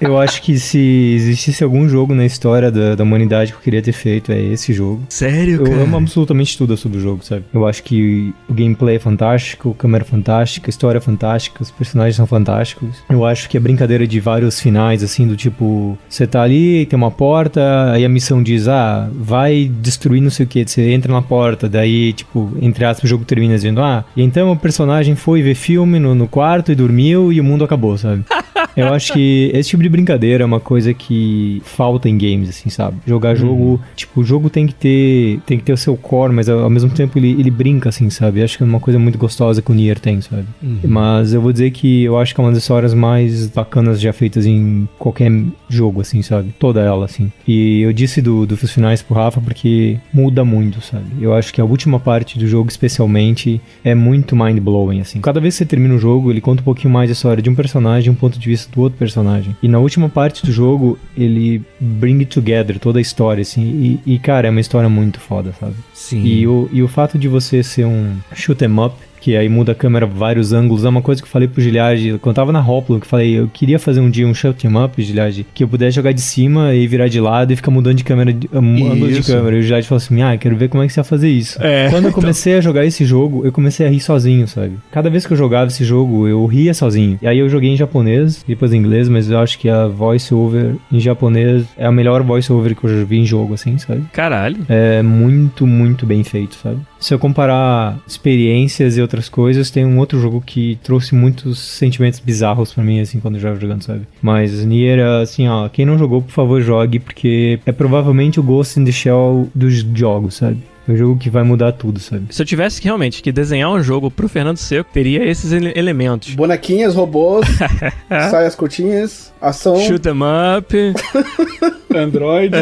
Eu 0.00 0.18
acho 0.18 0.42
que 0.42 0.58
se 0.58 1.14
existisse 1.16 1.64
algum 1.64 1.88
jogo 1.88 2.14
na 2.14 2.24
história 2.26 2.70
da, 2.70 2.94
da 2.94 3.02
humanidade 3.02 3.52
que 3.52 3.58
eu 3.58 3.62
queria 3.62 3.80
ter 3.82 3.92
feito, 3.92 4.30
é 4.30 4.40
esse 4.40 4.72
jogo. 4.72 5.02
Sério, 5.08 5.56
Eu 5.60 5.64
cara? 5.64 5.82
amo 5.82 5.96
absolutamente 6.16 6.56
tudo 6.56 6.76
sobre 6.76 6.98
o 6.98 7.00
jogo, 7.00 7.24
sabe? 7.24 7.44
Eu 7.52 7.66
acho 7.66 7.82
que 7.82 8.32
o 8.48 8.54
gameplay 8.54 8.96
é 8.96 8.98
fantástico, 8.98 9.70
a 9.70 9.74
câmera 9.74 10.02
é 10.02 10.06
fantástica, 10.06 10.68
a 10.68 10.70
história 10.70 10.98
é 10.98 11.00
fantástica, 11.00 11.62
os 11.62 11.70
personagens 11.70 12.16
são 12.16 12.26
fantásticos. 12.26 13.02
Eu 13.08 13.24
acho 13.24 13.48
que 13.48 13.56
a 13.56 13.60
brincadeira 13.60 14.06
de 14.06 14.18
vários 14.18 14.60
finais, 14.60 15.02
assim, 15.02 15.26
do 15.26 15.36
tipo, 15.36 15.98
você 16.08 16.26
tá 16.26 16.42
ali, 16.42 16.86
tem 16.86 16.96
uma 16.96 17.10
porta, 17.10 17.92
aí 17.92 18.04
a 18.04 18.08
missão 18.08 18.42
diz, 18.42 18.66
ah, 18.66 19.08
vai 19.12 19.70
destruir 19.80 20.22
não 20.22 20.30
sei 20.30 20.46
o 20.46 20.48
que, 20.48 20.66
você 20.66 20.90
entra 20.90 21.12
na 21.12 21.22
porta, 21.22 21.68
daí, 21.68 22.12
tipo, 22.12 22.52
entre 22.60 22.84
aspas, 22.84 23.04
o 23.04 23.08
jogo 23.08 23.24
termina 23.24 23.54
dizendo, 23.54 23.82
ah, 23.82 24.04
e 24.16 24.22
então 24.22 24.50
o 24.50 24.56
personagem 24.56 25.14
foi 25.14 25.42
ver 25.42 25.54
filme 25.54 25.98
no, 25.98 26.14
no 26.14 26.26
quarto 26.26 26.72
e 26.72 26.74
dormiu 26.74 27.32
e 27.32 27.40
o 27.40 27.44
mundo 27.44 27.64
acabou, 27.64 27.98
sabe? 27.98 28.24
Eu 28.76 28.92
acho 28.92 29.12
que 29.12 29.50
esse 29.54 29.70
tipo 29.70 29.82
de 29.82 29.88
brincadeira 29.88 30.44
é 30.44 30.46
uma 30.46 30.60
coisa 30.60 30.92
que 30.92 31.62
falta 31.64 32.08
em 32.08 32.18
games, 32.18 32.48
assim, 32.48 32.68
sabe? 32.68 32.98
Jogar 33.06 33.34
jogo, 33.34 33.80
tipo, 33.94 34.20
o 34.20 34.24
jogo 34.24 34.50
tem 34.50 34.66
que 34.66 34.74
ter 34.74 35.40
tem 35.46 35.58
que 35.58 35.64
ter 35.64 35.72
o 35.72 35.76
seu 35.76 35.96
core, 35.96 36.32
mas 36.32 36.48
ao 36.48 36.68
mesmo 36.68 36.90
tempo 36.90 37.18
ele, 37.18 37.30
ele 37.30 37.50
brinca, 37.50 37.88
assim, 37.88 38.10
sabe? 38.10 38.42
Acho 38.42 38.58
que 38.58 38.64
é 38.64 38.66
uma 38.66 38.80
coisa 38.80 38.98
muito 38.98 39.18
gostosa 39.18 39.62
que 39.62 39.70
o 39.70 39.74
Nier 39.74 39.98
tem, 39.98 40.20
sabe? 40.20 40.44
Mas 40.86 41.32
eu 41.32 41.40
vou 41.40 41.52
dizer 41.52 41.70
que 41.70 42.04
eu 42.04 42.18
acho 42.18 42.34
que 42.34 42.40
é 42.40 42.44
uma 42.44 42.50
das 42.50 42.62
histórias 42.62 42.92
mais 42.92 43.46
bacanas 43.48 44.00
já 44.00 44.12
feitas 44.12 44.46
em 44.46 44.88
qualquer 44.98 45.30
jogo, 45.68 46.00
assim, 46.00 46.22
sabe? 46.22 46.54
Toda 46.58 46.80
ela, 46.80 47.04
assim. 47.04 47.30
E 47.46 47.80
eu 47.80 47.92
disse 47.92 48.20
do, 48.20 48.46
dos 48.46 48.70
finais 48.70 49.02
pro 49.02 49.14
Rafa 49.14 49.40
porque 49.40 49.98
muda 50.12 50.44
muito, 50.44 50.80
sabe? 50.80 51.04
Eu 51.20 51.34
acho 51.34 51.52
que 51.52 51.60
a 51.60 51.64
última 51.64 51.98
parte 51.98 52.38
do 52.38 52.46
jogo, 52.46 52.68
especialmente, 52.68 53.60
é 53.84 53.94
muito 53.94 54.36
mind-blowing, 54.36 55.00
assim. 55.00 55.20
Cada 55.20 55.40
vez 55.40 55.54
que 55.54 55.58
você 55.58 55.64
termina 55.64 55.94
o 55.94 55.98
jogo, 55.98 56.30
ele 56.30 56.40
conta 56.40 56.60
um 56.60 56.64
pouquinho 56.64 56.92
mais 56.92 57.10
a 57.10 57.12
história 57.12 57.42
de 57.42 57.48
um 57.48 57.54
personagem, 57.54 58.10
um 58.10 58.14
ponto 58.14 58.38
de 58.38 58.48
vista 58.48 58.65
do 58.72 58.80
outro 58.80 58.98
personagem. 58.98 59.56
E 59.62 59.68
na 59.68 59.78
última 59.78 60.08
parte 60.08 60.44
do 60.44 60.52
jogo, 60.52 60.98
ele 61.16 61.62
bring 61.80 62.20
it 62.20 62.26
together, 62.26 62.78
toda 62.78 62.98
a 62.98 63.02
história, 63.02 63.42
assim. 63.42 64.00
E, 64.06 64.14
e, 64.14 64.18
cara, 64.18 64.48
é 64.48 64.50
uma 64.50 64.60
história 64.60 64.88
muito 64.88 65.20
foda, 65.20 65.54
sabe? 65.58 65.74
Sim. 65.92 66.22
E 66.24 66.46
o, 66.46 66.68
e 66.72 66.82
o 66.82 66.88
fato 66.88 67.18
de 67.18 67.28
você 67.28 67.62
ser 67.62 67.86
um 67.86 68.16
shoot 68.34 68.64
'em 68.64 68.78
up, 68.78 68.94
que 69.26 69.36
aí 69.36 69.48
muda 69.48 69.72
a 69.72 69.74
câmera 69.74 70.06
vários 70.06 70.52
ângulos, 70.52 70.84
é 70.84 70.88
uma 70.88 71.02
coisa 71.02 71.20
que 71.20 71.26
eu 71.26 71.32
falei 71.32 71.48
pro 71.48 71.60
Giliard, 71.60 72.16
quando 72.20 72.28
eu 72.28 72.34
tava 72.34 72.52
na 72.52 72.60
Hoplon, 72.60 73.00
que 73.00 73.06
eu 73.06 73.10
falei, 73.10 73.36
eu 73.36 73.50
queria 73.52 73.76
fazer 73.76 73.98
um 73.98 74.08
dia 74.08 74.24
um 74.24 74.30
'em 74.30 74.84
up, 74.84 75.02
Giliard, 75.02 75.44
que 75.52 75.64
eu 75.64 75.68
pudesse 75.68 75.96
jogar 75.96 76.12
de 76.12 76.20
cima 76.20 76.72
e 76.76 76.86
virar 76.86 77.08
de 77.08 77.20
lado 77.20 77.52
e 77.52 77.56
ficar 77.56 77.72
mudando 77.72 77.96
de 77.96 78.04
câmera, 78.04 78.32
de, 78.32 78.48
um 78.52 78.86
ângulo 78.86 79.10
de 79.10 79.24
câmera. 79.24 79.56
E 79.56 79.58
o 79.58 79.62
Giliard 79.62 79.88
falou 79.88 79.96
assim, 79.96 80.22
ah, 80.22 80.36
quero 80.36 80.54
ver 80.54 80.68
como 80.68 80.84
é 80.84 80.86
que 80.86 80.92
você 80.92 81.00
vai 81.00 81.08
fazer 81.08 81.28
isso. 81.28 81.60
É, 81.60 81.90
Quando 81.90 82.04
eu 82.04 82.12
comecei 82.12 82.54
a 82.54 82.60
jogar 82.60 82.86
esse 82.86 83.04
jogo, 83.04 83.44
eu 83.44 83.50
comecei 83.50 83.84
a 83.84 83.90
rir 83.90 83.98
sozinho, 83.98 84.46
sabe? 84.46 84.74
Cada 84.92 85.10
vez 85.10 85.26
que 85.26 85.32
eu 85.32 85.36
jogava 85.36 85.66
esse 85.66 85.84
jogo, 85.84 86.28
eu 86.28 86.46
ria 86.46 86.72
sozinho. 86.72 87.18
E 87.20 87.26
aí 87.26 87.40
eu 87.40 87.48
joguei 87.48 87.70
em 87.70 87.76
japonês, 87.76 88.44
depois 88.46 88.72
em 88.72 88.76
inglês, 88.76 89.08
mas 89.08 89.28
eu 89.28 89.40
acho 89.40 89.58
que 89.58 89.68
a 89.68 89.88
voice 89.88 90.32
over 90.32 90.76
em 90.92 91.00
japonês 91.00 91.64
é 91.76 91.84
a 91.84 91.90
melhor 91.90 92.22
voice 92.22 92.52
over 92.52 92.76
que 92.76 92.84
eu 92.84 93.00
já 93.00 93.04
vi 93.04 93.18
em 93.18 93.26
jogo, 93.26 93.54
assim, 93.54 93.76
sabe? 93.76 94.04
Caralho. 94.12 94.58
É 94.68 95.02
muito, 95.02 95.66
muito 95.66 96.06
bem 96.06 96.22
feito, 96.22 96.54
sabe? 96.62 96.78
Se 97.00 97.12
eu 97.12 97.18
comparar 97.18 97.98
experiências 98.06 98.96
e 98.96 99.02
outras 99.02 99.15
coisas, 99.28 99.70
tem 99.70 99.84
um 99.84 99.98
outro 99.98 100.20
jogo 100.20 100.42
que 100.44 100.78
trouxe 100.82 101.14
muitos 101.14 101.58
sentimentos 101.58 102.20
bizarros 102.20 102.72
pra 102.72 102.84
mim, 102.84 103.00
assim, 103.00 103.20
quando 103.20 103.36
eu 103.36 103.40
já 103.40 103.54
jogando, 103.54 103.82
sabe? 103.82 104.02
Mas 104.20 104.64
Nier, 104.64 105.00
assim, 105.22 105.48
ó, 105.48 105.68
quem 105.68 105.86
não 105.86 105.98
jogou, 105.98 106.22
por 106.22 106.32
favor, 106.32 106.60
jogue, 106.62 106.98
porque 106.98 107.58
é 107.64 107.72
provavelmente 107.72 108.38
o 108.40 108.42
Ghost 108.42 108.78
in 108.78 108.84
the 108.84 108.92
Shell 108.92 109.48
dos 109.54 109.74
jogos, 109.94 110.34
sabe? 110.36 110.58
É 110.88 110.92
um 110.92 110.96
jogo 110.96 111.18
que 111.18 111.28
vai 111.28 111.42
mudar 111.42 111.72
tudo, 111.72 111.98
sabe? 111.98 112.26
Se 112.30 112.40
eu 112.40 112.46
tivesse 112.46 112.80
que, 112.80 112.86
realmente 112.86 113.22
que 113.22 113.32
desenhar 113.32 113.70
um 113.70 113.82
jogo 113.82 114.10
pro 114.10 114.28
Fernando 114.28 114.56
Seco, 114.56 114.88
teria 114.92 115.24
esses 115.28 115.52
ele- 115.52 115.72
elementos. 115.76 116.34
Bonequinhas, 116.34 116.94
robôs, 116.94 117.46
saias 118.30 118.54
curtinhas, 118.54 119.32
ação. 119.40 119.76
Shoot 119.80 120.08
'em 120.08 120.12
up. 120.58 120.74
Android. 121.96 122.52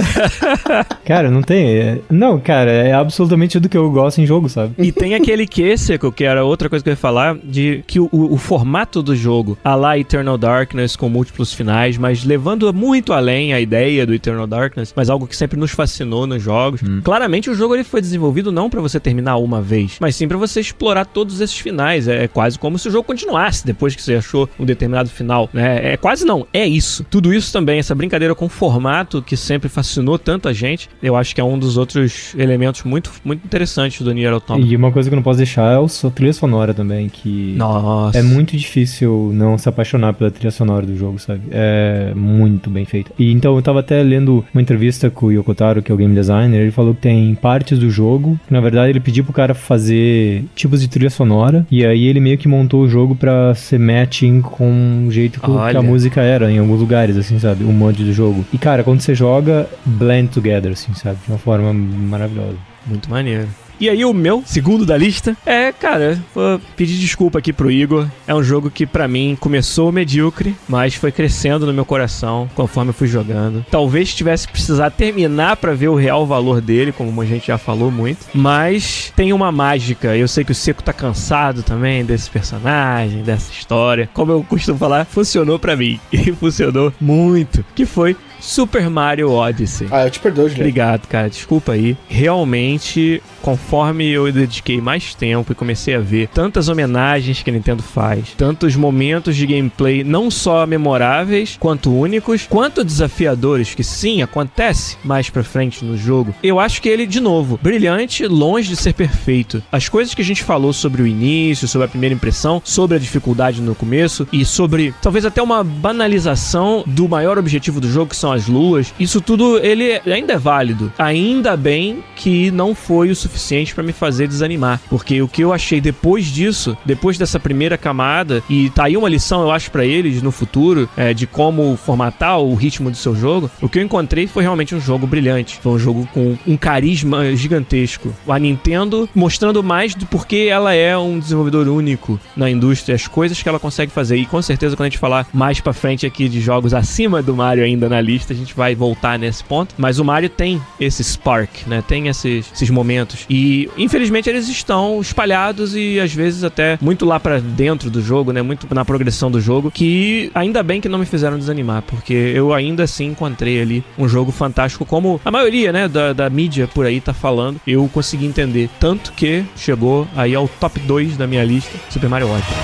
Cara, 1.04 1.28
não 1.30 1.42
tem. 1.42 1.76
é- 1.76 1.98
Não, 2.08 2.38
cara, 2.38 2.70
é 2.70 2.92
absolutamente 2.92 3.54
tudo 3.54 3.68
que 3.68 3.76
eu 3.76 3.90
gosto 3.90 4.20
em 4.20 4.26
jogo, 4.26 4.48
sabe? 4.48 4.74
E 4.78 4.92
tem 4.92 5.14
aquele 5.16 5.44
que, 5.46 5.76
Seco, 5.76 6.12
que 6.12 6.22
era 6.22 6.44
outra 6.44 6.68
coisa 6.68 6.82
que 6.84 6.88
eu 6.88 6.92
ia 6.92 6.96
falar, 6.96 7.36
de 7.42 7.82
que 7.86 7.98
o, 7.98 8.08
o- 8.12 8.34
o 8.34 8.36
formato 8.36 9.02
do 9.02 9.16
jogo, 9.16 9.58
a 9.64 9.74
lá 9.74 9.98
Eternal 9.98 10.38
Darkness 10.38 10.94
com 10.94 11.08
múltiplos 11.08 11.52
finais, 11.52 11.98
mas 11.98 12.24
levando 12.24 12.72
muito 12.72 13.12
além 13.12 13.52
a 13.52 13.60
ideia 13.60 14.06
do 14.06 14.14
Eternal 14.14 14.46
Darkness, 14.46 14.92
mas 14.94 15.10
algo 15.10 15.26
que 15.26 15.36
sempre 15.36 15.58
nos 15.58 15.72
fascinou 15.72 16.26
nos 16.28 16.40
jogos. 16.42 16.80
Claramente 17.02 17.50
o 17.50 17.54
jogo 17.54 17.74
ele 17.74 17.82
foi 17.84 18.00
desenvolvido 18.00 18.13
não 18.52 18.70
pra 18.70 18.80
você 18.80 18.98
terminar 19.00 19.36
uma 19.36 19.60
vez, 19.60 19.96
mas 20.00 20.16
sim 20.16 20.26
pra 20.28 20.36
você 20.38 20.60
explorar 20.60 21.04
todos 21.04 21.40
esses 21.40 21.58
finais. 21.58 22.08
É, 22.08 22.24
é 22.24 22.28
quase 22.28 22.58
como 22.58 22.78
se 22.78 22.88
o 22.88 22.90
jogo 22.90 23.04
continuasse 23.04 23.64
depois 23.66 23.94
que 23.94 24.02
você 24.02 24.14
achou 24.14 24.48
um 24.58 24.64
determinado 24.64 25.08
final, 25.08 25.48
né? 25.52 25.92
É 25.92 25.96
quase 25.96 26.24
não, 26.24 26.46
é 26.52 26.66
isso. 26.66 27.04
Tudo 27.10 27.32
isso 27.32 27.52
também, 27.52 27.78
essa 27.78 27.94
brincadeira 27.94 28.34
com 28.34 28.48
formato 28.48 29.22
que 29.22 29.36
sempre 29.36 29.68
fascinou 29.68 30.18
tanto 30.18 30.48
a 30.48 30.52
gente, 30.52 30.88
eu 31.02 31.16
acho 31.16 31.34
que 31.34 31.40
é 31.40 31.44
um 31.44 31.58
dos 31.58 31.76
outros 31.76 32.34
elementos 32.36 32.82
muito, 32.84 33.10
muito 33.24 33.44
interessantes 33.44 34.00
do 34.02 34.12
Nier 34.12 34.32
Automata. 34.32 34.64
E 34.66 34.76
uma 34.76 34.90
coisa 34.92 35.08
que 35.08 35.14
eu 35.14 35.16
não 35.16 35.22
posso 35.22 35.38
deixar 35.38 35.72
é 35.72 35.78
o 35.78 35.88
so- 35.88 36.10
trilha 36.10 36.32
sonora 36.32 36.72
também, 36.74 37.08
que. 37.08 37.54
Nossa. 37.56 38.18
É 38.18 38.22
muito 38.22 38.56
difícil 38.56 39.30
não 39.32 39.56
se 39.58 39.68
apaixonar 39.68 40.12
pela 40.14 40.30
trilha 40.30 40.50
sonora 40.50 40.86
do 40.86 40.96
jogo, 40.96 41.18
sabe? 41.18 41.42
É 41.50 42.12
muito 42.14 42.70
bem 42.70 42.84
feita. 42.84 43.10
E 43.18 43.32
então 43.32 43.54
eu 43.56 43.62
tava 43.62 43.80
até 43.80 44.02
lendo 44.02 44.44
uma 44.54 44.60
entrevista 44.62 45.10
com 45.10 45.26
o 45.26 45.32
Yokotaro, 45.32 45.82
que 45.82 45.90
é 45.90 45.94
o 45.94 45.98
game 45.98 46.14
designer, 46.14 46.60
ele 46.60 46.70
falou 46.70 46.94
que 46.94 47.00
tem 47.02 47.34
partes 47.34 47.78
do 47.78 47.90
jogo, 47.90 48.03
que 48.46 48.52
na 48.52 48.60
verdade 48.60 48.90
ele 48.90 49.00
pediu 49.00 49.24
pro 49.24 49.32
cara 49.32 49.54
fazer 49.54 50.44
tipos 50.54 50.80
de 50.80 50.88
trilha 50.88 51.10
sonora, 51.10 51.66
e 51.70 51.84
aí 51.84 52.06
ele 52.06 52.20
meio 52.20 52.38
que 52.38 52.48
montou 52.48 52.82
o 52.82 52.88
jogo 52.88 53.14
pra 53.14 53.54
ser 53.54 53.78
matching 53.78 54.40
com 54.40 55.06
o 55.08 55.10
jeito 55.10 55.40
Olha. 55.42 55.72
que 55.72 55.76
a 55.76 55.82
música 55.82 56.20
era 56.20 56.50
em 56.50 56.58
alguns 56.58 56.80
lugares, 56.80 57.16
assim, 57.16 57.38
sabe? 57.38 57.64
O 57.64 57.72
mod 57.72 58.02
do 58.02 58.12
jogo. 58.12 58.44
E 58.52 58.58
cara, 58.58 58.82
quando 58.82 59.00
você 59.00 59.14
joga, 59.14 59.68
blend 59.84 60.28
together, 60.28 60.72
assim, 60.72 60.94
sabe? 60.94 61.18
De 61.24 61.32
uma 61.32 61.38
forma 61.38 61.72
maravilhosa. 61.72 62.56
Muito 62.86 63.10
maneiro. 63.10 63.48
E 63.80 63.88
aí 63.88 64.04
o 64.04 64.12
meu, 64.12 64.42
segundo 64.46 64.86
da 64.86 64.96
lista, 64.96 65.36
é, 65.44 65.72
cara, 65.72 66.22
vou 66.34 66.60
pedir 66.76 66.98
desculpa 66.98 67.38
aqui 67.38 67.52
pro 67.52 67.70
Igor. 67.70 68.06
É 68.26 68.34
um 68.34 68.42
jogo 68.42 68.70
que 68.70 68.86
pra 68.86 69.08
mim 69.08 69.36
começou 69.38 69.90
medíocre, 69.92 70.54
mas 70.68 70.94
foi 70.94 71.10
crescendo 71.10 71.66
no 71.66 71.72
meu 71.72 71.84
coração 71.84 72.48
conforme 72.54 72.90
eu 72.90 72.94
fui 72.94 73.08
jogando. 73.08 73.64
Talvez 73.70 74.14
tivesse 74.14 74.48
precisado 74.48 74.92
terminar 74.92 75.56
pra 75.56 75.74
ver 75.74 75.88
o 75.88 75.94
real 75.94 76.26
valor 76.26 76.60
dele, 76.60 76.92
como 76.92 77.20
a 77.20 77.24
gente 77.24 77.48
já 77.48 77.58
falou 77.58 77.90
muito, 77.90 78.26
mas 78.34 79.12
tem 79.16 79.32
uma 79.32 79.50
mágica. 79.50 80.16
Eu 80.16 80.28
sei 80.28 80.44
que 80.44 80.52
o 80.52 80.54
Seco 80.54 80.82
tá 80.82 80.92
cansado 80.92 81.62
também 81.62 82.04
desse 82.04 82.30
personagem, 82.30 83.22
dessa 83.22 83.52
história. 83.52 84.08
Como 84.12 84.32
eu 84.32 84.42
costumo 84.42 84.78
falar, 84.78 85.04
funcionou 85.04 85.58
pra 85.58 85.76
mim 85.76 85.98
e 86.12 86.32
funcionou 86.32 86.92
muito, 87.00 87.64
que 87.74 87.84
foi 87.84 88.16
Super 88.40 88.88
Mario 88.90 89.30
Odyssey. 89.30 89.88
Ah, 89.90 90.04
eu 90.04 90.10
te 90.10 90.20
perdoo, 90.20 90.44
Juliano. 90.44 90.62
Obrigado, 90.68 91.06
cara. 91.08 91.30
Desculpa 91.30 91.72
aí. 91.72 91.96
Realmente, 92.08 93.22
conforme 93.44 94.08
eu 94.08 94.32
dediquei 94.32 94.80
mais 94.80 95.14
tempo 95.14 95.52
e 95.52 95.54
comecei 95.54 95.94
a 95.94 96.00
ver 96.00 96.28
tantas 96.28 96.70
homenagens 96.70 97.42
que 97.42 97.50
a 97.50 97.52
Nintendo 97.52 97.82
faz, 97.82 98.30
tantos 98.38 98.74
momentos 98.74 99.36
de 99.36 99.46
gameplay 99.46 100.02
não 100.02 100.30
só 100.30 100.66
memoráveis, 100.66 101.54
quanto 101.60 101.94
únicos, 101.94 102.46
quanto 102.48 102.82
desafiadores, 102.82 103.74
que 103.74 103.84
sim, 103.84 104.22
acontece 104.22 104.96
mais 105.04 105.28
pra 105.28 105.44
frente 105.44 105.84
no 105.84 105.94
jogo, 105.94 106.34
eu 106.42 106.58
acho 106.58 106.80
que 106.80 106.88
ele, 106.88 107.06
de 107.06 107.20
novo, 107.20 107.60
brilhante, 107.62 108.26
longe 108.26 108.70
de 108.70 108.76
ser 108.76 108.94
perfeito. 108.94 109.62
As 109.70 109.90
coisas 109.90 110.14
que 110.14 110.22
a 110.22 110.24
gente 110.24 110.42
falou 110.42 110.72
sobre 110.72 111.02
o 111.02 111.06
início, 111.06 111.68
sobre 111.68 111.84
a 111.84 111.90
primeira 111.90 112.14
impressão, 112.14 112.62
sobre 112.64 112.96
a 112.96 113.00
dificuldade 113.00 113.60
no 113.60 113.74
começo 113.74 114.26
e 114.32 114.42
sobre 114.42 114.94
talvez 115.02 115.26
até 115.26 115.42
uma 115.42 115.62
banalização 115.62 116.82
do 116.86 117.06
maior 117.06 117.36
objetivo 117.36 117.78
do 117.78 117.90
jogo, 117.90 118.10
que 118.10 118.16
são 118.16 118.32
as 118.32 118.48
luas, 118.48 118.94
isso 118.98 119.20
tudo 119.20 119.58
ele 119.58 120.00
ainda 120.10 120.32
é 120.32 120.38
válido. 120.38 120.90
Ainda 120.96 121.54
bem 121.58 122.02
que 122.16 122.50
não 122.50 122.74
foi 122.74 123.10
o 123.10 123.14
suficiente 123.14 123.33
pra 123.74 123.82
me 123.82 123.92
fazer 123.92 124.26
desanimar, 124.26 124.80
porque 124.88 125.20
o 125.22 125.28
que 125.28 125.42
eu 125.42 125.52
achei 125.52 125.80
depois 125.80 126.26
disso, 126.26 126.76
depois 126.84 127.18
dessa 127.18 127.38
primeira 127.38 127.76
camada, 127.76 128.42
e 128.48 128.70
tá 128.70 128.84
aí 128.84 128.96
uma 128.96 129.08
lição 129.08 129.42
eu 129.42 129.50
acho 129.50 129.70
pra 129.70 129.84
eles 129.84 130.22
no 130.22 130.30
futuro, 130.30 130.88
é, 130.96 131.12
de 131.14 131.26
como 131.26 131.76
formatar 131.76 132.38
o 132.38 132.54
ritmo 132.54 132.90
do 132.90 132.96
seu 132.96 133.14
jogo, 133.14 133.50
o 133.60 133.68
que 133.68 133.78
eu 133.78 133.82
encontrei 133.82 134.26
foi 134.26 134.42
realmente 134.42 134.74
um 134.74 134.80
jogo 134.80 135.06
brilhante. 135.06 135.58
Foi 135.62 135.72
um 135.72 135.78
jogo 135.78 136.08
com 136.12 136.36
um 136.46 136.56
carisma 136.56 137.34
gigantesco. 137.34 138.14
A 138.28 138.38
Nintendo 138.38 139.08
mostrando 139.14 139.62
mais 139.62 139.94
do 139.94 140.06
porquê 140.06 140.48
ela 140.50 140.74
é 140.74 140.96
um 140.96 141.18
desenvolvedor 141.18 141.68
único 141.68 142.18
na 142.36 142.50
indústria, 142.50 142.94
as 142.94 143.06
coisas 143.06 143.42
que 143.42 143.48
ela 143.48 143.58
consegue 143.58 143.92
fazer. 143.92 144.16
E 144.16 144.26
com 144.26 144.40
certeza, 144.42 144.76
quando 144.76 144.86
a 144.86 144.90
gente 144.90 144.98
falar 144.98 145.26
mais 145.32 145.60
pra 145.60 145.72
frente 145.72 146.06
aqui 146.06 146.28
de 146.28 146.40
jogos 146.40 146.74
acima 146.74 147.22
do 147.22 147.34
Mario 147.34 147.64
ainda 147.64 147.88
na 147.88 148.00
lista, 148.00 148.32
a 148.32 148.36
gente 148.36 148.54
vai 148.54 148.74
voltar 148.74 149.18
nesse 149.18 149.42
ponto. 149.44 149.74
Mas 149.78 149.98
o 149.98 150.04
Mario 150.04 150.28
tem 150.28 150.60
esse 150.78 151.02
spark, 151.02 151.66
né? 151.66 151.82
Tem 151.86 152.08
esses, 152.08 152.50
esses 152.52 152.70
momentos. 152.70 153.23
E 153.28 153.68
infelizmente 153.76 154.28
eles 154.28 154.48
estão 154.48 155.00
espalhados 155.00 155.74
e 155.74 156.00
às 156.00 156.12
vezes 156.12 156.44
até 156.44 156.78
muito 156.80 157.04
lá 157.04 157.18
pra 157.18 157.38
dentro 157.38 157.90
do 157.90 158.02
jogo, 158.02 158.32
né? 158.32 158.42
Muito 158.42 158.72
na 158.74 158.84
progressão 158.84 159.30
do 159.30 159.40
jogo. 159.40 159.70
Que 159.70 160.30
ainda 160.34 160.62
bem 160.62 160.80
que 160.80 160.88
não 160.88 160.98
me 160.98 161.06
fizeram 161.06 161.38
desanimar, 161.38 161.82
porque 161.82 162.12
eu 162.12 162.52
ainda 162.52 162.84
assim 162.84 163.06
encontrei 163.06 163.60
ali 163.60 163.84
um 163.98 164.08
jogo 164.08 164.32
fantástico, 164.32 164.84
como 164.84 165.20
a 165.24 165.30
maioria, 165.30 165.72
né, 165.72 165.88
da, 165.88 166.12
da 166.12 166.30
mídia 166.30 166.68
por 166.68 166.86
aí 166.86 167.00
tá 167.00 167.12
falando. 167.12 167.60
Eu 167.66 167.88
consegui 167.92 168.26
entender. 168.26 168.68
Tanto 168.78 169.12
que 169.12 169.44
chegou 169.56 170.06
aí 170.16 170.34
ao 170.34 170.48
top 170.48 170.80
2 170.80 171.16
da 171.16 171.26
minha 171.26 171.44
lista, 171.44 171.72
Super 171.90 172.08
Mario 172.08 172.30
Odyssey, 172.30 172.54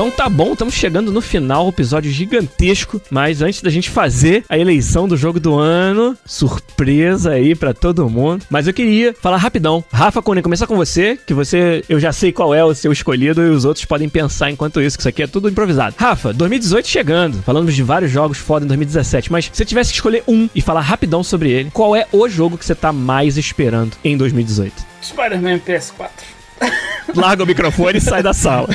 Então 0.00 0.10
tá 0.10 0.30
bom, 0.30 0.54
estamos 0.54 0.72
chegando 0.72 1.12
no 1.12 1.20
final, 1.20 1.68
episódio 1.68 2.10
gigantesco. 2.10 3.02
Mas 3.10 3.42
antes 3.42 3.60
da 3.60 3.68
gente 3.68 3.90
fazer 3.90 4.46
a 4.48 4.56
eleição 4.56 5.06
do 5.06 5.14
jogo 5.14 5.38
do 5.38 5.58
ano, 5.58 6.16
surpresa 6.24 7.32
aí 7.32 7.54
pra 7.54 7.74
todo 7.74 8.08
mundo. 8.08 8.46
Mas 8.48 8.66
eu 8.66 8.72
queria 8.72 9.12
falar 9.12 9.36
rapidão. 9.36 9.84
Rafa 9.92 10.22
Cunha, 10.22 10.40
começar 10.40 10.66
com 10.66 10.74
você, 10.74 11.18
que 11.26 11.34
você, 11.34 11.84
eu 11.86 12.00
já 12.00 12.12
sei 12.12 12.32
qual 12.32 12.54
é 12.54 12.64
o 12.64 12.74
seu 12.74 12.90
escolhido 12.90 13.42
e 13.42 13.50
os 13.50 13.66
outros 13.66 13.84
podem 13.84 14.08
pensar 14.08 14.50
enquanto 14.50 14.80
isso, 14.80 14.96
que 14.96 15.02
isso 15.02 15.08
aqui 15.10 15.22
é 15.22 15.26
tudo 15.26 15.50
improvisado. 15.50 15.96
Rafa, 15.98 16.32
2018 16.32 16.88
chegando. 16.88 17.42
Falamos 17.42 17.74
de 17.74 17.82
vários 17.82 18.10
jogos 18.10 18.38
foda 18.38 18.64
em 18.64 18.68
2017, 18.68 19.30
mas 19.30 19.44
se 19.44 19.50
você 19.52 19.66
tivesse 19.66 19.90
que 19.90 19.96
escolher 19.96 20.24
um 20.26 20.48
e 20.54 20.62
falar 20.62 20.80
rapidão 20.80 21.22
sobre 21.22 21.50
ele, 21.50 21.70
qual 21.70 21.94
é 21.94 22.06
o 22.10 22.26
jogo 22.26 22.56
que 22.56 22.64
você 22.64 22.74
tá 22.74 22.90
mais 22.90 23.36
esperando 23.36 23.92
em 24.02 24.16
2018? 24.16 24.72
Spider-Man 25.02 25.58
PS4. 25.58 26.39
Larga 27.14 27.42
o 27.42 27.46
microfone 27.46 27.98
e 27.98 28.00
sai 28.00 28.22
da 28.22 28.32
sala. 28.32 28.68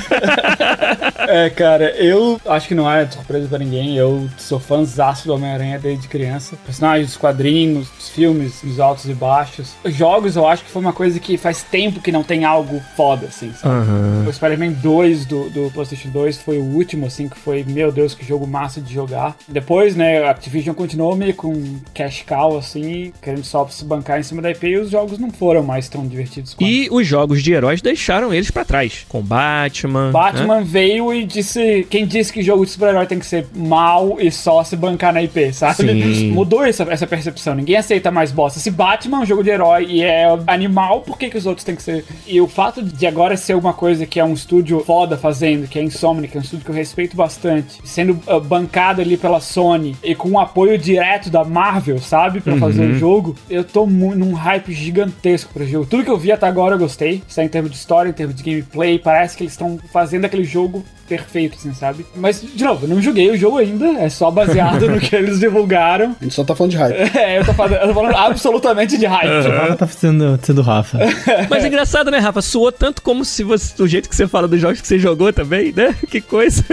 É, 1.27 1.49
cara, 1.49 1.91
eu 1.95 2.39
acho 2.45 2.67
que 2.67 2.75
não 2.75 2.89
é 2.89 3.05
surpresa 3.09 3.47
pra 3.47 3.57
ninguém. 3.57 3.95
Eu 3.97 4.29
sou 4.37 4.59
fãzaço 4.59 5.27
do 5.27 5.33
Homem-Aranha 5.33 5.79
desde 5.79 6.07
criança. 6.07 6.55
Personagens, 6.65 7.11
os 7.11 7.17
quadrinhos, 7.17 7.87
os 7.97 8.09
filmes, 8.09 8.61
os 8.63 8.79
altos 8.79 9.05
e 9.05 9.13
baixos. 9.13 9.73
Os 9.83 9.93
jogos, 9.93 10.35
eu 10.35 10.47
acho 10.47 10.63
que 10.63 10.69
foi 10.69 10.81
uma 10.81 10.93
coisa 10.93 11.19
que 11.19 11.37
faz 11.37 11.63
tempo 11.63 11.99
que 11.99 12.11
não 12.11 12.23
tem 12.23 12.45
algo 12.45 12.81
foda, 12.95 13.27
assim, 13.27 13.51
sabe? 13.53 13.75
Aham. 13.75 14.25
O 14.27 14.33
Spider-Man 14.33 14.73
2 14.73 15.25
do, 15.25 15.49
do 15.49 15.71
PlayStation 15.71 16.09
2 16.09 16.37
foi 16.39 16.57
o 16.57 16.63
último, 16.63 17.05
assim, 17.05 17.27
que 17.27 17.37
foi, 17.37 17.63
meu 17.67 17.91
Deus, 17.91 18.13
que 18.13 18.25
jogo 18.25 18.45
massa 18.45 18.79
de 18.81 18.93
jogar. 18.93 19.35
Depois, 19.47 19.95
né, 19.95 20.23
a 20.23 20.31
Activision 20.31 20.75
continuou 20.75 21.15
meio 21.15 21.33
com 21.33 21.79
cash 21.93 22.23
cow, 22.27 22.57
assim, 22.57 23.11
querendo 23.21 23.43
só 23.43 23.67
se 23.67 23.83
bancar 23.83 24.19
em 24.19 24.23
cima 24.23 24.41
da 24.41 24.51
IP 24.51 24.67
e 24.67 24.77
os 24.77 24.89
jogos 24.89 25.17
não 25.17 25.31
foram 25.31 25.63
mais 25.63 25.89
tão 25.89 26.05
divertidos 26.05 26.53
quanto. 26.53 26.69
E 26.69 26.87
os 26.91 27.05
jogos 27.07 27.41
de 27.41 27.53
heróis 27.75 27.81
deixaram 27.81 28.33
eles 28.33 28.49
pra 28.49 28.65
trás. 28.65 29.05
Com 29.07 29.21
Batman. 29.21 30.07
né? 30.07 30.11
Batman 30.11 30.61
veio 30.63 31.13
e 31.13 31.25
disse. 31.25 31.85
Quem 31.89 32.05
disse 32.05 32.31
que 32.31 32.41
jogo 32.41 32.65
de 32.65 32.71
super-herói 32.71 33.05
tem 33.05 33.19
que 33.19 33.25
ser 33.25 33.45
mal 33.55 34.17
e 34.19 34.31
só 34.31 34.63
se 34.63 34.75
bancar 34.75 35.13
na 35.13 35.21
IP, 35.21 35.53
sabe? 35.53 35.75
Sim. 35.75 36.31
Mudou 36.31 36.63
essa, 36.63 36.83
essa 36.83 37.05
percepção. 37.05 37.55
Ninguém 37.55 37.77
aceita 37.77 38.11
mais 38.11 38.31
bosta. 38.31 38.59
Se 38.59 38.71
Batman 38.71 39.17
é 39.17 39.21
um 39.21 39.25
jogo 39.25 39.43
de 39.43 39.49
herói 39.49 39.85
e 39.85 40.03
é 40.03 40.25
animal, 40.47 41.01
por 41.01 41.17
que, 41.17 41.29
que 41.29 41.37
os 41.37 41.45
outros 41.45 41.63
têm 41.63 41.75
que 41.75 41.83
ser? 41.83 42.05
E 42.25 42.39
o 42.39 42.47
fato 42.47 42.81
de 42.81 43.05
agora 43.05 43.37
ser 43.37 43.55
uma 43.55 43.73
coisa 43.73 44.05
que 44.05 44.19
é 44.19 44.23
um 44.23 44.33
estúdio 44.33 44.79
foda 44.85 45.17
fazendo, 45.17 45.67
que 45.67 45.77
é 45.77 45.83
Insomniac, 45.83 46.31
que 46.31 46.37
é 46.37 46.39
um 46.39 46.43
estúdio 46.43 46.65
que 46.65 46.71
eu 46.71 46.75
respeito 46.75 47.15
bastante, 47.15 47.79
sendo 47.83 48.19
uh, 48.27 48.39
bancado 48.39 49.01
ali 49.01 49.17
pela 49.17 49.39
Sony 49.39 49.95
e 50.03 50.15
com 50.15 50.31
o 50.31 50.39
apoio 50.39 50.77
direto 50.77 51.29
da 51.29 51.43
Marvel, 51.43 51.99
sabe? 51.99 52.39
Pra 52.41 52.57
fazer 52.57 52.85
o 52.85 52.97
jogo, 52.97 53.35
eu 53.49 53.63
tô 53.63 53.85
num 53.85 54.33
hype 54.33 54.71
gigantesco 54.71 55.53
pro 55.53 55.65
jogo. 55.65 55.85
Tudo 55.85 56.03
que 56.03 56.09
eu 56.09 56.17
vi 56.17 56.31
até 56.31 56.47
agora 56.47 56.75
eu 56.75 56.79
gostei. 56.79 57.21
Isso 57.27 57.39
é 57.39 57.43
em 57.43 57.49
termos 57.65 57.71
de 57.71 57.77
história, 57.77 58.09
em 58.09 58.13
termos 58.13 58.35
de 58.35 58.43
gameplay, 58.43 58.99
parece 58.99 59.35
que 59.35 59.43
eles 59.43 59.53
estão 59.53 59.79
fazendo 59.91 60.25
aquele 60.25 60.43
jogo 60.43 60.83
perfeito, 61.07 61.55
assim, 61.57 61.73
sabe? 61.73 62.05
Mas, 62.15 62.41
de 62.41 62.63
novo, 62.63 62.85
eu 62.85 62.89
não 62.89 63.01
joguei 63.01 63.29
o 63.29 63.37
jogo 63.37 63.57
ainda, 63.57 63.85
é 63.99 64.09
só 64.09 64.29
baseado 64.31 64.87
no 64.89 64.99
que 64.99 65.15
eles 65.15 65.39
divulgaram. 65.39 66.15
A 66.19 66.23
gente 66.23 66.33
só 66.33 66.43
tá 66.43 66.55
falando 66.55 66.71
de 66.71 66.77
hype. 66.77 66.95
É, 67.15 67.39
eu 67.39 67.45
tô 67.45 67.53
falando, 67.53 67.73
eu 67.75 67.87
tô 67.87 67.93
falando 67.93 68.15
absolutamente 68.15 68.97
de 68.97 69.05
hype. 69.05 69.45
Ela 69.45 69.75
tá 69.75 69.87
sendo, 69.87 70.37
sendo 70.41 70.61
Rafa. 70.61 70.99
Mas 71.49 71.63
é 71.63 71.67
engraçado, 71.67 72.11
né, 72.11 72.17
Rafa? 72.19 72.41
Soou 72.41 72.71
tanto 72.71 73.01
como 73.01 73.23
se 73.23 73.43
você, 73.43 73.73
do 73.75 73.87
jeito 73.87 74.09
que 74.09 74.15
você 74.15 74.27
fala 74.27 74.47
dos 74.47 74.59
jogos 74.59 74.81
que 74.81 74.87
você 74.87 74.99
jogou 74.99 75.31
também, 75.31 75.73
né? 75.75 75.95
Que 76.09 76.19
coisa. 76.21 76.63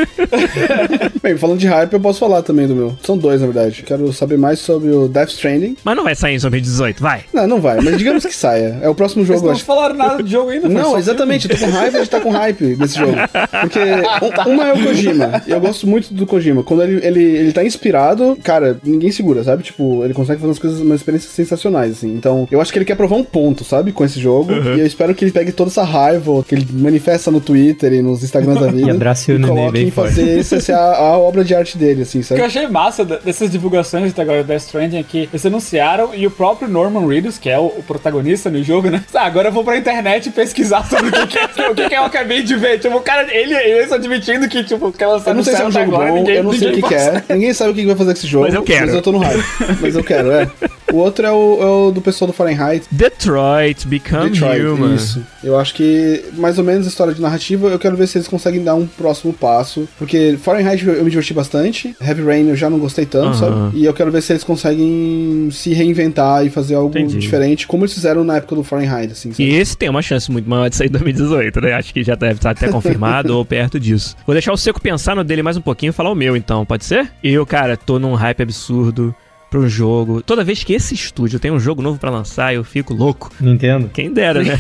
Bem, 1.23 1.37
falando 1.37 1.59
de 1.59 1.67
hype, 1.67 1.93
eu 1.93 2.01
posso 2.01 2.19
falar 2.19 2.43
também 2.43 2.67
do 2.67 2.75
meu. 2.75 2.97
São 3.03 3.17
dois, 3.17 3.41
na 3.41 3.47
verdade. 3.47 3.83
Quero 3.83 4.13
saber 4.13 4.37
mais 4.39 4.59
sobre 4.59 4.91
o 4.91 5.09
Death 5.09 5.31
Stranding. 5.31 5.77
Mas 5.85 5.97
não 5.97 6.05
vai 6.05 6.15
sair 6.15 6.37
em 6.37 6.41
2018, 6.41 7.03
vai. 7.03 7.25
Não, 7.33 7.47
não 7.47 7.61
vai, 7.61 7.81
mas 7.81 7.97
digamos 7.99 8.25
que 8.25 8.35
saia. 8.35 8.79
É 8.83 8.89
o 8.89 8.95
próximo 8.95 9.25
Vocês 9.25 9.39
jogo, 9.39 9.49
não 9.49 9.55
acho. 9.55 9.65
falaram 9.65 9.95
nada 9.95 10.23
do 10.23 10.29
jogo 10.29 10.51
ainda, 10.51 10.69
Não, 10.69 10.99
exatamente, 10.99 11.49
eu 11.49 11.57
tô 11.57 11.65
com 11.65 11.71
raiva 11.71 11.99
de 11.99 12.05
estar 12.05 12.21
com 12.21 12.31
hype 12.31 12.77
nesse 12.77 12.99
jogo. 12.99 13.15
Porque 13.61 13.81
uma 14.47 14.69
é 14.69 14.73
o 14.73 14.83
Kojima. 14.83 15.43
Eu 15.47 15.61
gosto 15.61 15.87
muito 15.87 16.13
do 16.13 16.27
Kojima. 16.27 16.63
Quando 16.63 16.83
ele, 16.83 17.05
ele, 17.07 17.23
ele 17.23 17.53
tá 17.53 17.65
inspirado, 17.65 18.37
cara, 18.43 18.79
ninguém 18.85 19.11
segura, 19.11 19.43
sabe? 19.45 19.63
Tipo, 19.63 20.05
ele 20.05 20.15
consegue 20.15 20.39
fazer 20.41 20.49
umas 20.51 20.59
coisas, 20.59 20.81
umas 20.81 21.01
experiências 21.01 21.33
sensacionais, 21.33 21.93
assim. 21.93 22.13
Então, 22.15 22.47
eu 22.51 22.61
acho 22.61 22.73
que 22.73 22.79
ele 22.79 22.85
quer 22.85 22.97
provar 22.97 23.17
um 23.17 23.25
ponto, 23.25 23.65
sabe? 23.65 23.93
Com 23.93 24.05
esse 24.05 24.21
jogo. 24.21 24.53
E 24.53 24.81
eu 24.81 24.87
espero 24.87 25.15
que 25.15 25.25
ele 25.25 25.33
pegue 25.33 25.53
toda 25.53 25.71
essa 25.71 25.83
raiva 25.85 26.43
que 26.47 26.55
ele 26.55 26.67
manifesta 26.73 27.31
no 27.31 27.41
Twitter 27.41 27.93
e 27.93 28.03
nos 28.03 28.23
Instagrams 28.23 28.61
da 28.61 28.67
vida. 28.73 28.91
E 28.91 28.93
e 28.93 29.39
coloque 29.49 29.73
bem 29.73 29.89
em 29.89 29.91
fazer 29.91 30.39
isso 30.39 30.61
ser 30.61 30.73
a, 30.73 30.79
a 30.97 31.19
obra 31.19 31.45
de 31.45 31.55
arte 31.55 31.77
dele, 31.79 32.03
assim, 32.03 32.19
O 32.19 32.23
que 32.23 32.29
sabe? 32.29 32.41
eu 32.41 32.45
achei 32.47 32.67
massa 32.69 33.05
dessas 33.05 33.51
divulgações 33.51 34.11
até 34.13 34.23
agora 34.23 34.43
do 34.43 34.47
Death 34.47 34.63
Stranding 34.63 34.99
é 34.99 35.03
que 35.03 35.29
eles 35.33 35.45
anunciaram 35.47 36.15
e 36.15 36.27
o 36.27 36.31
próprio 36.31 36.69
Norman 36.69 37.07
Reedus, 37.07 37.39
que 37.39 37.49
é 37.51 37.59
o, 37.59 37.67
o 37.67 37.83
protagonista 37.87 38.51
no 38.51 38.63
jogo, 38.63 38.91
né? 38.91 39.03
Ah, 39.15 39.27
agora 39.27 39.49
eu 39.49 39.53
vou 39.53 39.63
pra 39.63 39.77
internet 39.77 40.31
pesquisar 40.31 40.85
sobre 40.89 41.09
o 41.09 41.13
que, 41.13 41.27
que, 41.27 41.39
é- 41.61 41.71
o 41.71 41.75
que, 41.75 41.89
que 41.89 41.95
eu 41.95 42.03
acabei 42.05 42.43
de 42.43 42.57
ver. 42.57 42.79
Tipo, 42.81 42.97
o 42.97 43.01
cara, 43.01 43.27
ele, 43.33 43.55
ele 43.55 43.87
admitindo 44.13 44.49
que, 44.49 44.65
tipo, 44.65 44.93
que 44.93 45.03
ela 45.03 45.23
Eu 45.25 45.35
não 45.35 45.43
sei 45.43 45.57
se 45.57 45.63
é 45.63 45.67
um 45.67 45.71
jogo 45.71 45.91
bom, 45.91 46.27
eu 46.29 46.45
não 46.45 46.53
sei 46.53 46.71
o 46.71 46.75
que, 46.75 46.83
que 46.83 46.95
é. 46.95 47.23
Ninguém 47.31 47.53
sabe 47.55 47.71
o 47.71 47.75
que 47.75 47.87
vai 47.87 47.97
fazer 47.97 48.13
com 48.13 48.19
esse 48.19 48.27
jogo. 48.27 48.45
Mas 48.45 48.55
eu 48.55 48.63
quero. 48.63 48.87
Mas 48.87 48.95
eu 48.95 49.03
tô 49.03 49.13
no 49.13 49.19
hype. 49.19 49.45
mas 49.81 49.97
eu 49.97 50.05
quero, 50.05 50.31
é. 50.33 50.51
O 50.93 50.97
outro 50.97 51.27
é 51.27 51.33
o, 51.33 51.63
é 51.63 51.67
o 51.67 51.91
do 51.91 52.03
pessoal 52.03 52.27
do 52.27 52.35
Fahrenheit. 52.35 52.87
Detroit, 52.91 53.87
Become 53.87 54.31
Detroit, 54.31 54.63
Human. 54.63 54.95
isso. 54.95 55.23
Eu 55.43 55.59
acho 55.59 55.75
que, 55.75 56.23
mais 56.35 56.59
ou 56.59 56.65
menos, 56.65 56.87
a 56.87 56.91
história 56.91 57.15
de 57.15 57.21
narrativa, 57.21 57.69
eu 57.69 57.79
quero 57.79 57.97
ver 57.97 58.07
se 58.07 58.19
eles 58.19 58.29
conseguem 58.29 58.63
dar 58.63 58.75
um 58.75 58.87
próximo 58.87 59.33
passo. 59.33 59.89
Porque 59.99 60.37
Fahrenheit 60.43 60.87
eu 60.87 61.03
me 61.03 61.11
diverti 61.11 61.33
bastante. 61.33 61.97
Heavy 62.01 62.23
Rain 62.23 62.49
eu 62.49 62.57
já 62.57 62.69
não 62.69 62.79
gostei 62.79 63.07
tanto, 63.07 63.39
sabe? 63.39 63.77
E 63.79 63.85
eu 63.87 63.95
quero 63.95 64.11
ver 64.11 64.23
se 64.23 64.33
eles 64.33 64.45
conseguem 64.45 65.49
se 65.51 65.73
reinventar 65.73 66.45
e 66.45 66.51
fazer 66.51 66.75
algo 66.75 66.91
Entendi. 66.91 67.19
diferente, 67.19 67.67
como 67.67 67.85
eles 67.85 67.95
fizeram 67.95 68.23
na 68.23 68.37
época 68.37 68.55
do 68.55 68.63
Fahrenheit, 68.63 69.13
assim, 69.13 69.31
sabe? 69.33 69.45
E 69.45 69.55
esse 69.55 69.77
tem 69.77 69.89
uma 69.89 70.03
chance 70.03 70.31
muito 70.31 70.49
maior 70.49 70.69
de 70.69 70.77
sair 70.77 70.89
em 70.89 70.93
2018, 70.93 71.61
né? 71.61 71.73
Acho 71.73 71.93
que 71.93 72.05
já 72.05 72.15
deve 72.15 72.35
estar 72.35 72.51
até 72.51 72.69
confirmado 72.69 73.33
ou 73.37 73.45
perto 73.45 73.81
disso. 73.81 74.15
Vou 74.27 74.35
deixar 74.35 74.53
o 74.53 74.57
Seco 74.57 74.81
pensar 74.81 75.17
no 75.17 75.25
dele 75.25 75.43
mais 75.43 75.57
um 75.57 75.63
pouquinho 75.63 75.91
e 75.91 75.93
falar 75.93 76.11
o 76.11 76.15
meu, 76.15 76.37
então, 76.37 76.67
pode 76.67 76.85
ser? 76.85 77.11
Eu, 77.25 77.47
cara, 77.47 77.77
tô 77.77 77.99
num 77.99 78.15
hype 78.15 78.43
absurdo 78.43 79.15
pro 79.53 79.69
jogo. 79.69 80.23
Toda 80.23 80.43
vez 80.43 80.65
que 80.65 80.73
esse 80.73 80.95
estúdio 80.95 81.39
tem 81.39 81.51
um 81.51 81.61
jogo 81.61 81.83
novo 81.83 81.99
pra 81.99 82.09
lançar, 82.11 82.55
eu 82.55 82.65
fico 82.65 82.95
louco. 82.95 83.31
Nintendo. 83.39 83.91
Quem 83.93 84.11
dera, 84.11 84.43
né? 84.43 84.59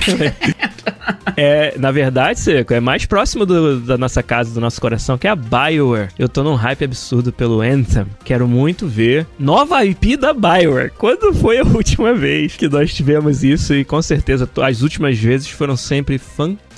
é, 1.36 1.74
na 1.78 1.90
verdade, 1.90 2.39
Seco, 2.39 2.74
é 2.74 2.78
mais 2.81 3.06
próximo 3.06 3.47
do- 3.47 3.81
da 3.81 3.97
nossa 3.97 4.23
casa, 4.23 4.52
do 4.52 4.60
nosso 4.60 4.81
coração, 4.81 5.16
que 5.16 5.27
é 5.27 5.31
a 5.31 5.35
BioWare. 5.36 6.10
Eu 6.19 6.28
tô 6.28 6.43
num 6.44 6.55
hype 6.55 6.85
absurdo 6.85 7.32
pelo 7.32 7.62
Anthem. 7.62 8.05
Quero 8.23 8.47
muito 8.47 8.86
ver 8.86 9.27
nova 9.39 9.82
IP 9.85 10.16
da 10.16 10.35
BioWare. 10.35 10.93
Quando 10.98 11.32
foi 11.32 11.59
a 11.59 11.64
última 11.64 12.12
vez 12.14 12.55
que 12.56 12.69
nós 12.69 12.93
tivemos 12.93 13.43
isso? 13.43 13.74
E 13.74 13.85
com 13.85 14.02
certeza 14.02 14.48
as 14.62 14.82
últimas 14.82 15.19
vezes 15.19 15.48
foram 15.48 15.77
sempre 15.77 16.19
fantásticas. 16.19 16.72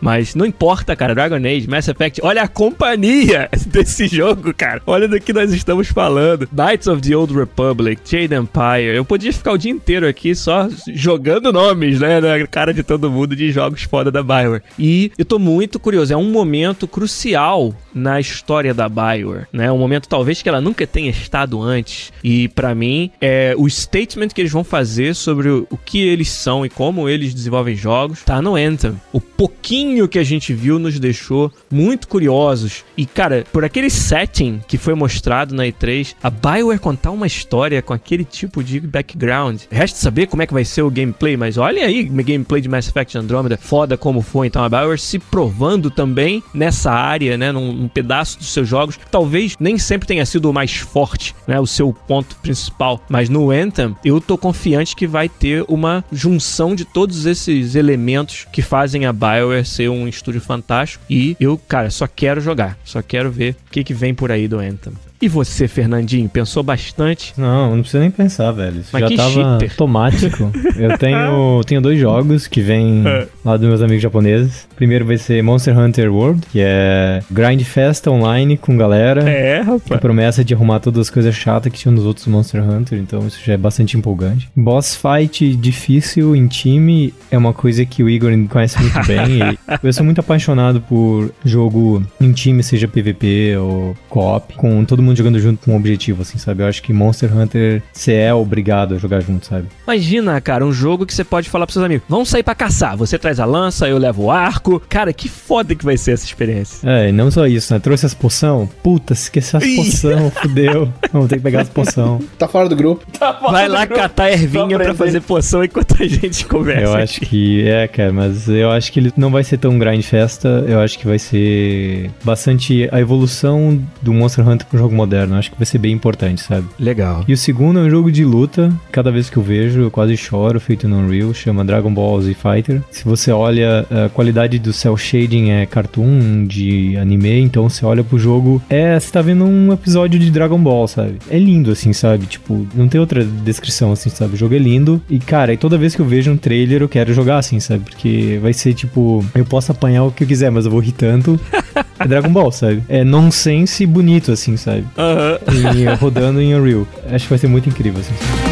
Mas 0.00 0.34
não 0.34 0.44
importa, 0.44 0.94
cara. 0.96 1.14
Dragon 1.14 1.36
Age, 1.36 1.68
Mass 1.68 1.88
Effect, 1.88 2.20
olha 2.22 2.42
a 2.42 2.48
companhia 2.48 3.48
desse 3.66 4.06
jogo, 4.06 4.52
cara. 4.54 4.82
Olha 4.86 5.08
do 5.08 5.20
que 5.20 5.32
nós 5.32 5.52
estamos 5.52 5.88
falando. 5.88 6.48
Knights 6.52 6.86
of 6.86 7.00
the 7.00 7.16
Old 7.16 7.34
Republic, 7.34 8.00
Jade 8.04 8.34
Empire. 8.34 8.96
Eu 8.96 9.04
podia 9.04 9.32
ficar 9.32 9.52
o 9.52 9.58
dia 9.58 9.70
inteiro 9.70 10.06
aqui 10.06 10.34
só 10.34 10.68
jogando 10.94 11.52
nomes, 11.52 12.00
né, 12.00 12.20
na 12.20 12.46
cara 12.46 12.72
de 12.72 12.82
todo 12.82 13.10
mundo 13.10 13.36
de 13.36 13.50
jogos 13.50 13.82
foda 13.82 14.10
da 14.10 14.22
BioWare. 14.22 14.62
E 14.78 15.12
eu 15.16 15.24
tô 15.24 15.38
muito 15.38 15.78
curioso, 15.78 16.12
é 16.12 16.16
um 16.16 16.30
momento 16.30 16.86
crucial 16.86 17.74
na 17.94 18.20
história 18.20 18.74
da 18.74 18.88
BioWare, 18.88 19.46
né? 19.52 19.70
Um 19.70 19.78
momento 19.78 20.08
talvez 20.08 20.42
que 20.42 20.48
ela 20.48 20.60
nunca 20.60 20.86
tenha 20.86 21.10
estado 21.10 21.60
antes. 21.60 22.12
E 22.22 22.48
pra 22.48 22.74
mim, 22.74 23.10
é 23.20 23.54
o 23.56 23.68
statement 23.68 24.28
que 24.28 24.40
eles 24.40 24.52
vão 24.52 24.64
fazer 24.64 25.14
sobre 25.14 25.48
o, 25.48 25.66
o 25.70 25.76
que 25.76 26.00
eles 26.00 26.28
são 26.28 26.64
e 26.64 26.68
como 26.68 27.08
eles 27.08 27.34
desenvolvem 27.34 27.74
jogos, 27.74 28.22
tá 28.22 28.40
no 28.40 28.56
Anthem. 28.56 29.00
O 29.12 29.20
pouquinho 29.20 30.08
que 30.08 30.18
a 30.18 30.24
gente 30.24 30.52
viu 30.52 30.78
nos 30.78 30.98
deixou 30.98 31.52
muito 31.70 32.08
curiosos. 32.08 32.84
E 32.96 33.06
cara, 33.06 33.44
por 33.52 33.64
aquele 33.64 33.90
setting 33.90 34.60
que 34.66 34.78
foi 34.78 34.94
mostrado 34.94 35.54
na 35.54 35.64
E3, 35.64 36.14
a 36.22 36.30
BioWare 36.30 36.78
contar 36.78 37.10
uma 37.10 37.26
história 37.26 37.82
com 37.82 37.92
aquele 37.92 38.24
tipo 38.24 38.62
de 38.62 38.80
background. 38.80 39.62
Resta 39.70 39.98
saber 39.98 40.26
como 40.26 40.42
é 40.42 40.46
que 40.46 40.52
vai 40.52 40.64
ser 40.64 40.82
o 40.82 40.90
gameplay, 40.90 41.36
mas 41.36 41.56
olha 41.56 41.84
aí 41.86 42.04
gameplay 42.04 42.60
de 42.60 42.68
Mass 42.68 42.88
Effect 42.88 43.16
Andromeda, 43.18 43.56
foda 43.56 43.96
como 43.96 44.20
foi. 44.20 44.46
Então 44.46 44.64
a 44.64 44.68
BioWare 44.68 44.98
se 44.98 45.18
provando 45.18 45.90
também 45.90 46.42
nessa 46.54 46.90
área, 46.90 47.36
né, 47.36 47.52
num, 47.52 47.81
num 47.82 47.88
pedaço 47.88 48.38
dos 48.38 48.52
seus 48.52 48.68
jogos, 48.68 48.98
talvez 49.10 49.56
nem 49.60 49.76
sempre 49.78 50.06
tenha 50.08 50.24
sido 50.24 50.48
o 50.48 50.52
mais 50.54 50.72
forte, 50.76 51.34
né, 51.46 51.58
o 51.60 51.66
seu 51.66 51.92
ponto 51.92 52.36
principal, 52.36 53.04
mas 53.08 53.28
no 53.28 53.50
Anthem 53.50 53.94
eu 54.04 54.20
tô 54.20 54.38
confiante 54.38 54.94
que 54.96 55.06
vai 55.06 55.28
ter 55.28 55.64
uma 55.68 56.04
junção 56.12 56.74
de 56.74 56.84
todos 56.84 57.26
esses 57.26 57.74
elementos 57.74 58.46
que 58.52 58.62
fazem 58.62 59.06
a 59.06 59.12
BioWare 59.12 59.64
ser 59.64 59.88
um 59.90 60.06
estúdio 60.08 60.40
fantástico 60.40 61.04
e 61.10 61.36
eu, 61.40 61.58
cara, 61.68 61.90
só 61.90 62.06
quero 62.06 62.40
jogar, 62.40 62.78
só 62.84 63.02
quero 63.02 63.30
ver 63.30 63.56
o 63.68 63.70
que 63.70 63.84
que 63.84 63.94
vem 63.94 64.14
por 64.14 64.30
aí 64.30 64.46
do 64.48 64.58
Anthem. 64.58 64.92
E 65.20 65.28
você, 65.28 65.68
Fernandinho, 65.68 66.28
pensou 66.28 66.64
bastante? 66.64 67.32
Não, 67.36 67.70
não 67.76 67.82
precisa 67.82 68.00
nem 68.00 68.10
pensar, 68.10 68.50
velho. 68.50 68.80
Isso 68.80 68.88
Mas 68.92 69.02
já 69.02 69.06
que 69.08 69.16
tava 69.16 69.30
cheater. 69.30 69.70
automático. 69.70 70.50
Eu 70.76 70.98
tenho, 70.98 71.62
tenho 71.64 71.80
dois 71.80 71.96
jogos 72.00 72.48
que 72.48 72.60
vêm 72.60 73.04
É. 73.06 73.28
lá 73.44 73.56
dos 73.56 73.68
meus 73.68 73.80
amigos 73.80 74.02
japoneses. 74.02 74.66
Primeiro 74.74 75.04
vai 75.04 75.16
ser 75.18 75.40
Monster 75.40 75.78
Hunter 75.78 76.12
World, 76.12 76.42
que 76.50 76.58
é 76.60 77.22
grind 77.30 77.62
festa 77.72 78.10
online 78.10 78.56
com 78.58 78.76
galera. 78.76 79.28
É, 79.28 79.60
A 79.60 79.64
rapaz. 79.64 80.00
promessa 80.00 80.44
de 80.44 80.52
arrumar 80.54 80.78
todas 80.80 81.00
as 81.00 81.10
coisas 81.10 81.34
chatas 81.34 81.72
que 81.72 81.78
tinham 81.78 81.94
nos 81.94 82.04
outros 82.04 82.26
Monster 82.26 82.62
Hunter, 82.62 82.98
então 82.98 83.26
isso 83.26 83.40
já 83.44 83.54
é 83.54 83.56
bastante 83.56 83.96
empolgante. 83.96 84.50
Boss 84.54 84.94
fight 84.96 85.56
difícil 85.56 86.36
em 86.36 86.46
time 86.46 87.14
é 87.30 87.38
uma 87.38 87.52
coisa 87.54 87.84
que 87.84 88.02
o 88.02 88.10
Igor 88.10 88.30
conhece 88.48 88.78
muito 88.80 89.00
bem. 89.06 89.38
e 89.40 89.58
eu 89.82 89.92
sou 89.92 90.04
muito 90.04 90.20
apaixonado 90.20 90.80
por 90.82 91.32
jogo 91.44 92.02
em 92.20 92.32
time, 92.32 92.62
seja 92.62 92.86
PVP 92.86 93.56
ou 93.56 93.96
co-op, 94.08 94.54
com 94.54 94.84
todo 94.84 95.02
mundo 95.02 95.16
jogando 95.16 95.40
junto 95.40 95.64
com 95.64 95.72
um 95.72 95.76
objetivo, 95.76 96.22
assim, 96.22 96.36
sabe? 96.38 96.62
Eu 96.62 96.66
acho 96.66 96.82
que 96.82 96.92
Monster 96.92 97.34
Hunter 97.36 97.82
você 97.92 98.12
é 98.12 98.34
obrigado 98.34 98.94
a 98.94 98.98
jogar 98.98 99.20
junto, 99.20 99.46
sabe? 99.46 99.66
Imagina, 99.84 100.40
cara, 100.40 100.64
um 100.66 100.72
jogo 100.72 101.06
que 101.06 101.14
você 101.14 101.24
pode 101.24 101.48
falar 101.48 101.66
pros 101.66 101.74
seus 101.74 101.84
amigos: 101.86 102.04
vamos 102.08 102.28
sair 102.28 102.42
pra 102.42 102.54
caçar. 102.54 102.96
Você 102.96 103.18
traz 103.18 103.40
a 103.40 103.44
lança, 103.44 103.88
eu 103.88 103.96
levo 103.98 104.24
o 104.24 104.30
arco. 104.30 104.80
Cara, 104.88 105.12
que 105.12 105.28
foda 105.28 105.74
que 105.74 105.84
vai 105.84 105.96
ser 105.96 106.12
essa 106.12 106.24
experiência. 106.26 106.88
É, 106.88 107.08
e 107.08 107.12
não 107.12 107.30
só 107.30 107.46
isso, 107.46 107.61
né? 107.70 107.78
Trouxe 107.78 108.06
as 108.06 108.14
poção. 108.14 108.68
Puta, 108.82 109.12
esqueci 109.12 109.56
as 109.56 109.64
poção, 109.76 110.30
fudeu. 110.30 110.92
Vamos 111.12 111.28
ter 111.28 111.36
que 111.36 111.42
pegar 111.42 111.62
as 111.62 111.68
poção. 111.68 112.20
Tá 112.38 112.48
fora 112.48 112.68
do 112.68 112.74
grupo. 112.74 113.04
Vai 113.50 113.68
lá 113.68 113.86
catar 113.86 114.30
ervinha 114.30 114.76
pra 114.76 114.94
fazer 114.94 115.20
poção 115.20 115.62
enquanto 115.62 116.02
a 116.02 116.06
gente 116.06 116.44
conversa. 116.46 116.82
Eu 116.82 116.94
acho 116.94 117.20
que 117.20 117.68
é, 117.68 117.86
cara, 117.86 118.12
mas 118.12 118.48
eu 118.48 118.70
acho 118.70 118.90
que 118.90 118.98
ele 118.98 119.12
não 119.16 119.30
vai 119.30 119.44
ser 119.44 119.58
tão 119.58 119.78
grind 119.78 120.02
festa. 120.02 120.64
Eu 120.66 120.80
acho 120.80 120.98
que 120.98 121.06
vai 121.06 121.18
ser 121.18 122.10
bastante 122.24 122.88
a 122.90 123.00
evolução 123.00 123.80
do 124.00 124.12
Monster 124.12 124.48
Hunter 124.48 124.66
pro 124.66 124.78
jogo 124.78 124.94
moderno. 124.94 125.34
Eu 125.34 125.38
acho 125.38 125.50
que 125.50 125.58
vai 125.58 125.66
ser 125.66 125.78
bem 125.78 125.92
importante, 125.92 126.42
sabe? 126.42 126.66
Legal. 126.78 127.24
E 127.28 127.32
o 127.32 127.36
segundo 127.36 127.78
é 127.78 127.82
um 127.82 127.90
jogo 127.90 128.10
de 128.10 128.24
luta. 128.24 128.72
Cada 128.90 129.10
vez 129.12 129.30
que 129.30 129.36
eu 129.36 129.42
vejo, 129.42 129.80
eu 129.82 129.90
quase 129.90 130.16
choro, 130.16 130.58
feito 130.58 130.88
no 130.88 130.98
Unreal, 130.98 131.32
chama 131.32 131.64
Dragon 131.64 131.92
Ball 131.92 132.20
Z 132.22 132.34
Fighter. 132.34 132.82
Se 132.90 133.04
você 133.04 133.30
olha, 133.30 133.86
a 133.90 134.08
qualidade 134.08 134.58
do 134.58 134.72
cel 134.72 134.96
shading 134.96 135.50
é 135.50 135.66
cartoon 135.66 136.44
de 136.46 136.96
anime, 136.96 137.40
então 137.52 137.68
você 137.68 137.84
olha 137.84 138.02
pro 138.02 138.18
jogo, 138.18 138.62
é, 138.70 138.98
você 138.98 139.12
tá 139.12 139.20
vendo 139.20 139.44
um 139.44 139.74
episódio 139.74 140.18
de 140.18 140.30
Dragon 140.30 140.56
Ball, 140.58 140.88
sabe? 140.88 141.18
É 141.28 141.38
lindo 141.38 141.70
assim, 141.70 141.92
sabe? 141.92 142.24
Tipo, 142.24 142.66
não 142.74 142.88
tem 142.88 142.98
outra 142.98 143.22
descrição 143.22 143.92
assim, 143.92 144.08
sabe? 144.08 144.32
O 144.32 144.36
jogo 144.38 144.54
é 144.54 144.58
lindo. 144.58 145.02
E 145.08 145.18
cara, 145.18 145.52
e 145.52 145.58
toda 145.58 145.76
vez 145.76 145.94
que 145.94 146.00
eu 146.00 146.06
vejo 146.06 146.30
um 146.30 146.36
trailer, 146.38 146.80
eu 146.80 146.88
quero 146.88 147.12
jogar 147.12 147.36
assim, 147.36 147.60
sabe? 147.60 147.84
Porque 147.84 148.38
vai 148.40 148.54
ser 148.54 148.72
tipo, 148.72 149.22
eu 149.34 149.44
posso 149.44 149.70
apanhar 149.70 150.04
o 150.04 150.10
que 150.10 150.24
eu 150.24 150.26
quiser, 150.26 150.50
mas 150.50 150.64
eu 150.64 150.70
vou 150.70 150.80
rir 150.80 150.92
tanto. 150.92 151.38
É 151.98 152.08
Dragon 152.08 152.30
Ball, 152.32 152.50
sabe? 152.50 152.82
É 152.88 153.04
nonsense 153.04 153.86
bonito 153.86 154.32
assim, 154.32 154.56
sabe? 154.56 154.84
Aham. 154.98 155.38
e 155.76 155.84
rodando 155.94 156.40
em 156.40 156.52
Unreal. 156.52 156.84
Acho 157.08 157.26
que 157.26 157.30
vai 157.30 157.38
ser 157.38 157.46
muito 157.46 157.68
incrível, 157.68 158.00
assim. 158.00 158.51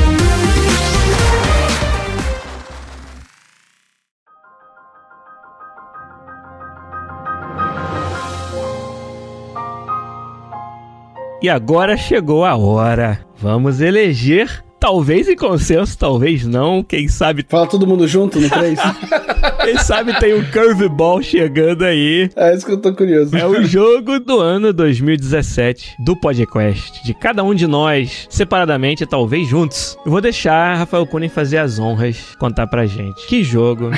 E 11.42 11.48
agora 11.48 11.96
chegou 11.96 12.44
a 12.44 12.54
hora. 12.54 13.18
Vamos 13.38 13.80
eleger, 13.80 14.62
talvez 14.78 15.26
em 15.26 15.34
consenso, 15.34 15.96
talvez 15.96 16.46
não. 16.46 16.82
Quem 16.82 17.08
sabe, 17.08 17.46
Fala 17.48 17.66
todo 17.66 17.86
mundo 17.86 18.06
junto 18.06 18.38
no 18.38 18.50
3. 18.50 18.78
quem 19.64 19.78
sabe 19.78 20.18
tem 20.20 20.34
um 20.34 20.44
curveball 20.44 21.22
chegando 21.22 21.84
aí. 21.84 22.28
é 22.36 22.54
isso 22.54 22.66
que 22.66 22.72
eu 22.72 22.76
tô 22.76 22.92
curioso. 22.92 23.34
É 23.34 23.46
o 23.46 23.64
jogo 23.64 24.20
do 24.20 24.38
ano 24.38 24.70
2017 24.70 25.96
do 26.04 26.14
podcast. 26.14 27.02
De 27.02 27.14
cada 27.14 27.42
um 27.42 27.54
de 27.54 27.66
nós, 27.66 28.26
separadamente, 28.28 29.06
talvez 29.06 29.48
juntos. 29.48 29.96
Eu 30.04 30.12
vou 30.12 30.20
deixar 30.20 30.76
Rafael 30.76 31.06
Kunin 31.06 31.30
fazer 31.30 31.56
as 31.56 31.78
honras, 31.78 32.36
contar 32.38 32.66
pra 32.66 32.84
gente. 32.84 33.26
Que 33.26 33.42
jogo, 33.42 33.90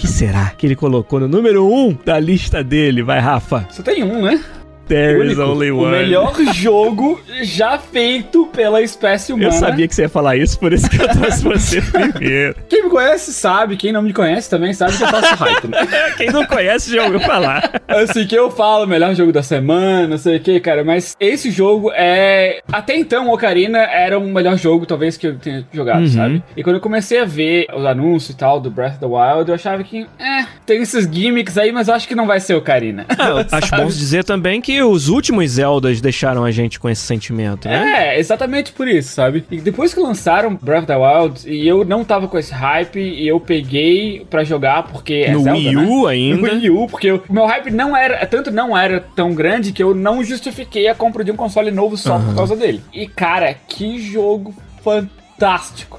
que 0.00 0.08
será 0.08 0.50
que 0.50 0.66
ele 0.66 0.74
colocou 0.74 1.20
no 1.20 1.28
número 1.28 1.64
1 1.64 1.88
um 1.88 1.96
da 2.04 2.18
lista 2.18 2.64
dele? 2.64 3.04
Vai, 3.04 3.20
Rafa. 3.20 3.68
Só 3.70 3.84
tem 3.84 4.02
um, 4.02 4.22
né? 4.22 4.42
There 4.88 5.26
is 5.30 5.38
only 5.38 5.70
o 5.70 5.78
one. 5.78 5.90
melhor 5.90 6.34
jogo 6.54 7.20
já 7.42 7.78
feito 7.78 8.46
pela 8.46 8.80
espécie 8.82 9.32
humana. 9.32 9.48
Eu 9.48 9.52
sabia 9.52 9.86
que 9.88 9.94
você 9.94 10.02
ia 10.02 10.08
falar 10.08 10.36
isso, 10.36 10.58
por 10.58 10.72
isso 10.72 10.88
que 10.88 11.00
eu 11.00 11.08
trouxe 11.08 11.42
você 11.44 11.80
primeiro. 11.82 12.56
Quem 12.68 12.84
me 12.84 12.90
conhece 12.90 13.32
sabe, 13.32 13.76
quem 13.76 13.92
não 13.92 14.02
me 14.02 14.12
conhece 14.12 14.48
também 14.50 14.72
sabe 14.72 14.96
que 14.96 15.02
eu 15.02 15.08
faço 15.08 15.34
hype, 15.34 15.68
né? 15.68 15.78
Quem 16.16 16.30
não 16.30 16.44
conhece 16.46 16.90
já 16.94 17.04
ouviu 17.04 17.20
falar. 17.20 17.80
Assim, 17.86 18.26
que 18.26 18.34
eu 18.36 18.50
falo, 18.50 18.86
melhor 18.86 19.14
jogo 19.14 19.32
da 19.32 19.42
semana, 19.42 20.06
não 20.08 20.18
sei 20.18 20.36
o 20.36 20.40
que, 20.40 20.58
cara, 20.60 20.82
mas 20.84 21.16
esse 21.20 21.50
jogo 21.50 21.90
é. 21.94 22.60
Até 22.72 22.96
então, 22.96 23.30
Ocarina 23.30 23.78
era 23.78 24.18
o 24.18 24.22
melhor 24.26 24.56
jogo, 24.56 24.86
talvez, 24.86 25.16
que 25.16 25.26
eu 25.26 25.36
tenha 25.38 25.64
jogado, 25.72 26.00
Uhum. 26.02 26.08
sabe? 26.08 26.42
E 26.56 26.62
quando 26.62 26.76
eu 26.76 26.80
comecei 26.80 27.20
a 27.20 27.24
ver 27.24 27.66
os 27.74 27.84
anúncios 27.84 28.30
e 28.30 28.36
tal 28.36 28.60
do 28.60 28.70
Breath 28.70 28.92
of 28.94 29.00
the 29.00 29.06
Wild, 29.06 29.48
eu 29.48 29.54
achava 29.54 29.82
que, 29.84 30.06
é, 30.18 30.44
tem 30.66 30.82
esses 30.82 31.08
gimmicks 31.10 31.56
aí, 31.58 31.70
mas 31.72 31.88
eu 31.88 31.94
acho 31.94 32.06
que 32.08 32.14
não 32.14 32.26
vai 32.26 32.40
ser 32.40 32.54
Ocarina. 32.54 33.06
Ah, 33.18 33.44
acho 33.56 33.76
bom 33.76 33.86
dizer 33.86 34.24
também 34.24 34.60
que 34.60 34.77
os 34.82 35.08
últimos 35.08 35.52
Zeldas 35.52 36.00
deixaram 36.00 36.44
a 36.44 36.50
gente 36.50 36.78
com 36.78 36.88
esse 36.88 37.02
sentimento, 37.02 37.68
né? 37.68 38.14
É, 38.14 38.18
exatamente 38.18 38.72
por 38.72 38.86
isso, 38.88 39.12
sabe? 39.12 39.44
E 39.50 39.58
depois 39.60 39.92
que 39.94 40.00
lançaram 40.00 40.54
Breath 40.60 40.84
of 40.84 40.86
the 40.86 40.96
Wild, 40.96 41.50
e 41.50 41.66
eu 41.66 41.84
não 41.84 42.04
tava 42.04 42.28
com 42.28 42.38
esse 42.38 42.52
hype, 42.52 42.98
e 43.00 43.26
eu 43.26 43.40
peguei 43.40 44.26
pra 44.28 44.44
jogar 44.44 44.84
porque 44.84 45.24
é 45.26 45.32
no 45.32 45.42
Zelda, 45.42 45.58
Wii 45.58 45.74
né? 45.74 45.82
U 45.82 45.86
No 45.88 46.06
ainda. 46.06 46.52
Wii 46.52 46.70
U, 46.70 46.86
porque 46.86 47.12
o 47.12 47.22
meu 47.28 47.46
hype 47.46 47.70
não 47.70 47.96
era, 47.96 48.26
tanto 48.26 48.50
não 48.50 48.76
era 48.76 49.00
tão 49.14 49.34
grande 49.34 49.72
que 49.72 49.82
eu 49.82 49.94
não 49.94 50.22
justifiquei 50.22 50.88
a 50.88 50.94
compra 50.94 51.24
de 51.24 51.30
um 51.30 51.36
console 51.36 51.70
novo 51.70 51.96
só 51.96 52.18
por 52.18 52.34
causa 52.34 52.56
dele. 52.56 52.80
E 52.92 53.06
cara, 53.06 53.54
que 53.66 53.98
jogo 54.00 54.54
fantástico, 54.82 55.18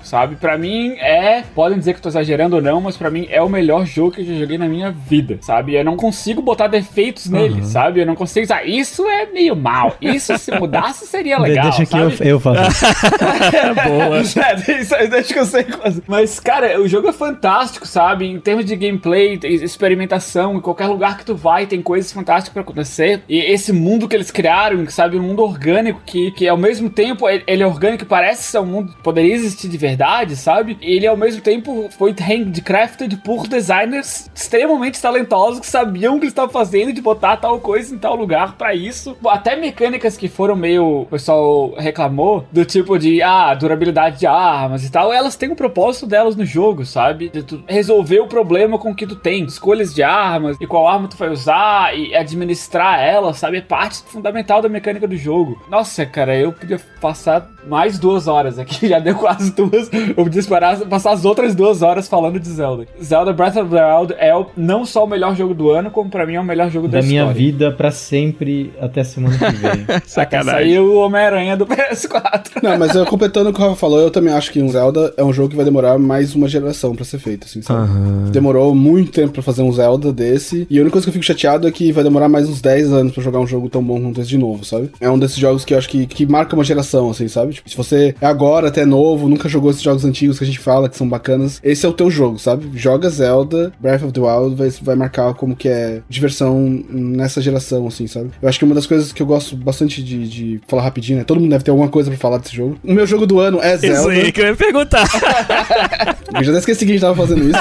sabe? 0.04 0.36
Pra 0.36 0.58
mim 0.58 0.94
é, 1.00 1.44
podem 1.56 1.78
dizer 1.80 1.94
que 1.94 2.00
eu 2.00 2.04
tô 2.04 2.10
exagerando 2.10 2.56
ou 2.58 2.62
não, 2.62 2.82
mas 2.82 2.98
pra 2.98 3.10
mim 3.10 3.28
é 3.30 3.42
o 3.42 3.50
melhor 3.50 3.86
jogo 3.86 4.12
que 4.12 4.22
eu 4.22 4.26
já 4.26 4.34
joguei 4.36 4.58
na 4.58 4.68
minha 4.68 4.92
vida, 4.92 5.38
sabe? 5.42 5.76
Eu 5.76 5.84
não 5.84 5.96
consigo 5.96 6.42
botar 6.42 6.68
defeitos 6.68 7.28
nele, 7.30 7.64
sabe? 7.66 8.02
Eu 8.02 8.06
não 8.06 8.16
consigo 8.16 8.44
dizer, 8.46 8.54
ah, 8.54 8.64
isso 8.64 9.06
é 9.08 9.26
meio 9.28 9.56
mal, 9.56 9.96
isso 10.02 10.38
se 10.38 10.52
mudasse 10.52 11.06
seria 11.08 11.38
De- 11.40 11.44
legal, 11.44 11.64
Deixa 11.70 11.86
que 11.86 11.98
eu, 11.98 12.12
sabe? 12.12 12.30
eu 12.30 12.40
faço. 12.40 12.86
Boa. 13.88 14.20
É, 14.50 14.56
deixa, 14.56 15.08
deixa 15.08 15.34
que 15.34 15.40
eu 15.40 15.46
sei 15.46 15.64
quase. 15.64 16.02
Mas, 16.08 16.40
cara, 16.40 16.80
o 16.82 16.88
jogo 16.88 17.08
é 17.10 17.14
fantástico, 17.14 17.86
sabe? 17.88 18.26
Em 18.26 18.40
termos 18.40 18.66
de 18.66 18.76
gameplay, 18.76 19.40
experimentação, 19.44 20.56
em 20.56 20.60
qualquer 20.62 20.88
lugar 20.88 21.18
que 21.18 21.26
tu 21.26 21.36
vai, 21.36 21.66
tem 21.66 21.82
coisas 21.82 22.12
fantásticas 22.12 22.54
pra 22.54 22.62
acontecer. 22.62 23.22
E 23.28 23.38
esse 23.40 23.72
mundo 23.74 24.08
que 24.08 24.16
eles 24.16 24.32
criaram, 24.32 24.88
sabe? 24.90 25.18
Um 25.18 25.24
mundo 25.24 25.44
orgânico 25.44 26.02
que, 26.06 26.32
que 26.32 26.48
ao 26.48 26.58
mesmo 26.58 26.90
tempo 26.90 27.28
ele 27.30 27.64
é 27.64 27.68
orgânico 27.68 28.04
e 28.04 28.08
parece 28.08 28.44
ser 28.44 28.60
um 28.60 28.66
mundo 28.66 28.94
poderia 29.04 29.29
existir 29.32 29.68
de 29.68 29.78
verdade, 29.78 30.36
sabe? 30.36 30.78
Ele 30.82 31.08
ao 31.08 31.18
mesmo 31.18 31.42
tempo 31.42 31.90
foi 31.98 32.14
handcrafted 32.20 33.18
por 33.18 33.48
designers 33.48 34.30
extremamente 34.34 35.02
talentosos 35.02 35.60
que 35.60 35.68
sabiam 35.68 36.18
o 36.18 36.20
que 36.20 36.28
estavam 36.28 36.52
fazendo 36.52 36.94
de 36.94 37.02
botar 37.02 37.38
tal 37.38 37.60
coisa 37.60 37.94
em 37.94 37.98
tal 37.98 38.16
lugar 38.16 38.56
pra 38.58 38.74
isso. 38.74 39.18
Até 39.28 39.56
mecânicas 39.56 40.18
que 40.18 40.28
foram 40.28 40.56
meio. 40.56 41.02
O 41.02 41.06
pessoal 41.06 41.74
reclamou, 41.78 42.46
do 42.52 42.66
tipo 42.66 42.98
de, 42.98 43.22
ah, 43.22 43.54
durabilidade 43.54 44.20
de 44.20 44.28
armas 44.28 44.86
e 44.86 44.92
tal, 44.92 45.12
elas 45.14 45.36
têm 45.36 45.52
um 45.52 45.56
propósito 45.56 46.08
delas 46.08 46.36
no 46.36 46.46
jogo, 46.46 46.86
sabe? 46.86 47.30
De 47.30 47.44
tu 47.44 47.64
resolver 47.68 48.20
o 48.20 48.28
problema 48.28 48.78
com 48.78 48.92
o 48.92 48.96
que 48.96 49.08
tu 49.08 49.16
tem. 49.16 49.44
Escolhas 49.46 49.94
de 49.94 50.04
armas 50.04 50.58
e 50.60 50.68
qual 50.68 50.88
arma 50.88 51.08
tu 51.08 51.18
vai 51.18 51.30
usar 51.30 51.98
e 51.98 52.16
administrar 52.16 53.00
ela, 53.00 53.34
sabe? 53.34 53.58
É 53.58 53.62
parte 53.62 54.02
fundamental 54.04 54.62
da 54.62 54.70
mecânica 54.70 55.08
do 55.08 55.18
jogo. 55.18 55.62
Nossa, 55.70 56.06
cara, 56.06 56.36
eu 56.36 56.52
podia 56.52 56.80
passar 57.02 57.50
mais 57.68 58.00
duas 58.00 58.28
horas 58.28 58.58
aqui, 58.58 58.88
já 58.90 59.00
deu 59.00 59.16
quase 59.20 59.52
duas. 59.52 59.90
Eu 60.16 60.24
podia 60.24 60.40
esperar, 60.40 60.78
passar 60.82 61.12
as 61.12 61.26
outras 61.26 61.54
duas 61.54 61.82
horas 61.82 62.08
falando 62.08 62.40
de 62.40 62.50
Zelda. 62.50 62.86
Zelda 63.04 63.34
Breath 63.34 63.58
of 63.58 63.70
the 63.70 63.96
Wild 63.98 64.16
é 64.18 64.36
o- 64.36 64.46
não 64.56 64.86
só 64.86 65.04
o 65.04 65.08
melhor 65.08 65.36
jogo 65.36 65.54
do 65.54 65.70
ano, 65.70 65.92
como 65.92 66.10
pra 66.10 66.26
mim 66.26 66.36
é 66.36 66.40
o 66.40 66.44
melhor 66.44 66.70
jogo 66.70 66.88
da, 66.88 67.00
Da 67.00 67.06
minha 67.06 67.22
história. 67.22 67.40
vida 67.40 67.72
pra 67.72 67.92
sempre 67.92 68.74
até 68.82 69.04
semana 69.04 69.38
que 69.38 69.46
vem. 69.58 69.86
Sacanagem. 70.06 70.52
Saiu 70.74 70.86
o 70.94 71.00
Homem-Aranha 71.00 71.56
do 71.58 71.66
PS4. 71.68 72.62
Não, 72.64 72.78
mas 72.78 72.96
eu, 72.96 73.06
completando 73.06 73.50
o 73.50 73.54
que 73.54 73.60
o 73.60 73.64
Rafa 73.64 73.76
falou, 73.76 74.00
eu 74.00 74.12
também 74.12 74.34
acho 74.34 74.52
que 74.52 74.62
um 74.62 74.70
Zelda 74.70 75.14
é 75.18 75.24
um 75.24 75.34
jogo 75.34 75.50
que 75.50 75.56
vai 75.56 75.66
demorar 75.66 75.98
mais 76.00 76.34
uma 76.36 76.48
geração 76.48 76.96
pra 76.96 77.06
ser 77.06 77.20
feito, 77.20 77.46
assim, 77.46 77.62
sabe? 77.62 77.90
Demorou 78.32 78.74
muito 78.76 79.12
tempo 79.12 79.34
pra 79.34 79.42
fazer 79.42 79.62
um 79.62 79.72
Zelda 79.72 80.12
desse. 80.14 80.66
E 80.70 80.78
a 80.78 80.82
única 80.82 80.94
coisa 80.94 81.06
que 81.06 81.10
eu 81.10 81.14
fico 81.14 81.26
chateado 81.26 81.68
é 81.68 81.72
que 81.72 81.92
vai 81.92 82.04
demorar 82.04 82.30
mais 82.30 82.50
uns 82.50 82.62
10 82.62 82.92
anos 82.94 83.14
pra 83.14 83.24
jogar 83.24 83.40
um 83.40 83.48
jogo 83.48 83.70
tão 83.70 83.84
bom 83.84 84.00
quanto 84.02 84.22
esse 84.22 84.30
de 84.30 84.38
novo, 84.38 84.64
sabe? 84.64 84.90
É 85.00 85.10
um 85.10 85.18
desses 85.20 85.38
jogos 85.38 85.66
que 85.66 85.74
eu 85.74 85.78
acho 85.78 85.90
que, 85.90 86.06
que 86.06 86.26
marca 86.26 86.56
uma 86.56 86.64
geração, 86.64 87.10
assim, 87.10 87.28
sabe? 87.28 87.54
Tipo, 87.54 87.70
se 87.70 87.76
você 87.78 88.16
é 88.22 88.26
agora, 88.26 88.68
até 88.68 88.86
novo, 88.86 89.09
nunca 89.18 89.50
jogou 89.50 89.72
esses 89.72 89.82
jogos 89.82 90.06
antigos 90.06 90.38
que 90.38 90.44
a 90.44 90.48
gente 90.48 90.60
fala 90.60 90.90
que 90.90 90.98
são 90.98 91.08
bacanas, 91.08 91.60
esse 91.64 91.86
é 91.86 91.90
o 91.90 91.94
teu 91.94 92.10
jogo, 92.12 92.38
sabe? 92.40 92.70
Joga 92.76 93.10
Zelda, 93.10 93.72
Breath 93.80 94.04
of 94.04 94.14
the 94.14 94.20
Wild 94.20 94.56
vai, 94.56 94.70
vai 94.82 94.96
marcar 94.96 95.34
como 95.34 95.56
que 95.56 95.68
é 95.68 96.02
diversão 96.10 96.84
nessa 96.90 97.42
geração, 97.42 97.88
assim, 97.88 98.08
sabe? 98.08 98.32
Eu 98.42 98.50
acho 98.50 98.60
que 98.60 98.66
uma 98.66 98.76
das 98.76 98.86
coisas 98.86 99.12
que 99.12 99.22
eu 99.22 99.28
gosto 99.28 99.56
bastante 99.56 100.04
de, 100.04 100.28
de 100.28 100.62
falar 100.68 100.84
rapidinho, 100.84 101.20
né? 101.20 101.24
Todo 101.24 101.40
mundo 101.40 101.50
deve 101.50 101.64
ter 101.64 101.72
alguma 101.72 101.90
coisa 101.90 102.10
pra 102.10 102.20
falar 102.20 102.38
desse 102.38 102.56
jogo. 102.56 102.78
O 102.84 102.94
meu 102.94 103.06
jogo 103.08 103.26
do 103.26 103.40
ano 103.40 103.60
é 103.62 103.76
Isso 103.76 103.88
Zelda. 103.88 104.12
aí 104.12 104.32
que 104.32 104.42
eu 104.42 104.46
ia 104.48 104.56
perguntar. 104.56 105.08
Eu 106.36 106.44
já 106.44 106.52
até 106.52 106.60
esqueci 106.60 106.86
que 106.86 106.92
a 106.92 106.94
gente 106.94 107.02
tava 107.02 107.16
fazendo 107.16 107.50
isso. 107.50 107.60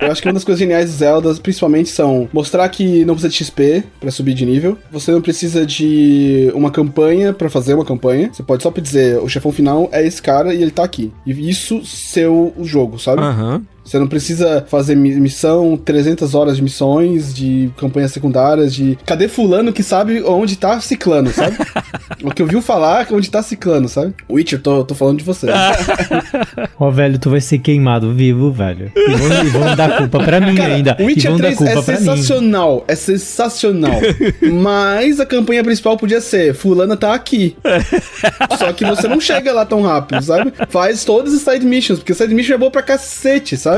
Eu 0.00 0.12
acho 0.12 0.20
que 0.20 0.28
uma 0.28 0.34
das 0.34 0.44
coisas 0.44 0.58
geniais 0.58 0.90
do 0.90 0.96
Zelda, 0.96 1.34
principalmente, 1.36 1.88
são 1.88 2.28
mostrar 2.32 2.68
que 2.68 3.04
não 3.04 3.14
precisa 3.14 3.30
de 3.30 3.36
XP 3.36 3.84
pra 3.98 4.10
subir 4.10 4.34
de 4.34 4.44
nível. 4.44 4.76
Você 4.92 5.10
não 5.10 5.22
precisa 5.22 5.64
de 5.64 6.50
uma 6.54 6.70
campanha 6.70 7.32
pra 7.32 7.48
fazer 7.48 7.74
uma 7.74 7.84
campanha. 7.84 8.30
Você 8.32 8.42
pode 8.42 8.62
só 8.62 8.70
dizer, 8.70 9.18
o 9.20 9.28
chefão 9.28 9.52
final 9.52 9.88
é 9.90 10.06
esse 10.06 10.20
cara 10.20 10.52
e 10.52 10.60
ele 10.60 10.70
tá 10.74 10.84
aqui. 10.84 11.12
E 11.26 11.48
isso 11.48 11.84
ser 11.84 12.28
o 12.28 12.52
o 12.56 12.64
jogo, 12.64 12.98
sabe? 12.98 13.22
Aham. 13.22 13.62
Você 13.84 13.98
não 13.98 14.06
precisa 14.06 14.64
fazer 14.66 14.94
mi- 14.94 15.14
missão, 15.20 15.76
300 15.76 16.34
horas 16.34 16.56
de 16.56 16.62
missões, 16.62 17.34
de 17.34 17.70
campanhas 17.76 18.12
secundárias, 18.12 18.74
de 18.74 18.98
cadê 19.04 19.28
fulano 19.28 19.72
que 19.72 19.82
sabe 19.82 20.22
onde 20.22 20.56
tá 20.56 20.80
ciclano, 20.80 21.30
sabe? 21.30 21.56
o 22.24 22.30
que 22.30 22.42
ouviu 22.42 22.62
falar 22.62 23.06
onde 23.12 23.30
tá 23.30 23.42
ciclano, 23.42 23.88
sabe? 23.88 24.14
Witcher, 24.30 24.60
tô, 24.60 24.84
tô 24.84 24.94
falando 24.94 25.18
de 25.18 25.24
você. 25.24 25.48
Ó, 26.80 26.90
velho, 26.90 27.18
tu 27.18 27.28
vai 27.30 27.40
ser 27.40 27.58
queimado 27.58 28.14
vivo, 28.14 28.50
velho. 28.50 28.90
E 28.96 29.14
vão, 29.14 29.44
e 29.44 29.48
vão 29.50 29.76
dar 29.76 29.98
culpa 29.98 30.18
pra 30.22 30.40
mim 30.40 30.54
Cara, 30.54 30.74
ainda. 30.74 30.96
E 30.98 31.04
Witcher 31.04 31.30
vão 31.30 31.38
dar 31.40 31.54
3 31.54 31.58
culpa 31.58 31.72
é 31.92 31.96
sensacional, 31.96 32.84
é 32.88 32.94
sensacional. 32.94 34.00
Mas 34.62 35.20
a 35.20 35.26
campanha 35.26 35.62
principal 35.62 35.96
podia 35.96 36.20
ser, 36.20 36.54
fulana 36.54 36.96
tá 36.96 37.12
aqui. 37.14 37.56
Só 38.58 38.72
que 38.72 38.84
você 38.84 39.06
não 39.08 39.20
chega 39.20 39.52
lá 39.52 39.66
tão 39.66 39.82
rápido, 39.82 40.22
sabe? 40.22 40.52
Faz 40.68 41.04
todas 41.04 41.34
as 41.34 41.42
side 41.42 41.66
missions, 41.66 41.98
porque 41.98 42.14
side 42.14 42.34
mission 42.34 42.54
é 42.54 42.58
boa 42.58 42.70
pra 42.70 42.82
cacete, 42.82 43.56
sabe? 43.56 43.73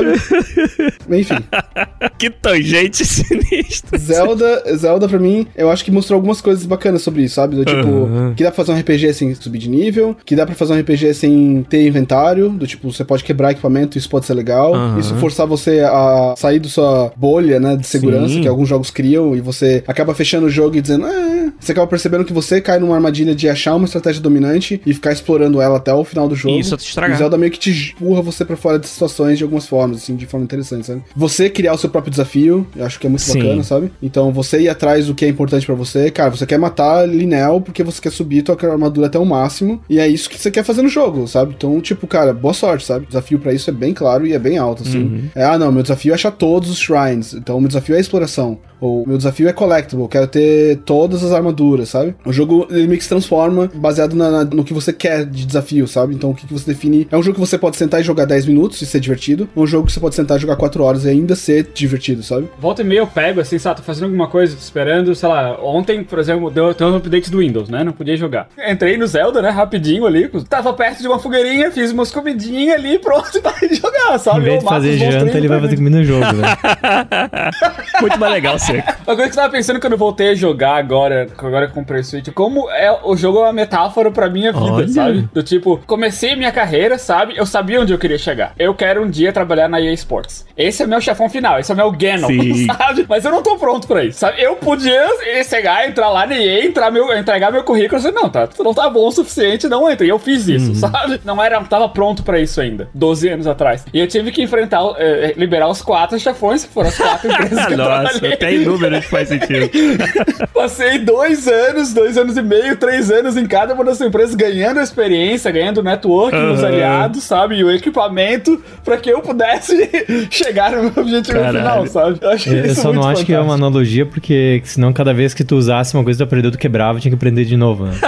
Enfim, 1.09 1.35
que 2.17 2.29
tangente 2.29 3.05
sinistra. 3.05 3.97
Zelda, 3.97 4.63
Zelda 4.75 5.07
pra 5.07 5.19
mim, 5.19 5.47
eu 5.55 5.69
acho 5.69 5.83
que 5.83 5.91
mostrou 5.91 6.17
algumas 6.17 6.41
coisas 6.41 6.65
bacanas 6.65 7.01
sobre 7.01 7.23
isso, 7.23 7.35
sabe? 7.35 7.55
Do 7.55 7.65
tipo, 7.65 7.87
Aham. 7.87 8.33
que 8.35 8.43
dá 8.43 8.51
pra 8.51 8.63
fazer 8.65 8.71
um 8.73 8.79
RPG 8.79 9.13
sem 9.13 9.33
subir 9.35 9.59
de 9.59 9.69
nível, 9.69 10.15
que 10.25 10.35
dá 10.35 10.45
pra 10.45 10.55
fazer 10.55 10.73
um 10.73 10.79
RPG 10.79 11.13
sem 11.13 11.65
ter 11.69 11.85
inventário, 11.87 12.49
do 12.49 12.67
tipo, 12.67 12.91
você 12.91 13.03
pode 13.03 13.23
quebrar 13.23 13.51
equipamento, 13.51 13.97
isso 13.97 14.09
pode 14.09 14.25
ser 14.25 14.33
legal. 14.33 14.73
Aham. 14.73 14.99
Isso 14.99 15.15
forçar 15.15 15.47
você 15.47 15.81
a 15.81 16.33
sair 16.37 16.59
da 16.59 16.69
sua 16.69 17.11
bolha, 17.15 17.59
né, 17.59 17.75
de 17.75 17.87
segurança, 17.87 18.33
Sim. 18.35 18.41
que 18.41 18.47
alguns 18.47 18.67
jogos 18.69 18.89
criam, 18.91 19.35
e 19.35 19.41
você 19.41 19.83
acaba 19.87 20.13
fechando 20.13 20.47
o 20.47 20.49
jogo 20.49 20.75
e 20.77 20.81
dizendo, 20.81 21.05
ah, 21.05 21.51
você 21.59 21.71
acaba 21.71 21.87
percebendo 21.87 22.25
que 22.25 22.33
você 22.33 22.59
cai 22.61 22.79
numa 22.79 22.95
armadilha 22.95 23.33
de 23.33 23.47
achar 23.49 23.75
uma 23.75 23.85
estratégia 23.85 24.21
dominante 24.21 24.81
e 24.85 24.93
ficar 24.93 25.11
explorando 25.11 25.61
ela 25.61 25.77
até 25.77 25.93
o 25.93 26.03
final 26.03 26.27
do 26.27 26.35
jogo. 26.35 26.57
Isso 26.59 26.73
é 26.73 26.77
te 26.77 26.87
estragar. 26.87 27.15
E 27.15 27.19
Zelda 27.19 27.37
meio 27.37 27.51
que 27.51 27.59
te 27.59 27.93
empurra 27.95 28.21
você 28.21 28.43
pra 28.43 28.55
fora 28.57 28.77
de 28.79 28.87
situações 28.87 29.37
de 29.37 29.43
algumas 29.43 29.65
formas, 29.67 29.86
assim, 29.95 30.15
de 30.15 30.25
forma 30.25 30.43
interessante, 30.43 30.87
sabe? 30.87 31.03
Você 31.15 31.49
criar 31.49 31.73
o 31.73 31.77
seu 31.77 31.89
próprio 31.89 32.11
desafio, 32.11 32.67
eu 32.75 32.85
acho 32.85 32.99
que 32.99 33.07
é 33.07 33.09
muito 33.09 33.21
Sim. 33.21 33.39
bacana, 33.39 33.63
sabe? 33.63 33.91
Então 34.01 34.31
você 34.31 34.61
ir 34.61 34.69
atrás 34.69 35.07
do 35.07 35.15
que 35.15 35.25
é 35.25 35.27
importante 35.27 35.65
pra 35.65 35.75
você, 35.75 36.11
cara, 36.11 36.29
você 36.29 36.45
quer 36.45 36.57
matar 36.57 37.07
Linel 37.07 37.61
porque 37.61 37.83
você 37.83 38.01
quer 38.01 38.11
subir 38.11 38.41
tua 38.41 38.57
armadura 38.69 39.07
até 39.07 39.19
o 39.19 39.25
máximo, 39.25 39.81
e 39.89 39.99
é 39.99 40.07
isso 40.07 40.29
que 40.29 40.39
você 40.39 40.51
quer 40.51 40.63
fazer 40.63 40.81
no 40.81 40.89
jogo, 40.89 41.27
sabe? 41.27 41.53
Então, 41.55 41.79
tipo, 41.81 42.07
cara, 42.07 42.33
boa 42.33 42.53
sorte, 42.53 42.85
sabe? 42.85 43.05
O 43.05 43.07
desafio 43.07 43.39
pra 43.39 43.53
isso 43.53 43.69
é 43.69 43.73
bem 43.73 43.93
claro 43.93 44.25
e 44.25 44.33
é 44.33 44.39
bem 44.39 44.57
alto, 44.57 44.83
assim. 44.83 45.03
Uhum. 45.03 45.29
É, 45.35 45.43
ah, 45.43 45.57
não, 45.57 45.71
meu 45.71 45.83
desafio 45.83 46.11
é 46.11 46.15
achar 46.15 46.31
todos 46.31 46.69
os 46.69 46.77
shrines, 46.77 47.33
então 47.33 47.59
meu 47.59 47.67
desafio 47.67 47.95
é 47.95 47.99
exploração. 47.99 48.59
Ou 48.79 49.05
meu 49.07 49.17
desafio 49.17 49.47
é 49.49 49.53
collectible, 49.53 50.07
quero 50.07 50.27
ter 50.27 50.77
todas 50.85 51.23
as 51.23 51.31
armaduras, 51.31 51.89
sabe? 51.89 52.15
O 52.25 52.31
jogo 52.31 52.67
ele 52.69 52.85
meio 52.87 52.97
que 52.97 53.03
se 53.03 53.09
transforma 53.09 53.69
baseado 53.73 54.15
na- 54.15 54.29
na- 54.31 54.43
no 54.45 54.63
que 54.63 54.73
você 54.73 54.93
quer 54.93 55.25
de 55.25 55.45
desafio, 55.45 55.87
sabe? 55.87 56.13
Então 56.13 56.29
o 56.31 56.35
que, 56.35 56.45
que 56.47 56.53
você 56.53 56.71
define. 56.73 57.07
É 57.11 57.17
um 57.17 57.23
jogo 57.23 57.35
que 57.35 57.39
você 57.39 57.57
pode 57.57 57.77
sentar 57.77 57.99
e 57.99 58.03
jogar 58.03 58.25
10 58.25 58.45
minutos 58.45 58.81
e 58.81 58.85
ser 58.85 58.99
divertido. 58.99 59.49
Ou 59.55 59.63
um 59.63 59.67
jogo 59.67 59.87
que 59.87 59.93
você 59.93 59.99
pode 59.99 60.15
sentar 60.15 60.37
e 60.37 60.41
jogar 60.41 60.55
4 60.55 60.83
horas 60.83 61.05
e 61.05 61.09
ainda 61.09 61.35
ser 61.35 61.67
divertido, 61.73 62.21
sabe? 62.23 62.47
Volta 62.59 62.81
e 62.81 62.85
meia 62.85 62.99
eu 62.99 63.07
pego, 63.07 63.39
assim, 63.41 63.57
sabe, 63.57 63.77
tô 63.77 63.83
fazendo 63.83 64.05
alguma 64.05 64.27
coisa, 64.27 64.55
tô 64.55 64.61
esperando, 64.61 65.13
sei 65.15 65.27
lá, 65.29 65.57
ontem, 65.63 66.03
por 66.03 66.19
exemplo, 66.19 66.49
deu, 66.51 66.73
deu 66.73 66.87
um 66.87 66.95
update 66.97 67.31
do 67.31 67.39
Windows, 67.39 67.69
né, 67.69 67.83
não 67.83 67.91
podia 67.91 68.15
jogar. 68.17 68.47
Entrei 68.67 68.97
no 68.97 69.07
Zelda, 69.07 69.41
né, 69.41 69.49
rapidinho 69.49 70.05
ali, 70.05 70.27
tava 70.49 70.71
perto 70.73 71.01
de 71.01 71.07
uma 71.07 71.19
fogueirinha, 71.19 71.71
fiz 71.71 71.91
umas 71.91 72.11
comidinhas 72.11 72.75
ali, 72.77 72.97
pronto, 72.99 73.41
pra 73.41 73.53
jogar, 73.71 74.17
sabe? 74.19 74.39
Em 74.39 74.43
vez 74.43 74.55
Eu 74.55 74.59
de 74.59 74.65
fazer 74.65 74.97
janta, 74.97 75.37
ele 75.37 75.47
vai 75.47 75.59
fazer 75.61 75.75
comida 75.77 75.97
no 75.97 76.03
jogo, 76.03 76.25
velho. 76.25 76.37
Muito 78.01 78.19
mais 78.19 78.33
legal, 78.33 78.59
seco. 78.67 78.93
Uma 79.07 79.15
coisa 79.15 79.23
que 79.23 79.37
eu 79.37 79.41
tava 79.41 79.49
pensando 79.51 79.79
quando 79.79 79.93
eu 79.93 79.97
voltei 79.99 80.29
a 80.29 80.35
jogar 80.35 80.75
agora, 80.75 81.27
agora 81.37 81.65
eu 81.65 81.69
comprei 81.71 82.01
o 82.01 82.03
Switch, 82.03 82.29
como 82.33 82.69
é, 82.69 82.91
o 83.03 83.15
jogo 83.15 83.39
é 83.39 83.41
uma 83.43 83.53
metáfora 83.53 84.11
pra 84.11 84.29
minha 84.29 84.51
vida, 84.51 84.65
Olha. 84.65 84.87
sabe? 84.87 85.29
Do 85.33 85.41
tipo, 85.41 85.79
comecei 85.87 86.35
minha 86.35 86.51
carreira, 86.51 86.97
sabe? 86.97 87.35
Eu 87.37 87.45
sabia 87.45 87.81
onde 87.81 87.93
eu 87.93 87.97
queria 87.97 88.17
chegar. 88.17 88.53
Eu 88.59 88.73
quero 88.75 89.03
um 89.03 89.09
dia 89.09 89.31
trabalhar 89.31 89.67
na 89.67 89.79
EA 89.79 89.93
Sports. 89.93 90.45
Esse 90.57 90.83
é 90.83 90.87
meu 90.87 90.99
chefão 90.99 91.29
final, 91.29 91.59
esse 91.59 91.71
é 91.71 91.75
meu 91.75 91.91
Ganon, 91.91 92.27
Sim. 92.27 92.67
sabe? 92.77 93.05
Mas 93.07 93.23
eu 93.25 93.31
não 93.31 93.41
tô 93.41 93.55
pronto 93.57 93.87
pra 93.87 94.03
isso, 94.03 94.19
sabe? 94.19 94.41
Eu 94.41 94.55
podia 94.57 95.07
chegar, 95.47 95.87
entrar 95.87 96.09
lá 96.09 96.25
na 96.25 96.37
EA, 96.37 96.65
entrar 96.65 96.91
meu, 96.91 97.15
entregar 97.17 97.51
meu 97.51 97.63
currículo 97.63 97.99
e 97.99 98.03
dizer, 98.03 98.13
não, 98.13 98.29
tá, 98.29 98.47
não 98.59 98.73
tá 98.73 98.89
bom 98.89 99.07
o 99.07 99.11
suficiente, 99.11 99.67
não 99.67 99.89
entra. 99.89 100.05
E 100.05 100.09
eu 100.09 100.19
fiz 100.19 100.47
isso, 100.47 100.75
sabe? 100.75 101.21
Não 101.23 101.41
era, 101.41 101.59
tava 101.63 101.87
pronto 101.89 102.23
pra 102.23 102.39
isso 102.39 102.59
ainda, 102.59 102.89
12 102.93 103.29
anos 103.29 103.47
atrás. 103.47 103.85
E 103.93 103.99
eu 103.99 104.07
tive 104.07 104.31
que 104.31 104.41
enfrentar, 104.41 104.81
eh, 104.97 105.33
liberar 105.37 105.67
os 105.69 105.81
quatro 105.81 106.19
chefões, 106.19 106.65
que 106.65 106.73
foram 106.73 106.89
as 106.89 106.97
quatro 106.97 107.27
empresas 107.31 107.65
que 107.65 107.73
eu 107.73 107.77
Nossa, 107.77 108.09
trabalhei. 108.19 108.33
até 108.33 108.51
em 108.57 108.65
números 108.65 109.05
faz 109.05 109.29
sentido. 109.29 109.69
Passei 110.53 110.99
dois 110.99 111.47
anos, 111.47 111.93
dois 111.93 112.17
anos 112.17 112.35
e 112.37 112.41
meio, 112.41 112.75
três 112.77 113.09
anos 113.11 113.37
em 113.37 113.45
cada 113.45 113.73
uma 113.73 113.83
das 113.83 113.99
empresas, 114.01 114.35
ganhando 114.35 114.79
experiência, 114.79 115.51
ganhando 115.51 115.83
network, 115.83 116.35
os 116.35 116.59
Aham. 116.59 116.67
aliados, 116.67 117.23
sabe? 117.23 117.55
E 117.55 117.63
o 117.63 117.71
equipamento 117.71 118.61
pra 118.83 118.97
que 118.97 119.09
eu 119.09 119.21
pudesse 119.21 119.89
chegar 120.31 120.71
no 120.71 120.83
meu 120.83 120.93
objetivo 120.97 121.37
Caralho. 121.39 121.57
final, 121.59 121.87
sabe? 121.87 122.17
Eu, 122.21 122.29
acho 122.31 122.49
Eu, 122.49 122.65
eu 122.65 122.75
só 122.75 122.91
não 122.93 123.03
muito 123.03 123.07
acho 123.17 123.25
que 123.25 123.33
é 123.33 123.37
uma 123.37 123.43
fantástico. 123.45 123.65
analogia, 123.65 124.05
porque 124.05 124.61
senão 124.65 124.91
cada 124.93 125.13
vez 125.13 125.33
que 125.33 125.43
tu 125.43 125.55
usasse 125.55 125.93
uma 125.93 126.03
coisa 126.03 126.17
tu 126.19 126.23
aprendeu, 126.23 126.51
tu 126.51 126.57
quebrava, 126.57 126.99
tinha 126.99 127.11
que 127.11 127.15
aprender 127.15 127.45
de 127.45 127.57
novo, 127.57 127.85
né? 127.85 127.93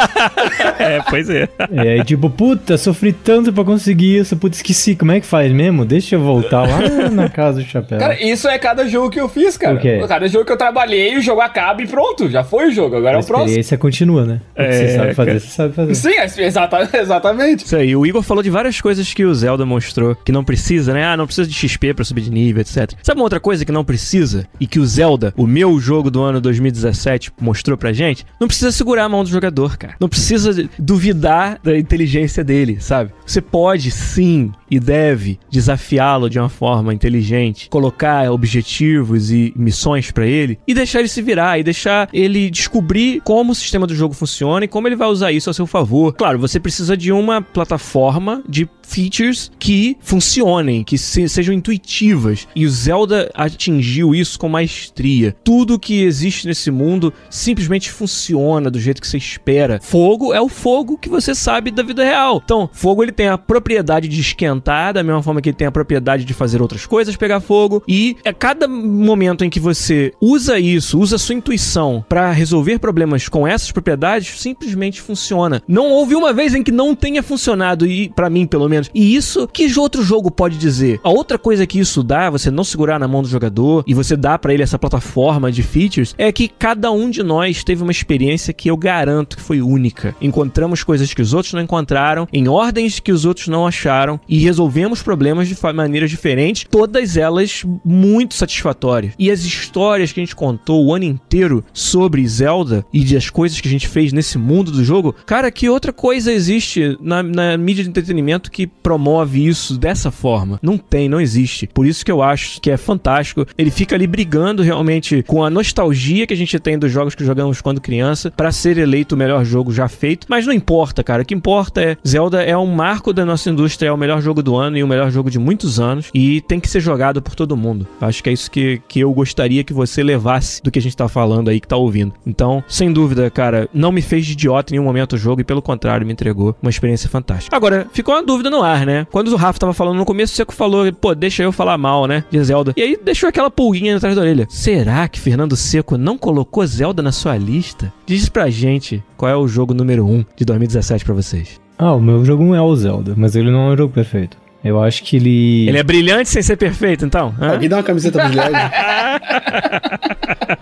É, 0.80 1.02
pois 1.10 1.30
é. 1.30 1.48
E 1.72 1.80
aí, 1.80 2.04
tipo, 2.06 2.30
puta, 2.30 2.78
sofri 2.78 3.12
tanto 3.12 3.52
pra 3.52 3.66
conseguir 3.66 4.18
isso, 4.20 4.38
puta, 4.38 4.56
esqueci, 4.56 4.96
como 4.96 5.12
é 5.12 5.20
que 5.20 5.26
faz 5.26 5.52
mesmo? 5.52 5.84
Deixa 5.84 6.16
eu 6.16 6.22
voltar 6.22 6.62
lá 6.62 7.10
na 7.12 7.28
casa 7.28 7.60
do 7.62 7.66
chapéu. 7.68 7.98
Cara, 8.00 8.22
isso 8.24 8.48
é 8.48 8.58
cada 8.58 8.88
jogo 8.88 9.10
que 9.10 9.20
eu 9.20 9.28
fiz, 9.28 9.58
cara. 9.58 9.76
O 9.76 9.80
quê? 9.80 10.00
Cada 10.08 10.28
jogo 10.30 10.39
que 10.46 10.52
eu 10.52 10.58
trabalhei, 10.58 11.18
o 11.18 11.22
jogo 11.22 11.42
acaba 11.42 11.82
e 11.82 11.88
pronto, 11.88 12.30
já 12.30 12.44
foi 12.44 12.68
o 12.68 12.72
jogo, 12.72 12.96
agora 12.96 13.16
é 13.18 13.18
a 13.18 13.22
o 13.22 13.26
próximo. 13.26 13.46
experiência 13.48 13.78
continua, 13.78 14.26
né? 14.26 14.42
O 14.52 14.56
que 14.56 14.62
É, 14.62 14.72
você 14.72 14.96
sabe 14.96 15.14
fazer, 15.14 15.30
cara. 15.30 15.40
você 15.40 15.48
sabe 15.48 15.74
fazer. 15.74 15.96
Sim, 15.96 16.10
é- 16.14 16.46
exata- 16.48 16.90
exatamente. 17.00 17.66
Isso 17.66 17.76
aí, 17.76 17.96
o 17.96 18.06
Igor 18.06 18.22
falou 18.24 18.44
de 18.44 18.50
várias 18.50 18.80
coisas 18.82 19.14
que 19.14 19.26
o 19.26 19.34
Zelda 19.34 19.66
mostrou 19.66 20.16
que 20.16 20.32
não 20.32 20.44
precisa, 20.44 20.94
né? 20.94 21.06
Ah, 21.06 21.18
não 21.18 21.26
precisa 21.26 21.48
de 21.48 21.54
XP 21.54 21.94
pra 21.94 22.06
subir 22.06 22.22
de 22.22 22.32
nível, 22.32 22.62
etc. 22.62 22.94
Sabe 23.04 23.20
uma 23.20 23.24
outra 23.24 23.40
coisa 23.40 23.64
que 23.66 23.72
não 23.72 23.84
precisa 23.84 24.46
e 24.60 24.68
que 24.68 24.80
o 24.80 24.86
Zelda, 24.86 25.34
o 25.38 25.46
meu 25.48 25.80
jogo 25.80 26.10
do 26.12 26.22
ano 26.22 26.40
2017, 26.42 27.32
mostrou 27.40 27.78
pra 27.78 27.92
gente? 27.94 28.26
Não 28.40 28.48
precisa 28.48 28.72
segurar 28.72 29.06
a 29.06 29.10
mão 29.10 29.24
do 29.24 29.30
jogador, 29.30 29.78
cara. 29.78 29.96
Não 30.00 30.10
precisa 30.10 30.68
duvidar 30.78 31.60
da 31.64 31.78
inteligência 31.78 32.44
dele, 32.44 32.78
sabe? 32.80 33.12
Você 33.26 33.42
pode 33.42 33.92
sim 33.92 34.52
e 34.70 34.80
deve 34.80 35.40
desafiá-lo 35.50 36.30
de 36.30 36.40
uma 36.40 36.50
forma 36.50 36.94
inteligente, 36.94 37.70
colocar 37.70 38.32
objetivos 38.32 39.32
e 39.32 39.54
missões 39.56 40.12
pra 40.12 40.26
ele 40.26 40.60
e 40.68 40.74
deixar 40.74 41.00
ele 41.00 41.08
se 41.08 41.22
virar 41.22 41.60
e 41.60 41.64
deixar 41.64 42.10
ele 42.14 42.50
descobrir 42.50 43.22
como 43.22 43.52
o 43.52 43.56
sistema 43.56 43.88
do 43.88 43.96
jogo 43.96 44.14
funciona 44.14 44.66
e 44.66 44.68
como 44.68 44.88
ele 44.88 44.96
vai 44.96 45.08
usar 45.08 45.32
isso 45.32 45.50
a 45.50 45.54
seu 45.54 45.66
favor. 45.68 46.14
Claro, 46.14 46.40
você 46.40 46.60
precisa 46.60 46.96
de 46.96 47.12
uma 47.12 47.42
plataforma 47.42 48.44
de 48.48 48.68
features 48.88 49.52
que 49.60 49.96
funcionem, 50.02 50.84
que 50.84 50.98
se- 50.98 51.30
sejam 51.30 51.54
intuitivas. 51.54 52.48
E 52.56 52.66
o 52.66 52.70
Zelda 52.70 53.30
atingiu 53.36 54.16
isso 54.16 54.40
com 54.40 54.50
maestria. 54.50 55.36
Tudo 55.44 55.78
que 55.80 56.02
existe 56.02 56.48
nesse 56.48 56.72
mundo 56.72 57.14
simplesmente 57.30 57.92
funciona 57.92 58.70
do 58.72 58.80
jeito 58.80 59.00
que 59.02 59.08
você 59.08 59.18
espera. 59.18 59.80
Fogo 59.82 60.34
é 60.34 60.42
o 60.42 60.50
fogo 60.50 60.98
que 60.98 61.08
você 61.08 61.36
sabe 61.36 61.70
da 61.72 61.84
vida 61.84 62.04
real. 62.04 62.42
Então, 62.44 62.70
fogo 62.74 63.04
ele 63.04 63.12
tem 63.12 63.28
a 63.28 63.38
propriedade 63.38 64.08
de 64.08 64.20
esquentar, 64.20 64.59
da 64.60 65.04
mesma 65.04 65.24
forma 65.24 65.42
que 65.42 65.50
ele 65.50 65.58
tem 65.58 65.68
a 65.68 65.72
propriedade 65.72 66.26
de 66.26 66.34
fazer 66.34 66.62
outras 66.62 66.86
coisas 66.86 67.16
pegar 67.16 67.40
fogo. 67.40 67.84
E 67.88 68.18
a 68.24 68.34
cada 68.34 68.68
momento 68.68 69.44
em 69.44 69.50
que 69.50 69.60
você 69.60 70.14
usa 70.22 70.60
isso, 70.60 71.00
usa 71.00 71.18
sua 71.18 71.36
intuição 71.36 72.06
pra 72.08 72.32
resolver 72.32 72.80
problemas 72.80 73.28
com 73.28 73.48
essas 73.48 73.72
propriedades, 73.72 74.40
simplesmente 74.40 75.02
funciona. 75.02 75.62
Não 75.68 75.90
houve 75.90 76.16
uma 76.16 76.32
vez 76.32 76.54
em 76.54 76.64
que 76.64 76.72
não 76.72 76.96
tenha 76.96 77.24
funcionado 77.24 77.86
e 77.86 78.10
para 78.10 78.30
mim 78.30 78.46
pelo 78.46 78.70
menos. 78.70 78.90
E 78.94 79.16
isso 79.16 79.48
que 79.48 79.70
outro 79.80 80.04
jogo 80.04 80.30
pode 80.30 80.58
dizer? 80.58 81.00
A 81.04 81.10
outra 81.10 81.38
coisa 81.38 81.66
que 81.66 81.80
isso 81.80 82.04
dá, 82.04 82.30
você 82.30 82.52
não 82.52 82.64
segurar 82.64 83.00
na 83.00 83.08
mão 83.08 83.22
do 83.22 83.28
jogador 83.28 83.84
e 83.88 83.94
você 83.94 84.16
dá 84.16 84.38
pra 84.38 84.54
ele 84.54 84.64
essa 84.64 84.78
plataforma 84.78 85.52
de 85.52 85.64
features, 85.64 86.14
é 86.18 86.32
que 86.32 86.48
cada 86.48 86.92
um 86.92 87.10
de 87.10 87.24
nós 87.24 87.64
teve 87.64 87.82
uma 87.82 87.92
experiência 87.92 88.54
que 88.54 88.70
eu 88.70 88.78
garanto 88.78 89.38
que 89.38 89.44
foi 89.44 89.62
única. 89.62 90.16
Encontramos 90.22 90.84
coisas 90.84 91.14
que 91.14 91.22
os 91.22 91.34
outros 91.34 91.54
não 91.54 91.62
encontraram, 91.62 92.28
em 92.32 92.48
ordens 92.48 93.00
que 93.00 93.12
os 93.12 93.26
outros 93.26 93.48
não 93.48 93.66
acharam 93.66 94.20
e 94.28 94.38
resolvemos 94.50 95.04
problemas 95.04 95.48
de 95.48 95.56
maneiras 95.74 96.10
diferentes, 96.10 96.66
todas 96.70 97.16
elas 97.16 97.64
muito 97.86 98.34
satisfatórias. 98.34 99.14
E 99.20 99.30
as 99.30 99.42
histórias 99.42 100.12
que 100.12 100.20
a 100.20 100.24
gente 100.24 100.36
contou 100.36 100.84
o 100.84 100.94
ano 100.94 101.06
inteiro 101.06 101.64
sobre 101.72 102.28
Zelda 102.28 102.84
e 102.92 103.04
das 103.06 103.30
coisas 103.30 103.62
que 103.62 103.68
a 103.68 103.72
gente 103.72 103.88
fez 103.88 104.12
nesse 104.12 104.40
mundo 104.40 104.72
do 104.72 104.84
jogo, 104.84 105.14
cara, 105.26 105.52
que 105.52 105.70
outra 105.70 105.94
coisa 105.94 106.34
existe 106.34 106.98
na, 107.00 107.22
na 107.22 107.58
mídia 107.58 107.84
de 107.84 107.92
entretenimento 107.92 108.50
que 108.50 108.66
promove 108.66 109.46
isso 109.46 109.78
dessa 109.78 110.10
forma? 110.10 110.60
Não 110.64 110.80
tem, 110.80 111.08
não 111.08 111.22
existe. 111.22 111.68
Por 111.68 111.86
isso 111.86 112.04
que 112.04 112.12
eu 112.12 112.24
acho 112.24 112.60
que 112.60 112.72
é 112.72 112.78
fantástico. 112.78 113.46
Ele 113.56 113.70
fica 113.70 113.96
ali 113.96 114.08
brigando 114.08 114.64
realmente 114.64 115.24
com 115.28 115.44
a 115.44 115.50
nostalgia 115.50 116.26
que 116.26 116.34
a 116.34 116.38
gente 116.38 116.58
tem 116.60 116.80
dos 116.80 116.92
jogos 116.92 117.14
que 117.14 117.24
jogamos 117.24 117.62
quando 117.62 117.80
criança 117.80 118.32
pra 118.32 118.52
ser 118.52 118.80
eleito 118.80 119.14
o 119.14 119.18
melhor 119.18 119.46
jogo 119.46 119.72
já 119.72 119.88
feito. 119.88 120.26
Mas 120.28 120.48
não 120.48 120.54
importa, 120.54 121.04
cara. 121.04 121.22
O 121.22 121.26
que 121.26 121.36
importa 121.36 121.82
é 121.82 121.98
Zelda 122.08 122.42
é 122.42 122.58
um 122.58 122.66
marco 122.66 123.14
da 123.14 123.24
nossa 123.24 123.50
indústria, 123.50 123.90
é 123.90 123.92
o 123.92 123.98
melhor 123.98 124.22
jogo 124.22 124.39
jogo 124.40 124.44
do 124.44 124.56
ano 124.56 124.78
e 124.78 124.84
o 124.84 124.88
melhor 124.88 125.12
jogo 125.12 125.30
de 125.30 125.38
muitos 125.38 125.80
anos 125.80 126.10
e 126.14 126.42
tem 126.42 126.60
que 126.60 126.70
ser 126.70 126.80
jogado 126.80 127.22
por 127.22 127.36
todo 127.36 127.56
mundo. 127.58 127.88
Acho 128.02 128.24
que 128.24 128.30
é 128.30 128.34
isso 128.34 128.50
que, 128.50 128.82
que 128.88 129.02
eu 129.02 129.12
gostaria 129.14 129.64
que 129.64 129.74
você 129.74 130.02
levasse 130.02 130.62
do 130.64 130.72
que 130.72 130.80
a 130.80 130.82
gente 130.82 130.96
tá 130.96 131.08
falando 131.08 131.50
aí, 131.50 131.60
que 131.60 131.68
tá 131.68 131.76
ouvindo. 131.76 132.14
Então, 132.26 132.64
sem 132.68 132.92
dúvida, 132.92 133.30
cara, 133.30 133.70
não 133.74 133.92
me 133.92 134.02
fez 134.02 134.26
de 134.26 134.34
idiota 134.34 134.72
em 134.72 134.78
nenhum 134.78 134.86
momento 134.86 135.14
o 135.14 135.18
jogo 135.18 135.42
e 135.42 135.44
pelo 135.44 135.62
contrário, 135.62 136.06
me 136.06 136.14
entregou 136.14 136.56
uma 136.62 136.70
experiência 136.70 137.10
fantástica. 137.10 137.56
Agora, 137.56 137.88
ficou 137.92 138.16
uma 138.16 138.24
dúvida 138.24 138.50
no 138.50 138.62
ar, 138.62 138.86
né? 138.86 139.06
Quando 139.12 139.30
o 139.30 139.36
Rafa 139.36 139.60
tava 139.60 139.74
falando 139.74 139.98
no 139.98 140.06
começo, 140.06 140.34
o 140.34 140.36
Seco 140.36 140.54
falou, 140.54 140.92
pô, 140.94 141.14
deixa 141.14 141.44
eu 141.44 141.52
falar 141.52 141.78
mal, 141.78 142.06
né? 142.08 142.24
De 142.30 142.42
Zelda. 142.44 142.74
E 142.76 142.82
aí 142.82 143.00
deixou 143.04 143.30
aquela 143.30 143.52
pulguinha 143.52 143.98
atrás 143.98 144.16
da 144.16 144.22
orelha. 144.22 144.48
Será 144.50 145.08
que 145.08 145.20
Fernando 145.20 145.56
Seco 145.56 145.98
não 145.98 146.18
colocou 146.18 146.66
Zelda 146.66 147.02
na 147.02 147.12
sua 147.12 147.38
lista? 147.38 147.92
Diz 148.06 148.30
pra 148.30 148.50
gente 148.50 149.04
qual 149.18 149.32
é 149.32 149.36
o 149.36 149.48
jogo 149.48 149.74
número 149.74 150.06
1 150.06 150.26
de 150.36 150.46
2017 150.46 151.06
pra 151.06 151.14
vocês. 151.14 151.60
Ah, 151.82 151.94
o 151.96 152.02
meu 152.02 152.26
jogo 152.26 152.54
é 152.54 152.62
o 152.62 152.76
Zelda, 152.76 153.14
mas 153.16 153.38
ele 153.38 153.50
não 153.50 153.70
é 153.70 153.74
um 153.74 153.78
jogo 153.78 153.94
perfeito. 153.94 154.38
Eu 154.62 154.84
acho 154.84 155.02
que 155.02 155.16
ele. 155.16 155.70
Ele 155.70 155.78
é 155.78 155.84
brilhante 155.84 156.28
sem 156.28 156.42
ser 156.42 156.58
perfeito, 156.58 157.06
então? 157.06 157.34
Hã? 157.40 157.54
Alguém 157.54 157.70
dá 157.70 157.78
uma 157.78 157.84
camiseta 157.84 158.28
Guilherme? 158.28 158.58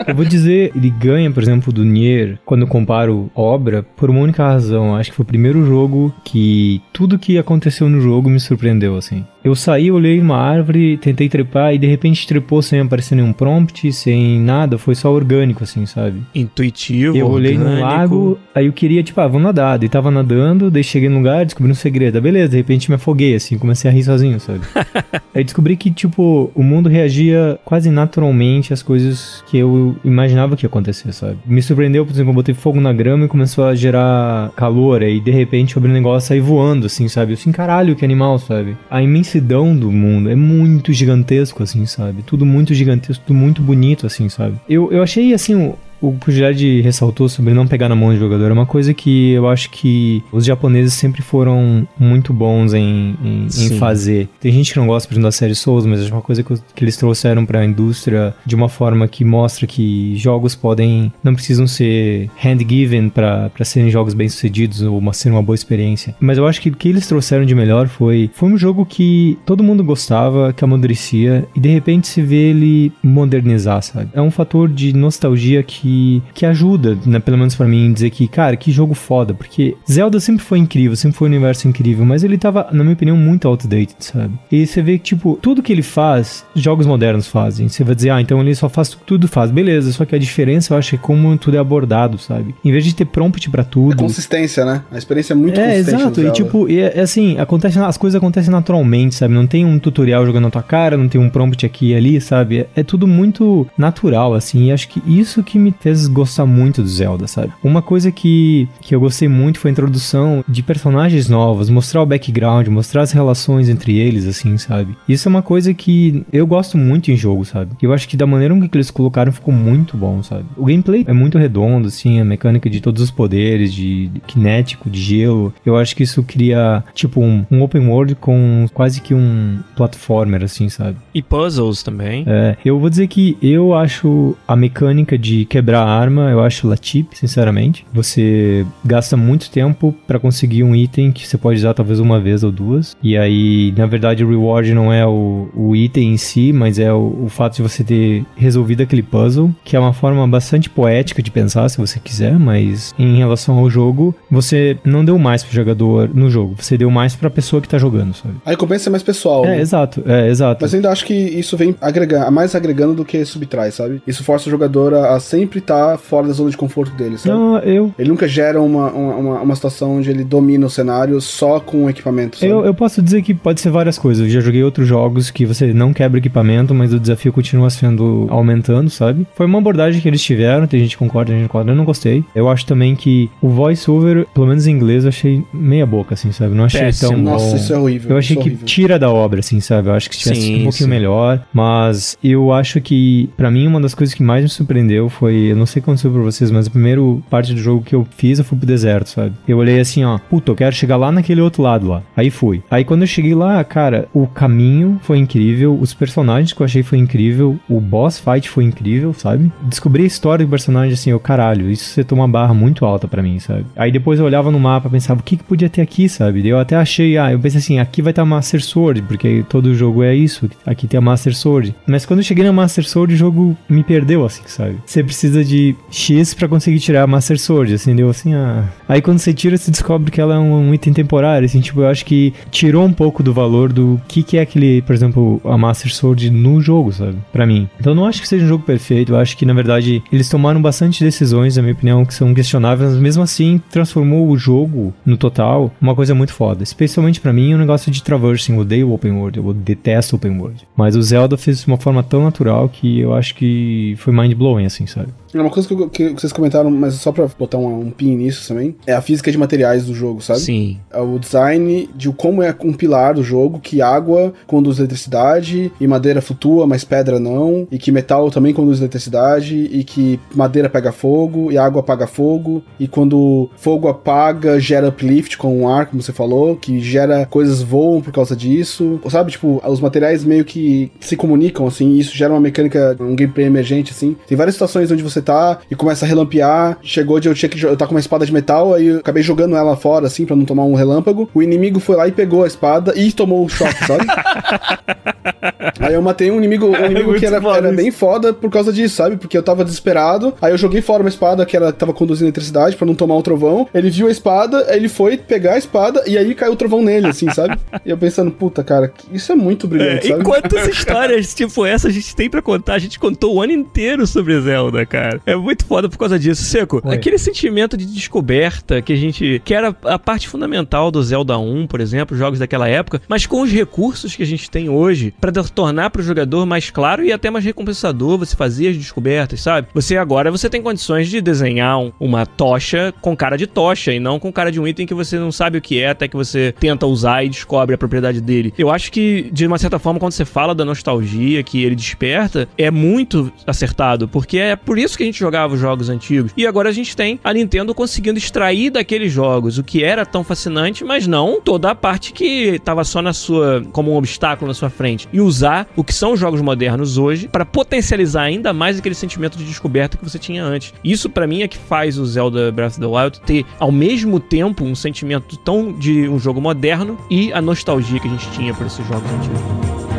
Eu 0.07 0.13
vou 0.13 0.23
dizer, 0.23 0.71
ele 0.75 0.91
ganha, 0.91 1.31
por 1.31 1.41
exemplo, 1.41 1.73
do 1.73 1.83
Nier, 1.83 2.37
quando 2.45 2.61
eu 2.61 2.67
comparo 2.67 3.31
obra, 3.33 3.81
por 3.81 4.11
uma 4.11 4.19
única 4.19 4.45
razão. 4.45 4.95
Acho 4.95 5.09
que 5.09 5.15
foi 5.15 5.23
o 5.23 5.27
primeiro 5.27 5.65
jogo 5.65 6.13
que 6.23 6.81
tudo 6.93 7.17
que 7.17 7.37
aconteceu 7.39 7.89
no 7.89 7.99
jogo 7.99 8.29
me 8.29 8.39
surpreendeu, 8.39 8.95
assim. 8.95 9.25
Eu 9.47 9.55
saí, 9.55 9.89
olhei 9.89 10.19
uma 10.19 10.35
árvore, 10.35 10.97
tentei 10.97 11.29
trepar 11.29 11.73
e 11.73 11.77
de 11.77 11.87
repente 11.87 12.27
trepou 12.27 12.61
sem 12.61 12.81
aparecer 12.81 13.15
nenhum 13.15 13.31
prompt, 13.31 13.93
sem 13.93 14.41
nada, 14.41 14.77
foi 14.77 14.93
só 14.93 15.09
orgânico, 15.09 15.63
assim, 15.63 15.85
sabe? 15.85 16.21
Intuitivo, 16.35 17.15
Eu 17.15 17.29
olhei 17.29 17.57
no 17.57 17.63
orgânico. 17.63 17.87
lago, 17.87 18.39
aí 18.53 18.65
eu 18.65 18.73
queria, 18.73 19.01
tipo, 19.01 19.21
ah, 19.21 19.27
vamos 19.27 19.43
nadar. 19.43 19.79
Daí 19.79 19.87
tava 19.87 20.11
nadando, 20.11 20.69
daí 20.69 20.83
cheguei 20.83 21.07
no 21.07 21.19
lugar, 21.19 21.45
descobri 21.45 21.71
um 21.71 21.75
segredo. 21.75 22.17
Ah, 22.17 22.21
beleza, 22.21 22.49
de 22.49 22.57
repente 22.57 22.89
me 22.89 22.95
afoguei, 22.95 23.35
assim, 23.35 23.57
comecei 23.57 23.89
a 23.89 23.93
rir 23.93 24.03
sozinho, 24.03 24.37
sabe? 24.37 24.59
aí 25.33 25.45
descobri 25.45 25.77
que, 25.77 25.91
tipo, 25.91 26.51
o 26.53 26.61
mundo 26.61 26.89
reagia 26.89 27.57
quase 27.63 27.89
naturalmente 27.89 28.73
às 28.73 28.83
coisas 28.83 29.45
que 29.47 29.57
eu 29.57 29.95
imaginava 30.03 30.57
que 30.57 30.65
ia 30.65 30.67
acontecer, 30.67 31.13
sabe? 31.13 31.37
Me 31.45 31.61
surpreendeu, 31.61 32.05
por 32.05 32.11
exemplo, 32.11 32.31
eu 32.31 32.35
botei 32.35 32.53
fogo 32.53 32.81
na 32.81 32.91
grama 32.91 33.23
e 33.23 33.27
começou 33.29 33.63
a 33.63 33.73
gerar 33.73 34.51
calor, 34.57 35.03
aí 35.03 35.21
de 35.21 35.31
repente 35.31 35.77
eu 35.77 35.79
abri 35.79 35.89
um 35.89 35.93
negócio 35.93 36.25
e 36.25 36.27
saí 36.27 36.39
voando, 36.41 36.87
assim, 36.87 37.07
sabe? 37.07 37.31
Eu 37.31 37.35
assim, 37.35 37.53
caralho, 37.53 37.95
que 37.95 38.03
animal, 38.03 38.37
sabe? 38.39 38.75
A 38.91 39.01
imensidão 39.01 39.36
do 39.75 39.91
mundo 39.91 40.29
é 40.29 40.35
muito 40.35 40.91
gigantesco, 40.93 41.63
assim, 41.63 41.85
sabe? 41.85 42.23
Tudo 42.23 42.45
muito 42.45 42.73
gigantesco, 42.73 43.23
tudo 43.25 43.37
muito 43.37 43.61
bonito, 43.61 44.05
assim, 44.05 44.29
sabe? 44.29 44.57
Eu, 44.69 44.91
eu 44.91 45.01
achei, 45.01 45.33
assim, 45.33 45.73
o, 46.01 46.13
que 46.13 46.29
o 46.29 46.81
ressaltou 46.81 47.27
sobre 47.29 47.53
não 47.53 47.67
pegar 47.67 47.89
na 47.89 47.95
mão 47.95 48.13
do 48.13 48.19
jogador 48.19 48.49
é 48.49 48.53
uma 48.53 48.65
coisa 48.65 48.93
que 48.93 49.31
eu 49.31 49.47
acho 49.47 49.69
que 49.69 50.23
os 50.31 50.45
japoneses 50.45 50.93
sempre 50.93 51.21
foram 51.21 51.87
muito 51.99 52.33
bons 52.33 52.73
em, 52.73 53.15
em, 53.23 53.47
em 53.47 53.69
fazer. 53.77 54.29
Tem 54.39 54.51
gente 54.51 54.73
que 54.73 54.79
não 54.79 54.87
gosta, 54.87 55.07
por 55.07 55.13
exemplo, 55.13 55.27
da 55.27 55.31
série 55.31 55.55
Souls, 55.55 55.85
mas 55.85 56.01
acho 56.01 56.11
uma 56.11 56.21
coisa 56.21 56.43
que, 56.43 56.53
que 56.75 56.83
eles 56.83 56.97
trouxeram 56.97 57.45
pra 57.45 57.65
indústria 57.65 58.33
de 58.45 58.55
uma 58.55 58.69
forma 58.69 59.07
que 59.07 59.23
mostra 59.25 59.67
que 59.67 60.15
jogos 60.15 60.55
podem, 60.55 61.11
não 61.23 61.33
precisam 61.33 61.67
ser 61.67 62.29
hand-given 62.43 63.09
pra 63.09 63.51
serem 63.63 63.89
jogos 63.89 64.13
bem-sucedidos 64.13 64.81
ou 64.81 64.97
uma, 64.97 65.13
ser 65.13 65.31
uma 65.31 65.41
boa 65.41 65.55
experiência. 65.55 66.15
Mas 66.19 66.37
eu 66.37 66.47
acho 66.47 66.61
que 66.61 66.69
o 66.69 66.75
que 66.75 66.89
eles 66.89 67.07
trouxeram 67.07 67.45
de 67.45 67.55
melhor 67.55 67.87
foi, 67.87 68.29
foi 68.33 68.49
um 68.49 68.57
jogo 68.57 68.85
que 68.85 69.37
todo 69.45 69.63
mundo 69.63 69.83
gostava, 69.83 70.53
que 70.53 70.63
amadurecia, 70.63 71.47
e 71.55 71.59
de 71.59 71.69
repente 71.69 72.07
se 72.07 72.21
vê 72.21 72.49
ele 72.49 72.91
modernizar, 73.03 73.81
sabe? 73.81 74.09
É 74.13 74.21
um 74.21 74.31
fator 74.31 74.69
de 74.69 74.93
nostalgia 74.93 75.63
que, 75.63 75.86
que 76.33 76.45
ajuda, 76.45 76.97
né, 77.05 77.19
pelo 77.19 77.37
menos 77.37 77.55
pra 77.55 77.67
mim, 77.67 77.91
dizer 77.93 78.09
que, 78.09 78.27
cara, 78.27 78.55
que 78.55 78.71
jogo 78.71 78.93
foda, 78.93 79.33
porque 79.33 79.75
Zelda 79.89 80.19
sempre 80.19 80.43
foi 80.43 80.59
incrível, 80.59 80.95
sempre 80.95 81.17
foi 81.17 81.27
um 81.27 81.31
universo 81.31 81.67
incrível, 81.67 82.05
mas 82.05 82.23
ele 82.23 82.37
tava, 82.37 82.67
na 82.71 82.83
minha 82.83 82.93
opinião, 82.93 83.17
muito 83.17 83.47
outdated, 83.47 83.95
sabe? 83.99 84.33
E 84.51 84.65
você 84.65 84.81
vê 84.81 84.97
que, 84.97 85.03
tipo, 85.05 85.37
tudo 85.41 85.61
que 85.63 85.71
ele 85.71 85.81
faz, 85.81 86.45
jogos 86.55 86.85
modernos 86.85 87.27
fazem. 87.27 87.67
Você 87.67 87.83
vai 87.83 87.95
dizer, 87.95 88.09
ah, 88.11 88.21
então 88.21 88.39
ele 88.41 88.53
só 88.55 88.69
faz 88.69 88.89
tudo, 89.05 89.27
faz, 89.27 89.51
beleza, 89.51 89.91
só 89.91 90.05
que 90.05 90.15
a 90.15 90.19
diferença 90.19 90.73
eu 90.73 90.77
acho 90.77 90.95
é 90.95 90.97
como 90.97 91.37
tudo 91.37 91.57
é 91.57 91.59
abordado, 91.59 92.17
sabe? 92.17 92.53
Em 92.63 92.71
vez 92.71 92.83
de 92.85 92.95
ter 92.95 93.05
prompt 93.05 93.49
pra 93.49 93.61
É 93.61 93.65
tudo. 93.65 93.97
consistência, 93.97 94.65
né? 94.65 94.83
A 94.91 94.97
experiência 94.97 95.33
é 95.33 95.35
muito 95.35 95.59
É, 95.59 95.69
consistente. 95.77 96.01
exato. 96.01 96.21
E 96.21 96.31
tipo, 96.31 96.69
e 96.69 96.79
é, 96.79 96.93
é 96.97 97.01
assim, 97.01 97.37
acontece, 97.39 97.77
as 97.79 97.97
coisas 97.97 98.17
acontecem 98.17 98.51
naturalmente, 98.51 99.15
sabe? 99.15 99.33
Não 99.33 99.47
tem 99.47 99.65
um 99.65 99.79
tutorial 99.79 100.25
jogando 100.25 100.43
na 100.45 100.49
tua 100.51 100.63
cara, 100.63 100.97
não 100.97 101.07
tem 101.07 101.19
um 101.19 101.29
prompt 101.29 101.65
aqui 101.65 101.91
e 101.91 101.95
ali, 101.95 102.19
sabe? 102.21 102.59
É, 102.59 102.67
é 102.77 102.83
tudo 102.83 103.07
muito 103.07 103.67
natural, 103.77 104.33
assim. 104.33 104.65
E 104.67 104.71
acho 104.71 104.87
que 104.89 105.01
isso 105.07 105.43
que 105.43 105.57
me 105.59 105.71
fez 105.79 106.07
gostar 106.07 106.45
muito 106.45 106.81
do 106.81 106.87
Zelda, 106.87 107.27
sabe? 107.27 107.51
Uma 107.63 107.81
coisa 107.81 108.11
que, 108.11 108.67
que 108.81 108.93
eu 108.93 108.99
gostei 108.99 109.27
muito 109.27 109.59
foi 109.59 109.69
a 109.69 109.73
introdução 109.73 110.43
de 110.47 110.63
personagens 110.63 111.29
novos, 111.29 111.69
mostrar 111.69 112.01
o 112.01 112.05
background, 112.05 112.67
mostrar 112.67 113.01
as 113.01 113.11
relações 113.11 113.69
entre 113.69 113.97
eles, 113.97 114.25
assim, 114.25 114.57
sabe? 114.57 114.97
Isso 115.07 115.27
é 115.27 115.29
uma 115.29 115.41
coisa 115.41 115.73
que 115.73 116.25
eu 116.31 116.45
gosto 116.45 116.77
muito 116.77 117.11
em 117.11 117.15
jogo, 117.15 117.45
sabe? 117.45 117.71
Eu 117.81 117.93
acho 117.93 118.07
que 118.07 118.17
da 118.17 118.25
maneira 118.25 118.53
com 118.53 118.67
que 118.67 118.77
eles 118.77 118.91
colocaram 118.91 119.31
ficou 119.31 119.53
muito 119.53 119.95
bom, 119.97 120.21
sabe? 120.23 120.45
O 120.55 120.65
gameplay 120.65 121.05
é 121.07 121.13
muito 121.13 121.37
redondo, 121.37 121.87
assim, 121.87 122.19
a 122.19 122.25
mecânica 122.25 122.69
de 122.69 122.81
todos 122.81 123.01
os 123.01 123.11
poderes, 123.11 123.73
de, 123.73 124.09
kinético, 124.25 124.89
de 124.89 124.99
gelo. 124.99 125.53
Eu 125.65 125.77
acho 125.77 125.95
que 125.95 126.03
isso 126.03 126.23
cria, 126.23 126.83
tipo, 126.93 127.21
um, 127.21 127.45
um 127.51 127.61
open 127.61 127.87
world 127.87 128.15
com 128.15 128.65
quase 128.73 129.01
que 129.01 129.13
um 129.13 129.59
platformer, 129.75 130.43
assim, 130.43 130.69
sabe? 130.69 130.97
E 131.13 131.21
puzzles 131.21 131.83
também. 131.83 132.23
É, 132.27 132.57
eu 132.63 132.79
vou 132.79 132.89
dizer 132.89 133.07
que 133.07 133.37
eu 133.41 133.73
acho 133.73 134.35
a 134.47 134.55
mecânica 134.55 135.17
de 135.17 135.45
quebrar 135.45 135.66
a 135.75 135.83
arma, 135.83 136.29
eu 136.29 136.41
acho 136.41 136.67
ela 136.67 136.77
cheap, 136.79 137.17
sinceramente. 137.17 137.85
Você 137.93 138.65
gasta 138.83 139.17
muito 139.17 139.49
tempo 139.49 139.95
pra 140.05 140.19
conseguir 140.19 140.63
um 140.63 140.75
item 140.75 141.11
que 141.11 141.27
você 141.27 141.37
pode 141.37 141.59
usar 141.59 141.73
talvez 141.73 141.99
uma 141.99 142.19
vez 142.19 142.43
ou 142.43 142.51
duas. 142.51 142.95
E 143.01 143.17
aí, 143.17 143.73
na 143.77 143.85
verdade, 143.85 144.23
o 144.23 144.29
reward 144.29 144.73
não 144.73 144.91
é 144.91 145.05
o, 145.05 145.49
o 145.55 145.75
item 145.75 146.13
em 146.13 146.17
si, 146.17 146.53
mas 146.53 146.79
é 146.79 146.91
o, 146.91 147.25
o 147.25 147.29
fato 147.29 147.57
de 147.57 147.61
você 147.61 147.83
ter 147.83 148.25
resolvido 148.35 148.81
aquele 148.81 149.03
puzzle, 149.03 149.51
que 149.63 149.75
é 149.75 149.79
uma 149.79 149.93
forma 149.93 150.27
bastante 150.27 150.69
poética 150.69 151.21
de 151.21 151.31
pensar, 151.31 151.67
se 151.69 151.77
você 151.77 151.99
quiser, 151.99 152.37
mas 152.37 152.93
em 152.97 153.17
relação 153.17 153.57
ao 153.57 153.69
jogo, 153.69 154.15
você 154.29 154.77
não 154.83 155.03
deu 155.03 155.17
mais 155.17 155.43
pro 155.43 155.53
jogador 155.53 156.09
no 156.13 156.29
jogo, 156.29 156.55
você 156.59 156.77
deu 156.77 156.89
mais 156.89 157.15
pra 157.15 157.29
pessoa 157.29 157.61
que 157.61 157.67
tá 157.67 157.77
jogando, 157.77 158.13
sabe? 158.13 158.35
A 158.45 158.51
recompensa 158.51 158.89
é 158.89 158.91
mais 158.91 159.03
pessoal. 159.03 159.45
É, 159.45 159.49
né? 159.49 159.61
exato, 159.61 160.03
é, 160.05 160.27
exato. 160.27 160.59
Mas 160.61 160.73
ainda 160.73 160.91
acho 160.91 161.05
que 161.05 161.13
isso 161.13 161.57
vem 161.57 161.75
agregar, 161.81 162.29
mais 162.31 162.55
agregando 162.55 162.93
do 162.93 163.05
que 163.05 163.23
subtrai, 163.25 163.71
sabe? 163.71 164.01
Isso 164.05 164.23
força 164.23 164.47
o 164.47 164.51
jogador 164.51 164.93
a, 164.93 165.15
a 165.15 165.19
sempre 165.57 165.59
estar 165.59 165.97
fora 165.97 166.27
da 166.27 166.33
zona 166.33 166.49
de 166.49 166.57
conforto 166.57 166.95
dele, 166.95 167.17
sabe? 167.17 167.35
Não, 167.35 167.57
eu, 167.59 167.93
Ele 167.97 168.09
nunca 168.09 168.27
gera 168.27 168.61
uma, 168.61 168.91
uma, 168.91 169.41
uma, 169.41 169.55
situação 169.55 169.97
onde 169.97 170.09
ele 170.09 170.23
domina 170.23 170.65
o 170.65 170.69
cenário 170.69 171.19
só 171.19 171.59
com 171.59 171.85
o 171.85 171.89
equipamento, 171.89 172.37
sabe? 172.37 172.51
Eu, 172.51 172.65
eu 172.65 172.73
posso 172.73 173.01
dizer 173.01 173.21
que 173.21 173.33
pode 173.33 173.61
ser 173.61 173.69
várias 173.69 173.97
coisas. 173.97 174.25
Eu 174.25 174.29
já 174.29 174.39
joguei 174.39 174.63
outros 174.63 174.87
jogos 174.87 175.31
que 175.31 175.45
você 175.45 175.73
não 175.73 175.93
quebra 175.93 176.19
equipamento, 176.19 176.73
mas 176.73 176.93
o 176.93 176.99
desafio 176.99 177.33
continua 177.33 177.69
sendo 177.69 178.27
aumentando, 178.29 178.89
sabe? 178.89 179.25
Foi 179.35 179.45
uma 179.45 179.57
abordagem 179.57 180.01
que 180.01 180.07
eles 180.07 180.21
tiveram, 180.21 180.67
tem 180.67 180.81
gente 180.81 180.91
que 180.91 180.97
concorda, 180.97 181.31
tem 181.31 181.39
gente 181.39 181.47
que 181.47 181.51
concorda, 181.51 181.71
eu 181.71 181.75
não 181.75 181.85
gostei. 181.85 182.23
Eu 182.35 182.49
acho 182.49 182.65
também 182.65 182.95
que 182.95 183.29
o 183.41 183.49
voice-over, 183.49 184.25
pelo 184.33 184.47
menos 184.47 184.67
em 184.67 184.71
inglês, 184.71 185.03
eu 185.03 185.09
achei 185.09 185.43
meia 185.53 185.85
boca, 185.85 186.13
assim, 186.13 186.31
sabe? 186.31 186.55
Não 186.55 186.65
achei 186.65 186.81
Péssimo. 186.81 187.11
tão 187.11 187.21
Nossa, 187.21 187.49
bom. 187.49 187.55
isso 187.55 187.73
é 187.73 187.77
horrível. 187.77 188.11
Eu 188.11 188.17
achei 188.17 188.35
isso 188.35 188.39
é 188.39 188.43
que 188.43 188.49
horrível. 188.49 188.65
tira 188.65 188.99
da 188.99 189.09
obra, 189.09 189.39
assim, 189.39 189.59
sabe? 189.59 189.89
Eu 189.89 189.93
acho 189.93 190.09
que 190.09 190.15
se 190.15 190.23
tivesse 190.23 190.41
Sim, 190.41 190.61
um 190.61 190.63
pouquinho 190.63 190.85
sim. 190.85 190.87
melhor. 190.87 191.41
Mas 191.53 192.17
eu 192.23 192.51
acho 192.51 192.81
que, 192.81 193.29
pra 193.37 193.49
mim, 193.49 193.67
uma 193.67 193.81
das 193.81 193.93
coisas 193.95 194.13
que 194.13 194.23
mais 194.23 194.43
me 194.43 194.49
surpreendeu 194.49 195.09
foi. 195.09 195.46
Eu 195.49 195.55
não 195.55 195.65
sei 195.65 195.79
o 195.79 195.83
que 195.83 195.89
aconteceu 195.89 196.11
pra 196.11 196.21
vocês, 196.21 196.51
mas 196.51 196.67
a 196.67 196.69
primeira 196.69 197.01
parte 197.29 197.53
do 197.53 197.59
jogo 197.59 197.83
que 197.83 197.95
eu 197.95 198.07
fiz, 198.17 198.39
eu 198.39 198.45
fui 198.45 198.57
pro 198.57 198.67
deserto, 198.67 199.09
sabe? 199.09 199.33
Eu 199.47 199.57
olhei 199.57 199.79
assim, 199.79 200.03
ó, 200.03 200.17
puta, 200.17 200.51
eu 200.51 200.55
quero 200.55 200.75
chegar 200.75 200.97
lá 200.97 201.11
naquele 201.11 201.41
outro 201.41 201.61
lado 201.61 201.87
lá. 201.87 202.01
Aí 202.15 202.29
fui. 202.29 202.61
Aí 202.69 202.83
quando 202.83 203.01
eu 203.01 203.07
cheguei 203.07 203.35
lá, 203.35 203.63
cara, 203.63 204.07
o 204.13 204.27
caminho 204.27 204.99
foi 205.03 205.17
incrível, 205.17 205.77
os 205.79 205.93
personagens 205.93 206.53
que 206.53 206.61
eu 206.61 206.65
achei 206.65 206.83
foi 206.83 206.97
incrível, 206.97 207.59
o 207.69 207.79
boss 207.79 208.19
fight 208.19 208.49
foi 208.49 208.63
incrível, 208.63 209.13
sabe? 209.13 209.51
Descobri 209.63 210.03
a 210.03 210.07
história 210.07 210.45
do 210.45 210.49
personagem 210.49 210.93
assim, 210.93 211.09
eu 211.09 211.19
caralho, 211.19 211.69
isso 211.69 211.85
você 211.85 212.03
toma 212.03 212.23
uma 212.23 212.27
barra 212.27 212.53
muito 212.53 212.85
alta 212.85 213.07
pra 213.07 213.23
mim, 213.23 213.39
sabe? 213.39 213.65
Aí 213.75 213.91
depois 213.91 214.19
eu 214.19 214.25
olhava 214.25 214.51
no 214.51 214.59
mapa, 214.59 214.89
pensava, 214.89 215.19
o 215.19 215.23
que 215.23 215.37
que 215.37 215.43
podia 215.43 215.69
ter 215.69 215.81
aqui, 215.81 216.07
sabe? 216.09 216.47
Eu 216.47 216.59
até 216.59 216.75
achei, 216.75 217.17
ah, 217.17 217.31
eu 217.31 217.39
pensei 217.39 217.59
assim, 217.59 217.79
aqui 217.79 218.01
vai 218.01 218.11
estar 218.11 218.25
Master 218.25 218.63
Sword, 218.63 219.01
porque 219.03 219.43
todo 219.49 219.73
jogo 219.73 220.03
é 220.03 220.13
isso, 220.13 220.49
aqui 220.65 220.87
tem 220.87 220.97
a 220.97 221.01
Master 221.01 221.35
Sword. 221.35 221.73
Mas 221.87 222.05
quando 222.05 222.19
eu 222.19 222.23
cheguei 222.23 222.43
na 222.43 222.51
Master 222.51 222.87
Sword, 222.87 223.13
o 223.13 223.17
jogo 223.17 223.57
me 223.69 223.83
perdeu, 223.83 224.25
assim, 224.25 224.43
sabe? 224.45 224.77
Você 224.85 225.03
precisa 225.03 225.36
de 225.43 225.75
X 225.89 226.33
pra 226.33 226.47
conseguir 226.47 226.79
tirar 226.79 227.03
a 227.03 227.07
Master 227.07 227.39
Sword, 227.39 227.73
assim, 227.73 227.95
deu 227.95 228.09
assim, 228.09 228.33
ah... 228.33 228.65
Aí 228.87 229.01
quando 229.01 229.19
você 229.19 229.33
tira, 229.33 229.57
você 229.57 229.71
descobre 229.71 230.11
que 230.11 230.21
ela 230.21 230.35
é 230.35 230.39
um, 230.39 230.69
um 230.69 230.73
item 230.73 230.93
temporário, 230.93 231.45
assim, 231.45 231.59
tipo, 231.59 231.81
eu 231.81 231.87
acho 231.87 232.05
que 232.05 232.33
tirou 232.51 232.85
um 232.85 232.93
pouco 232.93 233.21
do 233.21 233.33
valor 233.33 233.71
do 233.71 233.99
que 234.07 234.23
que 234.23 234.37
é 234.37 234.41
aquele, 234.41 234.81
por 234.81 234.95
exemplo, 234.95 235.41
a 235.43 235.57
Master 235.57 235.93
Sword 235.93 236.29
no 236.29 236.61
jogo, 236.61 236.91
sabe? 236.91 237.17
Pra 237.31 237.45
mim. 237.45 237.69
Então 237.79 237.93
não 237.93 238.05
acho 238.05 238.21
que 238.21 238.27
seja 238.27 238.45
um 238.45 238.47
jogo 238.49 238.63
perfeito, 238.63 239.13
eu 239.13 239.17
acho 239.17 239.37
que, 239.37 239.45
na 239.45 239.53
verdade, 239.53 240.03
eles 240.11 240.29
tomaram 240.29 240.61
bastante 240.61 241.03
decisões, 241.03 241.55
na 241.55 241.61
minha 241.61 241.73
opinião, 241.73 242.05
que 242.05 242.13
são 242.13 242.33
questionáveis, 242.33 242.91
mas 242.91 242.99
mesmo 242.99 243.23
assim 243.23 243.61
transformou 243.69 244.27
o 244.27 244.37
jogo, 244.37 244.93
no 245.05 245.17
total, 245.17 245.73
uma 245.81 245.95
coisa 245.95 246.13
muito 246.13 246.33
foda. 246.33 246.63
Especialmente 246.63 247.19
pra 247.19 247.33
mim, 247.33 247.53
o 247.53 247.57
negócio 247.57 247.91
de 247.91 248.03
traversing, 248.03 248.53
eu 248.53 248.59
odeio 248.59 248.91
open 248.91 249.11
world, 249.13 249.37
eu 249.37 249.53
detesto 249.53 250.15
open 250.15 250.39
world. 250.39 250.67
Mas 250.75 250.95
o 250.95 251.01
Zelda 251.01 251.37
fez 251.37 251.61
de 251.61 251.67
uma 251.67 251.77
forma 251.77 252.03
tão 252.03 252.23
natural 252.23 252.69
que 252.69 252.99
eu 252.99 253.13
acho 253.13 253.35
que 253.35 253.95
foi 253.97 254.13
mind-blowing, 254.13 254.65
assim, 254.65 254.85
sabe? 254.85 255.09
Uma 255.41 255.49
coisa 255.49 255.67
que, 255.67 255.73
eu- 255.73 255.89
que 255.89 256.09
vocês 256.13 256.31
comentaram, 256.33 256.69
mas 256.71 256.95
só 256.95 257.11
pra 257.11 257.27
botar 257.37 257.57
um, 257.57 257.79
um 257.79 257.91
pin 257.91 258.15
nisso 258.15 258.47
também, 258.47 258.75
é 258.85 258.93
a 258.93 259.01
física 259.01 259.31
de 259.31 259.37
materiais 259.37 259.85
do 259.85 259.93
jogo, 259.93 260.21
sabe? 260.21 260.39
Sim. 260.39 260.77
É 260.91 260.99
o 261.01 261.17
design 261.19 261.89
de 261.95 262.09
como 262.11 262.41
é 262.43 262.55
um 262.63 262.73
pilar 262.73 263.13
do 263.15 263.23
jogo, 263.23 263.59
que 263.59 263.81
água 263.81 264.33
conduz 264.45 264.79
eletricidade 264.79 265.71
e 265.79 265.87
madeira 265.87 266.21
flutua, 266.21 266.65
mas 266.67 266.83
pedra 266.83 267.19
não, 267.19 267.67
e 267.71 267.77
que 267.77 267.91
metal 267.91 268.29
também 268.31 268.53
conduz 268.53 268.79
eletricidade, 268.79 269.55
e 269.71 269.83
que 269.83 270.19
madeira 270.35 270.69
pega 270.69 270.91
fogo 270.91 271.51
e 271.51 271.57
água 271.57 271.79
apaga 271.81 272.07
fogo, 272.07 272.63
e 272.79 272.87
quando 272.87 273.49
fogo 273.57 273.87
apaga, 273.87 274.59
gera 274.59 274.89
uplift 274.89 275.37
com 275.37 275.63
o 275.63 275.69
ar, 275.69 275.85
como 275.87 276.01
você 276.01 276.11
falou, 276.13 276.55
que 276.55 276.79
gera 276.79 277.25
coisas 277.25 277.61
voam 277.61 278.01
por 278.01 278.11
causa 278.11 278.35
disso, 278.35 278.99
sabe? 279.09 279.31
Tipo, 279.31 279.61
os 279.67 279.79
materiais 279.79 280.23
meio 280.23 280.43
que 280.45 280.91
se 280.99 281.15
comunicam, 281.15 281.67
assim, 281.67 281.91
e 281.91 281.99
isso 281.99 282.15
gera 282.15 282.33
uma 282.33 282.39
mecânica, 282.39 282.95
um 282.99 283.15
gameplay 283.15 283.45
emergente, 283.47 283.91
assim. 283.91 284.15
Tem 284.27 284.37
várias 284.37 284.55
situações 284.55 284.91
onde 284.91 285.03
você 285.03 285.21
e 285.69 285.75
começa 285.75 286.05
a 286.05 286.07
relampear, 286.07 286.77
chegou 286.81 287.19
de 287.19 287.27
eu 287.27 287.33
tinha 287.33 287.49
que 287.49 287.63
eu 287.63 287.75
tá 287.75 287.85
com 287.85 287.93
uma 287.93 287.99
espada 287.99 288.25
de 288.25 288.33
metal, 288.33 288.73
aí 288.73 288.87
eu 288.87 288.99
acabei 288.99 289.23
jogando 289.23 289.55
ela 289.55 289.75
fora, 289.75 290.07
assim, 290.07 290.25
pra 290.25 290.35
não 290.35 290.45
tomar 290.45 290.63
um 290.63 290.73
relâmpago. 290.73 291.29
O 291.33 291.41
inimigo 291.43 291.79
foi 291.79 291.95
lá 291.95 292.07
e 292.07 292.11
pegou 292.11 292.43
a 292.43 292.47
espada 292.47 292.93
e 292.95 293.11
tomou 293.11 293.45
o 293.45 293.49
choque, 293.49 293.85
sabe? 293.85 294.05
aí 295.79 295.93
eu 295.93 296.01
matei 296.01 296.31
um 296.31 296.37
inimigo, 296.37 296.67
um 296.67 296.85
inimigo 296.85 297.09
muito 297.09 297.19
que 297.19 297.25
era, 297.25 297.37
era 297.55 297.71
bem 297.71 297.91
foda 297.91 298.33
por 298.33 298.49
causa 298.49 298.71
disso, 298.71 298.95
sabe? 298.95 299.17
Porque 299.17 299.37
eu 299.37 299.43
tava 299.43 299.63
desesperado, 299.63 300.33
aí 300.41 300.51
eu 300.51 300.57
joguei 300.57 300.81
fora 300.81 301.03
uma 301.03 301.09
espada 301.09 301.45
que 301.45 301.55
era, 301.55 301.71
tava 301.71 301.93
conduzindo 301.93 302.27
eletricidade 302.27 302.75
pra 302.75 302.85
não 302.85 302.95
tomar 302.95 303.15
o 303.15 303.21
trovão. 303.21 303.67
Ele 303.73 303.89
viu 303.89 304.07
a 304.07 304.11
espada, 304.11 304.65
aí 304.69 304.77
ele 304.77 304.89
foi 304.89 305.17
pegar 305.17 305.53
a 305.53 305.57
espada 305.57 306.03
e 306.05 306.17
aí 306.17 306.33
caiu 306.35 306.53
o 306.53 306.55
trovão 306.55 306.81
nele, 306.81 307.07
assim, 307.07 307.29
sabe? 307.31 307.57
E 307.85 307.89
eu 307.89 307.97
pensando, 307.97 308.31
puta, 308.31 308.63
cara, 308.63 308.91
isso 309.11 309.31
é 309.31 309.35
muito 309.35 309.67
brilhante, 309.67 310.07
É, 310.07 310.09
sabe? 310.09 310.21
e 310.21 310.23
quantas 310.23 310.67
histórias 310.67 311.33
tipo 311.33 311.65
essa 311.65 311.87
a 311.87 311.91
gente 311.91 312.15
tem 312.15 312.29
pra 312.29 312.41
contar? 312.41 312.75
A 312.75 312.79
gente 312.79 312.99
contou 312.99 313.35
o 313.35 313.41
ano 313.41 313.51
inteiro 313.53 314.05
sobre 314.07 314.39
Zelda, 314.41 314.85
cara. 314.85 315.06
É 315.25 315.35
muito 315.35 315.65
foda 315.65 315.89
por 315.89 315.97
causa 315.97 316.17
disso. 316.19 316.43
Seco, 316.43 316.81
Oi. 316.83 316.95
aquele 316.95 317.17
sentimento 317.17 317.75
de 317.77 317.85
descoberta 317.85 318.81
que 318.81 318.93
a 318.93 318.95
gente. 318.95 319.41
que 319.43 319.53
era 319.53 319.75
a 319.83 319.99
parte 319.99 320.27
fundamental 320.27 320.89
do 320.91 321.01
Zelda 321.03 321.37
1, 321.37 321.67
por 321.67 321.79
exemplo, 321.81 322.17
jogos 322.17 322.39
daquela 322.39 322.67
época, 322.67 323.01
mas 323.07 323.25
com 323.25 323.41
os 323.41 323.51
recursos 323.51 324.15
que 324.15 324.23
a 324.23 324.25
gente 324.25 324.49
tem 324.49 324.69
hoje 324.69 325.13
pra 325.19 325.31
tornar 325.31 325.89
pro 325.89 326.01
jogador 326.03 326.45
mais 326.45 326.69
claro 326.69 327.03
e 327.03 327.11
até 327.11 327.29
mais 327.29 327.43
recompensador 327.45 328.17
você 328.17 328.35
fazer 328.35 328.69
as 328.69 328.77
descobertas, 328.77 329.41
sabe? 329.41 329.67
Você 329.73 329.97
agora 329.97 330.31
você 330.31 330.49
tem 330.49 330.61
condições 330.61 331.07
de 331.09 331.21
desenhar 331.21 331.79
um- 331.79 331.91
uma 331.99 332.25
tocha 332.25 332.93
com 333.01 333.15
cara 333.15 333.37
de 333.37 333.47
tocha 333.47 333.91
e 333.93 333.99
não 333.99 334.19
com 334.19 334.31
cara 334.31 334.51
de 334.51 334.59
um 334.59 334.67
item 334.67 334.85
que 334.85 334.93
você 334.93 335.17
não 335.19 335.31
sabe 335.31 335.57
o 335.57 335.61
que 335.61 335.79
é 335.79 335.89
até 335.89 336.07
que 336.07 336.15
você 336.15 336.53
tenta 336.59 336.85
usar 336.85 337.23
e 337.23 337.29
descobre 337.29 337.75
a 337.75 337.77
propriedade 337.77 338.19
dele. 338.21 338.53
Eu 338.57 338.69
acho 338.71 338.91
que, 338.91 339.29
de 339.31 339.45
uma 339.45 339.57
certa 339.57 339.79
forma, 339.79 339.99
quando 339.99 340.11
você 340.13 340.25
fala 340.25 340.53
da 340.55 340.65
nostalgia 340.65 341.43
que 341.43 341.63
ele 341.63 341.75
desperta, 341.75 342.47
é 342.57 342.71
muito 342.71 343.31
acertado, 343.45 344.07
porque 344.07 344.37
é 344.37 344.55
por 344.55 344.77
isso 344.77 344.96
que 344.97 345.03
a 345.03 345.05
gente 345.05 345.19
jogava 345.19 345.53
os 345.53 345.59
jogos 345.59 345.89
antigos. 345.89 346.31
E 346.35 346.45
agora 346.45 346.69
a 346.69 346.71
gente 346.71 346.95
tem 346.95 347.19
a 347.23 347.33
Nintendo 347.33 347.73
conseguindo 347.73 348.17
extrair 348.17 348.69
daqueles 348.69 349.11
jogos 349.11 349.57
o 349.57 349.63
que 349.63 349.83
era 349.83 350.05
tão 350.05 350.23
fascinante, 350.23 350.83
mas 350.83 351.07
não 351.07 351.39
toda 351.39 351.71
a 351.71 351.75
parte 351.75 352.13
que 352.13 352.59
tava 352.59 352.83
só 352.83 353.01
na 353.01 353.13
sua, 353.13 353.63
como 353.71 353.91
um 353.91 353.97
obstáculo 353.97 354.47
na 354.47 354.53
sua 354.53 354.69
frente. 354.69 355.07
E 355.11 355.21
usar 355.21 355.67
o 355.75 355.83
que 355.83 355.93
são 355.93 356.13
os 356.13 356.19
jogos 356.19 356.41
modernos 356.41 356.97
hoje 356.97 357.27
para 357.27 357.45
potencializar 357.45 358.23
ainda 358.23 358.53
mais 358.53 358.77
aquele 358.79 358.95
sentimento 358.95 359.37
de 359.37 359.45
descoberta 359.45 359.97
que 359.97 360.03
você 360.03 360.19
tinha 360.19 360.43
antes. 360.43 360.73
Isso 360.83 361.09
pra 361.09 361.27
mim 361.27 361.41
é 361.41 361.47
que 361.47 361.57
faz 361.57 361.97
o 361.97 362.05
Zelda 362.05 362.51
Breath 362.51 362.73
of 362.73 362.79
the 362.79 362.85
Wild 362.85 363.21
ter 363.21 363.45
ao 363.59 363.71
mesmo 363.71 364.19
tempo 364.19 364.63
um 364.63 364.75
sentimento 364.75 365.37
tão 365.37 365.71
de 365.71 366.07
um 366.07 366.19
jogo 366.19 366.41
moderno 366.41 366.97
e 367.09 367.31
a 367.33 367.41
nostalgia 367.41 367.99
que 367.99 368.07
a 368.07 368.11
gente 368.11 368.29
tinha 368.31 368.53
por 368.53 368.65
esses 368.65 368.85
jogos 368.87 369.09
antigos. 369.11 369.96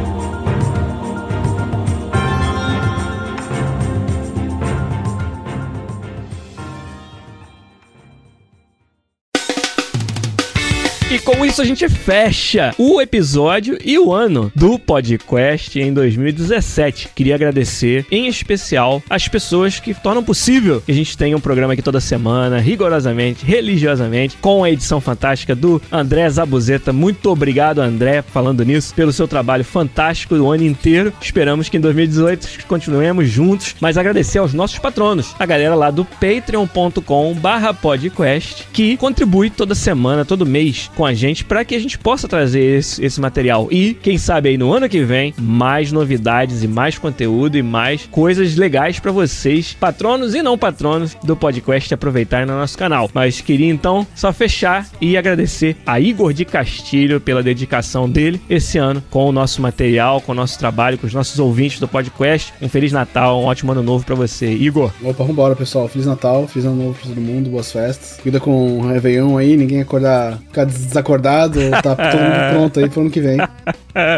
E 11.10 11.18
com 11.18 11.42
isso 11.42 11.62
a 11.62 11.64
gente 11.64 11.88
fecha 11.88 12.74
o 12.76 13.00
episódio 13.00 13.78
e 13.82 13.98
o 13.98 14.12
ano 14.12 14.52
do 14.54 14.78
podcast 14.78 15.80
em 15.80 15.90
2017. 15.90 17.08
Queria 17.14 17.34
agradecer 17.34 18.04
em 18.10 18.26
especial 18.26 19.02
as 19.08 19.26
pessoas 19.26 19.80
que 19.80 19.94
tornam 19.94 20.22
possível 20.22 20.82
que 20.82 20.92
a 20.92 20.94
gente 20.94 21.16
tenha 21.16 21.34
um 21.34 21.40
programa 21.40 21.72
aqui 21.72 21.80
toda 21.80 21.98
semana, 21.98 22.58
rigorosamente, 22.58 23.42
religiosamente, 23.42 24.36
com 24.36 24.62
a 24.62 24.70
edição 24.70 25.00
fantástica 25.00 25.54
do 25.54 25.80
André 25.90 26.28
Zabuzeta. 26.28 26.92
Muito 26.92 27.30
obrigado, 27.30 27.80
André, 27.80 28.20
falando 28.20 28.62
nisso, 28.62 28.92
pelo 28.94 29.10
seu 29.10 29.26
trabalho 29.26 29.64
fantástico 29.64 30.34
o 30.34 30.52
ano 30.52 30.64
inteiro. 30.64 31.10
Esperamos 31.22 31.70
que 31.70 31.78
em 31.78 31.80
2018 31.80 32.66
continuemos 32.66 33.30
juntos, 33.30 33.74
mas 33.80 33.96
agradecer 33.96 34.40
aos 34.40 34.52
nossos 34.52 34.78
patronos, 34.78 35.34
a 35.38 35.46
galera 35.46 35.74
lá 35.74 35.90
do 35.90 36.04
patreon.com 36.04 37.32
barra 37.32 37.72
podcast, 37.72 38.68
que 38.74 38.98
contribui 38.98 39.48
toda 39.48 39.74
semana, 39.74 40.22
todo 40.22 40.44
mês 40.44 40.90
com 40.98 41.06
a 41.06 41.14
gente 41.14 41.44
para 41.44 41.64
que 41.64 41.76
a 41.76 41.78
gente 41.78 41.96
possa 41.96 42.26
trazer 42.26 42.60
esse, 42.60 43.04
esse 43.04 43.20
material. 43.20 43.68
E, 43.70 43.94
quem 43.94 44.18
sabe 44.18 44.48
aí 44.48 44.58
no 44.58 44.72
ano 44.72 44.88
que 44.88 45.04
vem, 45.04 45.32
mais 45.38 45.92
novidades 45.92 46.64
e 46.64 46.66
mais 46.66 46.98
conteúdo 46.98 47.56
e 47.56 47.62
mais 47.62 48.06
coisas 48.10 48.56
legais 48.56 48.98
para 48.98 49.12
vocês, 49.12 49.76
patronos 49.78 50.34
e 50.34 50.42
não 50.42 50.58
patronos 50.58 51.14
do 51.22 51.36
podcast, 51.36 51.94
aproveitarem 51.94 52.46
no 52.48 52.58
nosso 52.58 52.76
canal. 52.76 53.08
Mas 53.14 53.40
queria 53.40 53.70
então 53.70 54.04
só 54.12 54.32
fechar 54.32 54.88
e 55.00 55.16
agradecer 55.16 55.76
a 55.86 56.00
Igor 56.00 56.32
de 56.32 56.44
Castilho 56.44 57.20
pela 57.20 57.44
dedicação 57.44 58.10
dele 58.10 58.40
esse 58.50 58.76
ano 58.76 59.00
com 59.08 59.28
o 59.28 59.32
nosso 59.32 59.62
material, 59.62 60.20
com 60.20 60.32
o 60.32 60.34
nosso 60.34 60.58
trabalho, 60.58 60.98
com 60.98 61.06
os 61.06 61.14
nossos 61.14 61.38
ouvintes 61.38 61.78
do 61.78 61.86
podcast. 61.86 62.52
Um 62.60 62.68
Feliz 62.68 62.90
Natal, 62.90 63.40
um 63.40 63.44
ótimo 63.44 63.70
ano 63.70 63.84
novo 63.84 64.04
para 64.04 64.16
você, 64.16 64.50
Igor. 64.52 64.90
Opa, 65.04 65.22
vambora, 65.22 65.54
pessoal. 65.54 65.86
Feliz 65.86 66.08
Natal, 66.08 66.48
feliz 66.48 66.66
ano 66.66 66.82
novo 66.82 66.98
pra 66.98 67.08
todo 67.08 67.20
mundo, 67.20 67.50
boas 67.50 67.70
festas. 67.70 68.18
Cuida 68.20 68.40
com 68.40 68.78
o 68.78 68.88
Réveillon 68.88 69.38
aí, 69.38 69.56
ninguém 69.56 69.80
acordar, 69.80 70.38
ficar 70.38 70.64
desacordado, 70.88 71.60
tá 71.82 71.94
todo 72.10 72.20
mundo 72.20 72.50
pronto 72.52 72.80
aí 72.80 72.88
pro 72.88 73.00
ano 73.02 73.10
que 73.10 73.20
vem. 73.20 73.38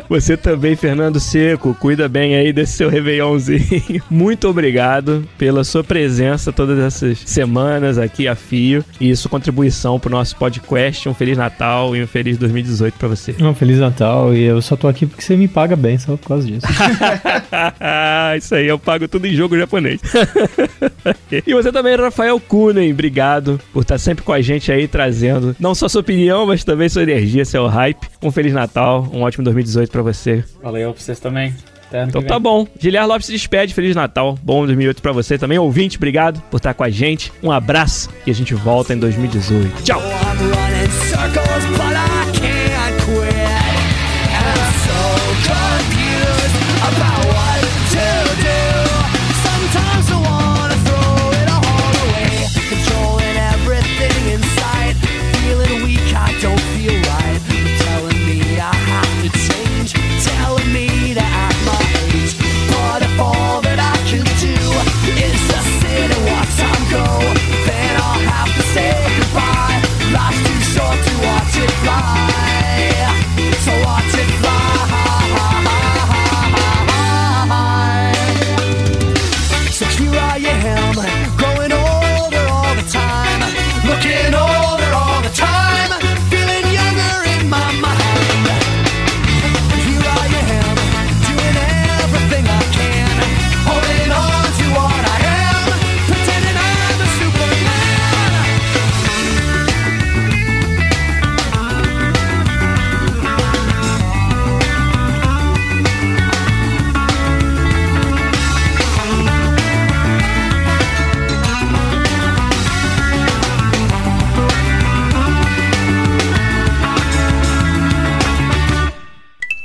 Você 0.09 0.37
também, 0.37 0.77
Fernando 0.77 1.19
Seco, 1.19 1.75
cuida 1.75 2.09
bem 2.09 2.35
aí 2.35 2.53
desse 2.53 2.73
seu 2.75 2.89
Réveillonzinho. 2.89 4.03
Muito 4.11 4.49
obrigado 4.49 5.27
pela 5.39 5.65
sua 5.65 5.83
presença 5.83 6.53
todas 6.53 6.79
essas 6.79 7.19
semanas 7.25 7.97
aqui 7.97 8.29
a 8.29 8.35
fio 8.35 8.85
e 9.01 9.15
sua 9.17 9.31
contribuição 9.31 9.99
pro 9.99 10.11
nosso 10.11 10.37
podcast. 10.37 11.09
Um 11.09 11.15
Feliz 11.15 11.39
Natal 11.39 11.97
e 11.97 12.03
um 12.03 12.07
Feliz 12.07 12.37
2018 12.37 12.95
pra 12.99 13.09
você. 13.09 13.35
Um 13.41 13.55
Feliz 13.55 13.79
Natal 13.79 14.35
e 14.35 14.43
eu 14.43 14.61
só 14.61 14.77
tô 14.77 14.87
aqui 14.89 15.07
porque 15.07 15.23
você 15.23 15.37
me 15.37 15.49
paga 15.49 15.77
bem, 15.77 15.99
só 15.99 16.17
por 16.17 16.29
causa 16.29 16.47
disso. 16.47 16.67
Isso 18.37 18.55
aí, 18.55 18.67
eu 18.67 18.79
pago 18.79 19.09
tudo 19.09 19.27
em 19.27 19.35
jogo 19.35 19.59
japonês. 19.59 20.01
e 21.47 21.55
você 21.55 21.73
também, 21.73 21.97
Rafael 21.97 22.39
Kunen, 22.39 22.93
obrigado 22.93 23.61
por 23.73 23.83
estar 23.83 23.99
sempre 23.99 24.25
com 24.25 24.33
a 24.33 24.41
gente 24.41 24.71
aí, 24.71 24.87
trazendo 24.87 25.57
não 25.59 25.75
só 25.75 25.89
sua 25.89 26.01
opinião, 26.01 26.47
mas 26.47 26.60
também 26.65 26.89
sua 26.89 27.03
energia, 27.03 27.45
seu 27.45 27.67
hype. 27.67 28.09
Um 28.23 28.31
Feliz 28.31 28.53
Natal, 28.53 29.09
um 29.13 29.23
ótimo 29.23 29.45
2018 29.45 29.91
pra 29.91 30.03
você. 30.03 30.45
Valeu 30.63 30.93
pra 30.93 31.03
vocês 31.03 31.19
também. 31.19 31.55
Então 31.93 32.23
tá 32.23 32.39
bom. 32.39 32.67
Giliar 32.79 33.07
Lopes 33.07 33.27
se 33.27 33.33
despede. 33.33 33.75
Feliz 33.75 33.97
Natal. 33.97 34.39
Bom 34.43 34.65
2008 34.65 35.03
pra 35.03 35.13
você 35.13 35.37
também. 35.37 35.59
Ouvinte, 35.59 35.97
obrigado 35.97 36.41
por 36.51 36.59
estar 36.59 36.73
com 36.73 36.85
a 36.85 36.91
gente. 36.91 37.33
Um 37.43 37.51
abraço 37.51 38.09
e 38.27 38.31
a 38.31 38.35
gente 38.35 38.55
volta 38.55 38.95
em 38.95 38.99
2018. 38.99 39.83
Tchau. 39.83 40.01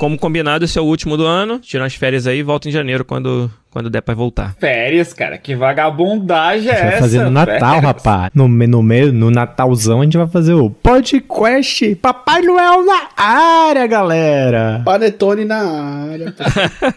Como 0.06 0.20
combinado, 0.20 0.64
esse 0.66 0.78
é 0.78 0.82
o 0.82 0.86
último 0.86 1.18
do 1.18 1.26
ano. 1.26 1.58
Tirar 1.58 1.86
as 1.86 1.96
férias 1.96 2.28
aí 2.28 2.38
e 2.38 2.44
volta 2.44 2.70
em 2.70 2.72
janeiro 2.72 3.04
quando, 3.04 3.50
quando 3.72 3.90
der 3.90 4.02
pra 4.02 4.14
voltar. 4.14 4.56
Férias, 4.60 5.14
cara. 5.14 5.36
Que 5.36 5.56
vagabundagem 5.56 6.70
A 6.70 6.74
é 6.74 6.76
gente 6.76 6.84
vai 6.84 6.94
essa? 6.94 7.02
fazer 7.02 7.24
no 7.24 7.32
Natal, 7.32 7.58
Férias. 7.58 7.84
rapaz. 7.84 8.32
No, 8.36 8.48
no 8.48 8.84
meio, 8.84 9.12
no 9.12 9.32
Natalzão, 9.32 10.02
a 10.02 10.04
gente 10.04 10.16
vai 10.16 10.28
fazer 10.28 10.54
o 10.54 10.70
podcast 10.70 11.96
Papai 11.96 12.44
Noel 12.44 12.86
na 12.86 13.08
área, 13.18 13.88
galera. 13.88 14.84
Panetone 14.86 15.44
na 15.44 15.58
área. 16.12 16.36